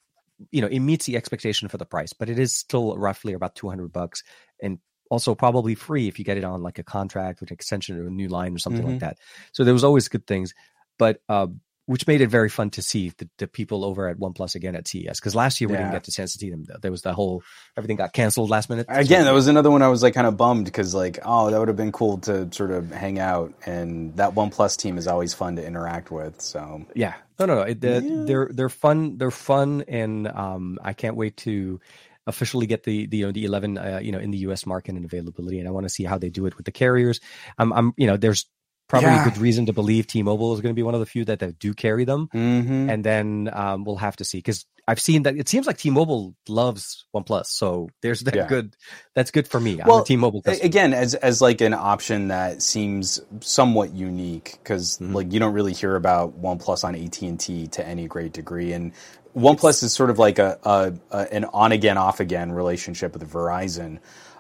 you 0.51 0.61
know 0.63 0.67
it 0.67 0.81
meets 0.81 1.05
the 1.07 1.17
expectation 1.17 1.69
for 1.69 1.77
the 1.79 1.85
price, 1.87 2.13
but 2.15 2.29
it 2.31 2.39
is 2.39 2.57
still 2.57 2.97
roughly 2.97 3.33
about 3.35 3.55
200 3.55 3.93
bucks, 3.93 4.25
and 4.63 4.79
also 5.13 5.35
probably 5.35 5.75
free 5.75 6.09
if 6.09 6.19
you 6.19 6.25
get 6.25 6.39
it 6.39 6.45
on 6.45 6.63
like 6.63 6.79
a 6.79 6.83
contract 6.97 7.41
with 7.41 7.51
an 7.51 7.55
extension 7.55 7.99
or 7.99 8.07
a 8.07 8.11
new 8.11 8.29
line 8.29 8.55
or 8.55 8.59
something 8.59 8.83
Mhm. 8.85 8.91
like 8.93 9.01
that. 9.01 9.19
So 9.53 9.63
there 9.65 9.75
was 9.75 9.85
always 9.85 10.09
good 10.09 10.27
things, 10.27 10.55
but 10.99 11.21
uh, 11.29 11.49
which 11.87 12.07
made 12.07 12.21
it 12.21 12.29
very 12.31 12.49
fun 12.49 12.71
to 12.71 12.81
see 12.81 13.11
the, 13.19 13.29
the 13.39 13.47
people 13.49 13.85
over 13.85 14.09
at 14.09 14.17
OnePlus 14.17 14.55
again 14.55 14.77
at 14.77 14.87
CES 14.89 15.19
because 15.21 15.35
last 15.35 15.61
year 15.61 15.69
we 15.69 15.77
didn't 15.77 15.91
get 15.91 16.05
the 16.05 16.13
chance 16.13 16.33
to 16.33 16.39
see 16.39 16.49
them. 16.49 16.65
There 16.81 16.93
was 16.93 17.03
the 17.03 17.13
whole 17.13 17.43
everything 17.77 17.97
got 17.97 18.13
canceled 18.13 18.49
last 18.51 18.71
minute. 18.71 18.87
Again, 18.89 19.23
So- 19.23 19.25
that 19.27 19.35
was 19.35 19.49
another 19.49 19.71
one 19.71 19.83
I 19.83 19.89
was 19.89 20.03
like 20.03 20.15
kind 20.15 20.27
of 20.29 20.37
bummed 20.37 20.65
because 20.65 20.95
like, 20.95 21.19
oh, 21.25 21.51
that 21.51 21.59
would 21.59 21.69
have 21.69 21.77
been 21.77 21.93
cool 21.93 22.19
to 22.29 22.49
sort 22.53 22.71
of 22.71 22.91
hang 22.93 23.19
out, 23.19 23.53
and 23.67 24.17
that 24.17 24.35
OnePlus 24.35 24.77
team 24.79 24.97
is 24.97 25.07
always 25.09 25.35
fun 25.35 25.57
to 25.57 25.67
interact 25.67 26.11
with. 26.11 26.41
So 26.41 26.87
Yeah. 26.95 27.15
No, 27.39 27.47
no, 27.47 27.55
no. 27.57 27.63
It, 27.63 27.81
they're, 27.81 28.01
Yeah. 28.01 28.23
they're 28.29 28.49
they're 28.53 28.69
fun. 28.85 29.19
They're 29.19 29.33
fun, 29.33 29.85
and 29.89 30.29
um, 30.29 30.79
I 30.83 30.93
can't 30.95 31.17
wait 31.17 31.37
to 31.39 31.81
officially 32.27 32.67
get 32.67 32.85
the 32.85 33.07
the 33.07 33.19
you 33.19 33.27
know 33.27 33.33
the 33.33 33.45
11 33.45 33.79
uh, 33.79 34.01
you 34.03 34.13
know 34.13 34.19
in 34.19 34.31
the 34.31 34.39
U.S. 34.39 34.67
market 34.67 34.95
and 34.95 35.05
availability, 35.05 35.59
and 35.59 35.69
I 35.69 35.71
want 35.71 35.85
to 35.85 35.91
see 35.91 36.05
how 36.05 36.19
they 36.19 36.31
do 36.31 36.47
it 36.47 36.57
with 36.57 36.67
the 36.67 36.73
carriers. 36.73 37.21
I'm 37.59 37.73
I'm 37.73 37.95
you 37.97 38.07
know 38.07 38.17
there's 38.17 38.47
probably 38.89 39.09
Yeah. 39.11 39.27
a 39.27 39.31
good 39.31 39.39
reason 39.39 39.67
to 39.67 39.73
believe 39.73 40.07
T-Mobile 40.07 40.55
is 40.55 40.61
going 40.61 40.75
to 40.75 40.79
be 40.79 40.83
one 40.83 40.95
of 40.95 41.01
the 41.01 41.07
few 41.07 41.25
that, 41.25 41.39
that 41.39 41.59
do 41.59 41.73
carry 41.75 42.05
them, 42.05 42.29
Mhm. 42.35 42.91
and 42.93 43.03
then 43.05 43.51
um, 43.53 43.85
we'll 43.85 43.97
have 43.97 44.17
to 44.17 44.25
see 44.25 44.39
because 44.39 44.67
I've 44.89 44.99
seen 45.01 45.23
that 45.23 45.37
it 45.37 45.49
seems 45.49 45.67
like 45.67 45.79
T-Mobile 45.79 46.35
loves 46.49 47.05
OnePlus, 47.15 47.47
so 47.47 47.89
there's 48.03 48.21
that 48.23 48.35
Yeah. 48.35 48.47
good. 48.49 48.75
That's 49.15 49.31
good 49.31 49.47
for 49.47 49.61
me. 49.61 49.81
I'm 49.81 49.87
Well, 49.87 49.99
a 50.01 50.05
T-Mobile 50.05 50.43
customer. 50.43 50.67
again 50.67 50.93
as 50.93 51.15
as 51.15 51.41
like 51.41 51.61
an 51.61 51.73
option 51.73 52.29
that 52.29 52.63
seems 52.63 53.21
somewhat 53.41 53.95
unique 53.95 54.59
because 54.63 54.99
Mhm. 54.99 55.15
like 55.15 55.33
you 55.33 55.39
don't 55.39 55.53
really 55.55 55.73
hear 55.73 55.95
about 55.97 56.41
OnePlus 56.43 56.85
on 56.85 56.95
AT 56.97 57.23
and 57.29 57.39
T 57.39 57.69
to 57.69 57.87
any 57.87 58.09
great 58.09 58.33
degree, 58.33 58.73
and 58.73 58.93
OnePlus 59.37 59.83
is 59.85 59.93
sort 59.95 60.11
of 60.11 60.19
like 60.19 60.39
a, 60.39 60.59
a, 60.65 60.93
a 61.13 61.33
an 61.35 61.45
on 61.55 61.73
again 61.73 61.97
off 61.97 62.19
again 62.21 62.53
relationship 62.53 63.15
with 63.15 63.31
Verizon. 63.33 63.99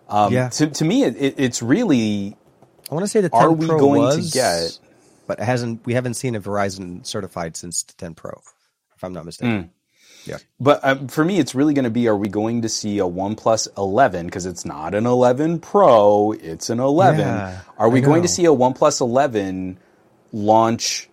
Um, 0.08 0.32
Yeah. 0.32 0.48
To 0.50 0.66
to 0.66 0.84
me, 0.84 1.04
it, 1.04 1.34
it's 1.38 1.62
really 1.62 2.36
I 2.92 2.94
want 2.94 3.04
to 3.06 3.08
say 3.08 3.22
the 3.22 3.30
10 3.30 3.40
Are 3.40 3.50
we 3.50 3.66
Pro 3.66 3.78
going 3.78 4.00
to 4.02 4.16
was, 4.18 4.34
get- 4.34 4.78
but 5.26 5.38
it 5.38 5.44
hasn't. 5.44 5.86
We 5.86 5.94
haven't 5.94 6.12
seen 6.14 6.34
a 6.34 6.40
Verizon 6.42 7.06
certified 7.06 7.56
since 7.56 7.84
the 7.84 7.94
10 7.94 8.14
Pro, 8.14 8.42
if 8.94 9.02
I'm 9.02 9.14
not 9.14 9.24
mistaken. 9.24 9.70
Yeah. 10.26 10.36
But 10.60 10.84
um, 10.84 11.08
for 11.08 11.24
me, 11.24 11.38
it's 11.38 11.54
really 11.54 11.72
going 11.72 11.84
to 11.86 11.90
be: 11.90 12.06
Are 12.06 12.16
we 12.16 12.28
going 12.28 12.60
to 12.62 12.68
see 12.68 12.98
a 12.98 13.04
OnePlus 13.04 13.66
11? 13.78 14.26
Because 14.26 14.44
it's 14.44 14.66
not 14.66 14.94
an 14.94 15.06
11 15.06 15.60
Pro; 15.60 16.32
it's 16.32 16.68
an 16.68 16.80
11. 16.80 17.20
Yeah, 17.20 17.60
Are 17.78 17.88
we 17.88 18.02
going 18.02 18.20
to 18.22 18.28
see 18.28 18.44
a 18.44 18.50
OnePlus 18.50 19.00
11 19.00 19.78
launch 20.32 21.08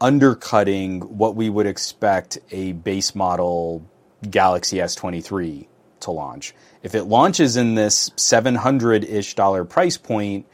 undercutting 0.00 1.00
what 1.16 1.36
we 1.36 1.48
would 1.48 1.66
expect 1.66 2.38
a 2.50 2.72
base 2.72 3.14
model 3.14 3.88
Galaxy 4.28 4.78
S23 4.78 5.68
to 6.00 6.10
launch? 6.10 6.54
If 6.82 6.96
it 6.96 7.04
launches 7.04 7.56
in 7.56 7.76
this 7.76 8.10
700 8.16 9.04
ish 9.04 9.34
dollar 9.36 9.64
price 9.64 9.96
point, 9.96 10.46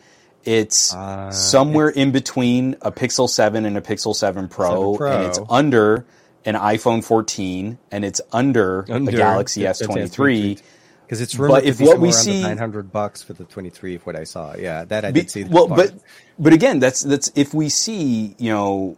it's 0.44 0.94
Uh, 0.94 1.30
somewhere 1.30 1.88
in 1.88 2.10
between 2.12 2.76
a 2.82 2.90
Pixel 2.92 3.28
7 3.28 3.64
and 3.66 3.76
a 3.76 3.80
Pixel 3.80 4.14
7 4.14 4.48
Pro, 4.48 4.94
7 4.94 4.96
Pro. 4.96 5.12
and 5.12 5.24
it's 5.26 5.40
under 5.50 6.04
an 6.44 6.54
iPhone 6.54 7.04
14 7.04 7.78
and 7.92 8.04
it's 8.04 8.20
under, 8.32 8.86
Under 8.90 9.10
a 9.10 9.14
Galaxy 9.14 9.60
the- 9.62 9.66
the 9.68 9.84
S23. 9.84 10.58
because 11.06 11.20
it's 11.20 11.34
But 11.34 11.42
rumored 11.42 11.64
if 11.64 11.76
to 11.76 11.82
be 11.82 11.88
what 11.88 12.00
we 12.00 12.12
see- 12.12 12.30
around 12.40 12.42
nine 12.42 12.58
hundred 12.58 12.92
bucks 12.92 13.22
for 13.22 13.32
the 13.34 13.44
twenty 13.44 13.68
three, 13.68 13.96
if 13.96 14.06
what 14.06 14.16
I 14.16 14.24
saw, 14.24 14.54
yeah, 14.56 14.84
that 14.84 15.04
I 15.04 15.10
Be- 15.10 15.20
did 15.20 15.30
see. 15.30 15.44
well, 15.44 15.66
part. 15.68 15.78
but 15.92 15.94
but 16.38 16.52
again, 16.52 16.78
that's 16.78 17.02
that's 17.02 17.30
if 17.34 17.52
we 17.52 17.68
see 17.68 18.34
you 18.38 18.50
know 18.52 18.96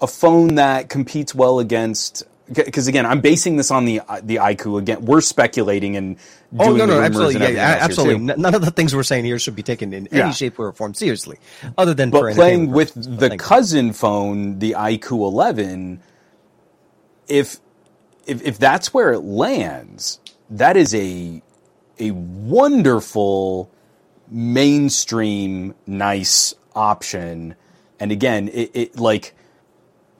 a 0.00 0.06
phone 0.06 0.56
that 0.56 0.88
competes 0.90 1.34
well 1.34 1.58
against. 1.58 2.22
Because 2.52 2.88
again, 2.88 3.06
I'm 3.06 3.20
basing 3.20 3.56
this 3.56 3.70
on 3.70 3.86
the 3.86 4.00
uh, 4.00 4.20
the 4.22 4.36
IQ. 4.36 4.78
Again, 4.80 5.04
we're 5.04 5.20
speculating 5.22 5.96
and 5.96 6.18
oh, 6.58 6.66
doing 6.66 6.82
oh 6.82 6.86
no, 6.86 6.94
no, 6.96 7.00
absolutely, 7.02 7.40
yeah, 7.42 7.48
yeah, 7.48 7.78
absolutely. 7.82 8.18
None 8.36 8.54
of 8.54 8.62
the 8.64 8.70
things 8.72 8.94
we're 8.94 9.02
saying 9.04 9.24
here 9.24 9.38
should 9.38 9.56
be 9.56 9.64
taken 9.64 9.92
in 9.94 10.08
Yeah. 10.12 10.24
any 10.24 10.32
shape 10.32 10.58
or 10.58 10.72
form 10.72 10.94
seriously, 10.94 11.38
other 11.78 11.94
than 11.94 12.10
But 12.10 12.20
playing 12.30 12.72
with 12.72 12.94
purposes. 12.94 13.08
The 13.18 13.30
oh, 13.30 13.32
you. 13.32 13.38
cousin 13.38 13.92
phone, 13.94 14.60
the 14.60 14.72
iQOO 14.78 15.28
11, 15.28 16.02
if 17.28 17.58
if 18.26 18.42
if 18.42 18.58
that's 18.58 18.94
where 18.94 19.12
it 19.12 19.20
lands, 19.20 20.20
that 20.50 20.76
is 20.76 20.94
a 20.94 21.42
a 22.00 22.12
wonderful 22.12 23.70
mainstream 24.30 25.74
nice 25.86 26.54
option. 26.74 27.56
And 28.00 28.12
again, 28.12 28.48
it, 28.48 28.72
it 28.74 29.00
like 29.00 29.35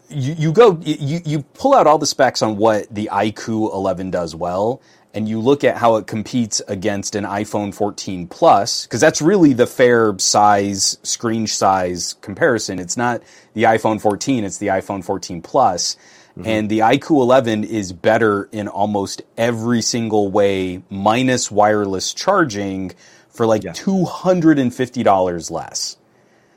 you, 0.09 0.35
you 0.35 0.53
go 0.53 0.79
you, 0.83 1.21
you 1.25 1.43
pull 1.55 1.75
out 1.75 1.87
all 1.87 1.99
the 1.99 2.07
specs 2.07 2.43
on 2.43 2.57
what 2.57 2.93
the 2.95 3.09
iQOO 3.13 3.73
11 3.73 4.11
does 4.11 4.35
well 4.35 4.81
and 5.15 5.29
you 5.29 5.41
look 5.41 5.65
at 5.65 5.79
how 5.79 5.97
it 5.97 6.07
competes 6.07 6.61
against 6.69 7.15
an 7.15 7.25
iPhone 7.25 7.75
14 7.75 8.27
Plus 8.29 8.85
because 8.85 9.01
that's 9.01 9.23
really 9.23 9.53
the 9.53 9.67
fair 9.67 10.17
size 10.19 10.99
screen 11.03 11.47
size 11.47 12.15
comparison 12.21 12.79
it's 12.79 12.97
not 12.97 13.23
the 13.55 13.65
iPhone 13.65 14.01
14 14.01 14.45
it's 14.45 14.59
the 14.59 14.69
iPhone 14.69 15.05
14 15.05 15.43
Plus 15.43 15.97
mm-hmm. 16.37 16.47
and 16.47 16.69
the 16.69 16.81
iQOO 16.81 17.23
11 17.23 17.65
is 17.65 17.93
better 17.93 18.45
in 18.53 18.69
almost 18.69 19.23
every 19.37 19.83
single 19.83 20.31
way 20.31 20.83
minus 20.91 21.51
wireless 21.51 22.13
charging 22.13 22.93
for 23.29 23.47
like 23.47 23.65
yeah. 23.65 23.73
$250 23.73 25.51
less 25.51 25.97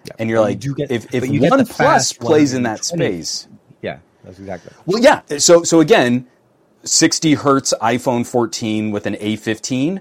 yeah. 0.06 0.14
And 0.20 0.30
you're 0.30 0.42
like, 0.42 0.64
you 0.64 0.76
get, 0.76 0.92
if, 0.92 1.14
if 1.14 1.24
OnePlus 1.24 2.20
plays 2.20 2.54
in 2.54 2.64
that 2.64 2.86
space. 2.86 3.48
Yeah, 3.82 4.00
that's 4.24 4.40
exactly. 4.40 4.74
Well, 4.86 5.02
yeah. 5.02 5.22
So, 5.38 5.64
so 5.64 5.80
again, 5.80 6.28
60 6.84 7.36
hertz 7.36 7.74
iPhone 7.82 8.26
14 8.26 8.92
with 8.92 9.06
an 9.06 9.16
A15, 9.16 10.00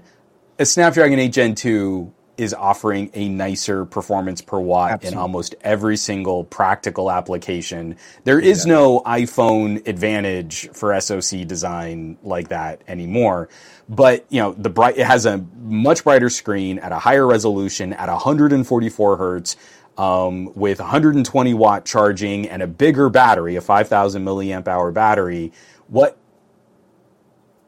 a 0.57 0.65
Snapdragon 0.65 1.19
8 1.19 1.29
Gen 1.29 1.55
2 1.55 2.13
is 2.39 2.53
offering 2.53 3.11
a 3.13 3.27
nicer 3.27 3.83
performance 3.83 4.41
per 4.41 4.57
watt 4.57 4.91
Absolutely. 4.91 5.13
in 5.13 5.21
almost 5.21 5.55
every 5.59 5.97
single 5.97 6.45
practical 6.45 7.11
application. 7.11 7.97
There 8.23 8.39
is 8.39 8.65
yeah. 8.65 8.75
no 8.75 9.01
iPhone 9.01 9.85
advantage 9.85 10.69
for 10.69 10.97
SoC 11.01 11.45
design 11.45 12.17
like 12.23 12.47
that 12.47 12.81
anymore. 12.87 13.49
But, 13.89 14.25
you 14.29 14.39
know, 14.39 14.53
the 14.53 14.69
bright 14.69 14.97
it 14.97 15.05
has 15.05 15.25
a 15.25 15.45
much 15.57 16.05
brighter 16.05 16.29
screen 16.29 16.79
at 16.79 16.93
a 16.93 16.99
higher 16.99 17.27
resolution 17.27 17.91
at 17.91 18.07
144 18.07 19.17
hertz 19.17 19.57
um, 19.99 20.53
with 20.55 20.79
120 20.79 21.53
watt 21.53 21.83
charging 21.83 22.47
and 22.47 22.61
a 22.61 22.67
bigger 22.67 23.09
battery, 23.09 23.57
a 23.57 23.61
5,000 23.61 24.23
milliamp 24.23 24.67
hour 24.67 24.91
battery, 24.91 25.51
what? 25.87 26.17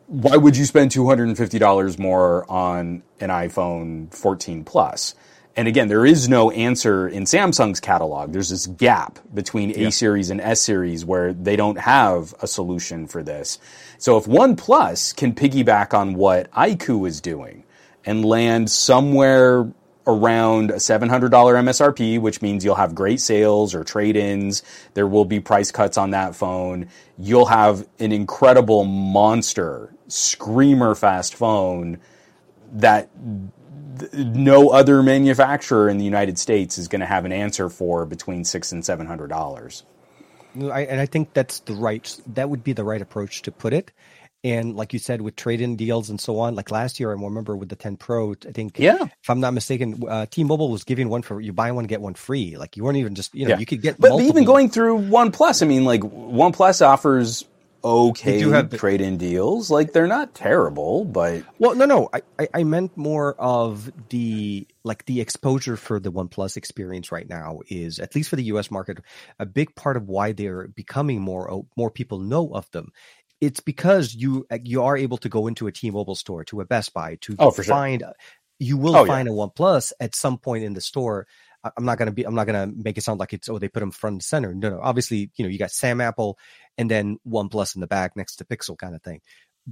Why 0.07 0.37
would 0.37 0.55
you 0.55 0.65
spend 0.65 0.91
$250 0.91 1.99
more 1.99 2.49
on 2.49 3.03
an 3.19 3.29
iPhone 3.29 4.13
14 4.13 4.63
Plus? 4.63 5.13
And 5.57 5.67
again, 5.67 5.89
there 5.89 6.05
is 6.05 6.29
no 6.29 6.51
answer 6.51 7.09
in 7.09 7.25
Samsung's 7.25 7.81
catalog. 7.81 8.31
There's 8.31 8.49
this 8.49 8.67
gap 8.67 9.19
between 9.33 9.77
A 9.77 9.91
series 9.91 10.29
and 10.29 10.39
S 10.39 10.61
series 10.61 11.03
where 11.03 11.33
they 11.33 11.57
don't 11.57 11.79
have 11.79 12.33
a 12.41 12.47
solution 12.47 13.07
for 13.07 13.21
this. 13.21 13.59
So 13.97 14.17
if 14.17 14.25
OnePlus 14.25 15.15
can 15.15 15.33
piggyback 15.33 15.93
on 15.93 16.13
what 16.13 16.49
iQOO 16.51 17.07
is 17.07 17.19
doing 17.19 17.65
and 18.05 18.23
land 18.23 18.71
somewhere 18.71 19.71
around 20.07 20.71
a 20.71 20.75
$700 20.75 21.29
MSRP, 21.29 22.19
which 22.19 22.41
means 22.41 22.65
you'll 22.65 22.75
have 22.75 22.95
great 22.95 23.21
sales 23.21 23.75
or 23.75 23.83
trade 23.83 24.15
ins. 24.15 24.63
There 24.93 25.07
will 25.07 25.25
be 25.25 25.39
price 25.39 25.71
cuts 25.71 25.97
on 25.97 26.11
that 26.11 26.35
phone. 26.35 26.89
You'll 27.17 27.45
have 27.45 27.87
an 27.99 28.11
incredible 28.11 28.83
monster, 28.83 29.93
screamer 30.07 30.95
fast 30.95 31.35
phone 31.35 31.99
that 32.73 33.09
no 34.13 34.69
other 34.69 35.03
manufacturer 35.03 35.89
in 35.89 35.97
the 35.97 36.05
United 36.05 36.39
States 36.39 36.77
is 36.77 36.87
going 36.87 37.01
to 37.01 37.05
have 37.05 37.25
an 37.25 37.31
answer 37.31 37.69
for 37.69 38.05
between 38.05 38.43
six 38.43 38.71
and 38.71 38.83
seven 38.83 39.05
hundred 39.05 39.27
dollars. 39.27 39.83
and 40.55 40.99
I 40.99 41.05
think 41.05 41.33
that's 41.33 41.59
the 41.59 41.73
right. 41.73 42.19
That 42.27 42.49
would 42.49 42.63
be 42.63 42.73
the 42.73 42.83
right 42.83 43.01
approach 43.01 43.41
to 43.43 43.51
put 43.51 43.73
it. 43.73 43.91
And 44.43 44.75
like 44.75 44.91
you 44.91 44.97
said, 44.97 45.21
with 45.21 45.35
trade-in 45.35 45.75
deals 45.75 46.09
and 46.09 46.19
so 46.19 46.39
on, 46.39 46.55
like 46.55 46.71
last 46.71 46.99
year, 46.99 47.09
I 47.09 47.13
remember 47.13 47.55
with 47.55 47.69
the 47.69 47.75
10 47.75 47.97
Pro, 47.97 48.31
I 48.31 48.51
think, 48.51 48.79
yeah, 48.79 48.97
if 49.03 49.29
I'm 49.29 49.39
not 49.39 49.53
mistaken, 49.53 50.01
uh, 50.07 50.25
T-Mobile 50.29 50.71
was 50.71 50.83
giving 50.83 51.09
one 51.09 51.21
for 51.21 51.39
you 51.39 51.53
buy 51.53 51.71
one 51.71 51.85
get 51.85 52.01
one 52.01 52.15
free. 52.15 52.57
Like 52.57 52.75
you 52.75 52.83
weren't 52.83 52.97
even 52.97 53.13
just, 53.13 53.35
you 53.35 53.45
know, 53.45 53.51
yeah. 53.51 53.59
you 53.59 53.67
could 53.67 53.83
get. 53.83 53.99
But 53.99 54.09
multiple. 54.09 54.29
even 54.29 54.45
going 54.45 54.69
through 54.69 54.99
OnePlus, 54.99 55.61
I 55.61 55.67
mean, 55.67 55.85
like 55.85 56.01
OnePlus 56.01 56.83
offers 56.83 57.45
okay 57.83 58.39
do 58.39 58.51
have 58.51 58.75
trade-in 58.75 59.17
deals. 59.17 59.69
Like 59.69 59.93
they're 59.93 60.07
not 60.07 60.33
terrible, 60.33 61.05
but 61.05 61.43
well, 61.59 61.75
no, 61.75 61.85
no, 61.85 62.09
I, 62.13 62.21
I, 62.39 62.47
I 62.55 62.63
meant 62.63 62.95
more 62.97 63.35
of 63.35 63.91
the 64.09 64.67
like 64.83 65.05
the 65.05 65.21
exposure 65.21 65.77
for 65.77 65.99
the 65.99 66.11
OnePlus 66.11 66.57
experience 66.57 67.11
right 67.11 67.27
now 67.27 67.59
is 67.67 67.99
at 67.99 68.15
least 68.15 68.29
for 68.29 68.35
the 68.35 68.43
U.S. 68.45 68.71
market 68.71 68.99
a 69.39 69.45
big 69.45 69.75
part 69.75 69.97
of 69.97 70.07
why 70.07 70.31
they're 70.31 70.67
becoming 70.67 71.21
more 71.21 71.65
more 71.75 71.91
people 71.91 72.19
know 72.19 72.49
of 72.53 72.69
them 72.71 72.91
it's 73.41 73.59
because 73.59 74.13
you 74.13 74.45
uh, 74.51 74.59
you 74.63 74.83
are 74.83 74.95
able 74.95 75.17
to 75.17 75.27
go 75.27 75.47
into 75.47 75.67
a 75.67 75.71
T-Mobile 75.71 76.15
store, 76.15 76.45
to 76.45 76.61
a 76.61 76.65
Best 76.65 76.93
Buy, 76.93 77.17
to 77.21 77.35
oh, 77.39 77.51
find. 77.51 78.01
Sure. 78.01 78.13
You 78.59 78.77
will 78.77 78.95
oh, 78.95 79.05
find 79.07 79.27
yeah. 79.27 79.33
a 79.33 79.35
OnePlus 79.35 79.91
at 79.99 80.15
some 80.15 80.37
point 80.37 80.63
in 80.63 80.73
the 80.75 80.81
store. 80.81 81.25
I'm 81.63 81.83
not 81.83 81.97
gonna 81.97 82.11
be. 82.11 82.23
I'm 82.23 82.35
not 82.35 82.45
gonna 82.45 82.71
make 82.73 82.97
it 82.97 83.03
sound 83.03 83.19
like 83.19 83.33
it's 83.33 83.49
oh 83.49 83.57
they 83.57 83.67
put 83.67 83.79
them 83.79 83.91
front 83.91 84.13
and 84.15 84.23
center. 84.23 84.53
No, 84.53 84.69
no. 84.69 84.79
Obviously, 84.81 85.31
you 85.35 85.43
know 85.43 85.49
you 85.49 85.57
got 85.57 85.71
Sam 85.71 85.99
Apple 85.99 86.37
and 86.77 86.89
then 86.89 87.17
OnePlus 87.27 87.75
in 87.75 87.81
the 87.81 87.87
back 87.87 88.15
next 88.15 88.37
to 88.37 88.45
Pixel 88.45 88.77
kind 88.77 88.95
of 88.95 89.01
thing. 89.01 89.21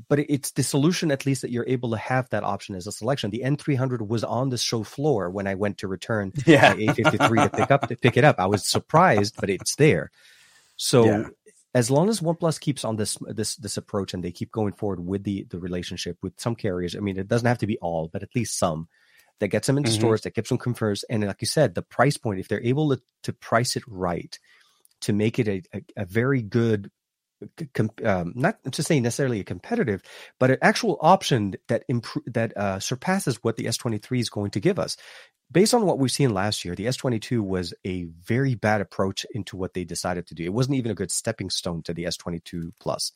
But 0.07 0.19
it's 0.19 0.51
the 0.51 0.61
solution, 0.61 1.11
at 1.11 1.25
least, 1.25 1.41
that 1.41 1.49
you're 1.49 1.65
able 1.67 1.91
to 1.91 1.97
have 1.97 2.29
that 2.29 2.43
option 2.43 2.75
as 2.75 2.85
a 2.85 2.91
selection. 2.91 3.31
The 3.31 3.41
N300 3.43 4.07
was 4.07 4.23
on 4.23 4.49
the 4.49 4.57
show 4.57 4.83
floor 4.83 5.31
when 5.31 5.47
I 5.47 5.55
went 5.55 5.79
to 5.79 5.87
return 5.87 6.31
yeah. 6.45 6.75
my 6.75 6.79
A53 6.79 7.43
to 7.43 7.57
pick 7.57 7.71
up 7.71 7.87
to 7.87 7.95
pick 7.95 8.15
it 8.15 8.23
up. 8.23 8.35
I 8.39 8.45
was 8.45 8.67
surprised, 8.67 9.37
but 9.39 9.49
it's 9.49 9.75
there. 9.75 10.11
So 10.77 11.05
yeah 11.05 11.27
as 11.73 11.91
long 11.91 12.09
as 12.09 12.19
OnePlus 12.19 12.59
keeps 12.59 12.83
on 12.83 12.95
this 12.95 13.17
this 13.21 13.55
this 13.57 13.77
approach 13.77 14.13
and 14.13 14.23
they 14.23 14.31
keep 14.31 14.51
going 14.51 14.73
forward 14.73 15.05
with 15.05 15.23
the 15.23 15.45
the 15.49 15.59
relationship 15.59 16.17
with 16.21 16.39
some 16.39 16.55
carriers, 16.55 16.95
I 16.95 16.99
mean, 16.99 17.17
it 17.17 17.27
doesn't 17.27 17.47
have 17.47 17.59
to 17.59 17.67
be 17.67 17.77
all, 17.77 18.09
but 18.11 18.23
at 18.23 18.35
least 18.35 18.57
some 18.57 18.87
that 19.39 19.49
gets 19.49 19.67
them 19.67 19.77
into 19.77 19.89
mm-hmm. 19.89 19.99
stores, 19.99 20.21
that 20.21 20.31
keeps 20.31 20.49
them 20.49 20.57
confers, 20.57 21.03
and 21.03 21.25
like 21.25 21.41
you 21.41 21.47
said, 21.47 21.75
the 21.75 21.81
price 21.81 22.17
point, 22.17 22.39
if 22.39 22.47
they're 22.47 22.63
able 22.63 22.95
to, 22.95 23.01
to 23.23 23.33
price 23.33 23.75
it 23.75 23.83
right, 23.87 24.37
to 25.01 25.13
make 25.13 25.39
it 25.39 25.47
a, 25.47 25.61
a, 25.73 25.81
a 25.97 26.05
very 26.05 26.41
good 26.41 26.91
um, 28.03 28.33
not 28.35 28.57
to 28.71 28.83
say 28.83 28.99
necessarily 28.99 29.39
a 29.39 29.45
competitive, 29.45 30.01
but 30.39 30.51
an 30.51 30.57
actual 30.61 30.97
option 30.99 31.55
that 31.67 31.83
improve 31.87 32.25
that 32.27 32.55
uh, 32.57 32.79
surpasses 32.79 33.37
what 33.43 33.55
the 33.55 33.65
S23 33.65 34.19
is 34.19 34.29
going 34.29 34.51
to 34.51 34.59
give 34.59 34.77
us 34.77 34.97
based 35.51 35.73
on 35.73 35.85
what 35.85 35.99
we've 35.99 36.11
seen 36.11 36.33
last 36.33 36.63
year, 36.63 36.75
the 36.75 36.85
S22 36.85 37.41
was 37.41 37.73
a 37.85 38.03
very 38.23 38.55
bad 38.55 38.81
approach 38.81 39.25
into 39.33 39.57
what 39.57 39.73
they 39.73 39.83
decided 39.83 40.27
to 40.27 40.35
do. 40.35 40.43
It 40.43 40.53
wasn't 40.53 40.75
even 40.77 40.91
a 40.91 40.95
good 40.95 41.11
stepping 41.11 41.49
stone 41.49 41.81
to 41.83 41.93
the 41.93 42.03
S22 42.03 42.71
Plus. 42.79 43.11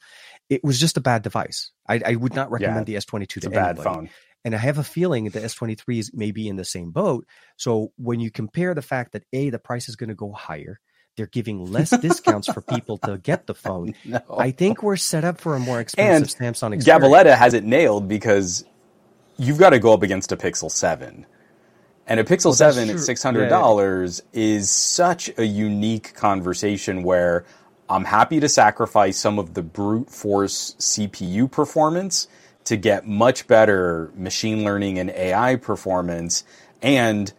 It 0.50 0.64
was 0.64 0.80
just 0.80 0.98
a 0.98 1.02
bad 1.02 1.22
device. 1.22 1.72
I, 1.88 2.02
I 2.06 2.16
would 2.16 2.36
not 2.36 2.52
recommend 2.52 2.88
yeah, 2.90 3.00
the 3.00 3.06
S22 3.06 3.28
to 3.28 3.48
a 3.48 3.52
anybody. 3.52 3.76
bad 3.76 3.84
phone. 3.84 4.10
And 4.46 4.54
I 4.54 4.58
have 4.58 4.78
a 4.78 4.84
feeling 4.84 5.26
the 5.26 5.40
S23 5.40 6.00
is 6.00 6.12
maybe 6.14 6.48
in 6.48 6.58
the 6.58 6.66
same 6.66 6.92
boat. 6.92 7.26
So 7.56 7.94
when 7.98 8.20
you 8.20 8.30
compare 8.30 8.74
the 8.74 8.82
fact 8.82 9.14
that 9.14 9.24
A, 9.32 9.50
the 9.50 9.60
price 9.60 9.88
is 9.88 9.96
going 9.96 10.10
to 10.10 10.16
go 10.16 10.34
higher, 10.34 10.80
they're 11.16 11.28
giving 11.28 11.72
less 11.72 11.92
discounts 11.98 12.52
for 12.52 12.62
people 12.62 12.98
to 13.00 13.18
get 13.20 13.48
the 13.48 13.54
phone. 13.54 13.94
No. 14.04 14.20
I 14.38 14.52
think 14.52 14.84
we're 14.84 14.98
set 14.98 15.24
up 15.24 15.40
for 15.40 15.56
a 15.56 15.60
more 15.60 15.80
expensive 15.80 16.36
and 16.42 16.56
Samsung 16.56 16.74
experience. 16.74 17.06
Gabaletta 17.06 17.38
has 17.38 17.54
it 17.54 17.64
nailed 17.64 18.08
because 18.10 18.66
you've 19.38 19.60
got 19.60 19.70
to 19.70 19.80
go 19.80 19.94
up 19.94 20.04
against 20.04 20.32
a 20.32 20.38
Pixel 20.38 20.70
7 20.70 21.26
and 22.08 22.20
a 22.20 22.24
Pixel 22.24 22.48
oh, 22.48 22.50
well, 22.50 22.74
7 22.74 22.90
at 22.90 22.96
$600 22.98 24.22
yeah. 24.34 24.40
is 24.40 24.70
such 24.70 25.32
a 25.38 25.46
unique 25.46 26.14
conversation 26.16 27.04
where 27.04 27.46
I'm 27.90 28.06
happy 28.06 28.40
to 28.40 28.50
sacrifice 28.50 29.18
some 29.18 29.40
of 29.40 29.54
the 29.54 29.62
brute 29.62 30.10
force 30.10 30.76
CPU 30.80 31.50
performance 31.50 32.28
to 32.66 32.78
get 32.78 33.08
much 33.08 33.48
better 33.48 34.12
machine 34.16 34.64
learning 34.64 35.00
and 35.00 35.10
AI 35.12 35.56
performance 35.58 36.44
and 36.82 37.32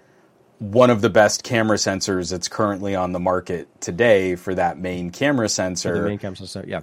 one 0.59 0.91
of 0.91 1.01
the 1.01 1.11
best 1.11 1.43
camera 1.43 1.77
sensors 1.77 2.31
that's 2.31 2.49
currently 2.49 2.95
on 2.95 3.13
the 3.13 3.19
market 3.19 3.69
today 3.81 4.35
for 4.35 4.55
that 4.55 4.79
main 4.79 5.11
camera 5.11 5.49
sensor. 5.49 5.95
For 5.95 6.03
the 6.03 6.09
main 6.09 6.19
camera 6.19 6.37
sensor, 6.37 6.65
yeah. 6.67 6.81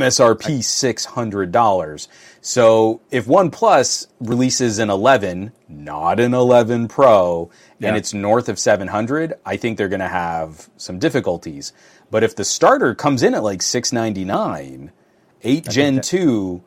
MSRP 0.00 0.62
six 0.64 1.04
hundred 1.04 1.52
dollars. 1.52 2.08
So 2.40 3.00
if 3.10 3.26
OnePlus 3.26 4.08
releases 4.18 4.80
an 4.80 4.90
11, 4.90 5.52
not 5.68 6.18
an 6.18 6.34
11 6.34 6.88
Pro, 6.88 7.50
yeah. 7.78 7.88
and 7.88 7.96
it's 7.96 8.12
north 8.12 8.48
of 8.48 8.58
700, 8.58 9.34
I 9.46 9.56
think 9.56 9.78
they're 9.78 9.88
going 9.88 10.00
to 10.00 10.08
have 10.08 10.68
some 10.76 10.98
difficulties. 10.98 11.72
But 12.10 12.24
if 12.24 12.34
the 12.34 12.44
starter 12.44 12.96
comes 12.96 13.22
in 13.22 13.34
at 13.34 13.44
like 13.44 13.62
699, 13.62 14.90
8 15.44 15.68
Gen 15.68 15.94
that, 15.96 16.04
2 16.04 16.62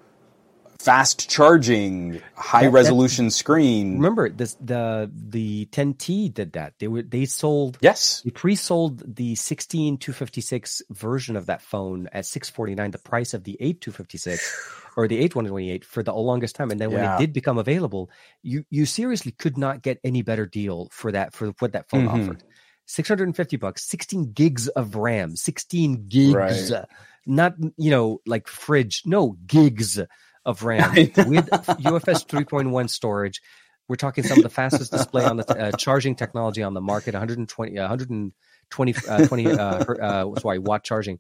fast 0.86 1.28
charging, 1.28 2.22
high 2.36 2.66
that, 2.66 2.70
resolution 2.70 3.32
screen. 3.32 3.96
Remember 3.96 4.30
this 4.30 4.54
the 4.62 5.12
the 5.12 5.66
10T 5.72 6.32
did 6.32 6.54
that. 6.54 6.76
They 6.78 6.88
were 6.88 7.02
they 7.02 7.26
sold 7.26 7.80
yes 7.82 8.22
they 8.22 8.30
pre-sold 8.30 9.16
the 9.16 9.34
16 9.34 9.98
256 9.98 10.84
version 10.92 11.36
of 11.36 11.48
that 11.48 11.64
phone 11.64 12.08
at 12.12 12.28
649, 12.28 12.92
the 12.92 13.00
price 13.00 13.34
of 13.34 13.44
the 13.44 13.58
8 13.60 13.82
256 13.82 14.84
or 14.96 15.08
the 15.08 15.18
8 15.18 15.36
128 15.36 15.84
for 15.84 16.04
the 16.04 16.14
longest 16.14 16.56
time. 16.56 16.70
And 16.70 16.80
then 16.80 16.92
when 16.92 17.02
yeah. 17.02 17.16
it 17.16 17.20
did 17.20 17.34
become 17.34 17.58
available, 17.58 18.12
you 18.44 18.64
you 18.70 18.86
seriously 18.86 19.32
could 19.32 19.58
not 19.58 19.82
get 19.82 20.00
any 20.04 20.22
better 20.22 20.46
deal 20.46 20.88
for 20.92 21.12
that 21.12 21.34
for 21.34 21.48
what 21.58 21.74
that 21.74 21.90
phone 21.90 22.06
mm-hmm. 22.06 22.22
offered. 22.22 22.44
650 22.88 23.58
bucks, 23.58 23.84
16 23.90 24.34
gigs 24.34 24.68
of 24.68 24.96
RAM, 24.96 25.36
16 25.36 26.08
gigs. 26.08 26.36
Right. 26.72 26.86
Not, 27.26 27.56
you 27.76 27.90
know, 27.90 28.22
like 28.28 28.48
fridge. 28.48 29.02
No, 29.04 29.36
gigs 29.48 30.00
of 30.46 30.64
RAM 30.64 30.94
with 30.96 31.16
UFS 31.50 32.26
3.1 32.28 32.90
storage. 32.90 33.42
We're 33.88 33.96
talking 33.98 34.24
some 34.24 34.38
of 34.38 34.44
the 34.44 34.50
fastest 34.50 34.92
display 34.92 35.26
on 35.26 35.38
the 35.38 35.48
uh, 35.48 35.72
charging 35.74 36.16
technology 36.16 36.64
on 36.64 36.74
the 36.74 36.82
market, 36.82 37.14
120, 37.14 37.78
uh, 37.78 37.82
120, 37.84 38.96
uh, 39.08 39.28
20, 39.28 39.48
uh, 39.48 39.60
uh, 39.60 40.40
sorry, 40.40 40.58
watt 40.60 40.84
charging. 40.84 41.20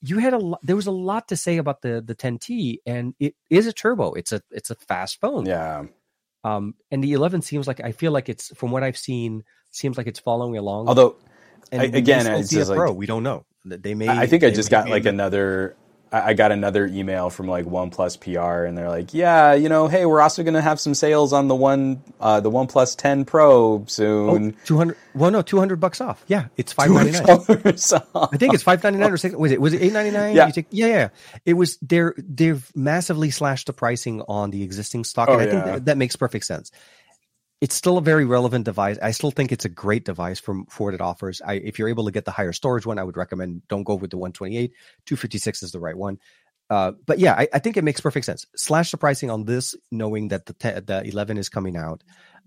You 0.00 0.18
had 0.18 0.32
a 0.32 0.38
lot, 0.38 0.60
there 0.62 0.76
was 0.76 0.86
a 0.86 0.92
lot 0.92 1.28
to 1.28 1.36
say 1.36 1.56
about 1.56 1.82
the 1.82 2.02
the 2.04 2.14
10T, 2.14 2.78
and 2.86 3.14
it 3.18 3.34
is 3.50 3.66
a 3.66 3.72
turbo. 3.72 4.12
It's 4.12 4.32
a 4.32 4.42
it's 4.50 4.70
a 4.70 4.74
fast 4.74 5.20
phone. 5.20 5.46
Yeah. 5.46 5.84
Um, 6.44 6.74
and 6.90 7.02
the 7.02 7.14
11 7.14 7.40
seems 7.42 7.66
like 7.66 7.80
I 7.80 7.92
feel 7.92 8.12
like 8.12 8.28
it's 8.28 8.54
from 8.54 8.70
what 8.70 8.82
I've 8.84 8.98
seen, 8.98 9.44
seems 9.70 9.96
like 9.96 10.06
it's 10.06 10.20
following 10.20 10.56
along. 10.58 10.88
Although 10.88 11.16
and 11.72 11.82
I- 11.82 11.84
again, 11.86 12.26
it's 12.26 12.52
a 12.52 12.54
just 12.54 12.70
like- 12.70 12.76
Pro. 12.78 12.92
we 12.92 13.06
don't 13.06 13.22
know. 13.22 13.46
They 13.64 13.94
may. 13.94 14.08
I 14.08 14.26
think 14.26 14.44
I 14.44 14.50
just 14.50 14.70
got 14.70 14.88
like 14.90 15.06
another. 15.06 15.74
I 16.14 16.28
I 16.30 16.34
got 16.34 16.52
another 16.52 16.86
email 16.86 17.28
from 17.30 17.48
like 17.48 17.64
OnePlus 17.64 18.20
PR, 18.20 18.64
and 18.64 18.76
they're 18.78 18.88
like, 18.88 19.12
"Yeah, 19.12 19.54
you 19.54 19.68
know, 19.68 19.88
hey, 19.88 20.06
we're 20.06 20.20
also 20.20 20.42
going 20.42 20.54
to 20.54 20.60
have 20.62 20.78
some 20.78 20.94
sales 20.94 21.32
on 21.32 21.48
the 21.48 21.54
one, 21.54 22.02
uh, 22.20 22.40
the 22.40 22.50
OnePlus 22.50 22.96
10 22.96 23.24
Pro 23.24 23.52
Oh, 23.54 23.84
soon." 23.86 24.56
200 24.64 24.96
well 25.14 25.30
no 25.30 25.42
200 25.42 25.78
bucks 25.80 26.00
off. 26.00 26.24
Yeah 26.26 26.46
it's 26.56 26.72
599 26.72 28.28
i 28.32 28.36
think 28.36 28.52
it's 28.54 28.62
599 28.64 29.12
or 29.12 29.16
6 29.16 29.34
was 29.36 29.52
it 29.52 29.60
was 29.60 29.72
it 29.72 29.82
899 29.82 30.34
Yeah. 30.36 30.50
Take- 30.50 30.66
yeah 30.70 30.86
yeah 30.86 31.08
it 31.44 31.54
was 31.54 31.78
they're 31.82 32.14
they've 32.18 32.64
massively 32.74 33.30
slashed 33.30 33.66
the 33.68 33.72
pricing 33.72 34.22
on 34.26 34.50
the 34.50 34.62
existing 34.64 35.04
stock 35.04 35.28
Oh, 35.28 35.34
and 35.38 35.42
i 35.42 35.46
think 35.50 35.64
that, 35.64 35.84
that 35.86 35.98
makes 35.98 36.16
perfect 36.16 36.44
sense 36.46 36.70
it's 37.64 37.74
still 37.74 37.96
a 37.96 38.02
very 38.02 38.26
relevant 38.36 38.64
device 38.66 38.98
i 39.02 39.10
still 39.10 39.30
think 39.30 39.50
it's 39.50 39.64
a 39.64 39.70
great 39.70 40.04
device 40.04 40.38
from 40.38 40.66
for 40.66 40.84
what 40.86 40.94
it 40.94 41.00
offers 41.00 41.40
I, 41.40 41.54
if 41.54 41.78
you're 41.78 41.88
able 41.94 42.04
to 42.04 42.10
get 42.16 42.24
the 42.26 42.30
higher 42.38 42.52
storage 42.52 42.84
one 42.90 42.98
i 42.98 43.04
would 43.08 43.16
recommend 43.16 43.66
don't 43.68 43.84
go 43.84 43.94
with 43.94 44.10
the 44.10 44.18
128 44.18 44.72
256 45.06 45.62
is 45.62 45.72
the 45.72 45.80
right 45.80 45.96
one 45.96 46.18
uh, 46.70 46.92
but 47.06 47.18
yeah, 47.18 47.34
I, 47.34 47.46
I 47.52 47.58
think 47.58 47.76
it 47.76 47.84
makes 47.84 48.00
perfect 48.00 48.24
sense. 48.24 48.46
Slash 48.56 48.90
the 48.90 48.96
pricing 48.96 49.30
on 49.30 49.44
this, 49.44 49.74
knowing 49.90 50.28
that 50.28 50.46
the 50.46 50.54
te- 50.54 50.80
the 50.80 51.02
11 51.04 51.36
is 51.36 51.50
coming 51.50 51.76
out, 51.76 52.02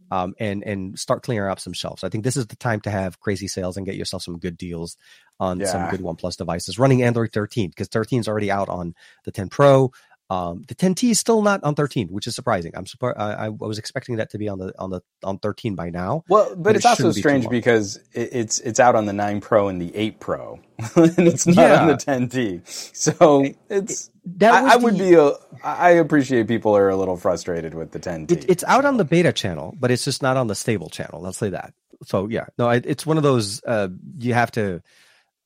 um, 0.09 0.33
and 0.39 0.63
and 0.63 0.97
start 0.97 1.23
clearing 1.23 1.51
up 1.51 1.59
some 1.59 1.73
shelves. 1.73 2.03
I 2.03 2.09
think 2.09 2.23
this 2.23 2.37
is 2.37 2.47
the 2.47 2.55
time 2.55 2.81
to 2.81 2.89
have 2.89 3.19
crazy 3.19 3.47
sales 3.47 3.77
and 3.77 3.85
get 3.85 3.95
yourself 3.95 4.23
some 4.23 4.39
good 4.39 4.57
deals 4.57 4.97
on 5.39 5.63
some 5.65 5.83
Yeah. 5.83 5.91
good 5.91 5.99
OnePlus 6.01 6.37
devices 6.37 6.79
running 6.79 7.03
Android 7.03 7.31
13 7.31 7.69
because 7.69 7.89
13 7.89 8.21
is 8.21 8.27
already 8.27 8.49
out 8.49 8.69
on 8.69 8.95
the 9.23 9.31
10 9.31 9.49
Pro. 9.49 9.91
Um, 10.29 10.63
the 10.67 10.75
10T 10.75 11.11
is 11.11 11.19
still 11.19 11.41
not 11.41 11.63
on 11.63 11.73
13, 11.73 12.09
which 12.09 12.27
is 12.27 12.35
surprising. 12.35 12.73
I'm 12.75 12.85
surprised. 12.85 13.17
I, 13.17 13.45
I 13.45 13.49
was 13.49 13.77
expecting 13.79 14.17
that 14.17 14.31
to 14.31 14.37
be 14.37 14.49
on 14.49 14.59
the 14.59 14.73
on 14.77 14.89
the 14.89 15.01
on 15.23 15.39
13 15.39 15.75
by 15.75 15.89
now. 15.89 16.23
Well, 16.27 16.49
but, 16.49 16.63
But 16.63 16.75
it's 16.75 16.85
it 16.85 16.89
also 16.89 17.13
be 17.13 17.19
strange 17.19 17.47
because 17.49 17.95
it, 18.13 18.29
it's 18.33 18.59
it's 18.59 18.79
out 18.79 18.95
on 18.95 19.05
the 19.05 19.13
9 19.13 19.39
Pro 19.39 19.69
and 19.69 19.81
the 19.81 19.95
8 19.95 20.19
Pro, 20.19 20.59
and 20.95 21.19
it's 21.27 21.47
not 21.47 21.71
on 21.71 21.87
the 21.87 21.93
10T. 21.95 22.67
So 22.95 23.45
it's 23.69 24.09
That 24.37 24.63
was 24.63 24.71
I, 24.71 24.73
I 24.73 24.77
would 24.77 24.95
the- 24.95 24.99
be 24.99 25.13
a. 25.13 25.31
I 25.65 25.91
appreciate 25.91 26.47
people 26.49 26.75
are 26.75 26.89
a 26.89 26.97
little 26.97 27.15
frustrated 27.15 27.73
with 27.73 27.91
the 27.91 27.99
10T. 27.99 28.31
It, 28.31 28.49
it's 28.49 28.63
out 28.65 28.83
on 28.83 28.97
the 28.97 29.05
beta 29.05 29.31
channel, 29.31 29.75
but 29.79 29.91
it's 29.91 30.03
just 30.03 30.21
not 30.21 30.35
on 30.35 30.47
the 30.47 30.55
stable 30.55 30.89
channel. 30.89 31.21
Let's 31.21 31.37
say 31.37 31.51
that. 31.51 31.73
So 32.03 32.27
yeah, 32.27 32.47
no, 32.57 32.69
it, 32.69 32.85
it's 32.85 33.05
one 33.05 33.15
of 33.15 33.23
those 33.23 33.63
uh, 33.63 33.87
you 34.19 34.33
have 34.33 34.51
to 34.51 34.81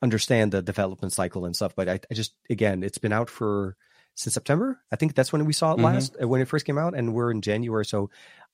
understand 0.02 0.52
the 0.53 0.64
development 0.64 1.14
cycle 1.14 1.45
and 1.45 1.56
stuff. 1.56 1.76
But 1.76 1.88
I, 1.88 1.99
I 2.10 2.14
just 2.16 2.34
again, 2.49 2.82
it's 2.82 2.98
been 2.98 3.14
out 3.14 3.30
for 3.30 3.78
since 4.22 4.34
September. 4.34 4.80
I 4.91 4.95
think 4.95 5.15
that's 5.15 5.34
when 5.34 5.43
we 5.45 5.53
saw 5.53 5.73
it 5.73 5.77
Mhm. 5.77 5.84
last 5.84 6.15
uh, 6.22 6.27
when 6.27 6.41
it 6.41 6.48
first 6.48 6.65
came 6.65 6.77
out, 6.77 6.95
and 6.95 7.14
we're 7.14 7.31
in 7.31 7.41
January. 7.41 7.85
So 7.85 8.10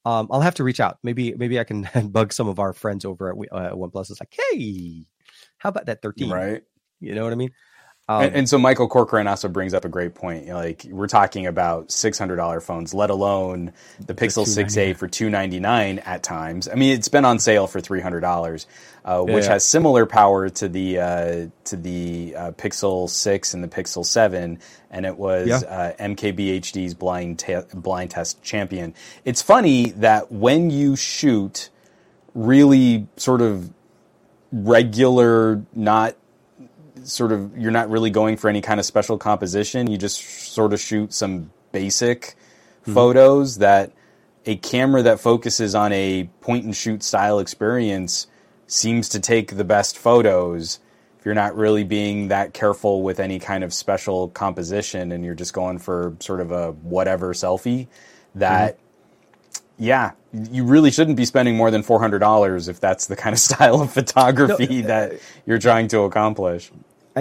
um, 0.06 0.28
I'll 0.32 0.42
have 0.42 0.56
to 0.56 0.64
reach 0.64 0.80
out. 0.80 1.00
Maybe 1.04 1.34
maybe 1.36 1.60
I 1.60 1.64
can 1.64 1.88
bug 2.12 2.34
some 2.34 2.48
of 2.48 2.60
our 2.60 2.74
friends 2.74 3.06
over 3.06 3.30
at 3.30 3.36
uh, 3.52 3.76
OnePlus. 3.76 4.10
It's 4.12 4.20
like, 4.22 4.36
hey, 4.52 5.06
how 5.58 5.70
about 5.70 5.86
that 5.88 6.02
thirteen? 6.02 6.30
right. 6.32 6.64
You 7.00 7.14
know 7.14 7.24
what 7.24 7.34
I 7.34 7.36
mean? 7.36 7.52
Um, 8.10 8.24
and, 8.24 8.36
and 8.36 8.50
so 8.50 8.58
Michael 8.58 8.88
Corcoran 8.88 9.28
also 9.28 9.50
brings 9.50 9.74
up 9.74 9.84
a 9.84 9.90
great 9.90 10.16
point. 10.16 10.44
You 10.46 10.52
know, 10.52 10.60
like 10.60 10.86
we're 10.90 11.08
talking 11.08 11.46
about 11.46 11.92
six 11.92 12.18
hundred 12.18 12.38
dollar 12.38 12.62
phones, 12.62 12.94
let 12.94 13.10
alone 13.10 13.74
the 14.00 14.14
Pixel 14.14 14.46
Six 14.46 14.78
A 14.78 14.94
for 14.94 15.10
two 15.10 15.30
ninety 15.30 15.60
nine 15.60 16.00
at 16.00 16.24
times. 16.24 16.70
I 16.70 16.76
mean, 16.76 16.94
it's 16.94 17.10
been 17.10 17.26
on 17.26 17.38
sale 17.40 17.68
for 17.68 17.82
three 17.82 18.00
hundred 18.00 18.22
dollars, 18.22 18.66
uh, 19.04 19.22
which 19.24 19.44
Yeah. 19.44 19.52
has 19.54 19.66
similar 19.66 20.06
power 20.06 20.48
to 20.48 20.70
the 20.70 21.00
uh, 21.00 21.48
to 21.66 21.76
the 21.76 22.34
uh, 22.38 22.52
Pixel 22.52 23.10
Six 23.10 23.54
and 23.54 23.62
the 23.62 23.68
Pixel 23.68 24.06
Seven, 24.06 24.60
and 24.90 25.06
it 25.06 25.18
was 25.18 25.48
Yeah. 25.50 25.58
uh, 25.58 25.92
MKBHD's 26.00 26.94
blind 26.94 27.40
te- 27.40 27.58
blind 27.74 28.12
test 28.12 28.42
champion. 28.42 28.94
It's 29.26 29.42
funny 29.42 29.90
that 29.98 30.32
when 30.32 30.70
you 30.70 30.96
shoot 30.96 31.70
really 32.34 33.08
sort 33.18 33.42
of 33.42 33.70
regular, 34.54 35.62
not 35.74 36.16
sort 37.08 37.32
of 37.32 37.58
you're 37.58 37.72
not 37.72 37.90
really 37.90 38.10
going 38.10 38.38
for 38.38 38.50
any 38.50 38.62
kind 38.62 38.80
of 38.80 38.86
special 38.86 39.18
composition. 39.18 39.90
You 39.90 39.98
just 39.98 40.22
sort 40.22 40.74
of 40.74 40.80
shoot 40.80 41.14
some 41.14 41.52
basic 41.72 42.22
mm-hmm. 42.82 42.94
photos 42.94 43.58
that 43.58 43.92
a 44.46 44.56
camera 44.56 45.04
that 45.04 45.20
focuses 45.20 45.76
on 45.76 45.92
a 45.92 46.30
point 46.42 46.66
and 46.66 46.76
shoot 46.76 47.04
style 47.04 47.40
experience 47.40 48.28
seems 48.66 49.10
to 49.10 49.20
take 49.20 49.56
the 49.56 49.64
best 49.64 49.98
photos. 49.98 50.80
If 51.20 51.26
you're 51.26 51.36
not 51.36 51.56
really 51.56 51.84
being 51.84 52.30
that 52.30 52.54
careful 52.54 53.02
with 53.02 53.20
any 53.20 53.40
kind 53.40 53.64
of 53.64 53.74
special 53.74 54.30
composition 54.30 55.12
and 55.12 55.26
you're 55.26 55.36
just 55.36 55.54
going 55.54 55.80
for 55.80 56.16
sort 56.20 56.40
of 56.40 56.52
a 56.52 56.72
whatever 56.72 57.34
selfie, 57.34 57.88
that 58.36 58.76
mm-hmm. 58.76 59.84
yeah, 59.84 60.12
you 60.52 60.64
really 60.64 60.92
shouldn't 60.92 61.18
be 61.18 61.26
spending 61.26 61.56
more 61.56 61.72
than 61.72 61.84
four 61.84 62.00
hundred 62.00 62.20
dollars 62.20 62.68
if 62.68 62.80
that's 62.80 63.08
the 63.08 63.16
kind 63.16 63.34
of 63.34 63.40
style 63.50 63.82
of 63.82 63.92
photography 63.92 64.84
uh, 64.84 64.88
that 64.88 65.14
you're 65.46 65.60
trying 65.60 65.88
to 65.90 66.02
accomplish. 66.02 66.72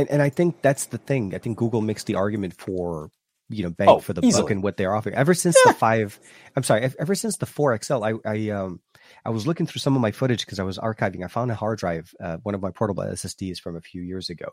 And, 0.01 0.11
and 0.11 0.23
I 0.23 0.29
think 0.31 0.63
that's 0.63 0.87
the 0.87 0.99
thing. 0.99 1.35
I 1.35 1.39
think 1.39 1.59
Google 1.59 1.81
makes 1.81 2.05
the 2.05 2.15
argument 2.15 2.55
for 2.55 3.11
you 3.49 3.63
know 3.63 3.71
bang 3.71 3.89
Oh, 3.89 4.01
for 4.01 4.13
the 4.13 4.23
buck 4.23 4.51
and 4.51 4.63
what 4.63 4.77
they're 4.77 4.95
offering. 4.95 5.15
Ever 5.15 5.33
since 5.35 5.57
the 5.65 5.73
five, 5.73 6.19
I'm 6.57 6.63
sorry, 6.65 6.91
ever 6.99 7.15
since 7.15 7.37
the 7.37 7.47
four 7.47 7.77
XL, 7.81 8.03
I 8.05 8.15
I 8.25 8.51
um 8.51 8.81
I 9.25 9.31
was 9.31 9.47
looking 9.47 9.67
through 9.67 9.79
some 9.81 9.95
of 9.95 10.03
my 10.03 10.11
footage 10.11 10.45
because 10.45 10.59
I 10.59 10.65
was 10.65 10.79
archiving. 10.79 11.25
I 11.25 11.29
found 11.29 11.51
a 11.53 11.55
hard 11.55 11.79
drive, 11.79 12.13
uh, 12.21 12.39
one 12.43 12.55
of 12.57 12.61
my 12.61 12.71
portable 12.73 13.05
SSDs 13.05 13.59
from 13.61 13.77
a 13.77 13.81
few 13.81 14.03
years 14.03 14.31
ago, 14.31 14.47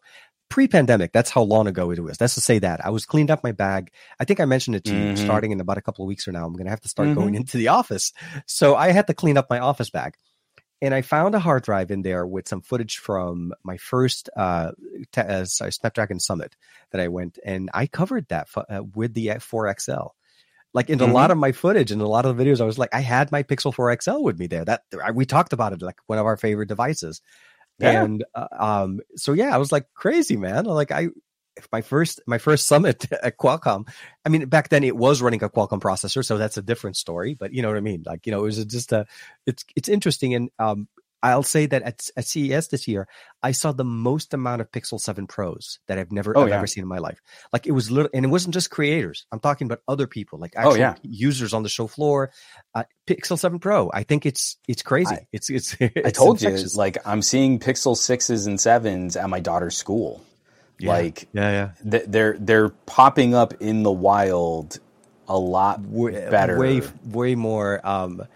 pre-pandemic. 0.49 1.11
That's 1.11 1.31
how 1.31 1.41
long 1.41 1.65
ago 1.67 1.89
it 1.91 1.99
was. 1.99 2.21
Let's 2.21 2.35
just 2.35 2.45
say 2.45 2.59
that 2.59 2.85
I 2.85 2.91
was 2.91 3.05
cleaned 3.05 3.31
up 3.31 3.43
my 3.43 3.51
bag. 3.51 3.91
I 4.19 4.25
think 4.25 4.39
I 4.39 4.45
mentioned 4.45 4.75
it 4.75 4.83
to 4.85 4.95
you. 4.95 5.13
Mhm. 5.13 5.17
Starting 5.17 5.51
in 5.51 5.59
about 5.59 5.79
a 5.79 5.81
couple 5.81 6.05
of 6.05 6.07
weeks 6.07 6.25
from 6.25 6.33
now, 6.33 6.45
I'm 6.45 6.53
going 6.53 6.65
to 6.65 6.69
have 6.71 6.81
to 6.81 6.89
start 6.89 7.09
Mhm. 7.09 7.15
going 7.15 7.35
into 7.41 7.57
the 7.57 7.69
office. 7.69 8.13
So 8.45 8.75
I 8.75 8.91
had 8.91 9.07
to 9.07 9.13
clean 9.15 9.37
up 9.37 9.49
my 9.49 9.59
office 9.59 9.89
bag 9.89 10.13
and 10.81 10.93
I 10.93 11.01
found 11.01 11.35
a 11.35 11.39
hard 11.39 11.63
drive 11.63 11.91
in 11.91 12.01
there 12.01 12.25
with 12.25 12.47
some 12.47 12.61
footage 12.61 12.97
from 12.97 13.53
my 13.63 13.77
first 13.77 14.29
uh, 14.35 14.71
te- 15.11 15.21
uh, 15.21 15.45
sorry, 15.45 15.71
Snapdragon 15.71 16.19
Summit 16.19 16.55
that 16.91 17.01
I 17.01 17.07
went, 17.07 17.39
and 17.45 17.69
I 17.73 17.87
covered 17.87 18.27
that 18.29 18.49
fu- 18.49 18.61
uh, 18.61 18.83
with 18.93 19.13
the 19.13 19.27
4XL. 19.27 20.09
Like 20.73 20.89
in 20.89 20.99
a 21.01 21.05
lot 21.05 21.29
of 21.29 21.37
my 21.37 21.51
footage 21.51 21.91
and 21.91 22.01
a 22.01 22.07
lot 22.07 22.25
of 22.25 22.35
the 22.35 22.43
videos, 22.43 22.59
I 22.59 22.65
was 22.65 22.79
like, 22.79 22.89
I 22.93 23.01
had 23.01 23.31
my 23.31 23.43
Pixel 23.43 23.71
4 23.71 23.95
XL 24.01 24.23
with 24.23 24.39
me 24.39 24.47
there. 24.47 24.65
That 24.65 24.81
we 25.13 25.23
talked 25.23 25.53
about 25.53 25.71
it, 25.71 25.83
like 25.83 25.99
one 26.07 26.17
of 26.17 26.25
our 26.25 26.35
favorite 26.35 26.67
devices. 26.67 27.21
Yeah. 27.79 28.03
And 28.03 28.25
uh, 28.33 28.47
um, 28.57 28.99
so 29.15 29.33
yeah, 29.33 29.53
I 29.53 29.57
was 29.57 29.71
like 29.71 29.85
crazy, 29.93 30.35
man. 30.35 30.65
Like 30.65 30.91
I, 30.91 31.09
my 31.71 31.81
first 31.81 32.21
my 32.27 32.38
first 32.38 32.67
summit 32.67 33.05
at 33.23 33.38
Qualcomm. 33.38 33.88
I 34.25 34.30
mean, 34.30 34.45
back 34.47 34.69
then 34.69 34.84
it 34.84 34.95
was 34.95 35.21
running 35.21 35.43
a 35.43 35.49
Qualcomm 35.49 35.80
processor, 35.81 36.23
so 36.25 36.38
that's 36.38 36.57
a 36.57 36.61
different 36.61 36.97
story. 36.97 37.34
But 37.34 37.53
you 37.53 37.61
know 37.61 37.67
what 37.69 37.77
I 37.77 37.81
mean? 37.81 38.03
Like 38.05 38.25
you 38.25 38.31
know, 38.31 38.39
it 38.39 38.43
was 38.43 38.65
just 38.65 38.91
a 38.91 39.05
it's 39.45 39.63
it's 39.75 39.89
interesting, 39.89 40.34
and 40.34 40.49
um, 40.59 40.88
I'll 41.21 41.41
say 41.43 41.67
that 41.67 41.84
at, 41.84 42.09
at 42.17 42.25
CES 42.25 42.67
this 42.67 42.85
year, 42.85 43.07
I 43.41 43.53
saw 43.53 43.71
the 43.71 43.85
most 43.85 44.34
amount 44.34 44.59
of 44.59 44.69
Pixel 44.71 44.99
Seven 44.99 45.25
Pros 45.25 45.80
that 45.88 45.97
I've 45.97 46.11
never 46.11 46.38
Oh, 46.38 46.41
I've 46.43 46.49
yeah. 46.49 46.57
ever 46.57 46.67
seen 46.67 46.81
in 46.81 46.88
my 46.89 46.97
life. 46.97 47.21
Like 47.53 47.65
it 47.65 47.71
was 47.71 47.89
little, 47.89 48.09
and 48.13 48.25
it 48.25 48.27
wasn't 48.27 48.53
just 48.53 48.69
creators. 48.71 49.25
I'm 49.31 49.39
talking 49.39 49.65
about 49.67 49.80
other 49.88 50.05
people, 50.05 50.38
like 50.39 50.53
Oh, 50.57 50.75
yeah. 50.75 50.95
users 51.01 51.53
on 51.53 51.63
the 51.63 51.69
show 51.69 51.88
floor. 51.88 52.31
Uh, 52.75 52.84
Pixel 53.07 53.39
Seven 53.39 53.59
Pro, 53.59 53.89
I 53.93 54.03
think 54.03 54.25
it's 54.25 54.57
it's 54.67 54.81
crazy. 54.81 55.15
I- 55.15 55.27
it's 55.31 55.49
it's. 55.49 55.75
I 55.81 55.91
it's 55.95 56.17
told 56.17 56.41
you, 56.41 56.57
like 56.75 56.97
I'm 57.05 57.21
seeing 57.21 57.57
Pixel 57.59 57.95
sixes 57.95 58.45
and 58.45 58.59
sevens 58.59 59.15
at 59.15 59.30
my 59.30 59.39
daughter's 59.39 59.77
school. 59.77 60.21
Yeah. 60.84 60.91
Like 60.91 61.30
yeah, 61.31 61.51
yeah. 61.51 61.89
th- 61.91 62.05
they're 62.07 62.38
they're 62.38 62.69
popping 62.69 63.34
up 63.34 63.53
in 63.61 63.84
the 63.84 63.91
wild 63.91 64.80
a 65.30 65.38
lot 65.38 65.80
way, 65.81 66.11
better. 66.30 66.60
way 66.60 66.81
way 67.05 67.35
more. 67.35 67.80
Um, 67.88 68.27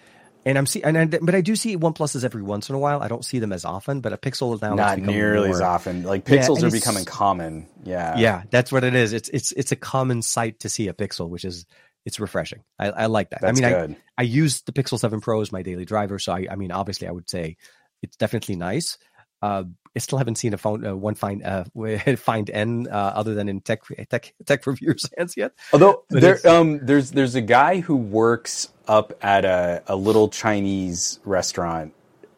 and 0.46 0.58
I'm 0.58 0.66
see, 0.66 0.82
and 0.82 0.98
I, 0.98 1.06
but 1.06 1.36
I 1.36 1.42
do 1.42 1.58
see 1.58 1.76
OnePluses 1.76 2.24
every 2.24 2.42
once 2.42 2.70
in 2.70 2.76
a 2.76 2.80
while. 2.80 3.04
I 3.04 3.10
don't 3.10 3.26
see 3.26 3.40
them 3.40 3.52
as 3.52 3.66
often, 3.66 4.00
but 4.00 4.14
a 4.14 4.18
Pixel 4.18 4.56
is 4.56 4.62
now 4.62 4.76
not 4.76 4.98
nearly 4.98 5.50
as 5.50 5.60
often. 5.60 6.04
Like 6.04 6.24
pixels 6.24 6.64
and 6.64 6.68
are 6.68 6.72
becoming 6.72 7.04
common. 7.04 7.68
Yeah. 7.84 8.18
Yeah, 8.18 8.44
that's 8.50 8.72
what 8.72 8.86
it 8.86 8.96
is. 8.96 9.12
It's 9.12 9.28
it's 9.28 9.52
it's 9.52 9.74
a 9.74 9.76
common 9.76 10.22
sight 10.22 10.62
to 10.62 10.70
see 10.70 10.88
a 10.88 10.94
Pixel, 10.94 11.28
which 11.28 11.44
is 11.44 11.66
it's 12.06 12.22
refreshing. 12.22 12.64
I, 12.80 12.92
I 12.92 13.06
like 13.08 13.32
that. 13.32 13.42
That's 13.42 13.60
I 13.60 13.62
mean, 13.62 13.74
good. 13.74 13.98
I 14.18 14.22
I 14.22 14.24
use 14.24 14.62
the 14.62 14.72
Pixel 14.72 14.98
Seven 14.98 15.20
Pro 15.20 15.42
as 15.42 15.52
my 15.52 15.64
daily 15.64 15.84
driver, 15.84 16.18
so 16.18 16.32
I 16.32 16.48
I 16.50 16.56
mean, 16.56 16.72
obviously, 16.72 17.10
I 17.10 17.12
would 17.12 17.30
say 17.30 17.58
it's 18.02 18.16
definitely 18.16 18.56
nice. 18.56 18.98
Uh, 19.42 19.66
I 19.98 20.00
still 20.00 20.20
haven't 20.20 20.36
seen 20.36 20.54
a 20.54 20.58
phone 20.60 20.86
uh, 20.86 20.96
one 20.96 21.16
find 21.16 21.44
uh 21.44 21.64
find 22.18 22.50
N 22.52 22.88
uh, 22.88 23.14
other 23.16 23.34
than 23.34 23.50
in 23.50 23.62
tech 23.62 23.82
tech 24.10 24.32
tech 24.46 24.68
reviewers 24.68 25.10
hands 25.18 25.36
yet. 25.36 25.54
Although 25.74 26.04
But 26.10 26.22
there, 26.22 26.40
um, 26.48 26.86
there's 26.86 27.10
there's 27.12 27.34
a 27.34 27.42
guy 27.42 27.80
who 27.80 27.96
works 27.96 28.70
up 28.88 29.18
at 29.24 29.44
a, 29.44 29.82
a 29.88 29.96
little 29.96 30.30
Chinese 30.30 31.20
restaurant 31.26 31.94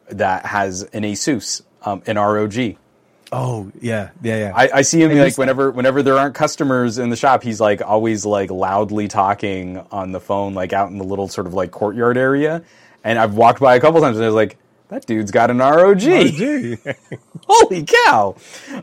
that 0.08 0.46
has 0.46 0.84
an 0.84 1.02
ASUS, 1.02 1.60
um, 1.82 2.02
an 2.06 2.16
ROG. 2.16 2.76
Oh 3.30 3.70
yeah, 3.78 4.10
yeah, 4.22 4.38
yeah. 4.38 4.52
I, 4.56 4.70
I 4.76 4.82
see 4.82 5.02
him 5.02 5.10
I 5.10 5.22
like 5.22 5.36
whenever 5.36 5.70
whenever 5.70 6.02
there 6.02 6.16
aren't 6.16 6.34
customers 6.34 6.96
in 6.96 7.10
the 7.10 7.16
shop, 7.16 7.42
he's 7.42 7.60
like 7.60 7.82
always 7.82 8.24
like 8.24 8.50
loudly 8.50 9.06
talking 9.06 9.84
on 9.92 10.12
the 10.12 10.20
phone, 10.20 10.54
like 10.54 10.72
out 10.72 10.90
in 10.90 10.96
the 10.96 11.04
little 11.04 11.28
sort 11.28 11.46
of 11.46 11.52
like 11.52 11.72
courtyard 11.72 12.16
area. 12.16 12.62
and 13.04 13.18
I've 13.18 13.34
walked 13.34 13.60
by 13.60 13.76
a 13.76 13.80
couple 13.80 14.00
times 14.00 14.16
and 14.16 14.24
I 14.24 14.28
was 14.28 14.34
like, 14.34 14.56
that 14.90 15.06
dude's 15.06 15.30
got 15.30 15.50
an 15.50 15.58
ROG. 15.58 16.02
Holy 17.46 17.84
cow! 17.84 18.36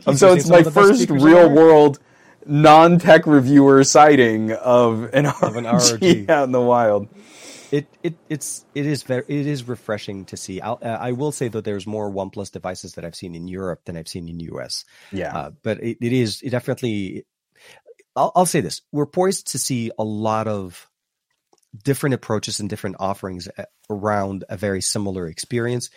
Um, 0.06 0.16
so 0.16 0.32
it's 0.32 0.48
my 0.48 0.62
first 0.62 1.08
real 1.10 1.48
world 1.50 2.00
non-tech 2.46 3.26
reviewer 3.26 3.84
sighting 3.84 4.52
of 4.52 5.10
an, 5.12 5.26
of 5.26 5.56
an 5.56 5.64
ROG 5.64 6.30
out 6.30 6.44
in 6.44 6.52
the 6.52 6.60
wild. 6.60 7.08
It 7.70 7.86
it 8.02 8.14
it's 8.30 8.64
it 8.74 8.86
is 8.86 9.02
very 9.02 9.24
it 9.28 9.46
is 9.46 9.68
refreshing 9.68 10.24
to 10.26 10.38
see. 10.38 10.60
I'll, 10.62 10.78
uh, 10.82 10.88
I 10.88 11.12
will 11.12 11.32
say 11.32 11.48
that 11.48 11.64
there's 11.64 11.86
more 11.86 12.10
OnePlus 12.10 12.50
devices 12.50 12.94
that 12.94 13.04
I've 13.04 13.14
seen 13.14 13.34
in 13.34 13.46
Europe 13.46 13.82
than 13.84 13.96
I've 13.96 14.08
seen 14.08 14.26
in 14.28 14.38
the 14.38 14.44
US. 14.54 14.86
Yeah, 15.12 15.36
uh, 15.36 15.50
but 15.62 15.82
it, 15.82 15.98
it 16.00 16.12
is 16.14 16.40
it 16.40 16.50
definitely. 16.50 17.26
I'll, 18.16 18.32
I'll 18.34 18.46
say 18.46 18.62
this: 18.62 18.80
we're 18.90 19.04
poised 19.04 19.52
to 19.52 19.58
see 19.58 19.90
a 19.98 20.04
lot 20.04 20.48
of 20.48 20.87
different 21.84 22.14
approaches 22.14 22.60
and 22.60 22.68
different 22.68 22.96
offerings 22.98 23.48
uh, 23.58 23.64
around 23.90 24.44
a 24.48 24.56
very 24.56 24.80
similar 24.80 25.26
experience. 25.26 25.90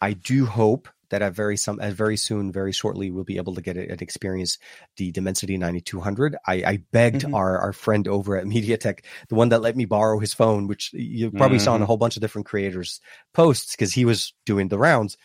I 0.00 0.12
do 0.12 0.46
hope 0.46 0.88
that 1.10 1.22
at 1.22 1.32
very 1.32 1.56
some 1.56 1.80
at 1.80 1.94
very 1.94 2.16
soon, 2.16 2.52
very 2.52 2.72
shortly, 2.72 3.10
we'll 3.10 3.24
be 3.24 3.38
able 3.38 3.54
to 3.54 3.62
get 3.62 3.76
an 3.76 3.98
experience 4.00 4.58
the 4.96 5.10
Dimensity 5.10 5.56
9200. 5.56 6.36
I, 6.46 6.54
I 6.54 6.82
begged 6.92 7.22
mm-hmm. 7.22 7.34
our 7.34 7.58
our 7.58 7.72
friend 7.72 8.06
over 8.06 8.36
at 8.36 8.44
MediaTek, 8.46 9.00
the 9.28 9.34
one 9.34 9.48
that 9.50 9.62
let 9.62 9.76
me 9.76 9.86
borrow 9.86 10.18
his 10.18 10.34
phone, 10.34 10.66
which 10.66 10.92
you 10.92 11.30
probably 11.30 11.58
mm-hmm. 11.58 11.64
saw 11.64 11.74
in 11.74 11.76
a 11.76 11.84
mm-hmm. 11.84 11.86
whole 11.86 11.96
bunch 11.96 12.16
of 12.16 12.22
different 12.22 12.46
creators' 12.46 13.00
posts 13.32 13.74
because 13.74 13.92
he 13.92 14.04
was 14.04 14.34
doing 14.44 14.68
the 14.68 14.78
rounds 14.78 15.16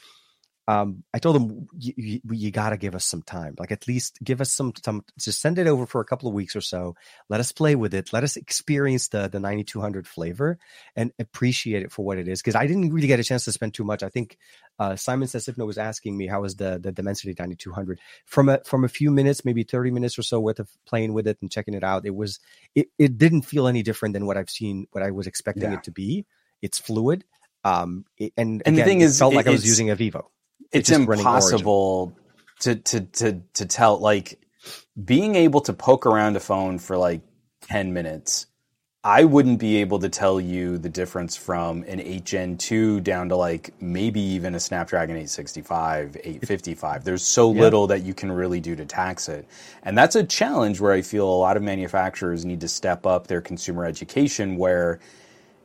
um, 0.68 1.04
I 1.14 1.20
told 1.20 1.36
them 1.36 1.68
you, 1.78 2.22
you 2.30 2.52
got 2.52 2.70
to 2.70 2.78
give 2.78 2.96
us 2.96 3.04
some 3.04 3.22
time, 3.22 3.56
like 3.60 3.72
at 3.72 3.86
least 3.86 4.20
give 4.24 4.40
us 4.40 4.54
some 4.54 4.72
time. 4.72 5.04
Just 5.20 5.42
send 5.42 5.60
it 5.60 5.68
over 5.68 5.86
for 5.86 6.00
a 6.00 6.06
couple 6.06 6.30
of 6.30 6.34
weeks 6.34 6.56
or 6.56 6.62
so. 6.62 6.96
Let 7.28 7.42
us 7.42 7.52
play 7.52 7.76
with 7.76 7.94
it. 7.94 8.14
Let 8.14 8.24
us 8.24 8.38
experience 8.38 9.10
the 9.10 9.28
the 9.28 9.42
9200 9.42 10.08
flavor 10.08 10.58
and 10.96 11.12
appreciate 11.20 11.84
it 11.84 11.92
for 11.92 12.06
what 12.06 12.18
it 12.18 12.30
is. 12.30 12.42
Because 12.42 12.56
I 12.56 12.66
didn't 12.66 12.94
really 12.94 13.08
get 13.08 13.20
a 13.20 13.26
chance 13.26 13.44
to 13.46 13.52
spend 13.52 13.74
too 13.74 13.84
much. 13.84 14.04
I 14.04 14.10
think 14.10 14.38
uh, 14.80 14.96
Simon 14.96 15.28
Sesifno 15.28 15.66
was 15.66 15.78
asking 15.78 16.18
me 16.18 16.28
how 16.28 16.42
was 16.42 16.56
the 16.56 16.80
the 16.82 16.94
Dimensity 16.94 17.36
9200 17.38 18.00
from 18.26 18.48
a 18.48 18.60
from 18.64 18.86
a 18.86 18.90
few 18.90 19.12
minutes, 19.12 19.44
maybe 19.44 19.64
30 19.64 19.92
minutes 19.92 20.18
or 20.18 20.24
so 20.24 20.40
worth 20.40 20.60
of 20.60 20.70
playing 20.86 21.12
with 21.12 21.28
it 21.28 21.40
and 21.42 21.52
checking 21.52 21.74
it 21.74 21.84
out. 21.84 22.06
It 22.06 22.16
was 22.16 22.40
it 22.74 22.88
it 22.98 23.18
didn't 23.18 23.42
feel 23.42 23.68
any 23.68 23.84
different 23.84 24.14
than 24.14 24.26
what 24.26 24.38
I've 24.38 24.50
seen, 24.50 24.88
what 24.92 25.04
I 25.04 25.12
was 25.12 25.28
expecting 25.28 25.72
yeah. 25.72 25.78
it 25.78 25.84
to 25.84 25.92
be. 25.92 26.26
It's 26.62 26.80
fluid. 26.80 27.26
Um, 27.66 28.06
it, 28.18 28.34
and, 28.38 28.62
and 28.66 28.76
again, 28.76 28.76
the 28.76 28.84
thing 28.84 29.02
is, 29.02 29.20
felt 29.20 29.34
like 29.34 29.48
I 29.48 29.52
was 29.52 29.66
using 29.66 29.90
a 29.90 29.96
Vivo 29.96 30.30
it's 30.72 30.90
impossible 30.90 32.18
to, 32.62 32.76
to 32.76 33.02
to 33.02 33.42
to 33.54 33.66
tell 33.66 34.00
like 34.00 34.40
being 35.04 35.36
able 35.36 35.62
to 35.62 35.74
poke 35.74 36.06
around 36.06 36.36
a 36.36 36.40
phone 36.40 36.80
for 36.80 36.98
like 36.98 37.22
10 37.62 37.94
minutes 37.94 38.48
I 39.06 39.26
wouldn't 39.26 39.60
be 39.60 39.78
able 39.78 40.00
to 40.00 40.08
tell 40.08 40.40
you 40.40 40.78
the 40.78 40.88
difference 40.88 41.36
from 41.36 41.84
an 41.90 42.00
8 42.00 42.24
Gen 42.24 42.58
2 42.58 43.02
down 43.02 43.28
to 43.30 43.36
like 43.36 43.74
maybe 43.82 44.22
even 44.22 44.56
a 44.56 44.62
Snapdragon 44.62 45.18
865, 45.18 46.16
855. 46.16 47.04
There's 47.04 47.22
so 47.22 47.54
yeah. 47.54 47.60
little 47.60 47.86
that 47.88 48.04
you 48.04 48.14
can 48.14 48.32
really 48.32 48.62
do 48.62 48.78
to 48.78 48.86
tax 48.86 49.28
it. 49.28 49.46
And 49.84 49.98
that's 49.98 50.16
a 50.16 50.24
challenge 50.24 50.80
where 50.80 50.94
I 50.94 51.02
feel 51.02 51.28
a 51.28 51.36
lot 51.36 51.58
of 51.58 51.64
manufacturers 51.64 52.46
need 52.46 52.62
to 52.62 52.70
step 52.70 53.06
up 53.06 53.28
their 53.28 53.42
consumer 53.42 53.86
education 53.86 54.56
where 54.56 55.02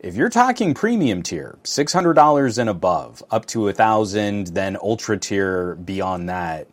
if 0.00 0.14
you're 0.14 0.28
talking 0.28 0.74
premium 0.74 1.22
tier, 1.22 1.58
$600 1.64 2.58
and 2.58 2.70
above, 2.70 3.22
up 3.30 3.46
to 3.46 3.68
a 3.68 3.72
thousand, 3.72 4.48
then 4.48 4.76
ultra 4.80 5.18
tier 5.18 5.74
beyond 5.74 6.28
that, 6.28 6.68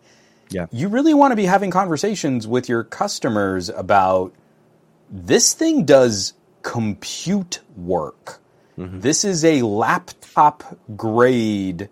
yeah. 0.49 0.67
you 0.71 0.87
really 0.87 1.13
want 1.13 1.31
to 1.31 1.35
be 1.35 1.45
having 1.45 1.71
conversations 1.71 2.47
with 2.47 2.69
your 2.69 2.83
customers 2.83 3.69
about 3.69 4.33
this 5.09 5.53
thing 5.53 5.85
does 5.85 6.33
compute 6.61 7.61
work. 7.75 8.39
Mm-hmm. 8.77 8.99
This 8.99 9.23
is 9.23 9.43
a 9.43 9.61
laptop 9.61 10.77
grade 10.95 11.89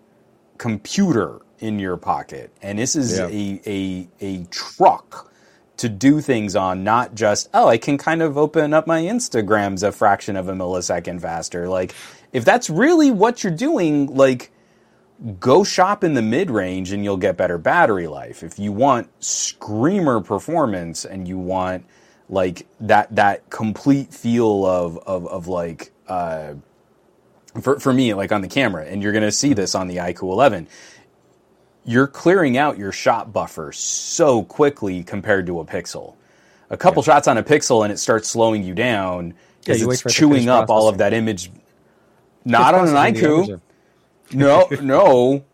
computer 0.58 1.40
in 1.58 1.78
your 1.78 1.96
pocket, 1.96 2.52
and 2.62 2.78
this 2.78 2.94
is 2.94 3.18
yeah. 3.18 3.26
a, 3.26 3.60
a, 3.66 4.08
a 4.20 4.44
truck 4.44 5.32
to 5.76 5.88
do 5.88 6.20
things 6.20 6.54
on, 6.54 6.84
not 6.84 7.14
just, 7.14 7.48
oh, 7.52 7.68
I 7.68 7.78
can 7.78 7.98
kind 7.98 8.22
of 8.22 8.38
open 8.38 8.72
up 8.72 8.86
my 8.86 9.02
Instagrams 9.02 9.82
a 9.82 9.92
fraction 9.92 10.36
of 10.36 10.48
a 10.48 10.52
millisecond 10.52 11.20
faster. 11.20 11.68
Like, 11.68 11.94
if 12.32 12.44
that's 12.44 12.70
really 12.70 13.10
what 13.10 13.42
you're 13.42 13.52
doing, 13.52 14.14
like, 14.14 14.52
go 15.40 15.64
shop 15.64 16.04
in 16.04 16.14
the 16.14 16.22
mid 16.22 16.50
range 16.50 16.92
and 16.92 17.04
you'll 17.04 17.16
get 17.16 17.36
better 17.36 17.58
battery 17.58 18.06
life. 18.06 18.42
If 18.42 18.58
you 18.58 18.72
want 18.72 19.08
screamer 19.22 20.20
performance 20.20 21.04
and 21.04 21.26
you 21.26 21.38
want 21.38 21.86
like 22.28 22.66
that 22.80 23.14
that 23.14 23.48
complete 23.50 24.12
feel 24.12 24.66
of 24.66 24.98
of, 24.98 25.26
of 25.26 25.46
like 25.46 25.92
uh, 26.08 26.54
for 27.60 27.78
for 27.78 27.92
me 27.92 28.14
like 28.14 28.32
on 28.32 28.40
the 28.40 28.48
camera, 28.48 28.84
and 28.84 29.02
you're 29.02 29.12
gonna 29.12 29.32
see 29.32 29.54
this 29.54 29.74
on 29.74 29.88
the 29.88 29.96
iQOO 29.96 30.32
11 30.32 30.68
you're 31.84 32.06
clearing 32.06 32.56
out 32.56 32.78
your 32.78 32.92
shot 32.92 33.32
buffer 33.32 33.72
so 33.72 34.42
quickly 34.44 35.02
compared 35.02 35.46
to 35.46 35.60
a 35.60 35.64
pixel. 35.64 36.14
A 36.70 36.76
couple 36.76 37.02
yeah. 37.02 37.14
shots 37.14 37.28
on 37.28 37.38
a 37.38 37.42
pixel 37.42 37.84
and 37.84 37.92
it 37.92 37.98
starts 37.98 38.28
slowing 38.28 38.62
you 38.62 38.74
down 38.74 39.34
because 39.60 39.80
yeah, 39.80 39.88
it's 39.90 40.14
chewing 40.14 40.48
up 40.48 40.70
all 40.70 40.88
of 40.88 40.98
that 40.98 41.12
image. 41.12 41.50
Not 42.44 42.74
on 42.74 42.88
an 42.88 42.94
iQOO. 42.94 43.60
no, 44.32 44.68
no. 44.80 45.44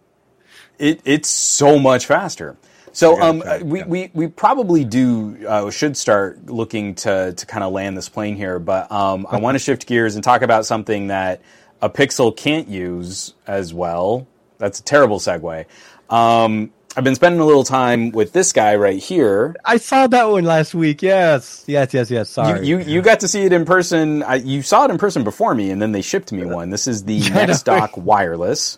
It 0.78 1.01
it's 1.05 1.28
so 1.28 1.78
much 1.78 2.07
faster. 2.07 2.57
So 2.93 3.20
um, 3.20 3.43
we, 3.62 3.82
we, 3.85 4.11
we 4.15 4.27
probably 4.27 4.85
do 4.85 5.47
uh, 5.47 5.70
should 5.70 5.97
start 5.97 6.47
looking 6.47 6.94
to 6.97 7.32
to 7.32 7.47
kind 7.47 7.62
of 7.62 7.73
land 7.73 7.97
this 7.97 8.09
plane 8.09 8.35
here, 8.35 8.59
but 8.59 8.90
um, 8.90 9.27
I 9.31 9.39
want 9.39 9.55
to 9.55 9.59
shift 9.61 9.86
gears 9.86 10.16
and 10.16 10.24
talk 10.24 10.43
about 10.43 10.66
something 10.66 11.09
that 11.09 11.40
a 11.82 11.89
Pixel 11.89 12.36
can't 12.36 12.69
use 12.69 13.35
as 13.47 13.73
well. 13.73 14.27
That's 14.59 14.81
a 14.81 14.82
terrible 14.82 15.19
segue. 15.19 15.66
Um, 16.11 16.73
I've 16.97 17.05
been 17.05 17.15
spending 17.15 17.41
a 17.41 17.45
little 17.45 17.65
time 17.65 18.11
with 18.11 18.32
this 18.32 18.53
guy 18.53 18.74
right 18.74 19.01
here. 19.01 19.55
I 19.65 19.77
saw 19.77 20.09
that 20.09 20.28
one 20.28 20.45
last 20.45 20.74
week. 20.74 21.03
Yes, 21.03 21.65
yes, 21.69 21.95
yes, 21.95 22.11
yes. 22.11 22.28
Sorry, 22.31 22.66
you 22.66 22.78
you, 22.78 22.85
you 22.85 23.03
got 23.03 23.20
to 23.20 23.28
see 23.28 23.45
it 23.45 23.53
in 23.53 23.65
person. 23.65 24.24
I, 24.24 24.37
you 24.37 24.62
saw 24.62 24.87
it 24.87 24.91
in 24.91 24.99
person 24.99 25.23
before 25.23 25.55
me, 25.55 25.70
and 25.70 25.81
then 25.81 25.93
they 25.93 26.03
shipped 26.03 26.32
me 26.32 26.45
one. 26.45 26.70
This 26.70 26.89
is 26.89 27.05
the 27.05 27.20
NexDock 27.20 27.97
wireless. 27.97 28.77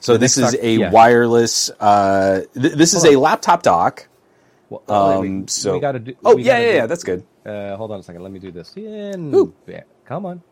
So 0.00 0.18
this 0.18 0.36
is 0.36 0.54
a 0.60 0.76
yeah. 0.76 0.90
wireless. 0.90 1.70
Uh, 1.80 2.42
th- 2.52 2.74
this 2.74 2.92
hold 2.92 3.04
is 3.04 3.08
on. 3.08 3.14
a 3.14 3.18
laptop 3.18 3.62
dock. 3.62 4.06
Well, 4.68 4.82
um, 4.88 5.20
wait, 5.20 5.40
wait. 5.40 5.50
so 5.50 5.72
we 5.72 5.80
gotta 5.80 6.00
do. 6.00 6.14
Oh 6.22 6.36
yeah, 6.36 6.58
yeah, 6.58 6.72
yeah. 6.74 6.86
That's 6.86 7.02
good. 7.02 7.24
Uh, 7.46 7.76
hold 7.76 7.92
on 7.92 8.00
a 8.00 8.02
second. 8.02 8.22
Let 8.22 8.32
me 8.32 8.38
do 8.38 8.50
this. 8.50 8.74
Yeah, 8.76 9.82
come 10.04 10.26
on. 10.26 10.42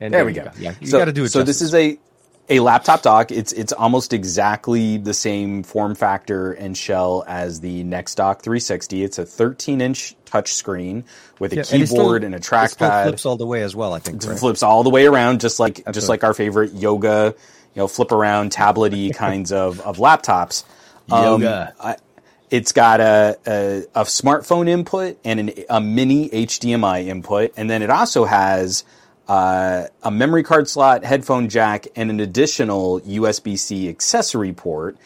And 0.00 0.12
there, 0.12 0.20
there 0.20 0.24
we 0.24 0.32
go. 0.32 0.44
go. 0.44 0.50
Yeah, 0.58 0.74
you 0.80 0.86
so, 0.86 0.98
got 0.98 1.04
to 1.04 1.12
do 1.12 1.24
it. 1.24 1.28
So 1.28 1.42
this 1.42 1.62
is 1.62 1.74
a 1.74 1.98
a 2.48 2.60
laptop 2.60 3.02
dock. 3.02 3.30
It's 3.30 3.52
it's 3.52 3.72
almost 3.72 4.12
exactly 4.12 4.98
the 4.98 5.14
same 5.14 5.62
form 5.62 5.94
factor 5.94 6.52
and 6.52 6.76
shell 6.76 7.24
as 7.26 7.60
the 7.60 7.84
NexDock 7.84 8.42
360. 8.42 9.04
It's 9.04 9.18
a 9.18 9.24
13 9.24 9.80
inch 9.80 10.14
touchscreen 10.26 11.04
with 11.38 11.52
a 11.52 11.56
yeah, 11.56 11.62
keyboard 11.62 11.78
and, 11.78 11.88
still, 11.88 12.14
and, 12.24 12.34
a 12.34 12.38
trackpad. 12.38 13.04
flips 13.04 13.26
all 13.26 13.36
the 13.36 13.46
way 13.46 13.62
as 13.62 13.76
well. 13.76 13.94
I 13.94 14.00
think 14.00 14.24
right? 14.24 14.38
flips 14.38 14.62
all 14.62 14.82
the 14.82 14.90
way 14.90 15.06
around, 15.06 15.40
just 15.40 15.60
like 15.60 15.78
Absolutely. 15.78 15.92
just 15.92 16.08
like 16.08 16.24
our 16.24 16.34
favorite 16.34 16.72
yoga, 16.72 17.34
you 17.74 17.80
know, 17.80 17.88
flip 17.88 18.12
around 18.12 18.50
tablety 18.50 19.14
kinds 19.14 19.52
of 19.52 19.80
of 19.80 19.98
laptops. 19.98 20.64
Yoga. 21.08 21.74
Um, 21.78 21.86
I, 21.88 21.96
it's 22.50 22.72
got 22.72 23.00
a, 23.00 23.38
a, 23.46 23.84
a, 23.94 24.04
smartphone 24.04 24.68
input 24.68 25.18
and 25.24 25.40
an, 25.40 25.52
a 25.70 25.80
mini 25.80 26.28
HDMI 26.28 27.06
input, 27.06 27.52
and 27.56 27.70
then 27.70 27.80
it 27.80 27.88
also 27.88 28.26
has 28.26 28.84
uh, 29.28 29.84
a 30.02 30.10
memory 30.10 30.42
card 30.42 30.68
slot, 30.68 31.04
headphone 31.04 31.48
jack, 31.48 31.86
and 31.96 32.10
an 32.10 32.20
additional 32.20 33.00
USB 33.00 33.58
C 33.58 33.88
accessory 33.88 34.52
port. 34.52 34.96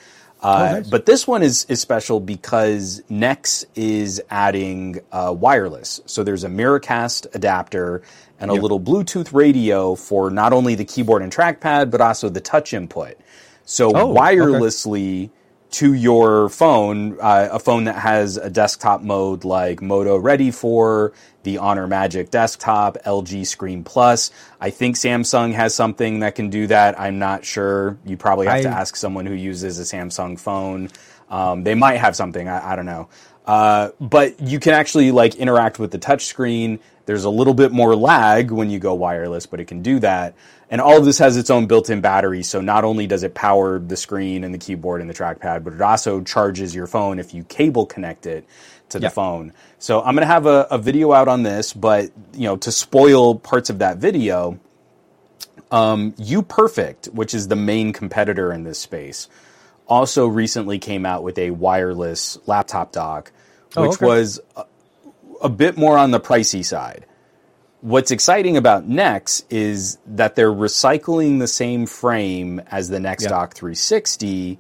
Uh, 0.42 0.68
oh, 0.68 0.74
nice. 0.76 0.88
But 0.88 1.06
this 1.06 1.26
one 1.26 1.42
is, 1.42 1.64
is 1.68 1.80
special 1.80 2.20
because 2.20 3.02
Nex 3.08 3.64
is 3.74 4.22
adding 4.30 5.00
uh, 5.12 5.34
wireless. 5.36 6.00
So 6.06 6.22
there's 6.22 6.44
a 6.44 6.48
Miracast 6.48 7.34
adapter 7.34 8.02
and 8.38 8.50
a 8.50 8.54
yep. 8.54 8.62
little 8.62 8.80
Bluetooth 8.80 9.32
radio 9.32 9.94
for 9.94 10.30
not 10.30 10.52
only 10.52 10.74
the 10.74 10.84
keyboard 10.84 11.22
and 11.22 11.32
trackpad, 11.32 11.90
but 11.90 12.00
also 12.00 12.28
the 12.28 12.40
touch 12.40 12.74
input. 12.74 13.16
So 13.64 13.90
oh, 13.90 14.14
wirelessly, 14.14 15.24
okay 15.24 15.32
to 15.76 15.92
your 15.92 16.48
phone, 16.48 17.20
uh, 17.20 17.50
a 17.52 17.58
phone 17.58 17.84
that 17.84 17.96
has 17.96 18.38
a 18.38 18.48
desktop 18.48 19.02
mode 19.02 19.44
like 19.44 19.82
Moto 19.82 20.16
Ready 20.16 20.50
for, 20.50 21.12
the 21.42 21.58
Honor 21.58 21.86
Magic 21.86 22.30
Desktop, 22.30 22.96
LG 23.04 23.46
Screen 23.46 23.84
Plus. 23.84 24.30
I 24.58 24.70
think 24.70 24.96
Samsung 24.96 25.52
has 25.52 25.74
something 25.74 26.20
that 26.20 26.34
can 26.34 26.48
do 26.48 26.66
that. 26.68 26.98
I'm 26.98 27.18
not 27.18 27.44
sure. 27.44 27.98
You 28.06 28.16
probably 28.16 28.46
have 28.46 28.56
I, 28.56 28.62
to 28.62 28.68
ask 28.70 28.96
someone 28.96 29.26
who 29.26 29.34
uses 29.34 29.78
a 29.78 29.82
Samsung 29.82 30.40
phone. 30.40 30.88
Um, 31.28 31.62
they 31.62 31.74
might 31.74 31.98
have 31.98 32.16
something. 32.16 32.48
I, 32.48 32.72
I 32.72 32.76
don't 32.76 32.86
know. 32.86 33.10
Uh, 33.44 33.90
but 34.00 34.40
you 34.40 34.58
can 34.58 34.72
actually 34.72 35.10
like 35.10 35.34
interact 35.34 35.78
with 35.78 35.90
the 35.90 35.98
touchscreen. 35.98 36.78
There's 37.06 37.24
a 37.24 37.30
little 37.30 37.54
bit 37.54 37.72
more 37.72 37.96
lag 37.96 38.50
when 38.50 38.68
you 38.68 38.78
go 38.78 38.94
wireless, 38.94 39.46
but 39.46 39.60
it 39.60 39.66
can 39.66 39.80
do 39.82 39.98
that. 40.00 40.34
And 40.70 40.80
all 40.80 40.98
of 40.98 41.04
this 41.04 41.18
has 41.18 41.36
its 41.36 41.50
own 41.50 41.66
built-in 41.66 42.00
battery, 42.00 42.42
so 42.42 42.60
not 42.60 42.84
only 42.84 43.06
does 43.06 43.22
it 43.22 43.34
power 43.34 43.78
the 43.78 43.96
screen 43.96 44.42
and 44.42 44.52
the 44.52 44.58
keyboard 44.58 45.00
and 45.00 45.08
the 45.08 45.14
trackpad, 45.14 45.62
but 45.62 45.72
it 45.72 45.80
also 45.80 46.20
charges 46.22 46.74
your 46.74 46.88
phone 46.88 47.20
if 47.20 47.32
you 47.32 47.44
cable 47.44 47.86
connect 47.86 48.26
it 48.26 48.44
to 48.88 48.98
the 48.98 49.04
yep. 49.04 49.12
phone. 49.12 49.52
So 49.78 50.00
I'm 50.00 50.14
going 50.14 50.26
to 50.26 50.32
have 50.32 50.46
a, 50.46 50.66
a, 50.70 50.78
video 50.78 51.12
out 51.12 51.28
on 51.28 51.42
this, 51.44 51.72
but 51.72 52.10
you 52.34 52.44
know, 52.44 52.56
to 52.58 52.72
spoil 52.72 53.36
parts 53.36 53.70
of 53.70 53.78
that 53.78 53.98
video, 53.98 54.58
um, 55.70 55.80
Um, 55.90 56.12
UPerfect, 56.12 57.12
which 57.14 57.34
is 57.34 57.48
the 57.48 57.56
main 57.56 57.92
competitor 57.92 58.52
in 58.52 58.64
this 58.64 58.78
space, 58.78 59.28
also 59.88 60.26
recently 60.26 60.78
came 60.78 61.06
out 61.06 61.22
with 61.22 61.38
a 61.38 61.50
wireless 61.50 62.38
laptop 62.46 62.92
dock, 62.92 63.32
Oh, 63.76 63.82
which 63.82 63.96
okay. 63.96 64.06
was 64.06 64.40
a, 65.42 65.48
bit 65.48 65.76
more 65.76 65.98
on 65.98 66.10
the 66.10 66.20
pricey 66.20 66.64
side. 66.64 67.06
What's 67.80 68.10
exciting 68.10 68.56
about 68.56 68.86
Nex 68.88 69.44
is 69.50 69.98
that 70.06 70.34
they're 70.36 70.52
recycling 70.52 71.38
the 71.38 71.46
same 71.48 71.86
frame 71.86 72.60
as 72.70 72.88
the 72.88 73.00
Nex 73.00 73.24
Yeah. 73.24 73.30
Dock 73.30 73.54
360. 73.54 74.58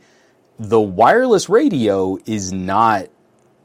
The 0.58 0.80
wireless 0.80 1.48
radio 1.48 2.18
is 2.26 2.52
not 2.52 3.08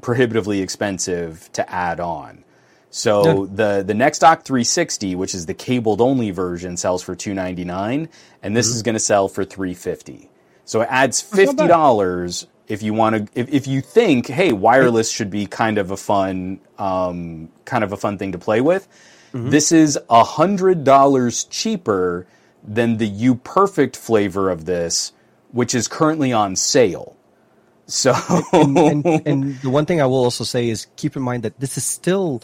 prohibitively 0.01 0.61
expensive 0.61 1.49
to 1.53 1.69
add 1.71 1.99
on. 1.99 2.43
So 2.89 3.45
the 3.45 3.83
the 3.87 3.93
NexDock 3.93 4.43
360, 4.43 5.15
which 5.15 5.33
is 5.33 5.45
the 5.45 5.53
cabled 5.53 6.01
only 6.01 6.31
version, 6.31 6.75
sells 6.77 7.01
for 7.03 7.15
299 7.15 8.09
and 8.43 8.57
this 8.57 8.67
is 8.67 8.83
going 8.83 8.95
to 8.95 8.99
sell 8.99 9.27
for 9.29 9.45
350. 9.45 10.29
So 10.65 10.81
it 10.81 10.87
adds 10.91 11.21
Mm-hmm. 11.21 11.55
not 11.55 11.55
bad. 11.57 11.69
$50 11.69 12.47
if 12.71 12.81
you 12.81 12.93
want 12.93 13.15
to 13.15 13.39
if, 13.39 13.49
if 13.49 13.67
you 13.67 13.81
think, 13.81 14.27
hey, 14.27 14.53
wireless 14.53 15.11
should 15.11 15.29
be 15.29 15.45
kind 15.45 15.77
of 15.77 15.91
a 15.91 15.97
fun 15.97 16.61
um, 16.77 17.49
kind 17.65 17.83
of 17.83 17.91
a 17.91 17.97
fun 17.97 18.17
thing 18.17 18.31
to 18.31 18.39
play 18.39 18.61
with. 18.61 18.87
Mm-hmm. 19.33 19.49
This 19.49 19.71
is 19.71 19.97
a 20.09 20.23
$100 20.23 21.47
cheaper 21.49 22.27
than 22.63 22.97
the 22.97 23.09
UPerfect 23.09 23.95
flavor 23.95 24.49
of 24.49 24.65
this, 24.65 25.13
which 25.51 25.75
is 25.75 25.87
currently 25.87 26.31
on 26.31 26.55
sale. 26.55 27.15
So 27.87 28.13
and, 28.53 29.05
and 29.05 29.59
the 29.59 29.69
one 29.69 29.85
thing 29.85 30.01
I 30.01 30.05
will 30.05 30.23
also 30.23 30.45
say 30.45 30.69
is 30.69 30.87
keep 30.95 31.17
in 31.17 31.21
mind 31.21 31.43
that 31.43 31.59
this 31.59 31.77
is 31.77 31.85
still 31.85 32.41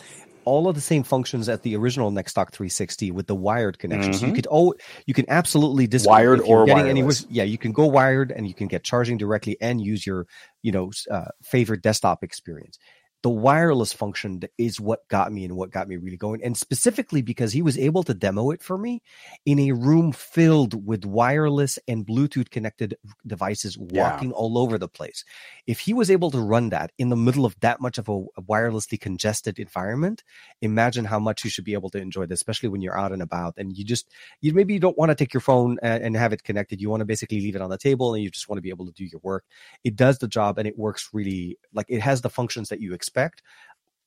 all 0.47 0.67
of 0.69 0.75
the 0.75 0.81
same 0.81 1.03
functions 1.03 1.49
at 1.49 1.61
the 1.63 1.75
original 1.75 2.09
NexDock 2.11 2.51
360 2.51 3.11
with 3.11 3.27
the 3.27 3.35
wired 3.35 3.77
connection. 3.79 4.13
So 4.13 4.25
you 4.27 4.33
could 4.33 4.47
oh 4.49 4.73
you 5.05 5.13
can 5.13 5.25
absolutely 5.27 5.87
Mm-hmm. 5.87 6.09
Wired 6.09 6.41
or 6.41 6.65
getting 6.65 6.87
anywhere- 6.87 7.13
yeah, 7.29 7.43
you 7.43 7.57
can 7.57 7.71
go 7.73 7.85
wired 7.87 8.31
and 8.31 8.47
you 8.47 8.53
can 8.53 8.67
get 8.67 8.83
charging 8.83 9.17
directly 9.17 9.57
and 9.61 9.81
use 9.81 10.05
your 10.07 10.25
you 10.63 10.71
know 10.71 10.91
uh, 11.11 11.29
favorite 11.43 11.81
desktop 11.81 12.23
experience. 12.23 12.77
The 13.23 13.29
wireless 13.31 13.91
function 13.93 14.41
is 14.59 14.79
what 14.79 15.07
got 15.09 15.31
me 15.33 15.43
and 15.43 15.55
what 15.57 15.71
got 15.71 15.87
me 15.87 15.97
really 15.97 16.17
going, 16.17 16.43
and 16.43 16.55
specifically 16.55 17.23
because 17.23 17.51
he 17.51 17.63
was 17.63 17.75
able 17.77 18.03
to 18.03 18.13
demo 18.13 18.51
it 18.51 18.61
for 18.61 18.77
me 18.77 19.01
in 19.45 19.59
a 19.59 19.71
room 19.71 20.11
filled 20.11 20.85
with 20.85 21.03
wireless 21.03 21.79
and 21.87 22.05
Bluetooth 22.05 22.51
connected 22.51 22.95
devices 23.25 23.75
Yeah. 23.75 24.03
walking 24.03 24.31
all 24.31 24.57
over 24.57 24.77
the 24.77 24.87
place 24.87 25.25
if 25.67 25.81
he 25.81 25.93
was 25.93 26.09
able 26.09 26.31
to 26.31 26.39
run 26.39 26.69
that 26.69 26.91
in 26.97 27.09
the 27.09 27.15
middle 27.17 27.45
of 27.45 27.59
that 27.59 27.81
much 27.81 27.97
of 27.97 28.07
a, 28.07 28.23
wirelessly 28.41 28.99
congested 28.99 29.59
environment, 29.59 30.23
imagine 30.61 31.03
how 31.03 31.19
much 31.19 31.43
you 31.43 31.49
should 31.49 31.65
be 31.65 31.73
able 31.73 31.89
to 31.89 31.97
enjoy 31.97 32.25
this, 32.25 32.39
especially 32.39 32.69
when 32.69 32.81
you're 32.81 32.97
out 32.97 33.11
and 33.11 33.21
about 33.21 33.53
and 33.57 33.77
you 33.77 33.83
just 33.83 34.09
you 34.39 34.53
maybe 34.53 34.73
you 34.73 34.79
don't 34.79 34.97
want 34.97 35.09
to 35.09 35.15
take 35.15 35.33
your 35.33 35.41
phone 35.41 35.77
and, 35.83 36.01
and 36.01 36.15
have 36.15 36.31
it 36.31 36.43
connected. 36.43 36.79
You 36.79 36.89
want 36.89 37.01
to 37.01 37.05
basically 37.05 37.41
leave 37.41 37.55
it 37.57 37.61
on 37.61 37.69
the 37.69 37.77
table 37.77 38.13
and 38.13 38.23
you 38.23 38.31
just 38.31 38.47
want 38.47 38.57
to 38.57 38.61
be 38.61 38.69
able 38.69 38.85
to 38.85 38.93
do 38.93 39.03
your 39.03 39.19
work. 39.21 39.43
It 39.83 39.97
does 39.97 40.19
the 40.19 40.27
job 40.27 40.57
and 40.57 40.67
it 40.67 40.77
works 40.77 41.09
really 41.11 41.59
like 41.73 41.87
it 41.89 41.99
has 41.99 42.21
the 42.21 42.29
functions 42.29 42.69
that 42.69 42.79
you 42.79 42.93
expect 42.93 43.43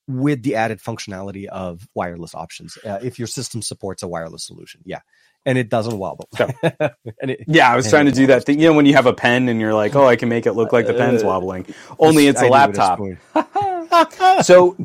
with 0.09 0.43
the 0.43 0.57
added 0.57 0.81
functionality 0.81 1.47
of 1.47 1.87
wireless 1.95 2.35
options. 2.35 2.79
Uh, 2.85 2.99
if 3.03 3.19
your 3.19 3.29
system 3.29 3.61
supports 3.61 4.03
a 4.03 4.09
wireless 4.09 4.47
solution, 4.47 4.81
yeah, 4.85 5.01
and 5.47 5.59
it 5.59 5.69
doesn't 5.69 5.99
wobble. 5.99 6.29
and 6.39 7.31
it, 7.31 7.45
Yeah, 7.47 7.73
I 7.73 7.77
was 7.77 7.87
And 7.87 7.91
trying 7.91 8.05
to 8.07 8.13
it 8.13 8.15
do 8.15 8.27
that 8.29 8.45
thing. 8.45 8.61
You 8.61 8.69
know, 8.69 8.75
when 8.75 8.87
you 8.87 8.95
have 8.95 9.07
a 9.07 9.13
pen 9.13 9.49
and 9.49 9.61
you're 9.61 9.75
like, 9.75 9.95
oh, 9.97 10.07
I 10.07 10.17
can 10.17 10.29
make 10.29 10.47
it 10.47 10.53
look 10.53 10.73
like 10.73 10.87
the 10.87 10.95
pen's 10.95 11.23
Uh, 11.23 11.27
wobbling. 11.27 11.67
Only 11.99 12.27
it's 12.27 12.41
I 12.43 12.47
a 12.47 12.49
knew 12.49 12.55
it 12.55 12.77
laptop. 12.77 13.01
So, 14.45 14.77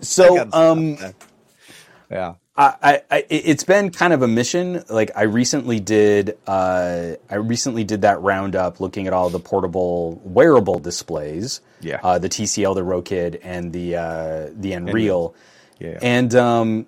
so 0.00 0.48
um, 0.52 0.96
yeah. 2.10 2.34
I, 2.56 2.74
I, 2.82 3.02
I, 3.10 3.26
it's 3.30 3.64
been 3.64 3.90
kind 3.90 4.12
of 4.12 4.22
a 4.22 4.28
mission. 4.28 4.82
Like 4.88 5.12
I 5.16 5.22
recently 5.22 5.78
did, 5.80 6.36
uh, 6.46 7.12
I 7.30 7.34
recently 7.36 7.84
did 7.84 8.02
that 8.02 8.20
roundup 8.20 8.80
looking 8.80 9.06
at 9.06 9.12
all 9.12 9.30
the 9.30 9.38
portable 9.40 10.20
wearable 10.24 10.78
displays. 10.80 11.60
Yeah. 11.80 12.00
Uh, 12.02 12.18
the 12.18 12.28
TCL, 12.28 12.74
the 12.74 12.82
Rokid, 12.82 13.40
and 13.42 13.72
the 13.72 13.96
uh, 13.96 14.50
the 14.52 14.72
Nreal. 14.72 15.34
Yeah. 15.78 15.98
And 16.02 16.34
um, 16.34 16.86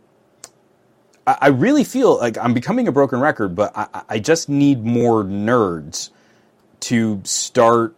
I, 1.31 1.39
I 1.41 1.49
really 1.49 1.85
feel 1.85 2.19
like 2.19 2.39
I'm 2.39 2.55
becoming 2.55 2.89
a 2.89 2.93
broken 2.93 3.21
record, 3.21 3.55
but 3.55 3.73
I, 3.77 4.03
I- 4.09 4.19
just 4.19 4.49
need 4.49 4.85
more 4.85 5.25
nerds 5.25 6.11
to 6.81 7.21
start 7.25 7.95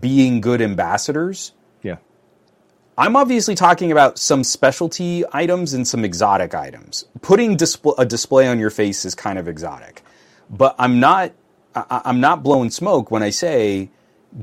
being 0.00 0.40
good 0.40 0.60
ambassadors. 0.62 1.52
yeah. 1.82 1.96
I'm 2.98 3.16
obviously 3.16 3.54
talking 3.54 3.90
about 3.90 4.18
some 4.18 4.44
specialty 4.44 5.24
items 5.32 5.72
and 5.72 5.86
some 5.88 6.04
exotic 6.04 6.54
items. 6.54 7.06
Putting 7.22 7.56
display, 7.56 7.94
a 7.98 8.04
display 8.04 8.46
on 8.48 8.58
your 8.58 8.70
face 8.70 9.04
is 9.04 9.14
kind 9.14 9.38
of 9.38 9.48
exotic, 9.48 10.02
but 10.50 10.74
I'm 10.78 11.00
not. 11.00 11.32
I, 11.74 12.02
I'm 12.04 12.20
not 12.20 12.42
blowing 12.42 12.70
smoke 12.70 13.10
when 13.10 13.22
I 13.22 13.30
say 13.30 13.90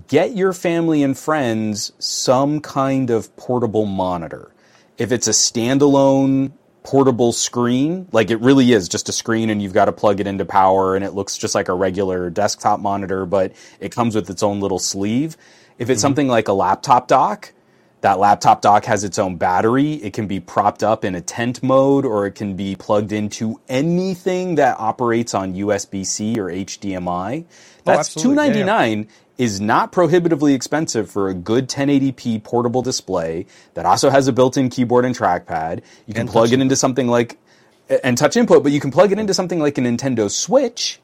get 0.07 0.35
your 0.35 0.53
family 0.53 1.03
and 1.03 1.15
friends 1.17 1.91
some 1.99 2.59
kind 2.59 3.09
of 3.11 3.35
portable 3.37 3.85
monitor. 3.85 4.51
If 4.97 5.11
it's 5.11 5.27
a 5.27 5.31
standalone 5.31 6.51
portable 6.89 7.31
screen, 7.31 8.07
like 8.11 8.31
it 8.31 8.41
really 8.41 8.71
is 8.71 8.89
just 8.89 9.09
a 9.09 9.11
screen 9.11 9.51
and 9.51 9.61
you've 9.61 9.73
got 9.73 9.85
to 9.85 9.91
plug 9.91 10.19
it 10.19 10.25
into 10.25 10.43
power 10.43 10.95
and 10.95 11.05
it 11.05 11.13
looks 11.13 11.37
just 11.37 11.53
like 11.53 11.69
a 11.69 11.73
regular 11.73 12.31
desktop 12.31 12.79
monitor, 12.79 13.27
but 13.27 13.53
it 13.79 13.91
comes 13.91 14.15
with 14.15 14.27
its 14.27 14.41
own 14.41 14.59
little 14.59 14.79
sleeve. 14.79 15.37
If 15.77 15.91
it's 15.91 15.99
mm-hmm. 15.99 16.01
something 16.01 16.27
like 16.27 16.47
a 16.47 16.53
laptop 16.53 17.07
dock, 17.07 17.53
that 18.01 18.17
laptop 18.17 18.63
dock 18.63 18.85
has 18.85 19.03
its 19.03 19.19
own 19.19 19.35
battery. 19.35 19.93
It 19.93 20.13
can 20.13 20.25
be 20.25 20.39
propped 20.39 20.81
up 20.81 21.05
in 21.05 21.13
a 21.13 21.21
tent 21.21 21.61
mode 21.61 22.05
or 22.05 22.25
it 22.25 22.33
can 22.33 22.55
be 22.55 22.75
plugged 22.75 23.11
into 23.11 23.61
anything 23.69 24.55
that 24.55 24.79
operates 24.79 25.35
on 25.35 25.53
USB 25.53 26.03
C 26.03 26.39
or 26.39 26.47
HDMI. 26.47 27.43
Oh, 27.43 27.47
That's 27.83 28.15
absolutely. 28.15 28.33
Yeah, 28.47 29.05
yeah. 29.05 29.05
299 29.39 29.45
is 29.45 29.61
not 29.61 29.91
prohibitively 29.91 30.53
expensive 30.53 31.09
for 31.09 31.29
a 31.29 31.33
good 31.33 31.69
1080p 31.69 32.43
portable 32.43 32.81
display 32.81 33.45
that 33.73 33.85
also 33.85 34.09
has 34.09 34.27
a 34.27 34.33
built-in 34.33 34.69
keyboard 34.69 35.05
and 35.05 35.17
trackpad. 35.17 35.81
You 36.05 36.13
can 36.13 36.21
And 36.21 36.29
plug 36.29 36.51
it 36.51 36.59
into 36.59 36.75
something 36.75 37.07
like 37.07 37.37
and 38.03 38.17
touch 38.17 38.37
input, 38.37 38.61
but 38.61 38.71
you 38.71 38.79
can 38.79 38.91
plug 38.91 39.11
it 39.11 39.17
into 39.17 39.33
something 39.33 39.59
like 39.59 39.77
a 39.77 39.81
Nintendo 39.81 40.29
Switch 40.29 40.99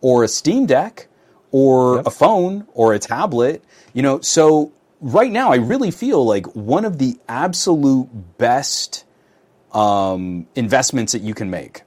or 0.00 0.24
a 0.24 0.28
Steam 0.28 0.66
Deck 0.66 1.06
or 1.52 2.00
a 2.00 2.10
phone 2.10 2.66
or 2.72 2.94
a 2.94 2.98
tablet. 2.98 3.62
You 3.92 4.02
know, 4.02 4.20
so 4.20 4.72
right 5.00 5.30
now 5.30 5.52
I 5.52 5.56
really 5.56 5.90
feel 5.90 6.24
like 6.24 6.46
one 6.56 6.84
of 6.84 6.98
the 6.98 7.18
absolute 7.28 8.08
best 8.38 9.04
um, 9.72 10.46
investments 10.54 11.12
that 11.12 11.22
you 11.22 11.34
can 11.34 11.50
make 11.50 11.82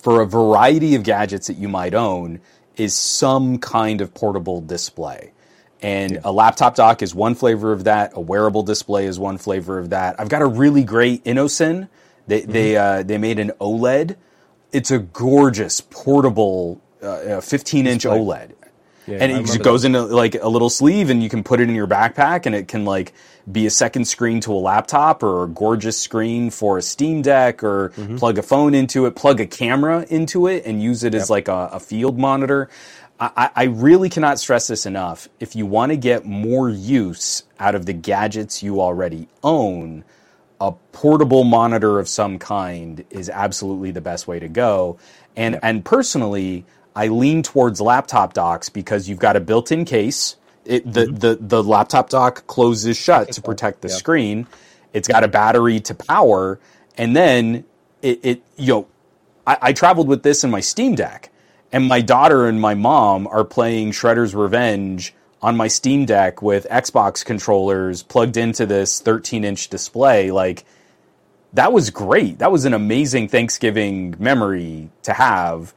for 0.00 0.22
a 0.22 0.26
variety 0.26 0.94
of 0.94 1.02
gadgets 1.02 1.48
that 1.48 1.56
you 1.56 1.68
might 1.68 1.94
own 1.94 2.40
is 2.76 2.94
some 2.96 3.58
kind 3.58 4.00
of 4.00 4.14
portable 4.14 4.60
display. 4.60 5.32
And 5.80 6.20
a 6.22 6.30
laptop 6.30 6.76
dock 6.76 7.02
is 7.02 7.14
one 7.14 7.34
flavor 7.34 7.72
of 7.72 7.84
that. 7.84 8.12
A 8.14 8.20
wearable 8.20 8.62
display 8.62 9.06
is 9.06 9.18
one 9.18 9.36
flavor 9.36 9.78
of 9.78 9.90
that. 9.90 10.18
I've 10.20 10.28
got 10.28 10.42
a 10.42 10.46
really 10.46 10.84
great 10.84 11.24
Innocn. 11.24 11.88
They 12.28 12.42
they 12.42 12.76
uh, 12.76 13.02
they 13.02 13.18
made 13.18 13.40
an 13.40 13.50
OLED. 13.60 14.16
It's 14.70 14.92
a 14.92 15.00
gorgeous 15.00 15.80
portable 15.80 16.80
uh, 17.02 17.40
15 17.40 17.86
inch 17.88 18.04
OLED 18.04 18.52
Yeah, 19.06 19.18
and 19.20 19.32
I 19.32 19.54
it 19.54 19.62
goes 19.62 19.84
into 19.84 20.02
like 20.02 20.34
a 20.36 20.48
little 20.48 20.70
sleeve 20.70 21.10
and 21.10 21.22
you 21.22 21.28
can 21.28 21.42
put 21.42 21.60
it 21.60 21.68
in 21.68 21.74
your 21.74 21.86
backpack 21.88 22.46
and 22.46 22.54
it 22.54 22.68
can 22.68 22.84
like 22.84 23.12
be 23.50 23.66
a 23.66 23.70
second 23.70 24.04
screen 24.04 24.40
to 24.40 24.52
a 24.52 24.54
laptop 24.54 25.22
or 25.22 25.44
a 25.44 25.48
gorgeous 25.48 25.98
screen 25.98 26.50
for 26.50 26.78
a 26.78 26.82
steam 26.82 27.22
deck 27.22 27.62
or 27.64 27.90
Mm-hmm. 27.96 28.16
plug 28.16 28.38
a 28.38 28.42
phone 28.42 28.74
into 28.74 29.06
it 29.06 29.16
plug 29.16 29.40
a 29.40 29.46
camera 29.46 30.06
into 30.08 30.46
it 30.46 30.64
and 30.64 30.80
use 30.82 31.02
it 31.04 31.14
as 31.14 31.28
like 31.30 31.48
a, 31.48 31.70
a 31.72 31.80
field 31.80 32.18
monitor. 32.18 32.68
I, 33.18 33.30
I 33.36 33.50
I 33.56 33.64
really 33.64 34.08
cannot 34.08 34.38
stress 34.38 34.68
this 34.68 34.86
enough. 34.86 35.28
If 35.40 35.56
you 35.56 35.66
want 35.66 35.90
to 35.90 35.96
get 35.96 36.24
more 36.24 36.70
use 36.70 37.42
out 37.58 37.74
of 37.74 37.86
the 37.86 37.92
gadgets 37.92 38.62
you 38.62 38.80
already 38.80 39.28
own 39.42 40.04
a 40.60 40.70
portable 40.92 41.42
monitor 41.42 41.98
of 41.98 42.08
some 42.08 42.38
kind 42.38 43.04
is 43.10 43.28
absolutely 43.28 43.90
the 43.90 44.00
best 44.00 44.28
way 44.28 44.38
to 44.38 44.46
go. 44.48 44.96
And 45.34 45.58
and 45.62 45.84
personally, 45.84 46.64
I 46.94 47.08
lean 47.08 47.42
towards 47.42 47.80
laptop 47.80 48.34
docks 48.34 48.68
because 48.68 49.08
you've 49.08 49.18
got 49.18 49.36
a 49.36 49.40
built-in 49.40 49.84
case. 49.84 50.36
It, 50.64 50.90
the, 50.90 51.06
mm-hmm. 51.06 51.16
the 51.16 51.38
the 51.40 51.62
laptop 51.62 52.08
dock 52.10 52.46
closes 52.46 52.96
shut 52.96 53.32
to 53.32 53.42
protect 53.42 53.80
the 53.82 53.88
Yeah. 53.88 53.94
screen. 53.94 54.46
It's 54.92 55.08
got 55.08 55.24
a 55.24 55.28
battery 55.28 55.80
to 55.80 55.94
power, 55.94 56.60
and 56.96 57.16
then 57.16 57.64
it, 58.02 58.20
it 58.22 58.42
you 58.56 58.72
know, 58.74 58.86
I, 59.46 59.58
I 59.62 59.72
traveled 59.72 60.06
with 60.08 60.22
this 60.22 60.44
in 60.44 60.50
my 60.50 60.60
Steam 60.60 60.94
Deck, 60.94 61.30
and 61.72 61.86
my 61.88 62.00
daughter 62.00 62.46
and 62.46 62.60
my 62.60 62.74
mom 62.74 63.26
are 63.26 63.44
playing 63.44 63.92
Shredder's 63.92 64.34
Revenge 64.34 65.14
on 65.40 65.56
my 65.56 65.66
Steam 65.66 66.04
Deck 66.04 66.42
with 66.42 66.66
Xbox 66.70 67.24
controllers 67.24 68.02
plugged 68.02 68.36
into 68.36 68.66
this 68.66 69.00
13 69.00 69.44
inch 69.44 69.68
display. 69.68 70.30
Like, 70.30 70.64
that 71.54 71.72
was 71.72 71.90
great. 71.90 72.38
That 72.38 72.52
was 72.52 72.64
an 72.64 72.74
amazing 72.74 73.28
Thanksgiving 73.28 74.14
memory 74.18 74.90
to 75.02 75.12
have. 75.12 75.74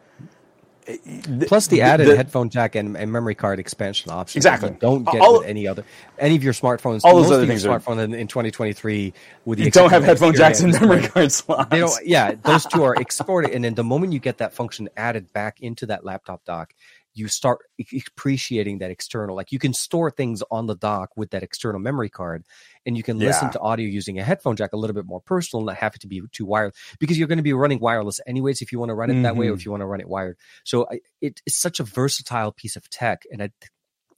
Plus 1.47 1.67
the 1.67 1.81
added 1.81 2.07
the- 2.07 2.15
headphone 2.15 2.49
jack 2.49 2.75
and, 2.75 2.95
and 2.95 3.11
memory 3.11 3.35
card 3.35 3.59
expansion 3.59 4.11
option. 4.11 4.37
Exactly. 4.37 4.75
Don't 4.79 5.03
get 5.03 5.21
All- 5.21 5.41
any 5.43 5.67
other 5.67 5.83
any 6.19 6.35
of 6.35 6.43
your 6.43 6.53
smartphones. 6.53 7.01
All 7.03 7.15
those 7.21 7.31
other 7.31 7.47
things 7.47 7.65
are- 7.65 7.79
smartphone 7.79 8.03
in, 8.03 8.13
in 8.13 8.27
2023 8.27 9.13
with 9.45 9.57
the 9.59 9.65
You 9.65 9.71
don't 9.71 9.89
have 9.89 10.03
headphone 10.03 10.35
jacks 10.35 10.61
and 10.61 10.73
memory 10.73 11.07
card 11.07 11.31
slots. 11.31 11.69
They 11.71 11.79
don't. 11.79 12.05
Yeah, 12.05 12.35
those 12.43 12.65
two 12.65 12.83
are 12.83 12.95
exported, 12.95 13.51
and 13.51 13.63
then 13.63 13.73
the 13.75 13.83
moment 13.83 14.13
you 14.13 14.19
get 14.19 14.37
that 14.37 14.53
function 14.53 14.89
added 14.95 15.31
back 15.33 15.61
into 15.61 15.87
that 15.87 16.05
laptop 16.05 16.45
dock, 16.45 16.73
you 17.13 17.27
start 17.27 17.59
appreciating 18.07 18.79
that 18.79 18.91
external. 18.91 19.35
Like 19.35 19.51
you 19.51 19.59
can 19.59 19.73
store 19.73 20.11
things 20.11 20.43
on 20.51 20.67
the 20.67 20.75
dock 20.75 21.11
with 21.15 21.31
that 21.31 21.43
external 21.43 21.79
memory 21.79 22.09
card, 22.09 22.43
and 22.85 22.95
you 22.95 23.03
can 23.03 23.17
listen 23.17 23.49
to 23.51 23.59
audio 23.59 23.87
using 23.87 24.19
a 24.19 24.23
headphone 24.23 24.55
jack 24.55 24.73
a 24.73 24.77
little 24.77 24.93
bit 24.93 25.05
more 25.05 25.21
personal, 25.21 25.65
not 25.65 25.77
have 25.77 25.95
it 25.95 26.01
to 26.01 26.07
be 26.07 26.21
too 26.31 26.45
wired 26.45 26.73
because 26.99 27.17
you're 27.17 27.27
going 27.27 27.37
to 27.37 27.43
be 27.43 27.53
running 27.53 27.79
wireless 27.79 28.21
anyways 28.27 28.61
if 28.61 28.71
you 28.71 28.79
want 28.79 28.89
to 28.89 28.95
run 28.95 29.09
it 29.09 29.21
that 29.23 29.35
way 29.35 29.47
or 29.47 29.53
if 29.53 29.59
mm-hmm. 29.59 29.67
you 29.67 29.71
want 29.71 29.81
to 29.81 29.87
run 29.87 29.99
it 29.99 30.07
wired. 30.07 30.37
So 30.63 30.87
I, 30.91 30.99
it, 31.21 31.41
it's 31.45 31.57
such 31.57 31.79
a 31.79 31.83
versatile 31.83 32.51
piece 32.51 32.75
of 32.75 32.89
tech, 32.89 33.23
and 33.31 33.41
I, 33.41 33.49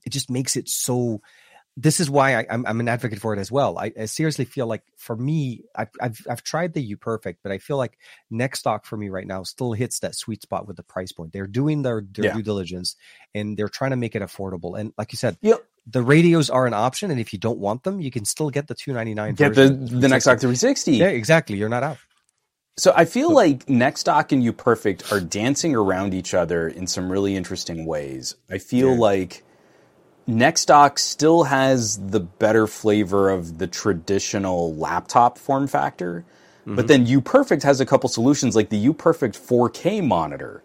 it 0.06 0.10
just 0.12 0.30
makes 0.30 0.56
it 0.56 0.68
so. 0.70 1.22
This 1.80 2.00
is 2.00 2.10
why 2.10 2.36
I, 2.36 2.46
I'm, 2.50 2.66
I'm 2.66 2.80
an 2.80 2.88
advocate 2.88 3.20
for 3.20 3.36
it 3.36 3.40
as 3.40 3.52
well. 3.52 3.78
I, 3.78 3.94
I 4.00 4.06
seriously 4.06 4.46
feel 4.46 4.66
like 4.66 4.82
for 4.96 5.16
me, 5.16 5.64
I've, 5.76 5.92
I've 6.02 6.26
I've 6.28 6.44
tried 6.44 6.74
the 6.74 6.96
UPerfect, 6.96 7.36
but 7.44 7.52
I 7.52 7.60
feel 7.60 7.78
like 7.78 8.00
NexDock 8.34 8.86
for 8.86 8.98
me 8.98 9.10
right 9.10 9.28
now 9.28 9.44
still 9.44 9.74
hits 9.74 10.00
that 10.00 10.16
sweet 10.16 10.42
spot 10.42 10.68
with 10.68 10.76
the 10.76 10.82
price 10.82 11.12
point. 11.12 11.34
They're 11.34 11.46
doing 11.46 11.84
their, 11.84 12.02
their 12.02 12.26
Yeah. 12.26 12.34
due 12.34 12.42
diligence 12.42 12.96
and 13.36 13.56
they're 13.56 13.70
trying 13.70 13.92
to 13.92 13.96
make 13.96 14.16
it 14.16 14.24
affordable. 14.24 14.80
And 14.80 14.92
like 14.98 15.14
you 15.14 15.18
said, 15.18 15.38
Yep. 15.42 15.64
The 15.90 16.02
radios 16.04 16.50
are 16.50 16.68
an 16.68 16.74
option, 16.74 17.12
and 17.12 17.20
if 17.20 17.32
you 17.32 17.40
don't 17.40 17.60
want 17.60 17.84
them, 17.84 18.02
you 18.02 18.12
can 18.12 18.26
still 18.26 18.50
get 18.50 18.68
the 18.68 18.76
two 18.76 18.92
ninety 18.94 19.14
nine. 19.14 19.36
Get 19.36 19.56
the 19.56 19.70
the 19.70 20.08
NexDock 20.08 20.40
360. 20.42 20.94
Yeah, 20.98 21.08
exactly. 21.08 21.58
You're 21.58 21.70
not 21.70 21.84
out. 21.84 21.98
So 22.78 22.92
I 22.96 23.06
feel 23.06 23.34
like 23.34 23.66
NexDock 23.66 24.32
and 24.32 24.44
UPerfect 24.44 25.12
are 25.12 25.20
dancing 25.22 25.74
around 25.76 26.14
each 26.14 26.34
other 26.34 26.68
in 26.68 26.86
some 26.88 27.10
really 27.12 27.36
interesting 27.36 27.86
ways. 27.86 28.36
I 28.52 28.58
feel 28.60 28.92
Yeah. 28.94 29.00
like 29.00 29.44
NexDock 30.30 31.00
still 31.00 31.44
has 31.44 31.98
the 31.98 32.20
better 32.20 32.68
flavor 32.68 33.30
of 33.30 33.58
the 33.58 33.68
traditional 33.68 34.76
laptop 34.76 35.38
form 35.38 35.68
factor, 35.68 36.26
Mm-hmm. 36.66 36.76
but 36.76 36.88
then 36.90 37.06
UPerfect 37.08 37.64
has 37.64 37.80
a 37.80 37.86
couple 37.86 38.10
solutions 38.10 38.54
like 38.56 38.68
the 38.70 38.88
UPerfect 38.90 39.38
4K 39.38 40.02
monitor 40.06 40.62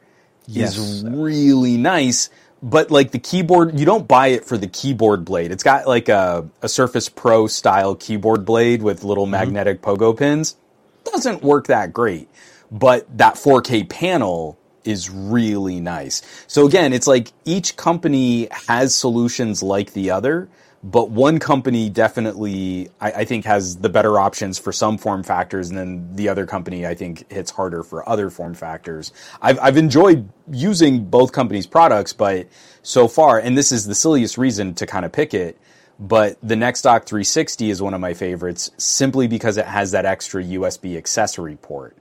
Yes. 0.48 0.76
is 0.76 1.04
really 1.04 1.76
nice. 1.76 2.28
But 2.62 2.90
like 2.90 3.10
the 3.10 3.18
keyboard, 3.18 3.78
you 3.78 3.84
don't 3.84 4.06
buy 4.06 4.28
it 4.28 4.44
for 4.44 4.56
the 4.56 4.68
keyboard 4.68 5.24
blade. 5.24 5.50
It's 5.50 5.64
got 5.64 5.86
like 5.88 6.08
a, 6.08 6.48
a 6.62 6.68
Surface 6.68 7.08
Pro 7.08 7.48
style 7.48 7.94
keyboard 7.96 8.44
blade 8.44 8.82
with 8.82 9.02
little 9.02 9.24
mm-hmm. 9.24 9.32
magnetic 9.32 9.82
pogo 9.82 10.16
pins. 10.16 10.56
Doesn't 11.04 11.42
work 11.42 11.66
that 11.66 11.92
great, 11.92 12.28
but 12.70 13.06
that 13.18 13.34
4K 13.34 13.88
panel 13.88 14.56
is 14.84 15.10
really 15.10 15.80
nice. 15.80 16.22
So 16.46 16.66
again, 16.66 16.92
it's 16.92 17.06
like 17.06 17.32
each 17.44 17.76
company 17.76 18.48
has 18.66 18.94
solutions 18.94 19.62
like 19.62 19.92
the 19.92 20.10
other, 20.10 20.48
but 20.84 21.10
one 21.10 21.38
company 21.38 21.88
definitely, 21.88 22.88
I, 23.00 23.12
I 23.12 23.24
think, 23.24 23.44
has 23.44 23.76
the 23.76 23.88
better 23.88 24.18
options 24.18 24.58
for 24.58 24.72
some 24.72 24.98
form 24.98 25.22
factors, 25.22 25.68
and 25.68 25.78
then 25.78 26.16
the 26.16 26.28
other 26.28 26.44
company, 26.44 26.86
I 26.86 26.94
think, 26.94 27.30
hits 27.30 27.52
harder 27.52 27.82
for 27.84 28.08
other 28.08 28.30
form 28.30 28.54
factors. 28.54 29.12
I've, 29.40 29.58
I've 29.60 29.76
enjoyed 29.76 30.28
using 30.50 31.04
both 31.04 31.30
companies' 31.32 31.68
products, 31.68 32.12
but 32.12 32.48
so 32.82 33.06
far, 33.06 33.38
and 33.38 33.56
this 33.56 33.70
is 33.70 33.86
the 33.86 33.94
silliest 33.94 34.38
reason 34.38 34.74
to 34.74 34.86
kind 34.86 35.04
of 35.04 35.12
pick 35.12 35.34
it, 35.34 35.56
but 36.00 36.36
the 36.42 36.56
NexDock 36.56 37.04
360 37.04 37.70
is 37.70 37.80
one 37.80 37.94
of 37.94 38.00
my 38.00 38.14
favorites 38.14 38.72
simply 38.76 39.28
because 39.28 39.56
it 39.58 39.66
has 39.66 39.92
that 39.92 40.04
extra 40.04 40.42
USB 40.42 40.96
accessory 40.96 41.56
port. 41.56 41.96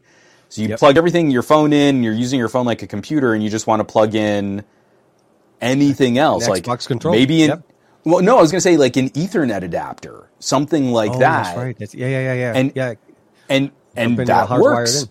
So 0.50 0.64
you 0.64 0.70
Yep. 0.70 0.80
plug 0.80 0.98
everything, 0.98 1.30
your 1.30 1.44
phone 1.44 1.72
in, 1.72 2.02
you're 2.02 2.14
using 2.14 2.40
your 2.40 2.50
phone 2.50 2.66
like 2.66 2.82
a 2.82 2.88
computer, 2.88 3.34
and 3.34 3.44
you 3.44 3.50
just 3.52 3.68
want 3.68 3.80
to 3.82 3.84
plug 3.86 4.16
in 4.16 4.64
anything 5.62 6.18
else, 6.18 6.46
An 6.46 6.50
like 6.50 6.64
Xbox 6.64 6.88
controller. 6.88 7.16
maybe 7.18 7.44
in. 7.44 7.50
Yep. 7.50 7.64
Well, 8.04 8.22
no, 8.24 8.38
I 8.38 8.42
was 8.42 8.52
going 8.52 8.58
to 8.60 8.62
say 8.64 8.78
like 8.78 8.98
an 8.98 9.10
Ethernet 9.12 9.62
adapter, 9.64 10.30
something 10.40 10.92
like 10.92 11.12
oh, 11.12 11.20
that, 11.20 11.44
That's 11.44 11.58
right. 11.58 11.78
That's, 11.78 11.94
yeah, 11.96 12.08
yeah, 12.08 12.20
yeah, 12.22 12.34
yeah. 12.34 12.54
And- 12.56 12.72
yeah, 12.76 12.94
and 13.50 13.72
and 13.96 14.18
that 14.18 14.48
hardwired 14.50 14.62
works. 14.62 15.04
in. 15.04 15.10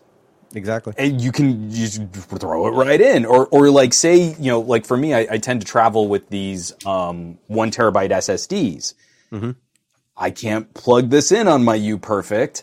Exactly. 0.52 0.94
And 0.98 1.20
you 1.20 1.30
can 1.30 1.70
just 1.70 2.02
throw 2.12 2.66
it 2.66 2.70
right 2.70 3.00
in, 3.00 3.24
or 3.24 3.46
or 3.48 3.70
like 3.70 3.92
say 3.94 4.34
you 4.38 4.50
know 4.50 4.60
like 4.60 4.84
for 4.84 4.96
me, 4.96 5.14
I, 5.14 5.26
I 5.30 5.38
tend 5.38 5.60
to 5.60 5.66
travel 5.66 6.08
with 6.08 6.28
these 6.28 6.72
um, 6.84 7.38
one 7.46 7.70
terabyte 7.70 8.10
SSDs. 8.10 8.94
Mhm. 9.30 9.54
I 10.16 10.30
can't 10.32 10.72
plug 10.74 11.10
this 11.10 11.30
in 11.30 11.46
on 11.46 11.62
my 11.64 11.78
UPerfect, 11.78 12.62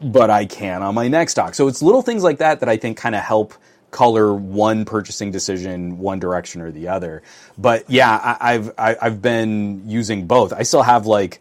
but 0.00 0.30
I 0.30 0.46
can 0.46 0.82
on 0.82 0.94
my 0.94 1.08
NexDock. 1.08 1.54
So 1.56 1.66
it's 1.66 1.82
little 1.82 2.02
things 2.02 2.22
like 2.22 2.38
that 2.38 2.60
that 2.60 2.68
I 2.68 2.76
think 2.76 2.96
kind 2.96 3.14
of 3.16 3.22
help 3.22 3.54
color 3.96 4.34
one 4.34 4.84
purchasing 4.84 5.30
decision 5.30 5.96
one 5.96 6.18
direction 6.18 6.60
or 6.60 6.70
the 6.70 6.88
other. 6.88 7.22
But 7.56 7.88
yeah, 7.88 8.10
I, 8.10 8.52
I've 8.52 8.72
I, 8.76 8.96
I've 9.00 9.22
been 9.22 9.88
using 9.88 10.26
both. 10.26 10.52
I 10.52 10.64
still 10.64 10.82
have 10.82 11.06
like 11.06 11.40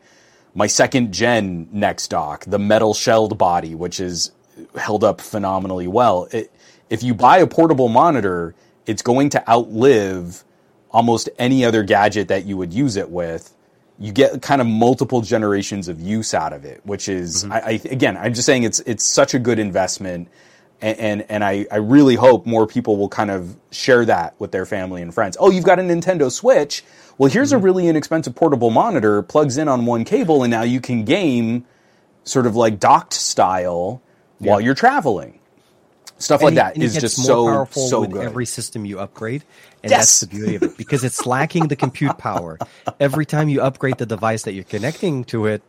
my 0.54 0.68
second 0.68 1.14
gen 1.14 1.68
NexDock, 1.76 2.50
the 2.50 2.58
metal 2.58 2.94
shelled 2.94 3.38
body, 3.38 3.76
which 3.76 4.00
is 4.00 4.32
held 4.78 5.04
up 5.04 5.20
phenomenally 5.20 5.88
well. 5.88 6.30
It, 6.32 6.50
if 6.90 7.04
you 7.04 7.14
buy 7.14 7.40
a 7.40 7.48
portable 7.48 7.90
monitor, 7.90 8.56
it's 8.86 9.02
going 9.02 9.32
to 9.32 9.50
outlive 9.50 10.46
almost 10.92 11.28
any 11.38 11.66
other 11.66 11.84
gadget 11.84 12.30
that 12.30 12.46
you 12.46 12.56
would 12.56 12.74
use 12.74 12.96
it 12.96 13.10
with. 13.10 13.54
You 14.00 14.14
get 14.14 14.42
kind 14.42 14.62
of 14.62 14.68
multiple 14.68 15.20
generations 15.20 15.90
of 15.90 16.00
use 16.00 16.34
out 16.34 16.54
of 16.54 16.64
it, 16.64 16.80
which 16.86 17.10
is, 17.10 17.44
mm-hmm. 17.44 17.52
I, 17.52 17.60
I, 17.60 17.82
again, 17.92 18.16
I'm 18.16 18.34
just 18.34 18.46
saying 18.46 18.64
it's 18.64 18.80
it's 18.82 19.04
such 19.04 19.34
a 19.34 19.40
good 19.40 19.60
investment, 19.60 20.30
and 20.82 21.00
and, 21.00 21.26
and 21.30 21.44
I, 21.44 21.66
I 21.72 21.78
really 21.78 22.16
hope 22.16 22.46
more 22.46 22.68
people 22.68 22.98
will 22.98 23.10
kind 23.10 23.32
of 23.32 23.56
share 23.72 24.06
that 24.06 24.36
with 24.40 24.52
their 24.52 24.66
family 24.66 25.02
and 25.02 25.14
friends. 25.14 25.38
Oh, 25.40 25.52
you've 25.52 25.66
got 25.66 25.80
a 25.80 25.82
Nintendo 25.82 26.32
Switch. 26.32 26.84
Well, 27.18 27.32
here's 27.32 27.52
a 27.52 27.56
mm-hmm. 27.56 27.66
really 27.66 27.88
inexpensive 27.88 28.36
portable 28.36 28.72
monitor, 28.72 29.22
plugs 29.22 29.58
in 29.58 29.68
on 29.68 29.86
one 29.86 30.04
cable, 30.04 30.44
and 30.44 30.52
now 30.52 30.64
you 30.64 30.82
can 30.82 31.06
game 31.06 31.66
sort 32.24 32.46
of 32.46 32.56
like 32.56 32.80
docked 32.80 33.14
style 33.14 34.02
while 34.40 34.60
you're 34.60 34.76
traveling. 34.76 35.40
Stuff 36.18 36.42
like 36.42 36.52
And 36.52 36.58
it- 36.58 36.62
that 36.62 36.78
is 36.78 36.96
just 36.96 37.20
more 37.20 37.26
so 37.26 37.46
powerful 37.46 37.88
so 37.88 38.02
with 38.02 38.12
good. 38.12 38.24
every 38.24 38.46
system 38.46 38.86
you 38.86 39.00
upgrade, 39.00 39.44
and 39.84 39.92
Yes. 39.92 40.00
that's 40.00 40.20
the 40.22 40.28
beauty 40.28 40.56
of 40.56 40.64
it 40.64 40.78
because 40.78 41.04
it's 41.04 41.26
lacking 41.26 41.68
the 41.68 41.76
compute 41.76 42.18
power. 42.18 42.58
Every 43.00 43.26
time 43.26 43.50
you 43.50 43.62
upgrade 43.62 43.98
the 43.98 44.06
device 44.06 44.44
that 44.44 44.54
you're 44.54 44.64
connecting 44.64 45.26
to 45.26 45.46
it, 45.46 45.62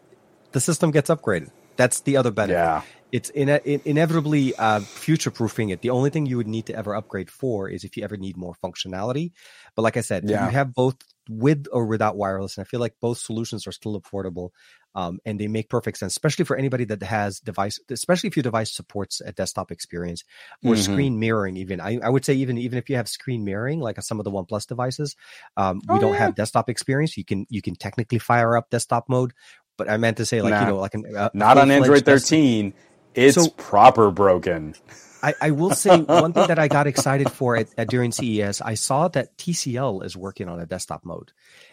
the 0.52 0.60
system 0.60 0.92
gets 0.92 1.10
upgraded. 1.10 1.50
That's 1.76 2.00
the 2.00 2.16
other 2.16 2.30
benefit. 2.30 2.54
Yeah. 2.54 2.82
It's 3.12 3.30
ine- 3.30 3.60
in- 3.64 3.82
inevitably 3.84 4.54
uh, 4.56 4.80
future 4.80 5.30
proofing 5.30 5.70
it. 5.70 5.80
The 5.80 5.90
only 5.90 6.10
thing 6.10 6.26
you 6.26 6.36
would 6.36 6.48
need 6.48 6.66
to 6.66 6.74
ever 6.74 6.94
upgrade 6.94 7.30
for 7.30 7.68
is 7.70 7.84
if 7.84 7.96
you 7.96 8.02
ever 8.02 8.16
need 8.16 8.36
more 8.36 8.54
functionality. 8.62 9.30
But 9.76 9.82
like 9.82 9.96
I 9.96 10.00
said, 10.00 10.28
Yeah. 10.28 10.44
you 10.46 10.50
have 10.52 10.74
both 10.74 10.96
with 11.28 11.66
or 11.72 11.86
without 11.86 12.16
wireless, 12.16 12.56
and 12.56 12.64
I 12.64 12.68
feel 12.68 12.80
like 12.80 12.94
both 13.00 13.18
solutions 13.18 13.66
are 13.66 13.72
still 13.72 14.00
affordable. 14.00 14.50
Um, 14.94 15.18
and 15.26 15.38
they 15.38 15.46
make 15.46 15.68
perfect 15.68 15.98
sense, 15.98 16.14
especially 16.14 16.46
for 16.46 16.56
anybody 16.56 16.84
that 16.86 17.02
has 17.02 17.38
device, 17.38 17.78
especially 17.90 18.28
if 18.28 18.36
your 18.36 18.42
device 18.42 18.74
supports 18.74 19.20
a 19.20 19.30
desktop 19.30 19.70
experience 19.70 20.24
or 20.64 20.72
Mhm. 20.74 20.78
screen 20.78 21.18
mirroring. 21.20 21.58
Even 21.58 21.80
I, 21.82 21.98
I 22.02 22.08
would 22.08 22.24
say 22.24 22.32
even 22.34 22.56
even 22.58 22.78
if 22.78 22.88
you 22.88 22.96
have 22.96 23.06
screen 23.06 23.44
mirroring, 23.44 23.78
like 23.80 24.00
some 24.02 24.18
of 24.20 24.24
the 24.24 24.30
OnePlus 24.30 24.66
devices, 24.66 25.14
um, 25.56 25.80
we 25.88 25.96
Oh, 25.96 26.00
don't 26.00 26.12
yeah. 26.14 26.18
have 26.20 26.34
desktop 26.34 26.70
experience. 26.70 27.16
You 27.18 27.24
can 27.26 27.46
you 27.50 27.60
can 27.60 27.74
technically 27.76 28.18
fire 28.18 28.56
up 28.56 28.70
desktop 28.70 29.08
mode, 29.10 29.32
but 29.76 29.88
I 29.90 29.98
meant 29.98 30.16
to 30.16 30.24
say 30.24 30.40
like 30.40 30.52
Nah. 30.52 30.60
you 30.62 30.66
know 30.68 30.76
like 30.78 30.94
an, 30.94 31.14
uh, 31.14 31.28
Not 31.34 31.58
on 31.58 31.70
Android 31.70 32.04
desktop- 32.04 32.22
13. 32.30 32.72
It's 33.16 33.34
So- 33.36 33.50
proper 33.50 34.10
broken. 34.10 34.74
I, 35.22 35.34
I 35.40 35.50
will 35.50 35.70
say 35.72 35.98
one 36.02 36.32
thing 36.34 36.46
that 36.46 36.58
I 36.58 36.68
got 36.68 36.86
excited 36.86 37.32
for 37.32 37.56
at, 37.56 37.66
at 37.76 37.88
during 37.88 38.12
CES. 38.12 38.60
I 38.60 38.74
saw 38.74 39.08
that 39.08 39.36
TCL 39.38 40.04
is 40.04 40.16
working 40.16 40.48
on 40.48 40.60
a 40.60 40.66
desktop 40.66 41.04
mode 41.04 41.32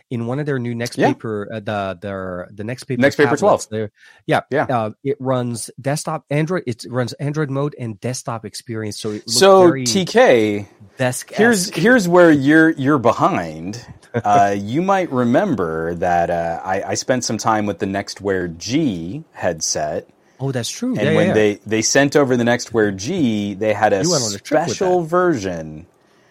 in 0.09 0.25
one 0.25 0.39
of 0.39 0.45
their 0.47 0.57
new 0.57 0.73
next 0.73 0.97
Yeah. 0.97 1.09
paper. 1.09 1.47
Uh, 1.53 1.59
the 1.59 1.99
their 2.01 2.47
the 2.51 2.63
NxtPaper 2.63 2.97
Next 2.97 3.17
Paper 3.17 3.35
12. 3.37 3.67
they're- 3.69 3.91
Yeah, 4.25 4.41
Yeah. 4.49 4.63
Uh, 4.69 4.91
it 5.03 5.17
runs 5.19 5.69
desktop 5.79 6.25
Android. 6.31 6.63
It 6.65 6.85
runs 6.89 7.13
Android 7.13 7.51
mode 7.51 7.75
and 7.77 7.99
desktop 7.99 8.43
experience. 8.45 8.97
So 8.99 9.09
it 9.09 9.27
looks 9.27 9.33
So 9.35 9.71
TK, 9.73 10.65
desk. 10.97 11.31
here's 11.33 11.69
here's 11.75 12.07
where 12.07 12.31
you're 12.31 12.69
you're 12.71 12.97
behind. 12.97 13.85
Uh, 14.13 14.55
you 14.55 14.79
might 14.83 15.11
remember 15.11 15.95
that 15.95 16.29
uh, 16.29 16.61
I, 16.63 16.83
I 16.83 16.93
spent 16.93 17.23
some 17.23 17.39
time 17.39 17.65
with 17.65 17.79
the 17.79 17.87
NxtWear 17.87 18.55
G 18.59 19.23
headset, 19.31 20.07
oh, 20.39 20.51
that's 20.51 20.69
true. 20.69 20.89
and 20.89 20.97
yeah, 21.01 21.09
yeah, 21.11 21.15
when 21.15 21.27
yeah. 21.27 21.33
they 21.33 21.55
they 21.65 21.81
sent 21.81 22.15
over 22.15 22.35
the 22.37 22.43
NxtWear 22.43 22.95
G, 22.95 23.53
they 23.53 23.73
had 23.73 23.93
a 23.93 24.01
You 24.03 24.11
went 24.11 24.23
on 24.23 24.29
a 24.35 24.37
special 24.39 25.01
version, 25.03 25.85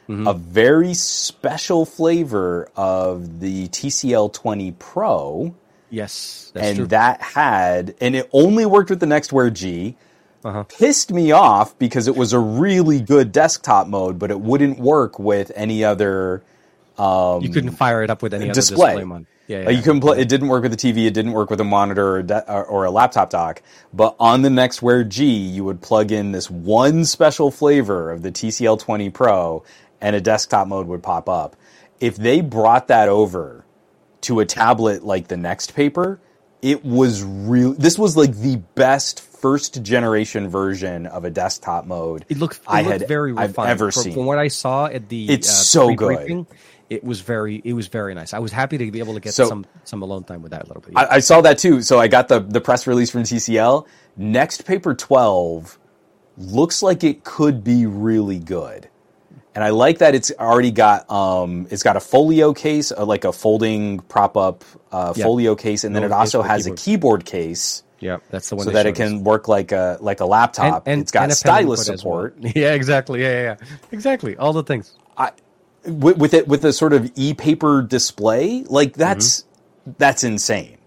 Mhm. 0.09 0.29
a 0.29 0.35
very 0.35 0.95
special 0.95 1.85
flavor 1.87 2.69
of 2.77 3.41
the 3.41 3.69
TCL 3.69 4.29
20 4.33 4.73
Pro. 4.73 5.55
yes, 5.91 6.51
that's 6.55 6.67
and 6.67 6.77
true. 6.79 6.87
that 6.89 7.23
had 7.23 7.95
and 8.01 8.17
it 8.17 8.29
only 8.33 8.67
worked 8.67 8.91
with 8.91 9.01
the 9.01 9.07
NxtWear 9.07 9.53
G. 9.53 9.97
Uh-huh. 10.45 10.65
Pissed 10.65 11.13
me 11.13 11.31
off 11.31 11.79
because 11.79 12.09
it 12.09 12.17
was 12.17 12.33
a 12.33 12.39
really 12.41 13.01
good 13.01 13.31
desktop 13.31 13.87
mode, 13.87 14.19
but 14.19 14.33
it 14.33 14.41
wouldn't 14.41 14.81
work 14.81 15.21
with 15.21 15.53
any 15.55 15.85
other. 15.85 16.43
Um, 16.99 17.43
you 17.43 17.49
couldn't 17.51 17.71
fire 17.77 18.03
it 18.03 18.11
up 18.11 18.23
with 18.23 18.35
any 18.35 18.47
other 18.47 18.55
display. 18.55 18.89
display 18.97 19.05
mode. 19.05 19.27
Yeah, 19.53 19.61
yeah, 19.61 19.67
like, 19.67 19.77
you 19.77 19.83
couldn't 19.83 20.01
play. 20.01 20.19
It 20.19 20.29
didn't 20.29 20.49
work 20.49 20.63
with 20.63 20.73
the 20.73 20.93
TV. 20.93 21.07
It 21.07 21.15
didn't 21.15 21.33
work 21.33 21.51
with 21.51 21.61
a 21.61 21.65
monitor 21.65 22.07
or, 22.07 22.19
a 22.19 22.23
de- 22.23 22.53
or, 22.53 22.65
or 22.65 22.85
a 22.85 22.91
laptop 22.91 23.29
dock. 23.29 23.63
But 23.93 24.17
on 24.19 24.43
the 24.43 24.49
NxtWear 24.49 25.09
G, 25.09 25.27
you 25.27 25.65
would 25.65 25.83
plug 25.83 26.11
in 26.11 26.33
this 26.33 26.51
one 26.51 27.05
special 27.05 27.51
flavor 27.51 28.11
of 28.11 28.23
the 28.23 28.33
TCL 28.33 28.81
20 28.81 29.11
Pro, 29.11 29.63
and 30.01 30.17
a 30.17 30.21
desktop 30.21 30.69
mode 30.69 30.87
would 30.87 31.03
pop 31.03 31.29
up. 31.29 31.57
If 32.01 32.17
they 32.17 32.41
brought 32.41 32.89
that 32.89 33.09
over 33.09 33.65
to 34.23 34.41
a 34.41 34.47
tablet 34.47 35.05
like 35.05 35.29
the 35.29 35.37
NxtPaper, 35.37 36.19
it 36.63 36.85
was 36.85 37.23
real. 37.23 37.75
This 37.75 37.99
was 37.99 38.17
like 38.17 38.35
the 38.35 38.57
best 38.75 39.21
first 39.21 39.83
generation 39.83 40.49
version 40.49 41.07
of 41.07 41.25
a 41.25 41.31
desktop 41.31 41.85
mode. 41.85 42.25
It 42.29 42.39
looked, 42.39 42.59
it 42.59 42.63
I 42.69 42.83
looked 42.83 43.01
had 43.01 43.09
very 43.09 43.33
I've 43.33 43.51
refined. 43.51 43.71
ever 43.71 43.91
from, 43.91 44.03
seen. 44.05 44.15
From 44.15 44.27
what 44.27 44.39
I 44.39 44.49
saw 44.49 44.87
at 44.87 45.09
the 45.09 45.29
It's 45.29 45.49
uh, 45.49 45.53
so 45.53 45.95
good. 45.95 46.47
It 46.91 47.03
was 47.05 47.21
very, 47.21 47.63
it 47.65 47.73
was 47.73 47.87
very 47.89 48.15
nice. 48.15 48.35
I 48.35 48.39
was 48.39 48.53
happy 48.53 48.79
to 48.79 48.91
be 48.91 48.99
able 48.99 49.15
to 49.15 49.21
get 49.21 49.35
So- 49.35 49.49
some 49.49 49.65
some 49.85 50.03
alone 50.03 50.25
time 50.25 50.43
with 50.43 50.53
that 50.53 50.65
a 50.65 50.67
little 50.67 50.83
bit. 50.83 50.93
I, 50.97 51.17
I 51.17 51.19
saw 51.21 51.41
that 51.43 51.59
too. 51.59 51.83
So 51.83 51.99
I 51.99 52.09
got 52.09 52.29
the 52.29 52.41
the 52.41 52.61
press 52.61 52.87
release 52.87 53.11
from 53.11 53.23
TCL. 53.23 53.87
NxtPaper 54.19 54.97
12 54.99 55.79
looks 56.39 56.83
like 56.83 57.05
it 57.05 57.25
could 57.25 57.63
be 57.65 57.87
really 57.87 58.39
good. 58.39 58.89
And 59.55 59.63
I 59.63 59.69
like 59.71 59.99
that 59.99 60.15
it's 60.15 60.33
already 60.39 60.71
got 60.71 61.11
um 61.11 61.67
it's 61.71 61.83
got 61.83 61.97
a 61.97 62.01
folio 62.01 62.53
case, 62.55 62.91
uh, 62.93 63.05
like 63.05 63.25
a 63.25 63.33
folding 63.33 64.01
prop 64.01 64.37
up 64.37 64.65
uh, 64.91 65.13
Yeah. 65.17 65.25
folio 65.25 65.55
case, 65.55 65.85
and 65.85 65.95
then 65.95 66.03
No, 66.03 66.07
it 66.07 66.13
also 66.13 66.41
it's 66.41 66.49
has 66.49 66.67
a 66.67 66.75
keyboard 66.75 67.25
case 67.27 67.83
yeah, 68.01 68.17
that's 68.31 68.49
the 68.49 68.57
one. 68.57 68.65
so 68.65 68.71
that 68.73 68.87
it 68.87 68.97
showed 68.97 69.05
us. 69.05 69.11
can 69.11 69.25
work 69.25 69.47
like 69.49 69.71
a 69.73 69.99
like 70.01 70.21
a 70.21 70.25
laptop. 70.25 70.89
and 70.89 71.03
it's 71.03 71.13
got 71.13 71.25
and 71.25 71.33
a 71.33 71.35
pen 71.35 71.37
stylus 71.37 71.81
as 71.83 71.89
well. 71.89 71.97
support. 71.99 72.37
Yeah, 72.57 72.73
exactly. 72.73 73.21
Yeah, 73.23 73.31
yeah, 73.33 73.43
yeah, 73.43 73.57
exactly. 73.93 74.37
All 74.39 74.53
the 74.55 74.63
things. 74.65 74.97
With, 75.85 76.17
with 76.19 76.35
it 76.35 76.49
with 76.49 76.65
a 76.65 76.73
sort 76.73 76.93
of 76.93 77.11
e-paper 77.17 77.83
display 77.83 78.65
like 78.69 78.95
that's 78.95 79.41
mm-hmm. 79.41 79.93
that's 79.99 80.25
insane. 80.25 80.79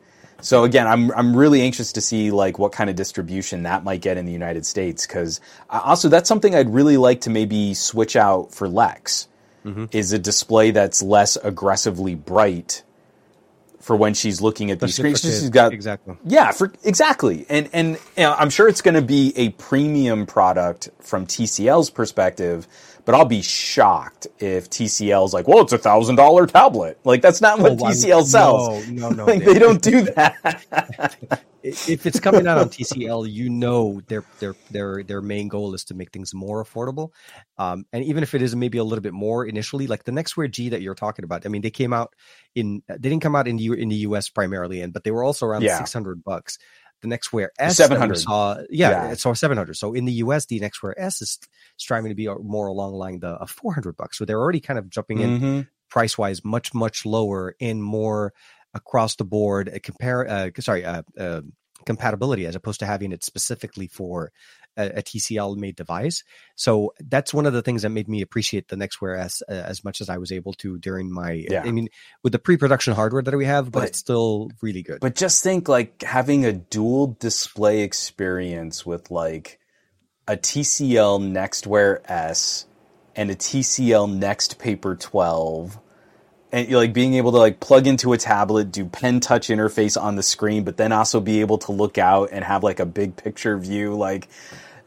So 0.41 0.63
again 0.63 0.85
i'm 0.85 1.11
i'm 1.13 1.35
really 1.35 1.61
anxious 1.61 1.93
to 1.93 2.01
see 2.01 2.29
like 2.29 2.59
what 2.59 2.71
kind 2.71 2.89
of 2.89 2.95
distribution 2.95 3.63
that 3.63 3.83
might 3.83 4.01
get 4.01 4.17
in 4.17 4.25
the 4.25 4.31
united 4.31 4.65
states 4.65 5.07
cuz 5.07 5.41
also 5.69 6.07
that's 6.07 6.27
something 6.29 6.53
i'd 6.53 6.71
really 6.71 6.97
like 6.97 7.21
to 7.21 7.31
maybe 7.31 7.73
switch 7.73 8.15
out 8.15 8.53
for 8.53 8.67
lex 8.67 9.27
mm-hmm. 9.65 9.85
is 9.91 10.13
a 10.13 10.19
display 10.19 10.71
that's 10.71 11.01
less 11.01 11.35
aggressively 11.37 12.15
bright 12.15 12.83
for 13.85 13.95
when 13.95 14.15
she's 14.15 14.41
looking 14.41 14.71
at 14.71 14.79
these 14.79 14.95
screens. 14.95 15.21
for 15.21 15.27
she's 15.27 15.49
got 15.51 15.71
exactly. 15.71 16.15
yeah, 16.25 16.51
for 16.51 16.73
exactly, 16.83 17.45
and 17.49 17.69
and 17.71 17.89
you 18.17 18.23
know, 18.23 18.33
I'm 18.33 18.49
sure 18.49 18.67
it's 18.67 18.81
going 18.81 18.95
to 18.95 19.01
be 19.03 19.31
a 19.35 19.49
premium 19.49 20.25
product 20.25 20.89
from 21.01 21.27
TCL's 21.27 21.91
perspective, 21.91 22.67
but 23.05 23.15
I'll 23.15 23.25
be 23.25 23.41
shocked 23.41 24.27
if 24.39 24.69
TCL's 24.69 25.33
like, 25.33 25.47
well, 25.47 25.61
it's 25.61 25.73
a 25.73 25.77
thousand 25.77 26.15
dollar 26.15 26.47
tablet. 26.47 26.99
Like 27.03 27.21
that's 27.21 27.41
not 27.41 27.59
what 27.59 27.73
Oh, 27.73 27.75
TCL 27.75 28.25
sells. 28.25 28.87
No, 28.87 29.09
no, 29.09 29.15
no. 29.15 29.25
like 29.31 29.43
they 29.43 29.59
don't 29.59 29.81
do 29.81 30.01
that. 30.01 31.15
if 31.63 32.05
it's 32.05 32.19
coming 32.19 32.45
out 32.47 32.57
on 32.57 32.69
TCL, 32.69 33.31
you 33.31 33.49
know 33.49 34.01
their 34.07 34.23
their 34.39 34.55
their 34.71 35.03
their 35.03 35.21
main 35.21 35.47
goal 35.47 35.73
is 35.73 35.83
to 35.85 35.93
make 35.93 36.11
things 36.11 36.33
more 36.33 36.63
affordable. 36.63 37.11
Um, 37.57 37.85
and 37.93 38.03
even 38.03 38.23
if 38.23 38.33
it 38.35 38.41
is 38.41 38.55
maybe 38.55 38.77
a 38.77 38.83
little 38.83 39.01
bit 39.01 39.13
more 39.13 39.45
initially, 39.45 39.87
like 39.87 40.03
the 40.03 40.11
NxtWear 40.11 40.51
G 40.51 40.69
that 40.69 40.81
you're 40.81 40.95
talking 40.95 41.25
about, 41.25 41.45
I 41.45 41.49
mean, 41.49 41.61
they 41.61 41.71
came 41.71 41.93
out 41.93 42.13
in 42.55 42.81
they 42.87 42.97
didn't 43.09 43.21
come 43.21 43.35
out 43.35 43.47
in 43.47 43.57
the 43.57 43.63
U- 43.63 43.73
in 43.73 43.89
the 43.89 43.95
US 43.97 44.29
primarily, 44.29 44.81
and 44.81 44.93
but 44.93 45.03
they 45.03 45.11
were 45.11 45.23
also 45.23 45.45
around 45.45 45.63
Yeah. 45.63 45.77
six 45.77 45.93
hundred 45.93 46.23
bucks. 46.23 46.57
The 47.01 47.07
NxtWear 47.09 47.49
S, 47.59 47.77
that 47.77 47.87
700. 47.89 48.17
saw, 48.17 48.57
yeah, 48.69 49.09
Yeah. 49.09 49.13
so 49.15 49.33
seven 49.33 49.57
hundred. 49.57 49.75
So 49.75 49.93
in 49.93 50.05
the 50.05 50.13
US, 50.13 50.45
the 50.45 50.59
NxtWear 50.59 50.93
S 50.97 51.21
is 51.21 51.39
striving 51.77 52.09
to 52.09 52.15
be 52.15 52.27
more 52.41 52.67
along 52.67 52.91
the 52.91 52.97
line 52.97 53.19
the 53.19 53.35
uh, 53.39 53.45
four 53.45 53.73
hundred 53.73 53.95
bucks. 53.97 54.17
So 54.17 54.25
they're 54.25 54.39
already 54.41 54.59
kind 54.61 54.79
of 54.79 54.89
jumping 54.89 55.19
in 55.19 55.39
Mhm. 55.39 55.67
price 55.89 56.17
wise 56.17 56.43
much 56.43 56.73
much 56.73 57.05
lower 57.05 57.55
and 57.61 57.83
more 57.83 58.33
across 58.73 59.15
the 59.17 59.23
board 59.25 59.69
uh, 59.69 59.77
compare 59.83 60.27
uh, 60.27 60.49
sorry 60.59 60.83
uh, 60.83 61.03
uh, 61.19 61.41
compatibility 61.85 62.45
as 62.47 62.55
opposed 62.55 62.79
to 62.79 62.85
having 62.85 63.11
it 63.11 63.23
specifically 63.23 63.87
for 63.87 64.31
a, 64.77 64.99
a 64.99 65.03
TCL 65.03 65.57
made 65.57 65.75
device. 65.75 66.23
So 66.55 66.93
that's 66.99 67.33
one 67.33 67.45
of 67.45 67.53
the 67.53 67.61
things 67.61 67.81
that 67.83 67.89
made 67.89 68.07
me 68.07 68.21
appreciate 68.21 68.67
the 68.67 68.75
NxtWear 68.75 69.17
S 69.19 69.43
uh, 69.47 69.53
as 69.53 69.83
much 69.83 70.01
as 70.01 70.09
I 70.09 70.17
was 70.17 70.31
able 70.31 70.53
to 70.53 70.77
during 70.77 71.11
my. 71.11 71.45
Yeah. 71.49 71.63
I 71.65 71.71
mean, 71.71 71.89
with 72.23 72.33
the 72.33 72.39
pre-production 72.39 72.93
hardware 72.93 73.21
that 73.21 73.35
we 73.35 73.45
have, 73.45 73.71
but, 73.71 73.79
But- 73.79 73.89
it's 73.89 73.99
still 73.99 74.51
really 74.61 74.83
good. 74.83 74.99
But 74.99 75.15
just 75.15 75.43
think 75.43 75.67
like 75.67 76.01
having 76.01 76.45
a 76.45 76.53
dual 76.53 77.17
display 77.19 77.81
experience 77.81 78.85
with 78.85 79.11
like 79.11 79.59
a 80.27 80.37
TCL 80.37 81.31
NxtWear 81.31 82.01
S 82.05 82.65
and 83.15 83.29
a 83.29 83.35
TCL 83.35 84.19
NxtPaper 84.19 84.99
12 84.99 85.79
and 86.51 86.71
like 86.71 86.93
being 86.93 87.15
able 87.15 87.31
to 87.33 87.37
like 87.37 87.59
plug 87.59 87.85
into 87.85 88.13
a 88.13 88.17
tablet, 88.17 88.71
do 88.71 88.85
pen 88.85 89.19
touch 89.19 89.49
interface 89.49 90.01
on 90.01 90.15
the 90.15 90.23
screen, 90.23 90.63
but 90.63 90.77
then 90.77 90.93
also 90.93 91.19
be 91.19 91.41
able 91.41 91.57
to 91.59 91.73
look 91.73 91.97
out 91.97 92.29
and 92.31 92.45
have 92.45 92.63
like 92.63 92.79
a 92.79 92.85
big 92.85 93.17
picture 93.17 93.57
view. 93.57 93.95
Like 93.95 94.29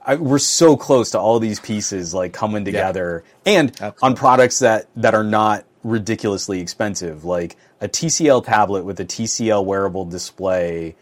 I, 0.09 0.17
we're 0.17 0.39
so 0.39 0.77
close 0.77 1.11
to 1.11 1.19
all 1.21 1.39
these 1.39 1.61
pieces 1.61 2.15
like 2.15 2.33
coming 2.33 2.65
together, 2.65 3.23
and 3.47 3.79
on 4.03 4.15
products 4.17 4.61
that 4.61 4.89
that 4.97 5.15
are 5.15 5.23
not 5.25 5.65
ridiculously 5.85 6.61
expensive, 6.61 7.25
like 7.25 7.57
a 7.81 7.89
TCL 7.89 8.45
tablet 8.47 8.85
with 8.85 8.99
a 9.01 9.05
TCL 9.05 9.65
wearable 9.65 10.07
display 10.07 10.97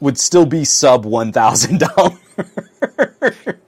would 0.00 0.18
still 0.18 0.44
be 0.46 0.64
sub 0.64 1.04
one 1.06 1.32
thousand 1.32 1.78
dollars. 1.80 2.18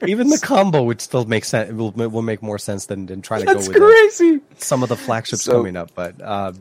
Even 0.06 0.28
the 0.28 0.38
combo 0.42 0.82
would 0.82 1.00
still 1.00 1.24
make 1.26 1.44
sense. 1.44 1.72
Will 1.72 1.92
will 1.92 2.22
make 2.22 2.42
more 2.42 2.58
sense 2.58 2.86
than, 2.86 3.06
than 3.06 3.22
trying 3.22 3.40
to 3.40 3.46
That's 3.46 3.68
go 3.68 3.74
with 3.74 3.82
crazy. 4.18 4.40
some 4.58 4.82
of 4.82 4.88
the 4.88 4.96
flagships 4.96 5.42
So- 5.44 5.52
coming 5.52 5.76
up. 5.76 5.92
But 5.94 6.20
uh, 6.20 6.52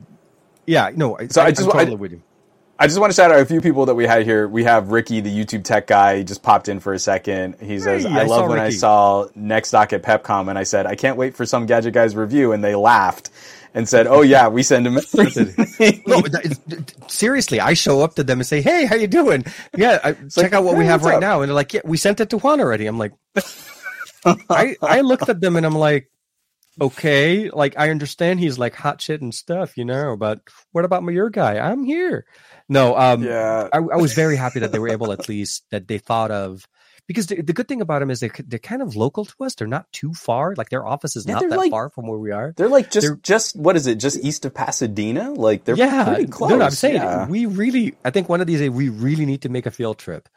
yeah, 0.67 0.91
no. 0.95 1.17
I, 1.17 1.27
So 1.27 1.41
I 1.41 1.45
I, 1.47 1.49
just 1.51 1.61
am 1.61 1.67
wa- 1.67 1.79
I- 1.81 1.95
with 1.95 2.11
you. 2.11 2.21
I 2.84 2.88
just 2.88 2.99
want 2.99 3.14
to 3.14 3.15
shout 3.15 3.31
out 3.31 3.39
a 3.39 3.45
few 3.45 3.61
people 3.61 3.85
that 3.85 3.95
we 3.95 4.05
had 4.05 4.26
here. 4.26 4.45
We 4.45 4.65
have 4.65 4.89
Ricky, 4.89 5.22
the 5.22 5.31
YouTube 5.34 5.64
tech 5.64 5.88
guy, 5.88 6.18
he 6.18 6.26
just 6.26 6.43
popped 6.43 6.68
in 6.68 6.81
for 6.81 6.91
a 6.91 6.99
second. 6.99 7.55
He 7.61 7.80
says, 7.80 8.03
Hey, 8.03 8.10
"I 8.10 8.23
I 8.23 8.23
love 8.26 8.49
when 8.49 8.60
I 8.60 8.72
saw 8.72 9.27
NexDock 9.38 9.93
at 9.93 10.03
PepCom, 10.03 10.49
and 10.49 10.60
I 10.60 10.64
said 10.64 10.85
I 10.85 10.95
can't 10.95 11.15
wait 11.15 11.34
for 11.34 11.45
some 11.45 11.65
Gadget 11.65 11.93
Guys 11.93 12.14
review, 12.14 12.51
and 12.51 12.61
they 12.61 12.76
laughed 12.76 13.30
and 13.73 13.88
said, 13.88 14.05
"Oh 14.05 14.22
yeah, 14.22 14.49
we 14.49 14.64
send 14.64 14.85
them." 14.85 14.95
No, 16.05 16.22
seriously, 17.07 17.61
I 17.61 17.73
show 17.73 18.01
up 18.01 18.15
to 18.15 18.23
them 18.26 18.41
and 18.41 18.45
say, 18.45 18.61
"Hey, 18.61 18.84
how 18.84 18.95
you 18.95 19.07
doing? 19.07 19.45
Yeah, 19.77 19.99
I, 20.03 20.11
check 20.30 20.35
like, 20.35 20.53
out 20.53 20.65
what 20.65 20.76
we 20.76 20.85
have 20.85 21.05
right 21.05 21.15
up?" 21.15 21.22
now." 21.22 21.41
And 21.41 21.47
they're 21.47 21.55
like, 21.55 21.73
"Yeah, 21.73 21.81
we 21.85 21.95
sent 21.95 22.19
it 22.19 22.31
to 22.31 22.38
Juan 22.38 22.60
already." 22.60 22.85
I'm 22.85 22.97
like, 22.97 23.14
I 24.49 24.76
I 24.81 24.99
looked 24.99 25.30
at 25.30 25.39
them 25.39 25.55
and 25.55 25.65
I'm 25.65 25.73
like, 25.73 26.10
okay, 26.81 27.49
like 27.49 27.76
I 27.77 27.89
understand 27.89 28.39
he's 28.39 28.57
like 28.57 28.76
hot 28.76 29.01
shit 29.01 29.22
and 29.22 29.34
stuff, 29.34 29.77
you 29.77 29.85
know, 29.85 30.15
but 30.18 30.41
what 30.72 30.85
about 30.85 31.03
my 31.03 31.11
your 31.11 31.30
guy? 31.30 31.60
I'm 31.60 31.84
here. 31.84 32.26
No, 32.73 32.97
um, 32.97 33.23
yeah, 33.23 33.69
I, 33.71 33.77
I 33.77 33.97
was 33.97 34.13
very 34.13 34.35
happy 34.35 34.59
that 34.59 34.71
they 34.71 34.79
were 34.79 34.89
able 34.89 35.11
at 35.11 35.29
least 35.29 35.63
that 35.71 35.87
they 35.87 35.97
thought 35.99 36.31
of 36.31 36.67
because 37.07 37.27
the, 37.27 37.41
the 37.41 37.53
good 37.53 37.67
thing 37.67 37.81
about 37.81 37.99
them 37.99 38.09
is 38.09 38.19
they 38.21 38.29
they're 38.47 38.59
kind 38.59 38.81
of 38.81 38.95
local 38.95 39.25
to 39.25 39.33
us. 39.41 39.55
They're 39.55 39.67
not 39.67 39.91
too 39.91 40.13
far. 40.13 40.55
Like 40.55 40.69
their 40.69 40.85
office 40.85 41.15
is 41.15 41.25
Yeah, 41.25 41.35
not 41.35 41.49
that 41.49 41.57
like- 41.57 41.71
far 41.71 41.89
from 41.89 42.07
where 42.07 42.17
we 42.19 42.31
are. 42.31 42.53
they're 42.57 42.69
like 42.69 42.91
just 42.91 43.05
they're- 43.07 43.19
just 43.23 43.55
what 43.55 43.75
is 43.75 43.87
it? 43.87 43.95
Just 43.95 44.23
east 44.23 44.45
of 44.45 44.53
Pasadena? 44.53 45.31
Like 45.33 45.65
they're 45.65 45.75
yeah, 45.75 46.05
pretty 46.05 46.27
close. 46.31 46.49
No, 46.49 46.57
no, 46.57 46.65
I'm 46.65 46.71
saying 46.71 46.95
yeah. 46.95 47.27
we 47.27 47.45
really. 47.45 47.95
I 48.05 48.09
think 48.11 48.29
one 48.29 48.41
of 48.41 48.47
these 48.47 48.59
days 48.59 48.69
we 48.69 48.89
really 48.89 49.25
need 49.25 49.41
to 49.43 49.49
make 49.49 49.65
a 49.65 49.71
field 49.71 49.97
trip. 49.99 50.29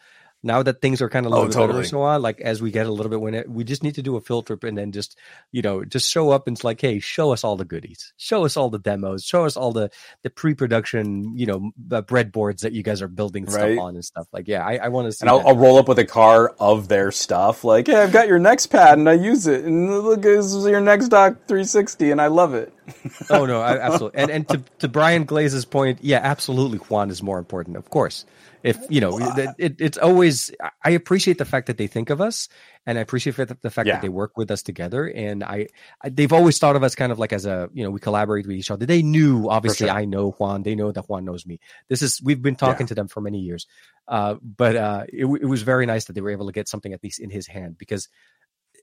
Now 0.46 0.62
that 0.62 0.80
things 0.80 1.02
are 1.02 1.08
kind 1.10 1.26
of 1.26 1.32
a 1.32 1.34
Oh, 1.36 1.48
totally. 1.48 1.80
and 1.80 1.88
so 1.88 2.00
on, 2.02 2.22
like 2.22 2.40
as 2.40 2.62
we 2.62 2.70
get 2.70 2.86
a 2.86 2.90
little 2.92 3.10
bit 3.10 3.20
when 3.20 3.34
it, 3.34 3.50
we 3.50 3.64
just 3.64 3.82
need 3.82 3.96
to 3.96 4.02
do 4.02 4.16
a 4.16 4.20
field 4.20 4.46
trip 4.46 4.64
and 4.64 4.78
then 4.78 4.92
just 4.92 5.18
you 5.52 5.60
know 5.60 5.84
just 5.84 6.10
show 6.10 6.30
up 6.30 6.46
and 6.46 6.56
it's 6.56 6.64
like, 6.64 6.80
hey, 6.80 7.00
show 7.00 7.32
us 7.32 7.44
all 7.44 7.56
the 7.56 7.64
goodies, 7.64 8.12
show 8.16 8.44
us 8.44 8.56
all 8.56 8.70
the 8.70 8.78
demos, 8.78 9.24
show 9.24 9.44
us 9.44 9.56
all 9.56 9.72
the 9.72 9.90
the 10.22 10.30
pre-production 10.30 11.36
you 11.36 11.46
know 11.46 11.70
the 11.76 11.96
uh, 11.98 12.02
breadboards 12.02 12.60
that 12.60 12.72
you 12.72 12.82
guys 12.82 13.02
are 13.02 13.08
building 13.08 13.44
Right. 13.44 13.52
stuff 13.74 13.78
on 13.80 13.94
and 13.96 14.04
stuff. 14.04 14.26
Like, 14.32 14.48
yeah, 14.48 14.64
I, 14.64 14.76
I 14.76 14.88
want 14.88 15.06
to 15.06 15.12
see. 15.12 15.22
and 15.22 15.30
I'll. 15.30 15.46
I'll 15.46 15.56
roll 15.56 15.78
up 15.78 15.88
with 15.88 15.98
a 15.98 16.04
car 16.04 16.54
of 16.60 16.88
their 16.88 17.10
stuff. 17.12 17.64
Like, 17.64 17.86
hey, 17.88 17.96
I've 17.96 18.12
got 18.12 18.28
your 18.28 18.38
NexPad, 18.38 18.94
and 18.94 19.08
I 19.08 19.14
use 19.14 19.46
it, 19.46 19.64
and 19.64 19.90
look, 20.02 20.22
this 20.22 20.46
is 20.54 20.64
your 20.66 20.80
NexDock 20.80 21.36
360, 21.48 22.10
and 22.12 22.20
I 22.20 22.28
love 22.28 22.54
it. 22.54 22.72
oh 23.30 23.46
no, 23.46 23.60
I, 23.60 23.78
absolutely. 23.78 24.20
And 24.20 24.30
and 24.30 24.48
to 24.48 24.62
to 24.78 24.88
Brian 24.88 25.24
Glaze's 25.24 25.64
point, 25.64 25.98
yeah, 26.02 26.20
absolutely. 26.22 26.78
Juan 26.78 27.10
is 27.10 27.22
more 27.22 27.38
important, 27.38 27.76
of 27.76 27.90
course. 27.90 28.24
If 28.66 28.78
you 28.90 29.00
know, 29.00 29.16
it, 29.18 29.50
it, 29.58 29.80
it's 29.80 29.96
always. 29.98 30.50
I 30.84 30.90
appreciate 30.90 31.38
the 31.38 31.44
fact 31.44 31.68
that 31.68 31.78
they 31.78 31.86
think 31.86 32.10
of 32.10 32.20
us, 32.20 32.48
and 32.84 32.98
I 32.98 33.00
appreciate 33.00 33.36
the, 33.36 33.56
the 33.62 33.70
fact 33.70 33.86
Yeah. 33.86 33.94
that 33.94 34.02
they 34.02 34.08
work 34.08 34.36
with 34.36 34.50
us 34.50 34.62
together. 34.62 35.06
And 35.06 35.44
I, 35.44 35.68
I, 36.02 36.08
they've 36.08 36.32
always 36.32 36.58
thought 36.58 36.74
of 36.76 36.82
us 36.82 36.94
kind 36.94 37.12
of 37.12 37.18
like 37.18 37.32
as 37.32 37.46
a, 37.46 37.70
you 37.72 37.84
know, 37.84 37.90
we 37.90 38.00
collaborate 38.00 38.46
with 38.46 38.56
each 38.56 38.70
other. 38.70 38.84
They 38.84 39.02
knew, 39.02 39.48
obviously, 39.48 39.86
sure. 39.86 39.96
I 39.96 40.04
know 40.04 40.32
Juan. 40.32 40.62
They 40.64 40.74
know 40.74 40.90
that 40.92 41.08
Juan 41.08 41.24
knows 41.24 41.46
me. 41.46 41.60
This 41.88 42.02
is 42.02 42.20
we've 42.22 42.42
been 42.42 42.56
talking 42.56 42.84
Yeah. 42.84 42.88
to 42.88 42.94
them 42.96 43.08
for 43.08 43.20
many 43.20 43.38
years, 43.38 43.66
uh, 44.08 44.34
but 44.42 44.76
uh, 44.76 45.04
it, 45.08 45.26
it 45.26 45.46
was 45.46 45.62
very 45.62 45.86
nice 45.86 46.06
that 46.06 46.14
they 46.14 46.20
were 46.20 46.30
able 46.30 46.46
to 46.46 46.52
get 46.52 46.68
something 46.68 46.92
at 46.92 47.02
least 47.02 47.20
in 47.20 47.30
his 47.30 47.46
hand 47.46 47.78
because 47.78 48.08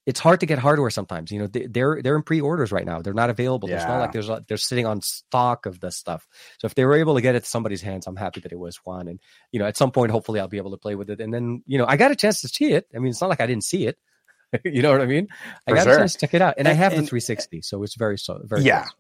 it's 0.06 0.20
hard 0.20 0.42
to 0.42 0.46
get 0.46 0.60
hardware 0.60 0.90
sometimes. 0.90 1.32
You 1.32 1.40
know, 1.40 1.48
they, 1.48 1.68
they're 1.68 2.02
they're 2.02 2.16
in 2.16 2.24
pre-orders 2.24 2.72
right 2.72 2.86
now. 2.86 3.02
They're 3.02 3.14
not 3.14 3.30
available. 3.30 3.70
It's 3.70 3.86
not 3.86 4.00
like 4.00 4.12
there's 4.12 4.30
a, 4.30 4.44
they're 4.48 4.58
sitting 4.58 4.86
on 4.86 5.02
stock 5.02 5.66
of 5.66 5.80
this 5.80 5.96
stuff. 5.96 6.28
So 6.60 6.66
if 6.66 6.76
they 6.76 6.84
were 6.86 6.96
able 6.96 7.16
to 7.16 7.22
get 7.22 7.36
it 7.36 7.44
to 7.44 7.50
somebody's 7.50 7.82
hands, 7.82 8.06
I'm 8.08 8.16
happy 8.18 8.42
that 8.42 8.52
it 8.52 8.60
was 8.60 8.78
one. 8.84 9.08
And 9.08 9.20
you 9.52 9.60
know, 9.60 9.66
at 9.66 9.78
some 9.78 9.92
point, 9.92 10.12
hopefully, 10.12 10.40
I'll 10.40 10.48
be 10.50 10.58
able 10.58 10.72
to 10.72 10.78
play 10.78 10.96
with 10.96 11.10
it. 11.10 11.22
And 11.22 11.34
then 11.34 11.64
you 11.66 11.78
know, 11.78 11.86
I 11.88 11.96
got 11.98 12.12
a 12.12 12.16
chance 12.16 12.42
to 12.42 12.48
see 12.50 12.74
it. 12.74 12.88
I 12.96 13.00
mean, 13.00 13.12
it's 13.12 13.22
not 13.22 13.30
like 13.30 13.42
I 13.42 13.48
didn't 13.48 13.64
see 13.64 13.88
it. 13.88 13.98
you 14.66 14.82
know 14.82 14.92
what 14.92 15.02
I 15.02 15.06
mean? 15.06 15.30
I 15.68 15.72
For 15.72 15.76
got 15.76 15.84
sure. 15.84 15.94
a 15.94 15.98
chance 16.00 16.14
to 16.14 16.20
check 16.20 16.34
it 16.34 16.42
out, 16.42 16.56
and, 16.58 16.68
I 16.68 16.72
And- 16.72 16.80
have 16.80 16.92
the 16.92 16.98
360, 17.04 17.62
so 17.62 17.82
it's 17.84 17.96
very 17.96 18.18
so 18.18 18.40
very 18.44 18.62
Yeah. 18.62 18.82
close. 18.84 18.94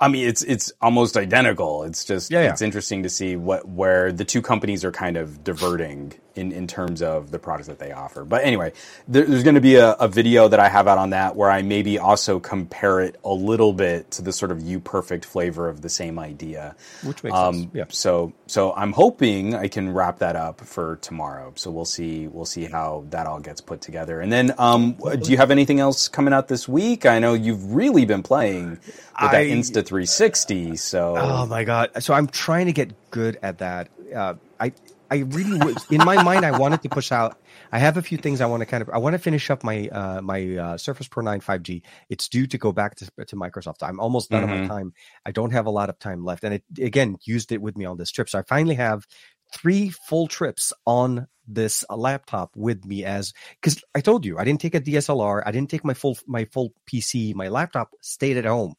I 0.00 0.08
mean, 0.08 0.26
it's 0.28 0.42
it's 0.42 0.72
almost 0.80 1.16
identical. 1.16 1.84
It's 1.84 2.04
just 2.04 2.30
Yeah, 2.30 2.42
yeah. 2.42 2.50
it's 2.50 2.62
interesting 2.62 3.04
to 3.04 3.08
see 3.08 3.36
what 3.36 3.68
where 3.68 4.10
the 4.10 4.24
two 4.24 4.42
companies 4.42 4.84
are 4.84 4.90
kind 4.90 5.16
of 5.16 5.44
diverting 5.44 6.14
in, 6.36 6.52
in 6.52 6.66
terms 6.66 7.02
of 7.02 7.30
the 7.30 7.38
products 7.38 7.68
that 7.68 7.78
they 7.78 7.92
offer. 7.92 8.24
But 8.24 8.44
anyway, 8.44 8.72
there, 9.06 9.24
there's 9.24 9.42
going 9.42 9.54
to 9.54 9.60
be 9.60 9.76
a, 9.76 9.92
a, 9.92 10.08
video 10.08 10.48
that 10.48 10.60
I 10.60 10.68
have 10.68 10.86
out 10.86 10.98
on 10.98 11.10
that 11.10 11.34
where 11.36 11.50
I 11.50 11.62
maybe 11.62 11.98
also 11.98 12.38
compare 12.38 13.00
it 13.00 13.18
a 13.24 13.32
little 13.32 13.72
bit 13.72 14.10
to 14.12 14.22
the 14.22 14.32
sort 14.32 14.50
of 14.50 14.58
UPerfect 14.58 15.24
flavor 15.24 15.68
of 15.68 15.80
the 15.80 15.88
same 15.88 16.18
idea. 16.18 16.76
Which 17.02 17.22
makes 17.24 17.36
um, 17.36 17.54
sense. 17.54 17.70
Yeah. 17.74 17.84
So 17.88 18.32
so 18.46 18.72
I'm 18.74 18.92
hoping 18.92 19.54
I 19.54 19.68
can 19.68 19.92
wrap 19.92 20.18
that 20.18 20.36
up 20.36 20.60
for 20.60 20.96
tomorrow. 20.96 21.52
So 21.56 21.70
we'll 21.70 21.84
see 21.84 22.28
we'll 22.28 22.44
see 22.44 22.64
how 22.64 23.04
that 23.10 23.26
all 23.26 23.40
gets 23.40 23.60
put 23.60 23.80
together. 23.80 24.20
And 24.20 24.32
then 24.32 24.54
um, 24.58 24.92
do 24.92 25.30
you 25.30 25.36
have 25.36 25.50
anything 25.50 25.80
else 25.80 26.08
coming 26.08 26.34
out 26.34 26.48
this 26.48 26.68
week? 26.68 27.06
I 27.06 27.18
know 27.18 27.34
you've 27.34 27.74
really 27.74 28.04
been 28.04 28.22
playing 28.22 28.70
with 28.70 28.96
that 29.18 29.46
Insta360. 29.46 30.78
So 30.78 31.16
oh 31.16 31.46
my 31.46 31.64
god! 31.64 31.90
So 32.02 32.14
I'm 32.14 32.26
trying 32.26 32.66
to 32.66 32.72
get 32.72 33.10
good 33.10 33.38
at 33.42 33.58
that. 33.58 33.88
Uh, 34.14 34.34
I 34.60 34.72
I 35.14 35.18
really 35.18 35.58
was 35.58 35.86
in 35.90 35.98
my 35.98 36.20
mind. 36.24 36.44
I 36.44 36.58
wanted 36.58 36.82
to 36.82 36.88
push 36.88 37.12
out. 37.12 37.40
I 37.70 37.78
have 37.78 37.96
a 37.96 38.02
few 38.02 38.18
things 38.18 38.40
I 38.40 38.46
want 38.46 38.62
to 38.62 38.66
kind 38.66 38.82
of. 38.82 38.90
I 38.90 38.98
want 38.98 39.14
to 39.14 39.18
finish 39.20 39.48
up 39.48 39.62
my 39.62 39.88
uh, 39.88 40.20
my 40.20 40.56
uh, 40.56 40.76
Surface 40.76 41.06
Pro 41.06 41.22
9 41.22 41.40
5G. 41.40 41.82
It's 42.10 42.28
due 42.28 42.48
to 42.48 42.58
go 42.58 42.72
back 42.72 42.96
to, 42.96 43.06
to 43.24 43.36
Microsoft. 43.36 43.82
I'm 43.82 44.00
almost 44.00 44.30
done 44.30 44.42
mm-hmm. 44.42 44.52
on 44.52 44.60
my 44.62 44.66
time. 44.66 44.92
I 45.24 45.30
don't 45.30 45.52
have 45.52 45.66
a 45.66 45.70
lot 45.70 45.88
of 45.88 46.00
time 46.00 46.24
left, 46.24 46.42
and 46.42 46.54
it 46.54 46.64
again 46.80 47.16
used 47.22 47.52
it 47.52 47.62
with 47.62 47.76
me 47.76 47.84
on 47.84 47.96
this 47.96 48.10
trip. 48.10 48.28
So 48.28 48.40
I 48.40 48.42
finally 48.42 48.74
have 48.74 49.06
three 49.52 49.90
full 49.90 50.26
trips 50.26 50.72
on 50.84 51.28
this 51.46 51.84
uh, 51.88 51.96
laptop 51.96 52.50
with 52.56 52.84
me 52.84 53.04
as 53.04 53.32
because 53.60 53.80
I 53.94 54.00
told 54.00 54.26
you 54.26 54.36
I 54.36 54.44
didn't 54.44 54.62
take 54.62 54.74
a 54.74 54.80
DSLR. 54.80 55.44
I 55.46 55.52
didn't 55.52 55.70
take 55.70 55.84
my 55.84 55.94
full 55.94 56.18
my 56.26 56.44
full 56.46 56.72
PC. 56.90 57.36
My 57.36 57.46
laptop 57.48 57.90
stayed 58.00 58.36
at 58.36 58.46
home. 58.46 58.74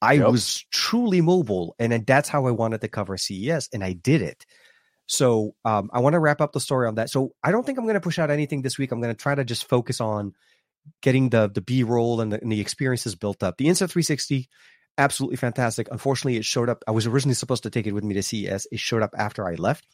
I 0.00 0.14
yep. 0.14 0.30
was 0.30 0.64
truly 0.70 1.20
mobile, 1.20 1.74
and 1.78 2.06
that's 2.06 2.30
how 2.30 2.46
I 2.46 2.52
wanted 2.52 2.80
to 2.80 2.88
cover 2.88 3.18
CES, 3.18 3.68
and 3.74 3.84
I 3.84 3.92
did 3.92 4.22
it. 4.22 4.46
So 5.08 5.54
um, 5.64 5.90
I 5.92 6.00
want 6.00 6.12
to 6.12 6.20
wrap 6.20 6.40
up 6.40 6.52
the 6.52 6.60
story 6.60 6.86
on 6.86 6.96
that. 6.96 7.08
So 7.08 7.32
I 7.42 7.50
don't 7.50 7.64
think 7.64 7.78
I'm 7.78 7.84
going 7.84 7.94
to 7.94 8.00
push 8.00 8.18
out 8.18 8.30
anything 8.30 8.60
this 8.60 8.78
week. 8.78 8.92
I'm 8.92 9.00
going 9.00 9.14
to 9.14 9.20
try 9.20 9.34
to 9.34 9.44
just 9.44 9.66
focus 9.66 10.00
on 10.00 10.34
getting 11.00 11.30
the 11.30 11.48
the 11.48 11.62
B 11.62 11.82
roll 11.82 12.20
and, 12.20 12.32
and 12.32 12.52
the, 12.52 12.60
experiences 12.60 13.14
built 13.14 13.42
up. 13.42 13.56
The 13.56 13.66
Insta360, 13.66 14.48
absolutely 14.98 15.36
fantastic. 15.36 15.88
Unfortunately, 15.90 16.36
it 16.36 16.44
showed 16.44 16.68
up. 16.68 16.84
I 16.86 16.90
was 16.90 17.06
originally 17.06 17.34
supposed 17.34 17.62
to 17.62 17.70
take 17.70 17.86
it 17.86 17.92
with 17.92 18.04
me 18.04 18.14
to 18.14 18.22
CES. 18.22 18.66
It 18.70 18.80
showed 18.80 19.02
up 19.02 19.14
after 19.16 19.48
I 19.48 19.54
left. 19.54 19.86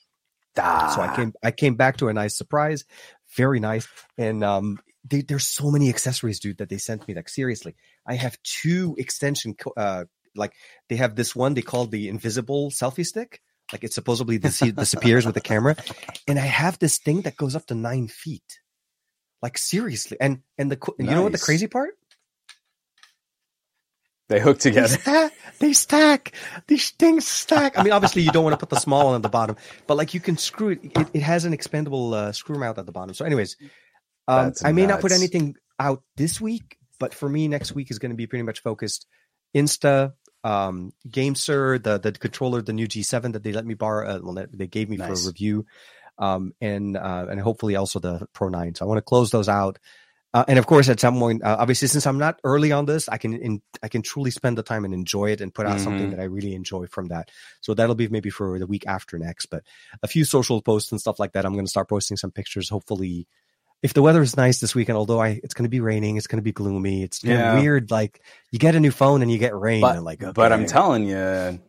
Ah. 0.58 0.92
So 0.94 1.00
I 1.00 1.06
ah. 1.06 1.16
came 1.16 1.32
I 1.44 1.50
came 1.52 1.76
back 1.76 1.98
to 1.98 2.08
a 2.08 2.12
nice 2.12 2.36
surprise, 2.36 2.84
very 3.36 3.60
nice. 3.60 3.86
And 4.18 4.42
um, 4.42 4.80
they, 5.08 5.22
there's 5.22 5.46
so 5.46 5.70
many 5.70 5.90
accessories, 5.90 6.40
dude, 6.40 6.58
that 6.58 6.68
they 6.68 6.78
sent 6.78 7.06
me. 7.06 7.14
Like 7.14 7.28
seriously, 7.28 7.76
I 8.04 8.14
have 8.14 8.36
two 8.42 8.96
extension. 8.98 9.54
Uh, 9.76 10.06
like 10.34 10.54
they 10.88 10.96
have 10.96 11.14
this 11.14 11.36
one 11.36 11.54
they 11.54 11.62
call 11.62 11.86
the 11.86 12.08
invisible 12.08 12.72
selfie 12.72 13.06
stick 13.06 13.40
like 13.72 13.84
it 13.84 13.92
supposedly 13.92 14.38
disappears 14.38 15.26
with 15.26 15.34
the 15.34 15.40
camera, 15.40 15.76
and 16.28 16.38
I 16.38 16.46
have 16.46 16.78
this 16.78 16.98
thing 16.98 17.22
that 17.22 17.36
goes 17.36 17.56
up 17.56 17.66
to 17.66 17.74
nine 17.74 18.08
feet. 18.08 18.60
Like 19.42 19.58
seriously, 19.58 20.16
and 20.20 20.40
and 20.58 20.70
the 20.70 20.76
nice. 20.76 20.94
you 20.98 21.14
know 21.14 21.22
what 21.22 21.32
the 21.32 21.38
crazy 21.38 21.66
part? 21.66 21.90
They 24.28 24.40
hook 24.40 24.58
together. 24.58 24.88
They 24.88 25.02
stack, 25.02 25.32
they 25.58 25.72
stack. 25.74 26.32
These 26.66 26.90
things 26.90 27.26
stack. 27.28 27.78
I 27.78 27.82
mean, 27.82 27.92
obviously, 27.92 28.22
you 28.22 28.30
don't 28.30 28.42
want 28.42 28.54
to 28.54 28.58
put 28.58 28.70
the 28.70 28.80
small 28.80 29.06
one 29.06 29.16
at 29.16 29.22
the 29.22 29.28
bottom, 29.28 29.56
but 29.86 29.96
like 29.96 30.14
you 30.14 30.20
can 30.20 30.38
screw 30.38 30.70
it. 30.70 30.80
It, 30.82 31.08
it 31.14 31.22
has 31.22 31.44
an 31.44 31.54
expandable 31.54 32.14
uh, 32.14 32.32
screw 32.32 32.58
mount 32.58 32.78
at 32.78 32.86
the 32.86 32.92
bottom. 32.92 33.14
So, 33.14 33.26
anyways, 33.26 33.56
um, 34.26 34.52
I 34.64 34.72
may 34.72 34.86
not 34.86 35.00
put 35.00 35.12
anything 35.12 35.56
out 35.78 36.02
this 36.16 36.40
week, 36.40 36.78
but 36.98 37.12
for 37.12 37.28
me, 37.28 37.48
next 37.48 37.72
week 37.72 37.90
is 37.90 37.98
going 37.98 38.10
to 38.10 38.16
be 38.16 38.26
pretty 38.26 38.44
much 38.44 38.62
focused 38.62 39.06
Insta, 39.54 40.14
um, 40.44 40.92
GameSir, 41.08 41.82
the 41.82 41.98
the 41.98 42.12
controller, 42.12 42.62
the 42.62 42.72
new 42.72 42.86
G7 42.86 43.32
that 43.32 43.42
they 43.42 43.52
let 43.52 43.66
me 43.66 43.74
borrow, 43.74 44.08
uh, 44.08 44.20
well, 44.22 44.46
they 44.52 44.66
gave 44.66 44.88
me 44.90 44.98
nice. 44.98 45.08
for 45.08 45.28
a 45.28 45.32
review, 45.32 45.66
um, 46.18 46.52
and 46.60 46.96
uh, 46.96 47.26
and 47.30 47.40
hopefully 47.40 47.76
also 47.76 47.98
the 47.98 48.28
Pro 48.34 48.48
9. 48.48 48.74
So 48.74 48.84
I 48.84 48.88
want 48.88 48.98
to 48.98 49.02
close 49.02 49.30
those 49.30 49.48
out. 49.48 49.78
Uh, 50.34 50.44
and 50.48 50.58
of 50.58 50.66
course, 50.66 50.88
at 50.88 50.98
some 50.98 51.16
point, 51.16 51.44
uh, 51.44 51.56
obviously, 51.60 51.86
since 51.86 52.08
I'm 52.08 52.18
not 52.18 52.40
early 52.42 52.72
on 52.72 52.86
this, 52.86 53.08
I 53.08 53.18
can 53.18 53.34
in, 53.34 53.62
I 53.84 53.88
can 53.88 54.02
truly 54.02 54.32
spend 54.32 54.58
the 54.58 54.64
time 54.64 54.84
and 54.84 54.92
enjoy 54.92 55.30
it 55.30 55.40
and 55.40 55.54
put 55.54 55.64
out 55.64 55.76
mm-hmm. 55.76 55.84
something 55.84 56.10
that 56.10 56.18
I 56.18 56.24
really 56.24 56.54
enjoy 56.54 56.88
from 56.88 57.08
that. 57.08 57.30
So 57.60 57.72
that'll 57.72 57.94
be 57.94 58.08
maybe 58.08 58.30
for 58.30 58.58
the 58.58 58.66
week 58.66 58.84
after 58.86 59.16
next. 59.16 59.46
But 59.46 59.62
a 60.02 60.08
few 60.08 60.24
social 60.24 60.60
posts 60.60 60.90
and 60.90 61.00
stuff 61.00 61.20
like 61.20 61.32
that. 61.32 61.46
I'm 61.46 61.52
going 61.52 61.66
to 61.66 61.70
start 61.70 61.88
posting 61.88 62.16
some 62.16 62.32
pictures. 62.32 62.68
Hopefully, 62.68 63.28
if 63.84 63.92
the 63.92 64.00
weather 64.00 64.22
is 64.22 64.34
nice 64.34 64.60
this 64.60 64.74
weekend, 64.74 64.96
although 64.96 65.20
I, 65.20 65.38
it's 65.44 65.52
going 65.52 65.64
to 65.64 65.68
be 65.68 65.80
raining, 65.80 66.16
it's 66.16 66.26
going 66.26 66.38
to 66.38 66.42
be 66.42 66.52
gloomy. 66.52 67.02
It's 67.02 67.22
yeah. 67.22 67.60
weird. 67.60 67.90
Like 67.90 68.22
you 68.50 68.58
get 68.58 68.74
a 68.74 68.80
new 68.80 68.90
phone 68.90 69.20
and 69.20 69.30
you 69.30 69.36
get 69.36 69.54
rain. 69.54 69.82
But, 69.82 70.02
like, 70.02 70.22
okay, 70.22 70.32
but 70.32 70.54
I'm 70.54 70.64
telling 70.64 71.06
you, 71.06 71.60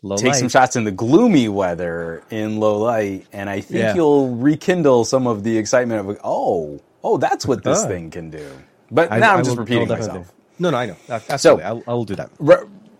low 0.00 0.16
take 0.16 0.32
light. 0.32 0.36
some 0.36 0.48
shots 0.48 0.76
in 0.76 0.84
the 0.84 0.90
gloomy 0.90 1.50
weather 1.50 2.24
in 2.30 2.58
low 2.58 2.78
light, 2.78 3.26
and 3.34 3.50
I 3.50 3.60
think 3.60 3.80
yeah. 3.80 3.94
you'll 3.94 4.34
rekindle 4.36 5.04
some 5.04 5.26
of 5.26 5.44
the 5.44 5.58
excitement 5.58 6.08
of 6.08 6.18
oh, 6.24 6.80
oh, 7.02 7.18
that's 7.18 7.44
what 7.46 7.62
this 7.62 7.84
uh, 7.84 7.86
thing 7.86 8.10
can 8.10 8.30
do. 8.30 8.48
But 8.90 9.12
I, 9.12 9.18
now 9.18 9.36
I'm 9.36 9.44
just 9.44 9.58
will, 9.58 9.64
repeating 9.64 9.88
myself. 9.88 10.32
No, 10.58 10.70
no, 10.70 10.78
I 10.78 10.86
know. 10.86 10.96
Absolutely. 11.10 11.38
So 11.38 11.68
I'll, 11.68 11.82
I'll 11.86 12.04
do 12.04 12.14
that 12.14 12.30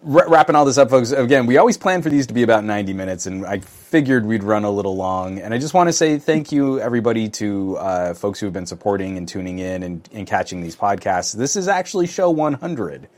wrapping 0.05 0.55
all 0.55 0.65
this 0.65 0.79
up, 0.79 0.91
folks. 0.91 1.11
Again, 1.11 1.47
we 1.47 1.57
always 1.57 1.77
plan 1.77 2.03
for 2.03 2.11
these 2.11 2.27
to 2.29 2.35
be 2.35 2.43
about 2.43 2.65
90 2.65 2.93
minutes, 2.93 3.27
and 3.27 3.45
I 3.45 3.61
figured 3.61 4.27
we'd 4.27 4.45
run 4.45 4.65
a 4.65 4.71
little 4.71 4.97
long. 4.97 5.39
And 5.39 5.55
I 5.55 5.59
just 5.59 5.75
want 5.75 5.89
to 5.89 5.93
say 5.93 6.19
thank 6.19 6.53
you, 6.53 6.81
everybody, 6.81 7.29
to 7.31 7.77
uh, 7.79 8.15
folks 8.15 8.41
who 8.41 8.47
have 8.47 8.53
been 8.53 8.67
supporting 8.67 9.17
and 9.17 9.27
tuning 9.27 9.59
in 9.59 9.83
and, 9.83 10.09
and 10.13 10.27
catching 10.27 10.61
these 10.61 10.77
podcasts. 10.77 11.35
This 11.35 11.57
is 11.57 11.69
actually 11.69 12.07
show 12.07 12.31
100. 12.31 13.09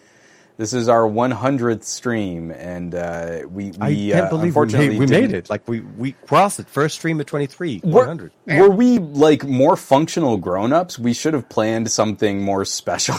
This 0.58 0.72
is 0.72 0.88
our 0.88 1.02
100th 1.02 1.84
stream, 1.84 2.50
and 2.50 2.94
uh, 2.94 3.40
we, 3.46 3.72
we 3.72 3.76
I 3.78 3.94
can't 3.94 4.26
uh, 4.26 4.28
believe 4.30 4.56
we 4.56 4.66
made, 4.66 4.98
we 4.98 5.06
made 5.06 5.32
it. 5.34 5.50
Like 5.50 5.68
we 5.68 5.80
we 5.80 6.12
crossed 6.12 6.58
it. 6.60 6.66
First 6.66 6.94
stream 6.94 7.20
of 7.20 7.26
23, 7.26 7.80
100. 7.80 8.32
Were, 8.46 8.60
were 8.62 8.70
we 8.70 8.98
like 8.98 9.44
more 9.44 9.76
functional 9.76 10.38
grown 10.38 10.72
ups? 10.72 10.98
We 10.98 11.12
should 11.12 11.34
have 11.34 11.50
planned 11.50 11.90
something 11.90 12.40
more 12.40 12.64
special. 12.64 13.16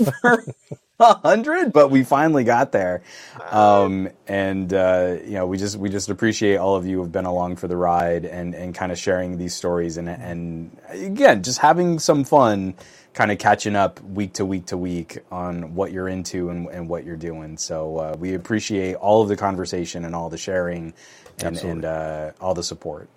hundred, 1.00 1.72
but 1.72 1.90
we 1.90 2.04
finally 2.04 2.44
got 2.44 2.72
there. 2.72 3.02
Um, 3.50 4.10
and 4.28 4.72
uh, 4.74 5.18
you 5.24 5.32
know, 5.34 5.46
we 5.46 5.58
just 5.58 5.76
we 5.76 5.90
just 5.90 6.10
appreciate 6.10 6.56
all 6.58 6.76
of 6.76 6.86
you 6.86 6.96
who 6.96 7.02
have 7.02 7.12
been 7.12 7.26
along 7.26 7.56
for 7.56 7.68
the 7.68 7.76
ride 7.76 8.24
and 8.26 8.54
and 8.54 8.74
kind 8.74 8.92
of 8.92 8.98
sharing 8.98 9.38
these 9.38 9.54
stories 9.54 9.96
and 9.98 10.08
and 10.08 10.78
again, 10.90 11.42
just 11.42 11.58
having 11.60 11.98
some 11.98 12.24
fun, 12.24 12.74
kind 13.14 13.32
of 13.32 13.38
catching 13.38 13.76
up 13.76 14.00
week 14.02 14.34
to 14.34 14.46
week 14.46 14.66
to 14.66 14.78
week 14.78 15.20
on 15.30 15.74
what 15.74 15.92
you're 15.92 16.08
into 16.08 16.50
and, 16.50 16.68
and 16.68 16.88
what 16.88 17.04
you're 17.04 17.16
doing. 17.16 17.58
So 17.58 17.98
uh, 17.98 18.16
we 18.18 18.34
appreciate 18.34 18.96
all 18.96 19.22
of 19.22 19.28
the 19.28 19.36
conversation 19.36 20.04
and 20.04 20.14
all 20.14 20.30
the 20.30 20.38
sharing 20.38 20.94
and, 21.38 21.58
and 21.58 21.84
uh, 21.84 22.32
all 22.40 22.54
the 22.54 22.64
support. 22.64 23.10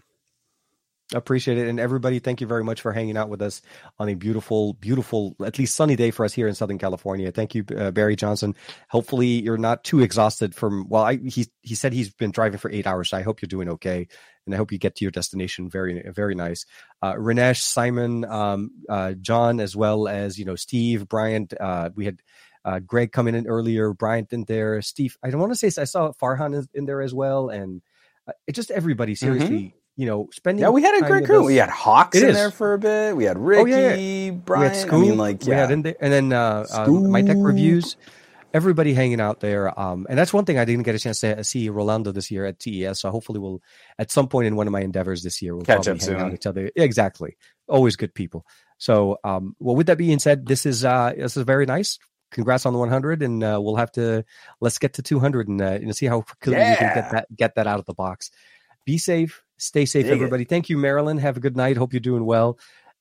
Appreciate 1.13 1.57
it. 1.57 1.67
And 1.67 1.79
everybody, 1.79 2.19
thank 2.19 2.41
you 2.41 2.47
very 2.47 2.63
much 2.63 2.81
for 2.81 2.91
hanging 2.91 3.17
out 3.17 3.29
with 3.29 3.41
us 3.41 3.61
on 3.99 4.09
a 4.09 4.15
beautiful, 4.15 4.73
beautiful, 4.73 5.35
at 5.45 5.59
least 5.59 5.75
sunny 5.75 5.95
day 5.95 6.11
for 6.11 6.25
us 6.25 6.33
here 6.33 6.47
in 6.47 6.55
Southern 6.55 6.79
California. 6.79 7.31
Thank 7.31 7.53
you, 7.55 7.65
uh, 7.77 7.91
Barry 7.91 8.15
Johnson. 8.15 8.55
Hopefully 8.89 9.27
you're 9.27 9.57
not 9.57 9.83
too 9.83 10.01
exhausted 10.01 10.55
from, 10.55 10.87
well, 10.89 11.03
I, 11.03 11.17
he, 11.17 11.47
he 11.61 11.75
said 11.75 11.93
he's 11.93 12.11
been 12.11 12.31
driving 12.31 12.57
for 12.57 12.71
eight 12.71 12.87
hours. 12.87 13.09
So 13.09 13.17
I 13.17 13.21
hope 13.21 13.41
you're 13.41 13.47
doing 13.47 13.69
okay. 13.69 14.07
And 14.45 14.55
I 14.55 14.57
hope 14.57 14.71
you 14.71 14.79
get 14.79 14.95
to 14.95 15.05
your 15.05 15.11
destination. 15.11 15.69
Very, 15.69 16.03
very 16.15 16.35
nice. 16.35 16.65
Uh, 17.01 17.13
Ranesh, 17.13 17.61
Simon, 17.61 18.25
um, 18.25 18.71
uh, 18.89 19.13
John, 19.13 19.59
as 19.59 19.75
well 19.75 20.07
as, 20.07 20.39
you 20.39 20.45
know, 20.45 20.55
Steve, 20.55 21.07
Bryant. 21.07 21.53
uh, 21.59 21.91
we 21.95 22.05
had, 22.05 22.21
uh, 22.65 22.79
Greg 22.79 23.11
coming 23.11 23.35
in 23.35 23.45
earlier, 23.45 23.93
Bryant 23.93 24.31
in 24.31 24.45
there, 24.45 24.81
Steve. 24.81 25.17
I 25.21 25.29
don't 25.29 25.41
want 25.41 25.51
to 25.51 25.57
say 25.57 25.81
I 25.81 25.85
saw 25.85 26.11
Farhan 26.13 26.65
in 26.73 26.85
there 26.85 27.01
as 27.01 27.13
well, 27.13 27.49
and 27.49 27.81
uh, 28.25 28.31
it 28.47 28.53
just 28.53 28.71
everybody 28.71 29.15
seriously. 29.15 29.57
Mm-hmm 29.57 29.77
you 29.95 30.07
know, 30.07 30.27
spending. 30.31 30.63
Yeah, 30.63 30.69
we 30.69 30.81
had 30.81 31.01
a 31.03 31.07
great 31.07 31.25
crew. 31.25 31.41
Us. 31.41 31.47
We 31.47 31.55
had 31.55 31.69
Hawks 31.69 32.17
in 32.17 32.29
is. 32.29 32.35
there 32.35 32.51
for 32.51 32.73
a 32.73 32.79
bit. 32.79 33.15
We 33.15 33.25
had 33.25 33.37
Ricky, 33.37 33.61
oh, 33.61 33.65
yeah, 33.65 33.93
yeah. 33.95 34.31
Brian. 34.31 34.61
We 34.61 34.67
had 34.67 34.75
Scoop. 34.77 34.93
I 34.93 34.97
mean, 34.97 35.17
like, 35.17 35.45
yeah. 35.45 35.49
We 35.49 35.55
had 35.55 35.71
in 35.71 35.81
there, 35.83 35.95
and 35.99 36.13
then 36.13 36.33
uh, 36.33 36.65
uh, 36.71 36.87
my 36.87 37.21
tech 37.21 37.37
reviews. 37.39 37.95
Everybody 38.53 38.93
hanging 38.93 39.19
out 39.19 39.39
there, 39.39 39.79
um, 39.79 40.05
and 40.07 40.17
that's 40.17 40.31
one 40.31 40.45
thing 40.45 40.59
I 40.59 40.65
didn't 40.65 40.83
get 40.83 40.93
a 40.93 40.99
chance 40.99 41.21
to 41.21 41.43
see 41.43 41.69
Rolando 41.69 42.11
this 42.11 42.29
year 42.29 42.45
at 42.45 42.61
CES. 42.61 43.01
So 43.01 43.09
hopefully, 43.09 43.39
we'll 43.39 43.63
at 43.97 44.11
some 44.11 44.27
point 44.27 44.45
in 44.45 44.55
one 44.55 44.67
of 44.67 44.71
my 44.71 44.81
endeavors 44.81 45.23
this 45.23 45.41
year, 45.41 45.55
we'll 45.55 45.65
catch 45.65 45.87
up 45.87 45.99
soon. 45.99 46.17
Out 46.17 46.35
each 46.35 46.45
other. 46.45 46.69
Exactly, 46.75 47.35
always 47.67 47.95
good 47.95 48.13
people. 48.13 48.45
So, 48.77 49.17
um, 49.23 49.55
well, 49.59 49.75
with 49.75 49.87
that 49.87 49.97
being 49.97 50.19
said, 50.19 50.45
this 50.45 50.67
is 50.67 50.85
uh, 50.85 51.13
this 51.17 51.35
is 51.35 51.43
very 51.43 51.65
nice 51.65 51.97
congrats 52.33 52.65
on 52.65 52.73
the 52.73 52.79
100 52.79 53.21
and 53.21 53.43
uh, 53.43 53.59
we'll 53.61 53.75
have 53.75 53.91
to 53.91 54.25
let's 54.59 54.79
get 54.79 54.93
to 54.93 55.03
200 55.03 55.47
and, 55.47 55.61
uh, 55.61 55.65
and 55.65 55.95
see 55.95 56.07
how 56.07 56.21
quickly 56.21 56.53
yeah. 56.53 56.71
we 56.71 56.75
can 56.77 56.95
get 56.95 57.11
that 57.11 57.35
get 57.35 57.55
that 57.55 57.67
out 57.67 57.79
of 57.79 57.85
the 57.85 57.93
box 57.93 58.31
be 58.85 58.97
safe 58.97 59.42
Stay 59.57 59.85
safe, 59.85 60.05
Dig 60.05 60.13
everybody. 60.13 60.43
It. 60.43 60.49
Thank 60.49 60.69
you, 60.69 60.77
Marilyn. 60.77 61.17
Have 61.17 61.37
a 61.37 61.39
good 61.39 61.55
night. 61.55 61.77
Hope 61.77 61.93
you're 61.93 61.99
doing 61.99 62.25
well. 62.25 62.57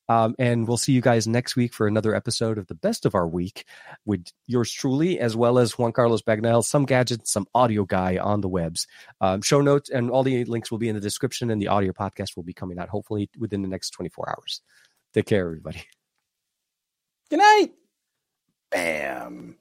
Um, 0.08 0.34
and 0.38 0.66
we'll 0.66 0.76
see 0.76 0.92
you 0.92 1.00
guys 1.00 1.26
next 1.26 1.56
week 1.56 1.72
for 1.72 1.86
another 1.86 2.14
episode 2.14 2.58
of 2.58 2.66
the 2.66 2.74
best 2.74 3.06
of 3.06 3.14
our 3.14 3.26
week 3.26 3.64
with 4.04 4.26
yours 4.46 4.70
truly, 4.70 5.18
as 5.18 5.36
well 5.36 5.58
as 5.58 5.78
Juan 5.78 5.92
Carlos 5.92 6.22
Bagnell, 6.22 6.64
some 6.64 6.84
gadget, 6.84 7.26
some 7.26 7.46
audio 7.54 7.84
guy 7.84 8.18
on 8.18 8.40
the 8.40 8.48
webs. 8.48 8.86
Um, 9.20 9.42
show 9.42 9.60
notes 9.60 9.90
and 9.90 10.10
all 10.10 10.22
the 10.22 10.44
links 10.44 10.70
will 10.70 10.78
be 10.78 10.88
in 10.88 10.94
the 10.94 11.00
description, 11.00 11.50
and 11.50 11.62
the 11.62 11.68
audio 11.68 11.92
podcast 11.92 12.36
will 12.36 12.42
be 12.42 12.52
coming 12.52 12.78
out 12.78 12.88
hopefully 12.88 13.30
within 13.38 13.62
the 13.62 13.68
next 13.68 13.90
24 13.90 14.30
hours. 14.30 14.60
Take 15.14 15.26
care, 15.26 15.46
everybody. 15.46 15.82
Good 17.30 17.38
night. 17.38 17.70
Bam. 18.70 19.56